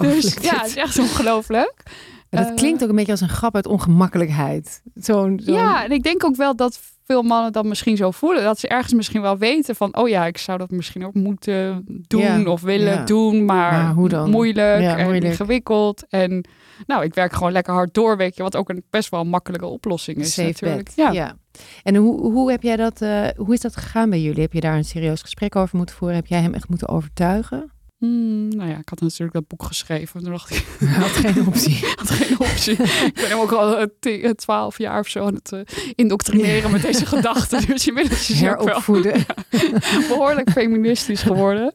Dus 0.00 0.34
ja, 0.40 0.56
het 0.58 0.66
is 0.66 0.76
echt 0.76 0.98
ongelooflijk. 0.98 1.82
Eh, 2.30 2.54
klinkt 2.54 2.82
ook 2.82 2.88
een 2.88 2.94
beetje 2.96 3.12
als 3.12 3.20
een 3.20 3.28
grap 3.28 3.54
uit 3.54 3.66
ongemakkelijkheid. 3.66 4.82
Zo'n, 4.94 5.40
zo'n- 5.44 5.54
Ja, 5.54 5.84
en 5.84 5.90
ik 5.90 6.02
denk 6.02 6.24
ook 6.24 6.36
wel 6.36 6.56
dat 6.56 6.80
veel 7.06 7.22
mannen 7.22 7.52
dat 7.52 7.64
misschien 7.64 7.96
zo 7.96 8.10
voelen. 8.10 8.42
Dat 8.42 8.58
ze 8.58 8.68
ergens 8.68 8.92
misschien 8.92 9.22
wel 9.22 9.38
weten 9.38 9.76
van... 9.76 9.96
oh 9.96 10.08
ja, 10.08 10.26
ik 10.26 10.38
zou 10.38 10.58
dat 10.58 10.70
misschien 10.70 11.06
ook 11.06 11.14
moeten 11.14 11.84
doen 12.06 12.46
of 12.46 12.60
willen 12.60 12.92
ja. 12.92 13.04
doen. 13.04 13.44
Maar, 13.44 13.72
Maar 13.72 13.92
hoe 13.92 14.08
dan? 14.08 14.30
moeilijk 14.30 14.80
Ja, 14.80 14.96
en 14.96 15.04
moeilijk. 15.04 15.24
ingewikkeld. 15.24 16.04
En 16.08 16.48
nou, 16.86 17.04
ik 17.04 17.14
werk 17.14 17.32
gewoon 17.32 17.52
lekker 17.52 17.74
hard 17.74 17.94
door, 17.94 18.16
weet 18.16 18.36
je. 18.36 18.42
Wat 18.42 18.56
ook 18.56 18.68
een 18.68 18.84
best 18.90 19.08
wel 19.08 19.24
makkelijke 19.24 19.66
oplossing 19.66 20.16
is 20.16 20.32
Safe 20.32 20.46
natuurlijk. 20.48 20.90
Ja. 20.94 21.36
En 21.82 21.96
hoe, 21.96 22.20
hoe 22.32 22.50
heb 22.50 22.62
jij 22.62 22.76
dat, 22.76 23.02
eh, 23.02 23.26
hoe 23.36 23.54
is 23.54 23.60
dat 23.60 23.76
gegaan 23.76 24.10
bij 24.10 24.20
jullie? 24.20 24.42
Heb 24.42 24.52
je 24.52 24.60
daar 24.60 24.76
een 24.76 24.84
serieus 24.84 25.20
gesprek 25.20 25.56
over 25.56 25.76
moeten 25.76 25.96
voeren? 25.96 26.16
Heb 26.16 26.26
jij 26.26 26.40
hem 26.40 26.54
echt 26.54 26.68
moeten 26.68 26.88
overtuigen? 26.88 27.70
Hmm, 27.98 28.48
nou 28.48 28.70
ja, 28.70 28.76
ik 28.78 28.88
had 28.88 29.00
natuurlijk 29.00 29.32
dat 29.32 29.46
boek 29.46 29.62
geschreven. 29.62 30.22
Toen 30.22 30.30
dacht 30.30 30.50
ik, 30.50 30.66
had 30.88 31.10
geen 31.10 31.46
optie. 31.46 31.72
ik 31.76 31.94
had 31.98 32.10
geen 32.10 32.40
optie. 32.40 32.72
ik 33.06 33.12
ben 33.14 33.28
hem 33.28 33.38
ook 33.38 33.52
al 33.52 33.76
eh, 33.78 34.24
eh, 34.24 34.30
twaalf 34.30 34.78
jaar 34.78 34.98
of 35.00 35.08
zo 35.08 35.26
aan 35.26 35.34
het 35.34 35.52
eh, 35.52 35.60
indoctrineren 35.94 36.70
met 36.70 36.82
deze 36.82 37.06
gedachten. 37.06 37.66
Dus 37.66 37.88
ook 37.88 37.94
wel 37.94 38.06
Heropvoeden. 38.38 39.24
behoorlijk 40.08 40.50
feministisch 40.50 41.22
geworden. 41.22 41.72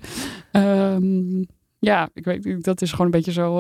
Ehm, 0.51 1.43
ja, 1.79 2.09
ik 2.13 2.25
weet 2.25 2.45
niet, 2.45 2.63
dat 2.63 2.81
is 2.81 2.91
gewoon 2.91 3.05
een 3.05 3.11
beetje 3.11 3.31
zo 3.31 3.53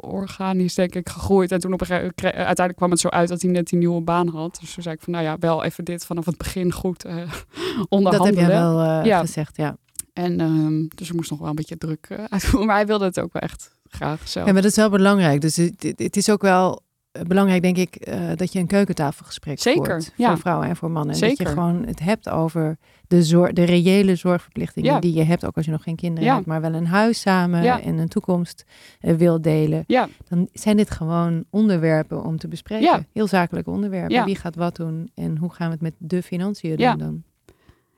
organisch, 0.00 0.74
denk 0.74 0.94
ik, 0.94 1.08
gegroeid. 1.08 1.52
En 1.52 1.60
toen 1.60 1.72
op 1.72 1.80
een 1.80 1.86
gegeven 1.86 2.12
moment, 2.16 2.34
uiteindelijk 2.36 2.76
kwam 2.76 2.90
het 2.90 3.00
zo 3.00 3.08
uit 3.08 3.28
dat 3.28 3.42
hij 3.42 3.50
net 3.50 3.66
die 3.68 3.78
nieuwe 3.78 4.00
baan 4.00 4.28
had. 4.28 4.58
Dus 4.60 4.74
toen 4.74 4.82
zei 4.82 4.94
ik 4.94 5.00
van, 5.00 5.12
nou 5.12 5.24
ja, 5.24 5.36
wel 5.38 5.64
even 5.64 5.84
dit 5.84 6.06
vanaf 6.06 6.24
het 6.26 6.36
begin 6.38 6.72
goed 6.72 7.04
eh 7.04 7.16
Dat 7.16 7.86
onderhandelen. 7.88 8.40
heb 8.40 8.50
jij 8.50 8.60
wel 8.60 9.04
Ja. 9.04 9.20
gezegd, 9.20 9.56
ja. 9.56 9.76
En 10.16 10.40
um, 10.40 10.88
dus 10.94 11.08
er 11.08 11.14
moest 11.14 11.30
nog 11.30 11.38
wel 11.38 11.48
een 11.48 11.54
beetje 11.54 11.78
druk 11.78 12.06
uh, 12.12 12.24
uitvoeren. 12.28 12.66
Maar 12.66 12.76
hij 12.76 12.86
wilde 12.86 13.04
het 13.04 13.20
ook 13.20 13.32
wel 13.32 13.42
echt 13.42 13.76
graag 13.88 14.28
zelf. 14.28 14.46
Ja, 14.46 14.52
maar 14.52 14.62
dat 14.62 14.70
is 14.70 14.76
wel 14.76 14.90
belangrijk. 14.90 15.40
Dus 15.40 15.56
het, 15.56 16.16
is 16.16 16.30
ook 16.30 16.42
wel 16.42 16.80
eh, 17.12 17.22
belangrijk, 17.22 17.62
denk 17.62 17.76
ik, 17.76 18.08
uh, 18.08 18.30
dat 18.34 18.52
je 18.52 18.58
een 18.58 18.66
keukentafelgesprek 18.66 19.60
Zeker, 19.60 20.02
voert. 20.02 20.12
ja. 20.16 20.28
Voor 20.28 20.38
vrouwen 20.38 20.68
en 20.68 20.76
voor 20.76 20.90
mannen. 20.90 21.12
En 21.12 21.18
Zeker. 21.18 21.36
Dat 21.36 21.46
je 21.46 21.52
gewoon 21.52 21.86
het 21.86 21.98
hebt 22.00 22.28
over 22.28 22.78
de, 23.06 23.22
zor 23.22 23.54
de 23.54 23.64
reële 23.64 24.14
zorgverplichtingen 24.14 24.92
Ja. 24.92 25.00
die 25.00 25.14
je 25.14 25.22
hebt. 25.22 25.44
Ook 25.44 25.56
als 25.56 25.64
je 25.64 25.70
nog 25.70 25.82
geen 25.82 25.96
kinderen 25.96 26.24
Ja. 26.28 26.34
hebt, 26.34 26.46
maar 26.46 26.60
wel 26.60 26.74
een 26.74 26.86
huis 26.86 27.20
samen 27.20 27.82
en 27.82 27.98
een 27.98 28.08
toekomst 28.08 28.64
uh, 29.00 29.14
wil 29.14 29.40
delen. 29.40 29.84
Ja, 29.86 30.08
Dan 30.28 30.48
zijn 30.52 30.76
dit 30.76 30.90
gewoon 30.90 31.44
onderwerpen 31.50 32.24
om 32.24 32.38
te 32.38 32.48
bespreken. 32.48 33.06
Heel 33.12 33.26
zakelijke 33.26 33.70
onderwerpen. 33.70 34.24
Wie 34.24 34.36
gaat 34.36 34.54
wat 34.56 34.76
doen 34.76 35.10
en 35.14 35.36
hoe 35.36 35.52
gaan 35.52 35.66
we 35.66 35.72
het 35.72 35.82
met 35.82 35.94
de 35.98 36.22
financiën 36.22 36.76
doen 36.76 36.98
dan? 36.98 37.22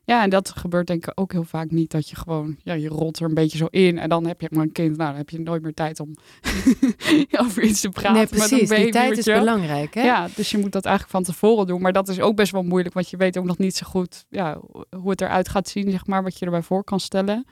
Ja, 0.08 0.22
en 0.22 0.30
dat 0.30 0.52
gebeurt 0.56 0.86
denk 0.86 1.06
ik 1.06 1.12
ook 1.14 1.32
heel 1.32 1.44
vaak 1.44 1.70
niet. 1.70 1.90
Dat 1.90 2.08
je 2.08 2.16
gewoon, 2.16 2.56
ja, 2.62 2.72
je 2.72 2.88
rolt 2.88 3.18
er 3.18 3.24
een 3.28 3.34
beetje 3.34 3.58
zo 3.58 3.66
in. 3.70 3.98
En 3.98 4.08
dan 4.08 4.26
heb 4.26 4.40
je 4.40 4.48
maar 4.50 4.62
een 4.62 4.72
kind. 4.72 4.96
Nou, 4.96 5.08
dan 5.08 5.18
heb 5.18 5.30
je 5.30 5.40
nooit 5.40 5.62
meer 5.62 5.74
tijd 5.74 6.00
om 6.00 6.14
over 7.44 7.62
iets 7.62 7.80
te 7.80 7.88
praten 7.88 8.12
nee, 8.12 8.20
met 8.20 8.30
precies. 8.30 8.60
een 8.60 8.68
baby. 8.68 8.82
Die 8.82 8.92
tijd 8.92 9.18
is 9.18 9.24
je 9.24 9.32
belangrijk. 9.32 9.94
Hè? 9.94 10.02
Ja, 10.02 10.28
dus 10.34 10.50
je 10.50 10.58
moet 10.58 10.72
dat 10.72 10.84
eigenlijk 10.84 11.16
van 11.16 11.24
tevoren 11.24 11.66
doen. 11.66 11.80
Maar 11.80 11.92
dat 11.92 12.08
is 12.08 12.20
ook 12.20 12.36
best 12.36 12.52
wel 12.52 12.62
moeilijk, 12.62 12.94
want 12.94 13.10
je 13.10 13.16
weet 13.16 13.38
ook 13.38 13.44
nog 13.44 13.58
niet 13.58 13.76
zo 13.76 13.86
goed 13.86 14.24
ja, 14.28 14.60
hoe 14.96 15.10
het 15.10 15.20
eruit 15.20 15.48
gaat 15.48 15.68
zien, 15.68 15.90
zeg 15.90 16.06
maar, 16.06 16.22
wat 16.22 16.38
je 16.38 16.44
erbij 16.44 16.62
voor 16.62 16.84
kan 16.84 17.00
stellen. 17.00 17.46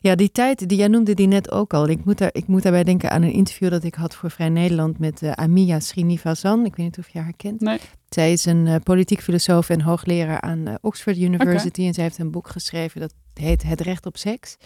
Ja, 0.00 0.14
die 0.14 0.32
tijd, 0.32 0.68
die 0.68 0.78
jij 0.78 0.88
noemde 0.88 1.14
die 1.14 1.26
net 1.26 1.50
ook 1.50 1.74
al. 1.74 1.88
Ik 1.88 2.04
moet, 2.04 2.18
daar, 2.18 2.30
ik 2.32 2.46
moet 2.46 2.62
daarbij 2.62 2.84
denken 2.84 3.10
aan 3.10 3.22
een 3.22 3.32
interview 3.32 3.70
dat 3.70 3.84
ik 3.84 3.94
had 3.94 4.14
voor 4.14 4.30
Vrij 4.30 4.48
Nederland 4.48 4.98
met 4.98 5.22
uh, 5.22 5.30
Amia 5.30 5.80
Srinivasan. 5.80 6.64
Ik 6.64 6.76
weet 6.76 6.86
niet 6.86 6.98
of 6.98 7.08
je 7.08 7.18
haar 7.18 7.36
kent. 7.36 7.60
Nee. 7.60 7.78
Zij 8.08 8.32
is 8.32 8.44
een 8.44 8.66
uh, 8.66 8.74
politiek 8.82 9.20
filosoof 9.20 9.68
en 9.68 9.80
hoogleraar 9.80 10.40
aan 10.40 10.68
uh, 10.68 10.74
Oxford 10.80 11.18
University. 11.18 11.68
Okay. 11.68 11.86
En 11.86 11.94
zij 11.94 12.04
heeft 12.04 12.18
een 12.18 12.30
boek 12.30 12.48
geschreven 12.48 13.00
dat 13.00 13.14
heet 13.32 13.62
Het 13.62 13.80
Recht 13.80 14.06
op 14.06 14.16
Seks. 14.16 14.56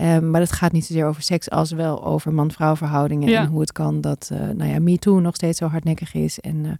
Um, 0.00 0.30
maar 0.30 0.40
het 0.40 0.52
gaat 0.52 0.72
niet 0.72 0.84
zozeer 0.84 1.06
over 1.06 1.22
seks 1.22 1.50
als 1.50 1.70
wel 1.70 2.04
over 2.04 2.32
man-vrouw 2.32 2.76
verhoudingen. 2.76 3.28
Ja. 3.28 3.40
En 3.40 3.48
hoe 3.48 3.60
het 3.60 3.72
kan 3.72 4.00
dat, 4.00 4.30
uh, 4.32 4.38
nou 4.38 4.70
ja, 4.70 4.80
MeToo 4.80 5.20
nog 5.20 5.34
steeds 5.34 5.58
zo 5.58 5.66
hardnekkig 5.66 6.14
is. 6.14 6.40
En, 6.40 6.78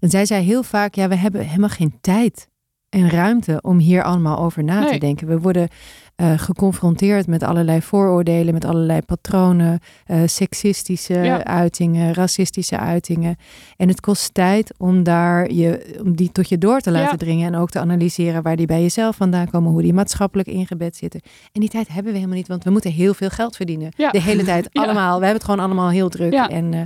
en 0.00 0.10
zij 0.10 0.26
zei 0.26 0.44
heel 0.44 0.62
vaak, 0.62 0.94
ja, 0.94 1.08
we 1.08 1.16
hebben 1.16 1.46
helemaal 1.46 1.68
geen 1.68 1.98
tijd 2.00 2.48
en 2.92 3.10
ruimte 3.10 3.58
om 3.62 3.78
hier 3.78 4.02
allemaal 4.02 4.38
over 4.38 4.64
na 4.64 4.80
Nee. 4.80 4.90
te 4.92 4.98
denken. 4.98 5.26
We 5.26 5.38
worden 5.40 5.68
uh, 6.16 6.38
geconfronteerd 6.38 7.26
met 7.26 7.42
allerlei 7.42 7.82
vooroordelen, 7.82 8.54
met 8.54 8.64
allerlei 8.64 9.00
patronen, 9.02 9.78
uh, 10.06 10.20
seksistische 10.26 11.14
Ja. 11.14 11.44
uitingen, 11.44 12.14
racistische 12.14 12.78
uitingen. 12.78 13.36
En 13.76 13.88
het 13.88 14.00
kost 14.00 14.34
tijd 14.34 14.74
om, 14.78 15.02
daar 15.02 15.52
je, 15.52 15.98
om 16.04 16.16
die 16.16 16.32
tot 16.32 16.48
je 16.48 16.58
door 16.58 16.80
te 16.80 16.90
laten 16.90 17.10
Ja. 17.10 17.16
dringen 17.16 17.46
en 17.54 17.60
ook 17.60 17.70
te 17.70 17.78
analyseren 17.80 18.42
waar 18.42 18.56
die 18.56 18.66
bij 18.66 18.80
jezelf 18.82 19.16
vandaan 19.16 19.50
komen, 19.50 19.70
hoe 19.70 19.82
die 19.82 19.92
maatschappelijk 19.92 20.48
ingebed 20.48 20.96
zitten. 20.96 21.20
En 21.52 21.60
die 21.60 21.70
tijd 21.70 21.88
hebben 21.88 22.12
we 22.12 22.18
helemaal 22.18 22.36
niet, 22.38 22.48
want 22.48 22.64
we 22.64 22.70
moeten 22.70 22.90
heel 22.92 23.14
veel 23.14 23.30
geld 23.30 23.56
verdienen. 23.56 23.92
Ja. 23.96 24.10
De 24.10 24.22
hele 24.22 24.42
tijd 24.44 24.68
allemaal. 24.72 25.18
We 25.18 25.24
hebben 25.24 25.42
het 25.42 25.44
gewoon 25.50 25.64
allemaal 25.64 25.90
heel 25.90 26.08
druk. 26.08 26.32
En, 26.32 26.72
uh, 26.72 26.80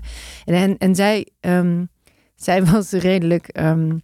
en, 0.45 0.55
en, 0.55 0.79
en 0.79 0.95
zij, 0.95 1.27
um, 1.41 1.89
zij 2.37 2.65
was 2.65 2.91
redelijk. 2.91 3.59
Um, 3.61 4.01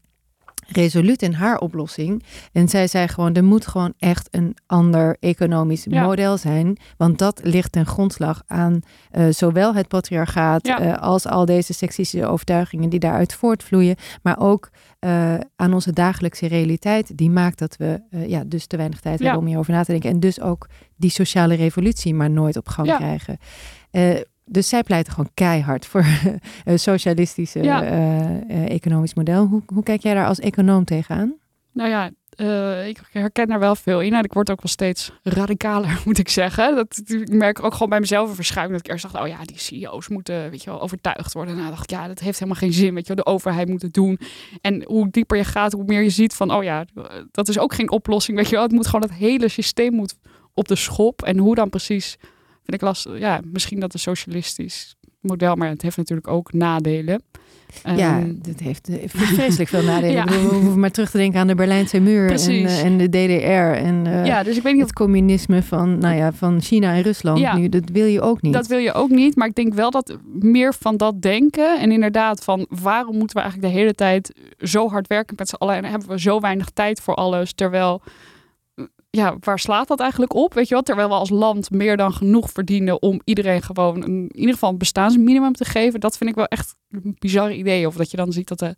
resoluut 0.73 1.23
in 1.23 1.33
haar 1.33 1.59
oplossing. 1.59 2.23
En 2.53 2.69
zij 2.69 2.87
zei 2.87 3.09
gewoon, 3.09 3.35
er 3.35 3.45
moet 3.45 3.67
gewoon 3.67 3.93
echt 3.99 4.29
een 4.31 4.57
ander 4.67 5.17
economisch 5.21 5.85
Ja. 5.89 6.03
model 6.05 6.37
zijn. 6.39 6.77
Want 6.97 7.19
dat 7.19 7.41
ligt 7.45 7.73
ten 7.73 7.87
grondslag 7.87 8.43
aan 8.47 8.81
uh, 9.13 9.27
zowel 9.31 9.75
het 9.75 9.89
patriarchaat 9.89 10.67
Ja. 10.67 10.81
uh, 10.87 10.99
als 10.99 11.27
al 11.27 11.45
deze 11.45 11.73
seksistische 11.73 12.27
overtuigingen 12.27 12.89
die 12.89 12.99
daaruit 13.01 13.35
voortvloeien. 13.35 13.97
Maar 14.23 14.39
ook 14.41 14.71
uh, 15.01 15.35
aan 15.57 15.75
onze 15.75 15.93
dagelijkse 15.93 16.47
realiteit. 16.47 17.17
Die 17.19 17.31
maakt 17.31 17.59
dat 17.59 17.77
we 17.77 18.01
ja, 18.27 18.45
dus 18.47 18.67
te 18.67 18.77
weinig 18.77 19.01
tijd 19.01 19.19
Ja. 19.19 19.23
hebben 19.25 19.43
om 19.43 19.47
hierover 19.49 19.73
na 19.73 19.85
te 19.85 19.91
denken. 19.91 20.11
En 20.11 20.21
dus 20.21 20.41
ook 20.41 20.69
die 20.97 21.11
sociale 21.11 21.55
revolutie 21.55 22.15
maar 22.15 22.31
nooit 22.31 22.57
op 22.57 22.69
gang 22.69 22.95
krijgen. 22.97 23.39
Dus 24.45 24.69
zij 24.69 24.83
pleiten 24.83 25.13
gewoon 25.13 25.31
keihard 25.35 25.87
voor 25.87 26.05
een 26.65 26.79
socialistische 26.79 27.63
Ja. 27.63 27.85
uh, 27.85 28.71
economisch 28.71 29.15
model. 29.15 29.47
Hoe, 29.47 29.63
hoe 29.67 29.83
kijk 29.83 30.03
jij 30.03 30.15
daar 30.15 30.27
als 30.27 30.39
econoom 30.41 30.85
tegenaan? 30.85 31.35
Nou 31.73 31.89
ja, 31.91 32.11
uh, 32.37 32.89
ik 32.89 33.01
herken 33.11 33.49
daar 33.49 33.59
wel 33.59 33.75
veel 33.75 34.01
in. 34.01 34.15
En 34.15 34.25
ik 34.25 34.33
word 34.33 34.51
ook 34.51 34.63
wel 34.63 34.71
steeds 34.71 35.13
radicaler, 35.23 36.01
moet 36.07 36.19
ik 36.19 36.29
zeggen. 36.29 36.75
Dat, 36.75 37.03
ik 37.07 37.33
merk 37.33 37.63
ook 37.65 37.73
gewoon 37.73 37.89
bij 37.89 38.01
mezelf 38.01 38.29
een 38.29 38.35
verschuiving. 38.35 38.77
Dat 38.77 38.87
ik 38.87 38.93
eerst 38.93 39.13
dacht, 39.13 39.25
oh 39.25 39.29
ja, 39.31 39.45
die 39.45 39.59
CEO's 39.59 40.09
moeten 40.09 40.51
weet 40.51 40.63
je 40.63 40.71
wel, 40.71 40.81
overtuigd 40.81 41.33
worden. 41.33 41.57
Nou, 41.57 41.69
dacht 41.69 41.83
ik, 41.83 41.91
ja, 41.91 42.07
dat 42.07 42.19
heeft 42.19 42.39
helemaal 42.39 42.61
geen 42.61 42.73
zin. 42.73 42.95
Weet 42.95 43.07
je 43.07 43.15
wel, 43.15 43.25
de 43.25 43.31
overheid 43.31 43.69
moet 43.69 43.83
het 43.83 43.95
doen. 43.95 44.19
En 44.61 44.85
hoe 44.87 45.09
dieper 45.11 45.37
je 45.37 45.45
gaat, 45.45 45.73
hoe 45.73 45.85
meer 45.85 46.03
je 46.03 46.11
ziet 46.11 46.35
van, 46.35 46.55
oh 46.55 46.63
ja, 46.63 46.85
dat 47.31 47.49
is 47.49 47.59
ook 47.59 47.75
geen 47.75 47.91
oplossing. 47.91 48.37
Weet 48.37 48.49
je 48.49 48.55
wel, 48.55 48.65
het 48.65 48.73
moet 48.73 48.87
gewoon 48.87 49.09
het 49.09 49.19
hele 49.19 49.49
systeem 49.49 49.95
moet 49.95 50.15
op 50.55 50.69
de 50.69 50.77
schop. 50.77 51.23
En 51.23 51.39
hoe 51.39 51.55
dan 51.55 51.71
precies 51.71 52.17
vind 52.65 52.73
ik 52.73 52.81
lastig. 52.81 53.19
Ja, 53.19 53.41
misschien 53.45 53.81
dat 53.81 53.95
een 53.95 54.01
socialistisch 54.01 54.97
model, 55.21 55.55
maar 55.55 55.69
het 55.69 55.83
heeft 55.83 55.97
natuurlijk 55.97 56.29
ook 56.29 56.53
nadelen. 56.53 57.23
Ja, 57.97 58.19
Ehm, 58.19 58.35
heeft 58.63 58.89
eh, 58.89 58.97
vreselijk 59.07 59.69
veel 59.69 59.83
nadelen. 59.83 60.11
Ja. 60.23 60.25
We 60.25 60.35
hoeven 60.35 60.81
maar 60.81 60.91
terug 60.91 61.11
te 61.11 61.17
denken 61.17 61.41
aan 61.41 61.47
de 61.47 61.55
Berlijnse 61.55 62.01
muur 62.01 62.31
en, 62.31 62.49
eh, 62.49 62.85
en 62.85 62.99
de 62.99 63.09
DDR 63.09 63.85
en 63.85 64.07
eh, 64.07 64.25
ja, 64.25 64.43
dus 64.43 64.57
ik 64.57 64.63
weet 64.63 64.73
niet 64.73 64.83
of 64.83 64.89
het 64.89 64.99
communisme 64.99 65.63
van, 65.63 65.99
nou 65.99 66.17
ja, 66.17 66.33
van 66.33 66.61
China 66.61 66.95
en 66.95 67.03
Rusland. 67.03 67.39
Ja. 67.39 67.57
Nu, 67.57 67.69
dat 67.69 67.89
wil 67.93 68.07
je 68.07 68.21
ook 68.21 68.43
niet. 68.43 68.53
Dat 68.53 68.67
wil 68.67 68.79
je 68.79 68.93
ook 68.93 69.11
niet, 69.11 69.37
maar 69.37 69.49
ik 69.49 69.55
denk 69.55 69.75
wel 69.75 69.91
dat 69.91 70.17
meer 70.41 70.75
van 70.75 70.97
dat 70.97 71.23
denken 71.23 71.81
en 71.81 71.93
inderdaad 71.93 72.45
van 72.45 72.67
waarom 72.69 73.17
moeten 73.17 73.37
we 73.37 73.43
eigenlijk 73.43 73.73
de 73.73 73.79
hele 73.79 73.95
tijd 73.95 74.35
zo 74.59 74.89
hard 74.89 75.07
werken 75.07 75.35
met 75.39 75.49
z'n 75.49 75.55
allen 75.55 75.77
en 75.77 75.85
hebben 75.85 76.09
we 76.09 76.21
zo 76.21 76.41
weinig 76.41 76.71
tijd 76.71 77.01
voor 77.01 77.15
alles, 77.15 77.53
terwijl 77.53 78.03
ja, 79.17 79.37
waar 79.41 79.59
slaat 79.59 79.89
dat 79.89 80.01
eigenlijk 80.01 80.35
op? 80.35 80.55
Weet 80.55 80.69
je 80.69 80.75
wat? 80.75 80.85
Terwijl 80.85 81.09
we 81.09 81.15
als 81.15 81.31
land 81.31 81.71
meer 81.71 81.97
dan 81.97 82.13
genoeg 82.13 82.51
verdienen 82.51 83.03
om 83.03 83.21
iedereen 83.25 83.63
gewoon 83.63 84.03
een, 84.03 84.29
in 84.29 84.37
ieder 84.39 84.53
geval 84.53 84.71
een 84.71 84.79
bestaansminimum 84.79 85.53
te 85.53 85.65
geven. 85.65 86.01
Dat 86.01 86.17
vind 86.17 86.31
ik 86.31 86.37
wel 86.37 86.45
echt 86.45 86.75
een 86.91 87.17
bizar 87.19 87.53
idee. 87.53 87.87
Of 87.87 87.97
dat 87.97 88.11
je 88.11 88.17
dan 88.17 88.33
ziet 88.33 88.49
dat 88.49 88.59
de 88.59 88.77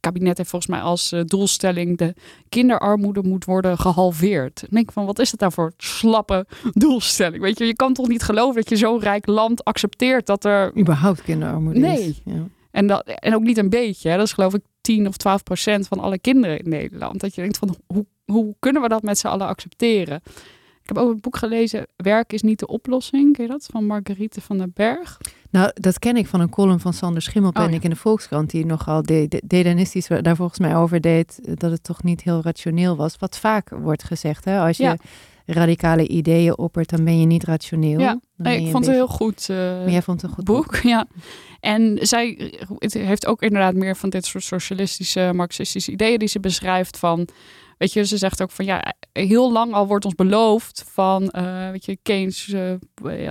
kabinet 0.00 0.36
heeft 0.36 0.50
volgens 0.50 0.70
mij 0.70 0.80
als 0.80 1.12
eh, 1.12 1.20
doelstelling 1.24 1.98
de 1.98 2.14
kinderarmoede 2.48 3.22
moet 3.22 3.44
worden 3.44 3.78
gehalveerd. 3.78 4.64
Denk 4.70 4.92
van, 4.92 5.06
wat 5.06 5.18
is 5.18 5.30
het 5.30 5.40
nou 5.40 5.52
voor 5.52 5.72
slappe 5.76 6.46
doelstelling? 6.72 7.42
Weet 7.42 7.58
je, 7.58 7.64
je 7.66 7.76
kan 7.76 7.92
toch 7.92 8.08
niet 8.08 8.22
geloven 8.22 8.54
dat 8.54 8.68
je 8.68 8.76
zo'n 8.76 9.00
rijk 9.00 9.26
land 9.26 9.64
accepteert 9.64 10.26
dat 10.26 10.44
er... 10.44 10.76
Überhaupt 10.78 11.22
kinderarmoede 11.22 11.78
Nee. 11.78 12.08
is. 12.08 12.20
Ja. 12.24 12.48
En, 12.70 12.86
dat, 12.86 13.06
en 13.06 13.34
ook 13.34 13.42
niet 13.42 13.58
een 13.58 13.70
beetje. 13.70 14.08
Hè? 14.08 14.16
Dat 14.16 14.26
is 14.26 14.32
geloof 14.32 14.54
ik 14.54 14.62
10 14.80 15.06
of 15.08 15.16
12 15.16 15.42
procent 15.42 15.88
van 15.88 15.98
alle 16.00 16.18
kinderen 16.18 16.58
in 16.58 16.68
Nederland. 16.68 17.20
Dat 17.20 17.34
je 17.34 17.40
denkt 17.40 17.58
van, 17.58 17.76
hoe, 17.86 18.06
hoe 18.26 18.54
kunnen 18.58 18.82
we 18.82 18.88
dat 18.88 19.02
met 19.02 19.18
z'n 19.18 19.26
allen 19.26 19.46
accepteren? 19.46 20.20
Ik 20.82 20.96
heb 20.96 21.04
ook 21.04 21.10
een 21.10 21.20
boek 21.20 21.36
gelezen, 21.36 21.86
Werk 21.96 22.32
is 22.32 22.42
niet 22.42 22.58
de 22.58 22.66
oplossing. 22.66 23.32
Ken 23.36 23.44
je 23.44 23.50
dat? 23.50 23.68
Van 23.70 23.86
Marguerite 23.86 24.40
van 24.40 24.58
den 24.58 24.70
Berg. 24.74 25.18
Nou, 25.50 25.70
dat 25.74 25.98
ken 25.98 26.16
ik 26.16 26.26
van 26.26 26.40
een 26.40 26.48
column 26.50 26.80
van 26.80 26.92
Sander 26.92 27.22
Schimmelpenninck 27.22 27.74
Oh, 27.76 27.82
ja. 27.82 27.88
in 27.88 27.94
de 27.94 28.00
Volkskrant, 28.00 28.50
die 28.50 28.66
nogal 28.66 29.02
de, 29.02 29.26
de, 29.28 29.42
dedanistisch 29.44 30.06
daar 30.20 30.36
volgens 30.36 30.58
mij 30.58 30.76
over 30.76 31.00
deed, 31.00 31.40
eh, 31.44 31.52
dat 31.56 31.70
het 31.70 31.84
toch 31.84 32.02
niet 32.02 32.22
heel 32.22 32.40
rationeel 32.42 32.96
was. 32.96 33.16
Wat 33.18 33.38
vaak 33.38 33.68
wordt 33.68 34.04
gezegd, 34.04 34.44
hè? 34.44 34.58
als 34.60 34.76
je 34.76 34.82
Ja. 34.82 34.96
radicale 35.46 36.08
ideeën 36.08 36.58
oppert, 36.58 36.90
dan 36.90 37.04
ben 37.04 37.20
je 37.20 37.26
niet 37.26 37.44
rationeel. 37.44 38.00
Ja. 38.00 38.20
Nee, 38.36 38.60
ik 38.64 38.70
vond 38.70 38.86
het 38.86 38.94
heel 38.94 39.08
goed 39.08 39.48
eh, 39.48 39.56
Maar 39.56 39.90
jij 39.90 40.02
vond 40.02 40.20
het 40.20 40.30
een 40.30 40.36
goed 40.36 40.44
boek. 40.44 40.76
Ja. 40.76 41.06
En 41.60 41.98
zij 42.00 42.52
het 42.78 42.94
heeft 42.94 43.26
ook 43.26 43.42
inderdaad 43.42 43.74
meer 43.74 43.96
van 43.96 44.10
dit 44.10 44.24
soort 44.26 44.44
socialistische, 44.44 45.30
marxistische 45.34 45.92
ideeën 45.92 46.18
die 46.18 46.28
ze 46.28 46.40
beschrijft 46.40 46.98
van. 46.98 47.28
Weet 47.78 47.92
je, 47.92 48.06
ze 48.06 48.16
zegt 48.16 48.42
ook 48.42 48.50
van 48.50 48.64
ja, 48.64 48.94
heel 49.12 49.52
lang 49.52 49.72
al 49.72 49.86
wordt 49.86 50.04
ons 50.04 50.14
beloofd 50.14 50.84
van, 50.92 51.30
eh, 51.30 51.70
weet 51.70 51.84
je, 51.84 51.98
Keynes 52.02 52.52
eh, 52.52 52.70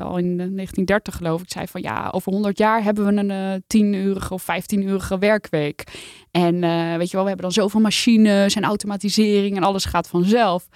al 0.03 0.17
in 0.17 0.37
1930 0.37 1.15
geloof 1.15 1.41
ik, 1.41 1.51
zei 1.51 1.67
van 1.67 1.81
ja, 1.81 2.09
over 2.11 2.31
100 2.31 2.57
jaar 2.57 2.83
hebben 2.83 3.05
we 3.05 3.11
een 3.11 3.31
eh 3.31 3.61
10-urige 3.77 4.33
of 4.33 4.43
15-urige 4.43 5.17
werkweek. 5.17 5.83
En 6.31 6.63
eh, 6.63 6.95
weet 6.95 7.09
je 7.09 7.15
wel, 7.15 7.21
we 7.21 7.27
hebben 7.27 7.51
dan 7.51 7.51
zoveel 7.51 7.79
machines 7.79 8.55
en 8.55 8.63
automatisering 8.63 9.57
en 9.57 9.63
alles 9.63 9.85
gaat 9.85 10.07
vanzelf. 10.07 10.67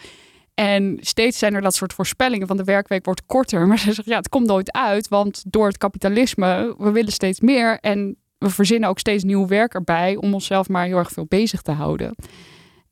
En 0.54 0.98
steeds 1.02 1.38
zijn 1.38 1.54
er 1.54 1.62
dat 1.62 1.76
soort 1.76 1.94
voorspellingen 1.94 2.48
van 2.48 2.58
de 2.58 2.64
werkweek 2.64 3.06
wordt 3.06 3.26
korter. 3.26 3.66
Maar 3.68 3.80
ze 3.80 3.94
zegt 3.94 4.08
ja, 4.08 4.18
het 4.18 4.30
komt 4.30 4.48
nooit 4.48 4.72
uit, 4.72 5.08
want 5.08 5.44
door 5.48 5.68
het 5.68 5.78
kapitalisme, 5.78 6.76
we 6.78 6.92
willen 6.92 7.12
steeds 7.12 7.40
meer 7.40 7.78
en 7.80 8.18
we 8.38 8.50
verzinnen 8.50 8.90
ook 8.90 9.00
steeds 9.00 9.24
nieuw 9.24 9.48
werk 9.48 9.74
erbij 9.74 10.16
om 10.16 10.34
onszelf 10.34 10.70
maar 10.70 10.86
heel 10.86 10.98
erg 10.98 11.12
veel 11.12 11.26
bezig 11.26 11.62
te 11.62 11.72
houden. 11.72 12.16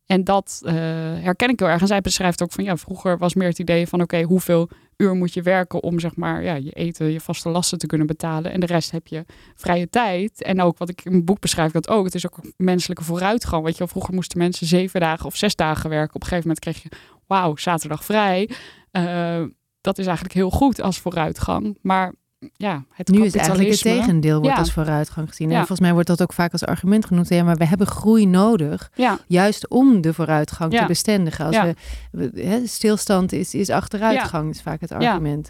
En 0.08 0.24
dat 0.24 0.62
eh, 0.64 0.74
herken 0.74 1.50
ik 1.50 1.60
heel 1.60 1.68
erg. 1.68 1.82
En 1.82 1.88
zij 1.88 2.02
beschrijft 2.02 2.44
ook 2.44 2.52
van 2.52 2.64
ja, 2.64 2.78
vroeger 2.78 3.18
was 3.18 3.34
meer 3.34 3.48
het 3.48 3.60
idee 3.60 3.88
van 3.88 4.02
oké, 4.02 4.22
hoeveel 4.22 4.70
uur 4.98 5.16
moet 5.16 5.34
je 5.34 5.42
werken 5.42 5.84
om 5.84 6.00
zeg 6.00 6.16
maar 6.16 6.44
ja, 6.44 6.56
je 6.56 6.72
eten, 6.72 7.12
je 7.12 7.20
vaste 7.20 7.50
lasten 7.50 7.78
te 7.78 7.88
kunnen 7.88 8.08
betalen. 8.08 8.52
En 8.52 8.60
de 8.60 8.66
rest 8.66 8.92
heb 8.92 9.08
je 9.08 9.26
vrije 9.56 9.90
tijd. 9.90 10.44
En 10.44 10.62
ook 10.62 10.78
wat 10.78 10.90
ik 10.90 11.06
in 11.06 11.12
mijn 11.12 11.26
boek 11.26 11.40
beschrijf 11.40 11.72
dat 11.72 11.90
ook. 11.90 12.06
Het 12.06 12.16
is 12.16 12.26
ook 12.26 12.40
menselijke 12.58 13.04
vooruitgang. 13.04 13.64
Weet 13.64 13.78
je 13.78 13.88
vroeger 13.88 14.14
moesten 14.14 14.38
mensen 14.38 14.68
zeven 14.68 15.00
dagen 15.00 15.26
of 15.26 15.36
zes 15.36 15.56
dagen 15.56 15.90
werken. 15.90 16.16
Op 16.16 16.22
een 16.22 16.28
gegeven 16.28 16.48
moment 16.48 16.60
kreeg 16.60 16.84
je 16.84 16.90
wauw, 17.26 17.56
zaterdag 17.56 18.06
vrij. 18.06 18.50
Eh, 18.92 19.44
dat 19.82 19.98
is 19.98 20.06
eigenlijk 20.06 20.36
heel 20.36 20.50
goed 20.50 20.82
als 20.82 21.00
vooruitgang. 21.00 21.78
Maar 21.82 22.14
ja, 22.56 22.84
het 22.94 23.08
Nu 23.08 23.24
is 23.26 23.36
eigenlijk 23.36 23.70
het 23.70 23.82
tegendeel 23.82 24.40
wordt 24.40 24.54
Ja. 24.56 24.60
als 24.62 24.74
vooruitgang 24.74 25.28
gezien. 25.30 25.48
En 25.48 25.52
Ja. 25.54 25.58
volgens 25.60 25.80
mij 25.80 25.94
wordt 25.94 26.08
dat 26.08 26.22
ook 26.22 26.34
vaak 26.34 26.52
als 26.52 26.66
argument 26.66 27.06
genoemd. 27.06 27.30
Ja, 27.30 27.44
maar 27.44 27.56
we 27.58 27.66
hebben 27.66 27.88
groei 27.88 28.26
nodig, 28.26 28.92
Ja, 28.96 29.20
juist 29.28 29.68
om 29.68 30.02
de 30.02 30.14
vooruitgang 30.14 30.74
te 30.78 30.86
bestendigen. 30.88 31.46
Als 31.46 31.56
Ja. 31.56 31.66
we, 32.12 32.30
we- 32.34 32.42
hè, 32.42 32.68
stilstand 32.68 33.32
is, 33.32 33.54
is 33.54 33.70
achteruitgang, 33.70 34.50
is 34.50 34.62
vaak 34.62 34.82
het 34.82 34.92
argument. 34.92 35.50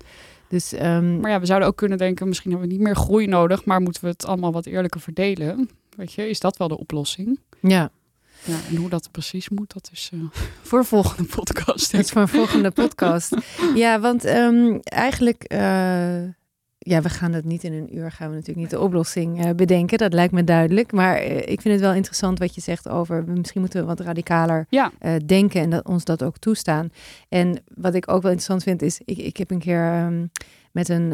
Dus 0.49 0.73
ehm, 0.73 1.19
maar 1.19 1.31
ja, 1.31 1.39
we 1.39 1.45
zouden 1.45 1.67
ook 1.67 1.75
kunnen 1.75 1.97
denken, 1.97 2.27
misschien 2.27 2.49
hebben 2.51 2.67
we 2.69 2.75
niet 2.75 2.83
meer 2.83 2.95
groei 2.95 3.27
nodig, 3.27 3.65
maar 3.65 3.81
moeten 3.81 4.01
we 4.03 4.07
het 4.09 4.25
allemaal 4.25 4.51
wat 4.51 4.65
eerlijker 4.65 5.01
verdelen? 5.01 5.69
Weet 5.95 6.13
je, 6.13 6.29
is 6.29 6.39
dat 6.39 6.57
wel 6.57 6.67
de 6.67 6.77
oplossing? 6.77 7.39
ja, 7.61 7.89
Ja, 8.43 8.55
en 8.69 8.75
hoe 8.75 8.89
dat 8.89 9.09
precies 9.11 9.49
moet, 9.49 9.73
dat 9.73 9.89
is 9.91 10.09
eh, 10.13 10.19
voor 10.67 10.79
de 10.79 10.85
volgende 10.85 11.29
podcast. 11.35 11.91
dat 11.91 12.01
is 12.01 12.09
voor 12.11 12.21
een 12.21 12.27
volgende 12.27 12.71
podcast. 12.71 13.35
Ja, 13.75 13.99
want 13.99 14.25
ehm, 14.25 14.77
eigenlijk, 14.83 15.43
eh, 15.43 16.21
ja, 16.87 17.01
we 17.01 17.09
gaan 17.09 17.31
dat 17.31 17.43
niet 17.43 17.63
in 17.63 17.73
een 17.73 17.97
uur, 17.97 18.11
gaan 18.11 18.29
we 18.29 18.33
natuurlijk 18.33 18.59
niet 18.59 18.69
de 18.69 18.79
oplossing 18.79 19.45
eh, 19.45 19.55
bedenken. 19.55 19.97
Dat 19.97 20.13
lijkt 20.13 20.33
me 20.33 20.43
duidelijk. 20.43 20.91
Maar 20.91 21.15
eh, 21.15 21.37
ik 21.37 21.61
vind 21.61 21.73
het 21.73 21.79
wel 21.79 21.93
interessant 21.93 22.39
wat 22.39 22.55
je 22.55 22.61
zegt 22.61 22.89
over, 22.89 23.23
misschien 23.27 23.61
moeten 23.61 23.79
we 23.79 23.85
wat 23.85 23.99
radicaler 23.99 24.65
Ja, 24.69 24.91
eh, 24.99 25.13
denken 25.25 25.61
en 25.61 25.69
dat 25.69 25.85
ons 25.85 26.03
dat 26.05 26.23
ook 26.23 26.37
toestaan. 26.37 26.89
En 27.29 27.63
wat 27.75 27.93
ik 27.93 28.11
ook 28.11 28.21
wel 28.21 28.31
interessant 28.31 28.63
vind 28.63 28.81
is, 28.81 29.01
ik, 29.05 29.17
ik 29.17 29.37
heb 29.37 29.51
een 29.51 29.59
keer 29.59 29.91
ehm, 29.91 30.25
met 30.71 30.89
een 30.89 31.13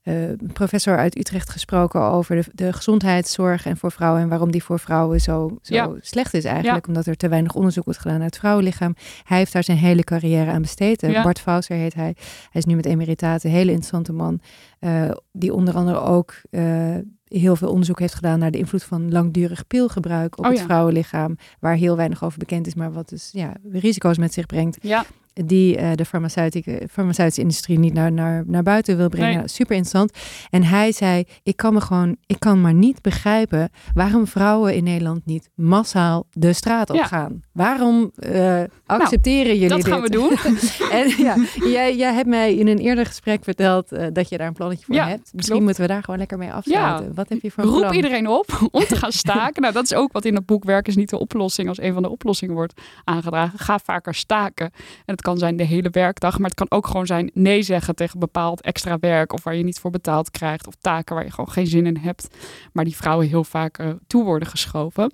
eh, 0.00 0.14
professor 0.52 0.96
uit 0.96 1.18
Utrecht 1.18 1.50
gesproken 1.50 2.00
over 2.00 2.36
de, 2.36 2.44
de 2.52 2.72
gezondheidszorg 2.72 3.66
en 3.66 3.76
voor 3.76 3.92
vrouwen 3.92 4.22
en 4.22 4.28
waarom 4.28 4.50
die 4.50 4.62
voor 4.62 4.78
vrouwen 4.78 5.20
zo, 5.20 5.58
zo 5.62 5.74
Ja. 5.74 5.90
slecht 6.00 6.34
is 6.34 6.44
eigenlijk, 6.44 6.86
omdat 6.86 7.06
er 7.06 7.16
te 7.16 7.28
weinig 7.28 7.54
onderzoek 7.54 7.84
wordt 7.84 8.00
gedaan 8.00 8.16
naar 8.16 8.26
het 8.26 8.38
vrouwenlichaam. 8.38 8.94
Hij 9.24 9.38
heeft 9.38 9.52
daar 9.52 9.64
zijn 9.64 9.78
hele 9.78 10.04
carrière 10.04 10.50
aan 10.50 10.62
besteed. 10.62 11.00
Ja. 11.00 11.22
Bart 11.22 11.40
Fauser 11.40 11.76
heet 11.76 11.94
hij. 11.94 12.14
Hij 12.50 12.60
is 12.60 12.64
nu 12.64 12.74
met 12.74 12.86
emeritaat, 12.86 13.44
een 13.44 13.50
hele 13.50 13.70
interessante 13.70 14.12
man, 14.12 14.40
eh, 14.78 15.10
die 15.32 15.54
onder 15.54 15.74
andere 15.74 15.98
ook 16.00 16.34
eh, 16.50 16.94
heel 17.24 17.56
veel 17.56 17.68
onderzoek 17.70 17.98
heeft 17.98 18.14
gedaan 18.14 18.38
naar 18.38 18.50
de 18.50 18.58
invloed 18.58 18.82
van 18.82 19.12
langdurig 19.12 19.66
pilgebruik 19.66 20.38
op 20.38 20.44
Oh 20.44 20.50
het 20.50 20.60
vrouwenlichaam, 20.60 21.36
waar 21.60 21.74
heel 21.74 21.96
weinig 21.96 22.24
over 22.24 22.38
bekend 22.38 22.66
is, 22.66 22.74
maar 22.74 22.92
wat 22.92 23.08
dus 23.08 23.28
ja, 23.32 23.52
risico's 23.72 24.18
met 24.18 24.32
zich 24.32 24.46
brengt, 24.46 24.78
ja, 24.80 25.04
die 25.32 25.76
eh, 25.76 25.90
de 25.94 26.04
farmaceutische, 26.04 26.88
farmaceutische 26.90 27.40
industrie 27.40 27.78
niet 27.78 27.92
naar, 27.92 28.12
naar, 28.12 28.42
naar 28.46 28.62
buiten 28.62 28.96
wil 28.96 29.08
brengen. 29.08 29.28
Nee. 29.28 29.36
Nou, 29.36 29.48
super 29.48 29.76
interessant. 29.76 30.12
En 30.50 30.62
hij 30.62 30.92
zei, 30.92 31.24
ik 31.42 31.56
kan 31.56 31.72
me 31.74 31.80
gewoon, 31.80 32.16
ik 32.26 32.38
kan 32.40 32.60
maar 32.60 32.74
niet 32.74 33.02
begrijpen 33.02 33.70
waarom 33.94 34.26
vrouwen 34.26 34.74
in 34.74 34.84
Nederland 34.84 35.26
niet 35.26 35.48
massaal 35.54 36.26
de 36.30 36.52
straat 36.52 36.90
op 36.90 36.96
Ja. 36.96 37.04
gaan. 37.06 37.40
Waarom 37.52 38.10
eh, 38.14 38.62
accepteren 38.86 39.52
jullie 39.54 39.68
dat 39.68 39.78
dit? 39.82 39.86
gaan 39.86 40.00
we 40.02 40.10
doen. 40.10 40.30
En 40.90 41.08
ja, 41.18 41.36
jij, 41.68 41.96
jij 41.96 42.12
hebt 42.14 42.28
mij 42.28 42.54
in 42.54 42.66
een 42.66 42.78
eerder 42.78 43.06
gesprek 43.06 43.44
verteld 43.44 43.92
eh, 43.92 44.06
dat 44.12 44.28
je 44.28 44.38
daar 44.38 44.46
een 44.46 44.52
plannetje 44.52 44.84
voor 44.84 44.94
Ja, 44.94 45.08
hebt. 45.08 45.20
Misschien 45.32 45.42
klopt. 45.44 45.62
moeten 45.64 45.82
we 45.82 45.88
daar 45.88 46.02
gewoon 46.02 46.18
lekker 46.18 46.38
mee 46.38 46.52
afsluiten. 46.52 47.06
Ja. 47.06 47.12
Wat 47.14 47.28
heb 47.28 47.40
je 47.42 47.50
voor 47.50 47.64
een 47.64 47.70
Roep 47.70 47.80
plan? 47.80 47.94
iedereen 47.94 48.26
op 48.28 48.58
om 48.70 48.84
te 48.84 48.96
gaan 48.96 49.12
staken. 49.12 49.62
nou, 49.62 49.74
dat 49.74 49.84
is 49.84 49.94
ook 49.94 50.12
wat 50.12 50.24
in 50.24 50.34
het 50.34 50.46
boek 50.46 50.64
Werk 50.64 50.88
is 50.88 50.96
niet 50.96 51.10
de 51.10 51.18
oplossing 51.18 51.68
als 51.68 51.80
een 51.80 51.92
van 51.92 52.02
de 52.02 52.08
oplossingen 52.08 52.54
wordt 52.54 52.80
aangedragen. 53.04 53.58
Ga 53.58 53.78
vaker 53.78 54.14
staken. 54.14 54.70
En 55.04 55.14
het 55.20 55.28
kan 55.28 55.38
zijn 55.38 55.56
de 55.56 55.64
hele 55.64 55.90
werkdag, 55.90 56.38
maar 56.38 56.50
het 56.50 56.58
kan 56.58 56.70
ook 56.78 56.86
gewoon 56.86 57.06
zijn 57.06 57.30
nee 57.34 57.62
zeggen 57.62 57.94
tegen 57.94 58.18
bepaald 58.18 58.60
extra 58.60 58.98
werk 58.98 59.32
of 59.32 59.44
waar 59.44 59.54
je 59.54 59.64
niet 59.64 59.78
voor 59.78 59.90
betaald 59.90 60.30
krijgt 60.30 60.66
of 60.66 60.74
taken 60.80 61.14
waar 61.14 61.24
je 61.24 61.30
gewoon 61.30 61.50
geen 61.50 61.66
zin 61.66 61.86
in 61.86 61.96
hebt, 61.96 62.28
maar 62.72 62.84
die 62.84 62.96
vrouwen 62.96 63.28
heel 63.28 63.44
vaak 63.44 63.78
eh, 63.78 63.88
toe 64.06 64.24
worden 64.24 64.48
geschoven. 64.48 65.12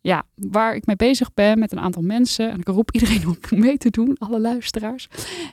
Ja, 0.00 0.24
waar 0.34 0.74
ik 0.74 0.86
mee 0.86 0.96
bezig 0.96 1.34
ben 1.34 1.58
met 1.58 1.72
een 1.72 1.80
aantal 1.80 2.02
mensen, 2.02 2.50
en 2.50 2.58
ik 2.58 2.68
roep 2.68 2.92
iedereen 2.92 3.28
op 3.28 3.50
mee 3.50 3.78
te 3.78 3.90
doen, 3.90 4.16
alle 4.18 4.40
luisteraars. 4.40 5.08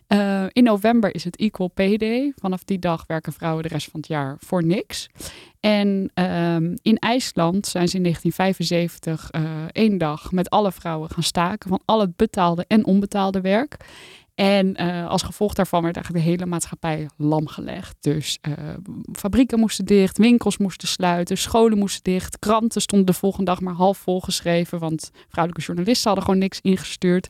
Eh, 0.07 0.43
in 0.51 0.63
november 0.63 1.15
is 1.15 1.23
het 1.23 1.37
Equal 1.37 1.67
Pay 1.67 1.97
Day. 1.97 2.33
Vanaf 2.35 2.63
die 2.63 2.79
dag 2.79 3.03
werken 3.07 3.33
vrouwen 3.33 3.63
de 3.63 3.69
rest 3.69 3.91
van 3.91 3.99
het 3.99 4.09
jaar 4.09 4.37
voor 4.39 4.63
niks. 4.63 5.09
En 5.59 6.11
ehm, 6.13 6.75
in 6.81 6.97
IJsland 6.97 7.67
zijn 7.67 7.87
ze 7.87 7.95
in 7.95 8.01
1975 8.01 9.31
eh, 9.31 9.41
één 9.71 9.97
dag 9.97 10.31
met 10.31 10.49
alle 10.49 10.71
vrouwen 10.71 11.09
gaan 11.09 11.23
staken 11.23 11.69
van 11.69 11.81
al 11.85 11.99
het 11.99 12.15
betaalde 12.15 12.65
en 12.67 12.85
onbetaalde 12.85 13.41
werk. 13.41 13.77
En 14.35 14.75
eh, 14.75 15.07
als 15.07 15.23
gevolg 15.23 15.53
daarvan 15.53 15.83
werd 15.83 15.95
eigenlijk 15.95 16.25
de 16.25 16.31
hele 16.31 16.45
maatschappij 16.45 17.09
lam 17.17 17.47
gelegd. 17.47 17.95
Dus 17.99 18.37
eh, 18.41 18.53
fabrieken 19.13 19.59
moesten 19.59 19.85
dicht, 19.85 20.17
winkels 20.17 20.57
moesten 20.57 20.87
sluiten, 20.87 21.37
scholen 21.37 21.77
moesten 21.77 22.03
dicht. 22.03 22.39
Kranten 22.39 22.81
stonden 22.81 23.07
de 23.07 23.13
volgende 23.13 23.45
dag 23.45 23.61
maar 23.61 23.73
half 23.73 23.97
vol 23.97 24.21
geschreven, 24.21 24.79
want 24.79 25.11
vrouwelijke 25.29 25.65
journalisten 25.65 26.07
hadden 26.07 26.25
gewoon 26.25 26.39
niks 26.39 26.59
ingestuurd. 26.61 27.29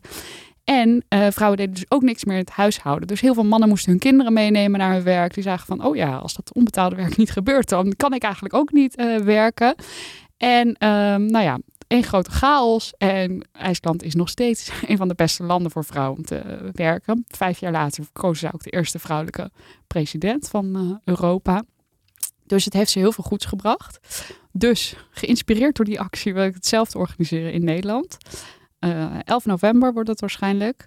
En 0.64 1.04
eh, 1.08 1.26
vrouwen 1.30 1.58
deden 1.58 1.74
dus 1.74 1.84
ook 1.88 2.02
niks 2.02 2.24
meer 2.24 2.34
in 2.36 2.40
het 2.40 2.50
huishouden. 2.50 3.08
Dus 3.08 3.20
heel 3.20 3.34
veel 3.34 3.44
mannen 3.44 3.68
moesten 3.68 3.90
hun 3.90 4.00
kinderen 4.00 4.32
meenemen 4.32 4.78
naar 4.78 4.92
hun 4.92 5.02
werk. 5.02 5.34
Die 5.34 5.42
zagen 5.42 5.66
van, 5.66 5.84
oh 5.84 5.96
ja, 5.96 6.16
als 6.16 6.34
dat 6.34 6.52
onbetaalde 6.54 6.96
werk 6.96 7.16
niet 7.16 7.30
gebeurt, 7.30 7.68
dan 7.68 7.92
kan 7.96 8.12
ik 8.12 8.22
eigenlijk 8.22 8.54
ook 8.54 8.72
niet 8.72 8.94
werken. 9.24 9.74
En 10.36 10.74
ehm, 10.74 11.26
nou 11.26 11.44
ja, 11.44 11.58
één 11.86 12.02
grote 12.02 12.30
chaos. 12.30 12.92
En 12.98 13.48
IJsland 13.52 14.02
is 14.02 14.14
nog 14.14 14.28
steeds 14.28 14.70
een 14.88 14.96
van 14.96 15.08
de 15.08 15.14
beste 15.14 15.42
landen 15.42 15.70
voor 15.70 15.84
vrouwen 15.84 16.18
om 16.18 16.24
te 16.24 16.70
werken. 16.72 17.24
Vijf 17.28 17.58
jaar 17.58 17.72
later 17.72 18.04
kozen 18.12 18.38
zij 18.38 18.52
ook 18.52 18.62
de 18.62 18.70
eerste 18.70 18.98
vrouwelijke 18.98 19.50
president 19.86 20.48
van 20.48 20.76
uh, 20.76 20.96
Europa. 21.04 21.64
Dus 22.46 22.64
het 22.64 22.74
heeft 22.74 22.90
ze 22.90 22.98
heel 22.98 23.12
veel 23.12 23.24
goeds 23.24 23.44
gebracht. 23.44 23.98
Dus 24.52 24.96
geïnspireerd 25.10 25.76
door 25.76 25.84
die 25.84 26.00
actie 26.00 26.34
wil 26.34 26.44
ik 26.44 26.54
hetzelfde 26.54 26.98
organiseren 26.98 27.52
in 27.52 27.64
Nederland. 27.64 28.16
Uh, 28.80 29.18
11 29.24 29.44
november 29.44 29.92
wordt 29.92 30.08
het 30.08 30.20
waarschijnlijk. 30.20 30.86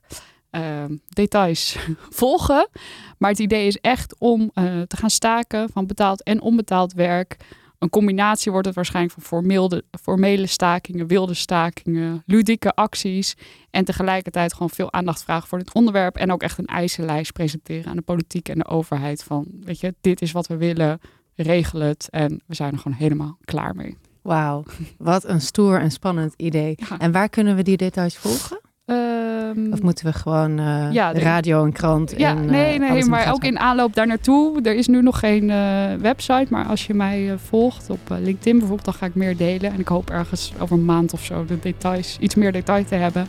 Uh, 0.51 0.83
details 1.07 1.77
volgen. 2.09 2.69
Maar 3.17 3.29
het 3.29 3.39
idee 3.39 3.67
is 3.67 3.77
echt 3.77 4.15
om 4.19 4.41
uh, 4.41 4.81
te 4.81 4.97
gaan 4.97 5.09
staken 5.09 5.69
van 5.69 5.87
betaald 5.87 6.23
en 6.23 6.41
onbetaald 6.41 6.93
werk. 6.93 7.37
Een 7.79 7.89
combinatie 7.89 8.51
wordt 8.51 8.67
het 8.67 8.75
waarschijnlijk 8.75 9.13
van 9.13 9.23
formele, 9.23 9.83
formele 10.01 10.47
stakingen, 10.47 11.07
wilde 11.07 11.33
stakingen, 11.33 12.23
ludieke 12.25 12.73
acties. 12.75 13.35
En 13.69 13.85
tegelijkertijd 13.85 14.53
gewoon 14.53 14.69
veel 14.69 14.93
aandacht 14.93 15.23
vragen 15.23 15.47
voor 15.47 15.57
dit 15.57 15.73
onderwerp. 15.73 16.15
En 16.15 16.31
ook 16.31 16.41
echt 16.41 16.57
een 16.57 16.65
eisenlijst 16.65 17.33
presenteren 17.33 17.89
aan 17.89 17.95
de 17.95 18.01
politiek 18.01 18.49
en 18.49 18.57
de 18.57 18.67
overheid. 18.67 19.23
Van, 19.23 19.47
weet 19.61 19.79
je, 19.79 19.95
dit 20.01 20.21
is 20.21 20.31
wat 20.31 20.47
we 20.47 20.57
willen, 20.57 20.99
regel 21.35 21.79
het. 21.79 22.07
En 22.09 22.41
we 22.45 22.55
zijn 22.55 22.73
er 22.73 22.79
gewoon 22.79 22.97
helemaal 22.97 23.37
klaar 23.45 23.75
mee. 23.75 23.97
Wauw, 24.21 24.63
wat 24.97 25.23
een 25.23 25.41
stoer 25.41 25.79
en 25.79 25.91
spannend 25.91 26.33
idee. 26.37 26.73
Ja. 26.89 26.99
En 26.99 27.11
waar 27.11 27.29
kunnen 27.29 27.55
we 27.55 27.63
die 27.63 27.77
details 27.77 28.17
volgen? 28.17 28.59
Um, 28.89 29.73
of 29.73 29.81
moeten 29.81 30.05
we 30.05 30.13
gewoon 30.13 30.59
uh, 30.59 30.91
ja, 30.91 31.13
de 31.13 31.19
radio 31.19 31.63
en 31.65 31.71
krant? 31.71 32.13
Ja, 32.17 32.29
en, 32.29 32.45
nee, 32.45 32.79
uh, 32.79 32.91
nee, 32.91 33.05
maar 33.05 33.33
ook 33.33 33.43
in 33.43 33.59
aanloop 33.59 33.95
daar 33.95 34.07
naartoe. 34.07 34.61
Er 34.61 34.75
is 34.75 34.87
nu 34.87 35.01
nog 35.01 35.19
geen 35.19 35.49
uh, 35.49 35.93
website, 36.01 36.45
maar 36.49 36.65
als 36.65 36.87
je 36.87 36.93
mij 36.93 37.35
volgt 37.37 37.89
op 37.89 37.99
LinkedIn 38.09 38.57
bijvoorbeeld, 38.57 38.85
dan 38.85 38.93
ga 38.93 39.05
ik 39.05 39.15
meer 39.15 39.37
delen. 39.37 39.71
En 39.71 39.79
ik 39.79 39.87
hoop 39.87 40.09
ergens 40.09 40.53
over 40.59 40.77
een 40.77 40.85
maand 40.85 41.13
of 41.13 41.23
zo 41.23 41.45
de 41.45 41.59
details, 41.59 42.17
iets 42.19 42.35
meer 42.35 42.51
detail 42.51 42.85
te 42.85 42.95
hebben. 42.95 43.27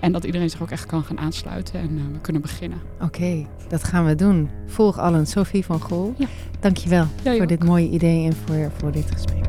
En 0.00 0.12
dat 0.12 0.24
iedereen 0.24 0.50
zich 0.50 0.62
ook 0.62 0.70
echt 0.70 0.86
kan 0.86 1.04
gaan 1.04 1.18
aansluiten 1.18 1.80
en 1.80 2.12
we 2.12 2.18
kunnen 2.20 2.42
beginnen. 2.42 2.78
Oké, 2.94 3.04
okay, 3.04 3.46
dat 3.68 3.84
gaan 3.84 4.04
we 4.04 4.14
doen. 4.14 4.50
Volg 4.66 4.98
allen 4.98 5.26
Sophie 5.26 5.64
van 5.64 5.80
Gol. 5.80 6.14
Ja. 6.16 6.26
Dankjewel 6.60 7.06
Jij 7.22 7.32
voor 7.32 7.42
ook. 7.42 7.48
dit 7.48 7.64
mooie 7.64 7.88
idee 7.88 8.26
en 8.26 8.32
voor, 8.46 8.70
voor 8.78 8.92
dit 8.92 9.10
gesprek. 9.10 9.46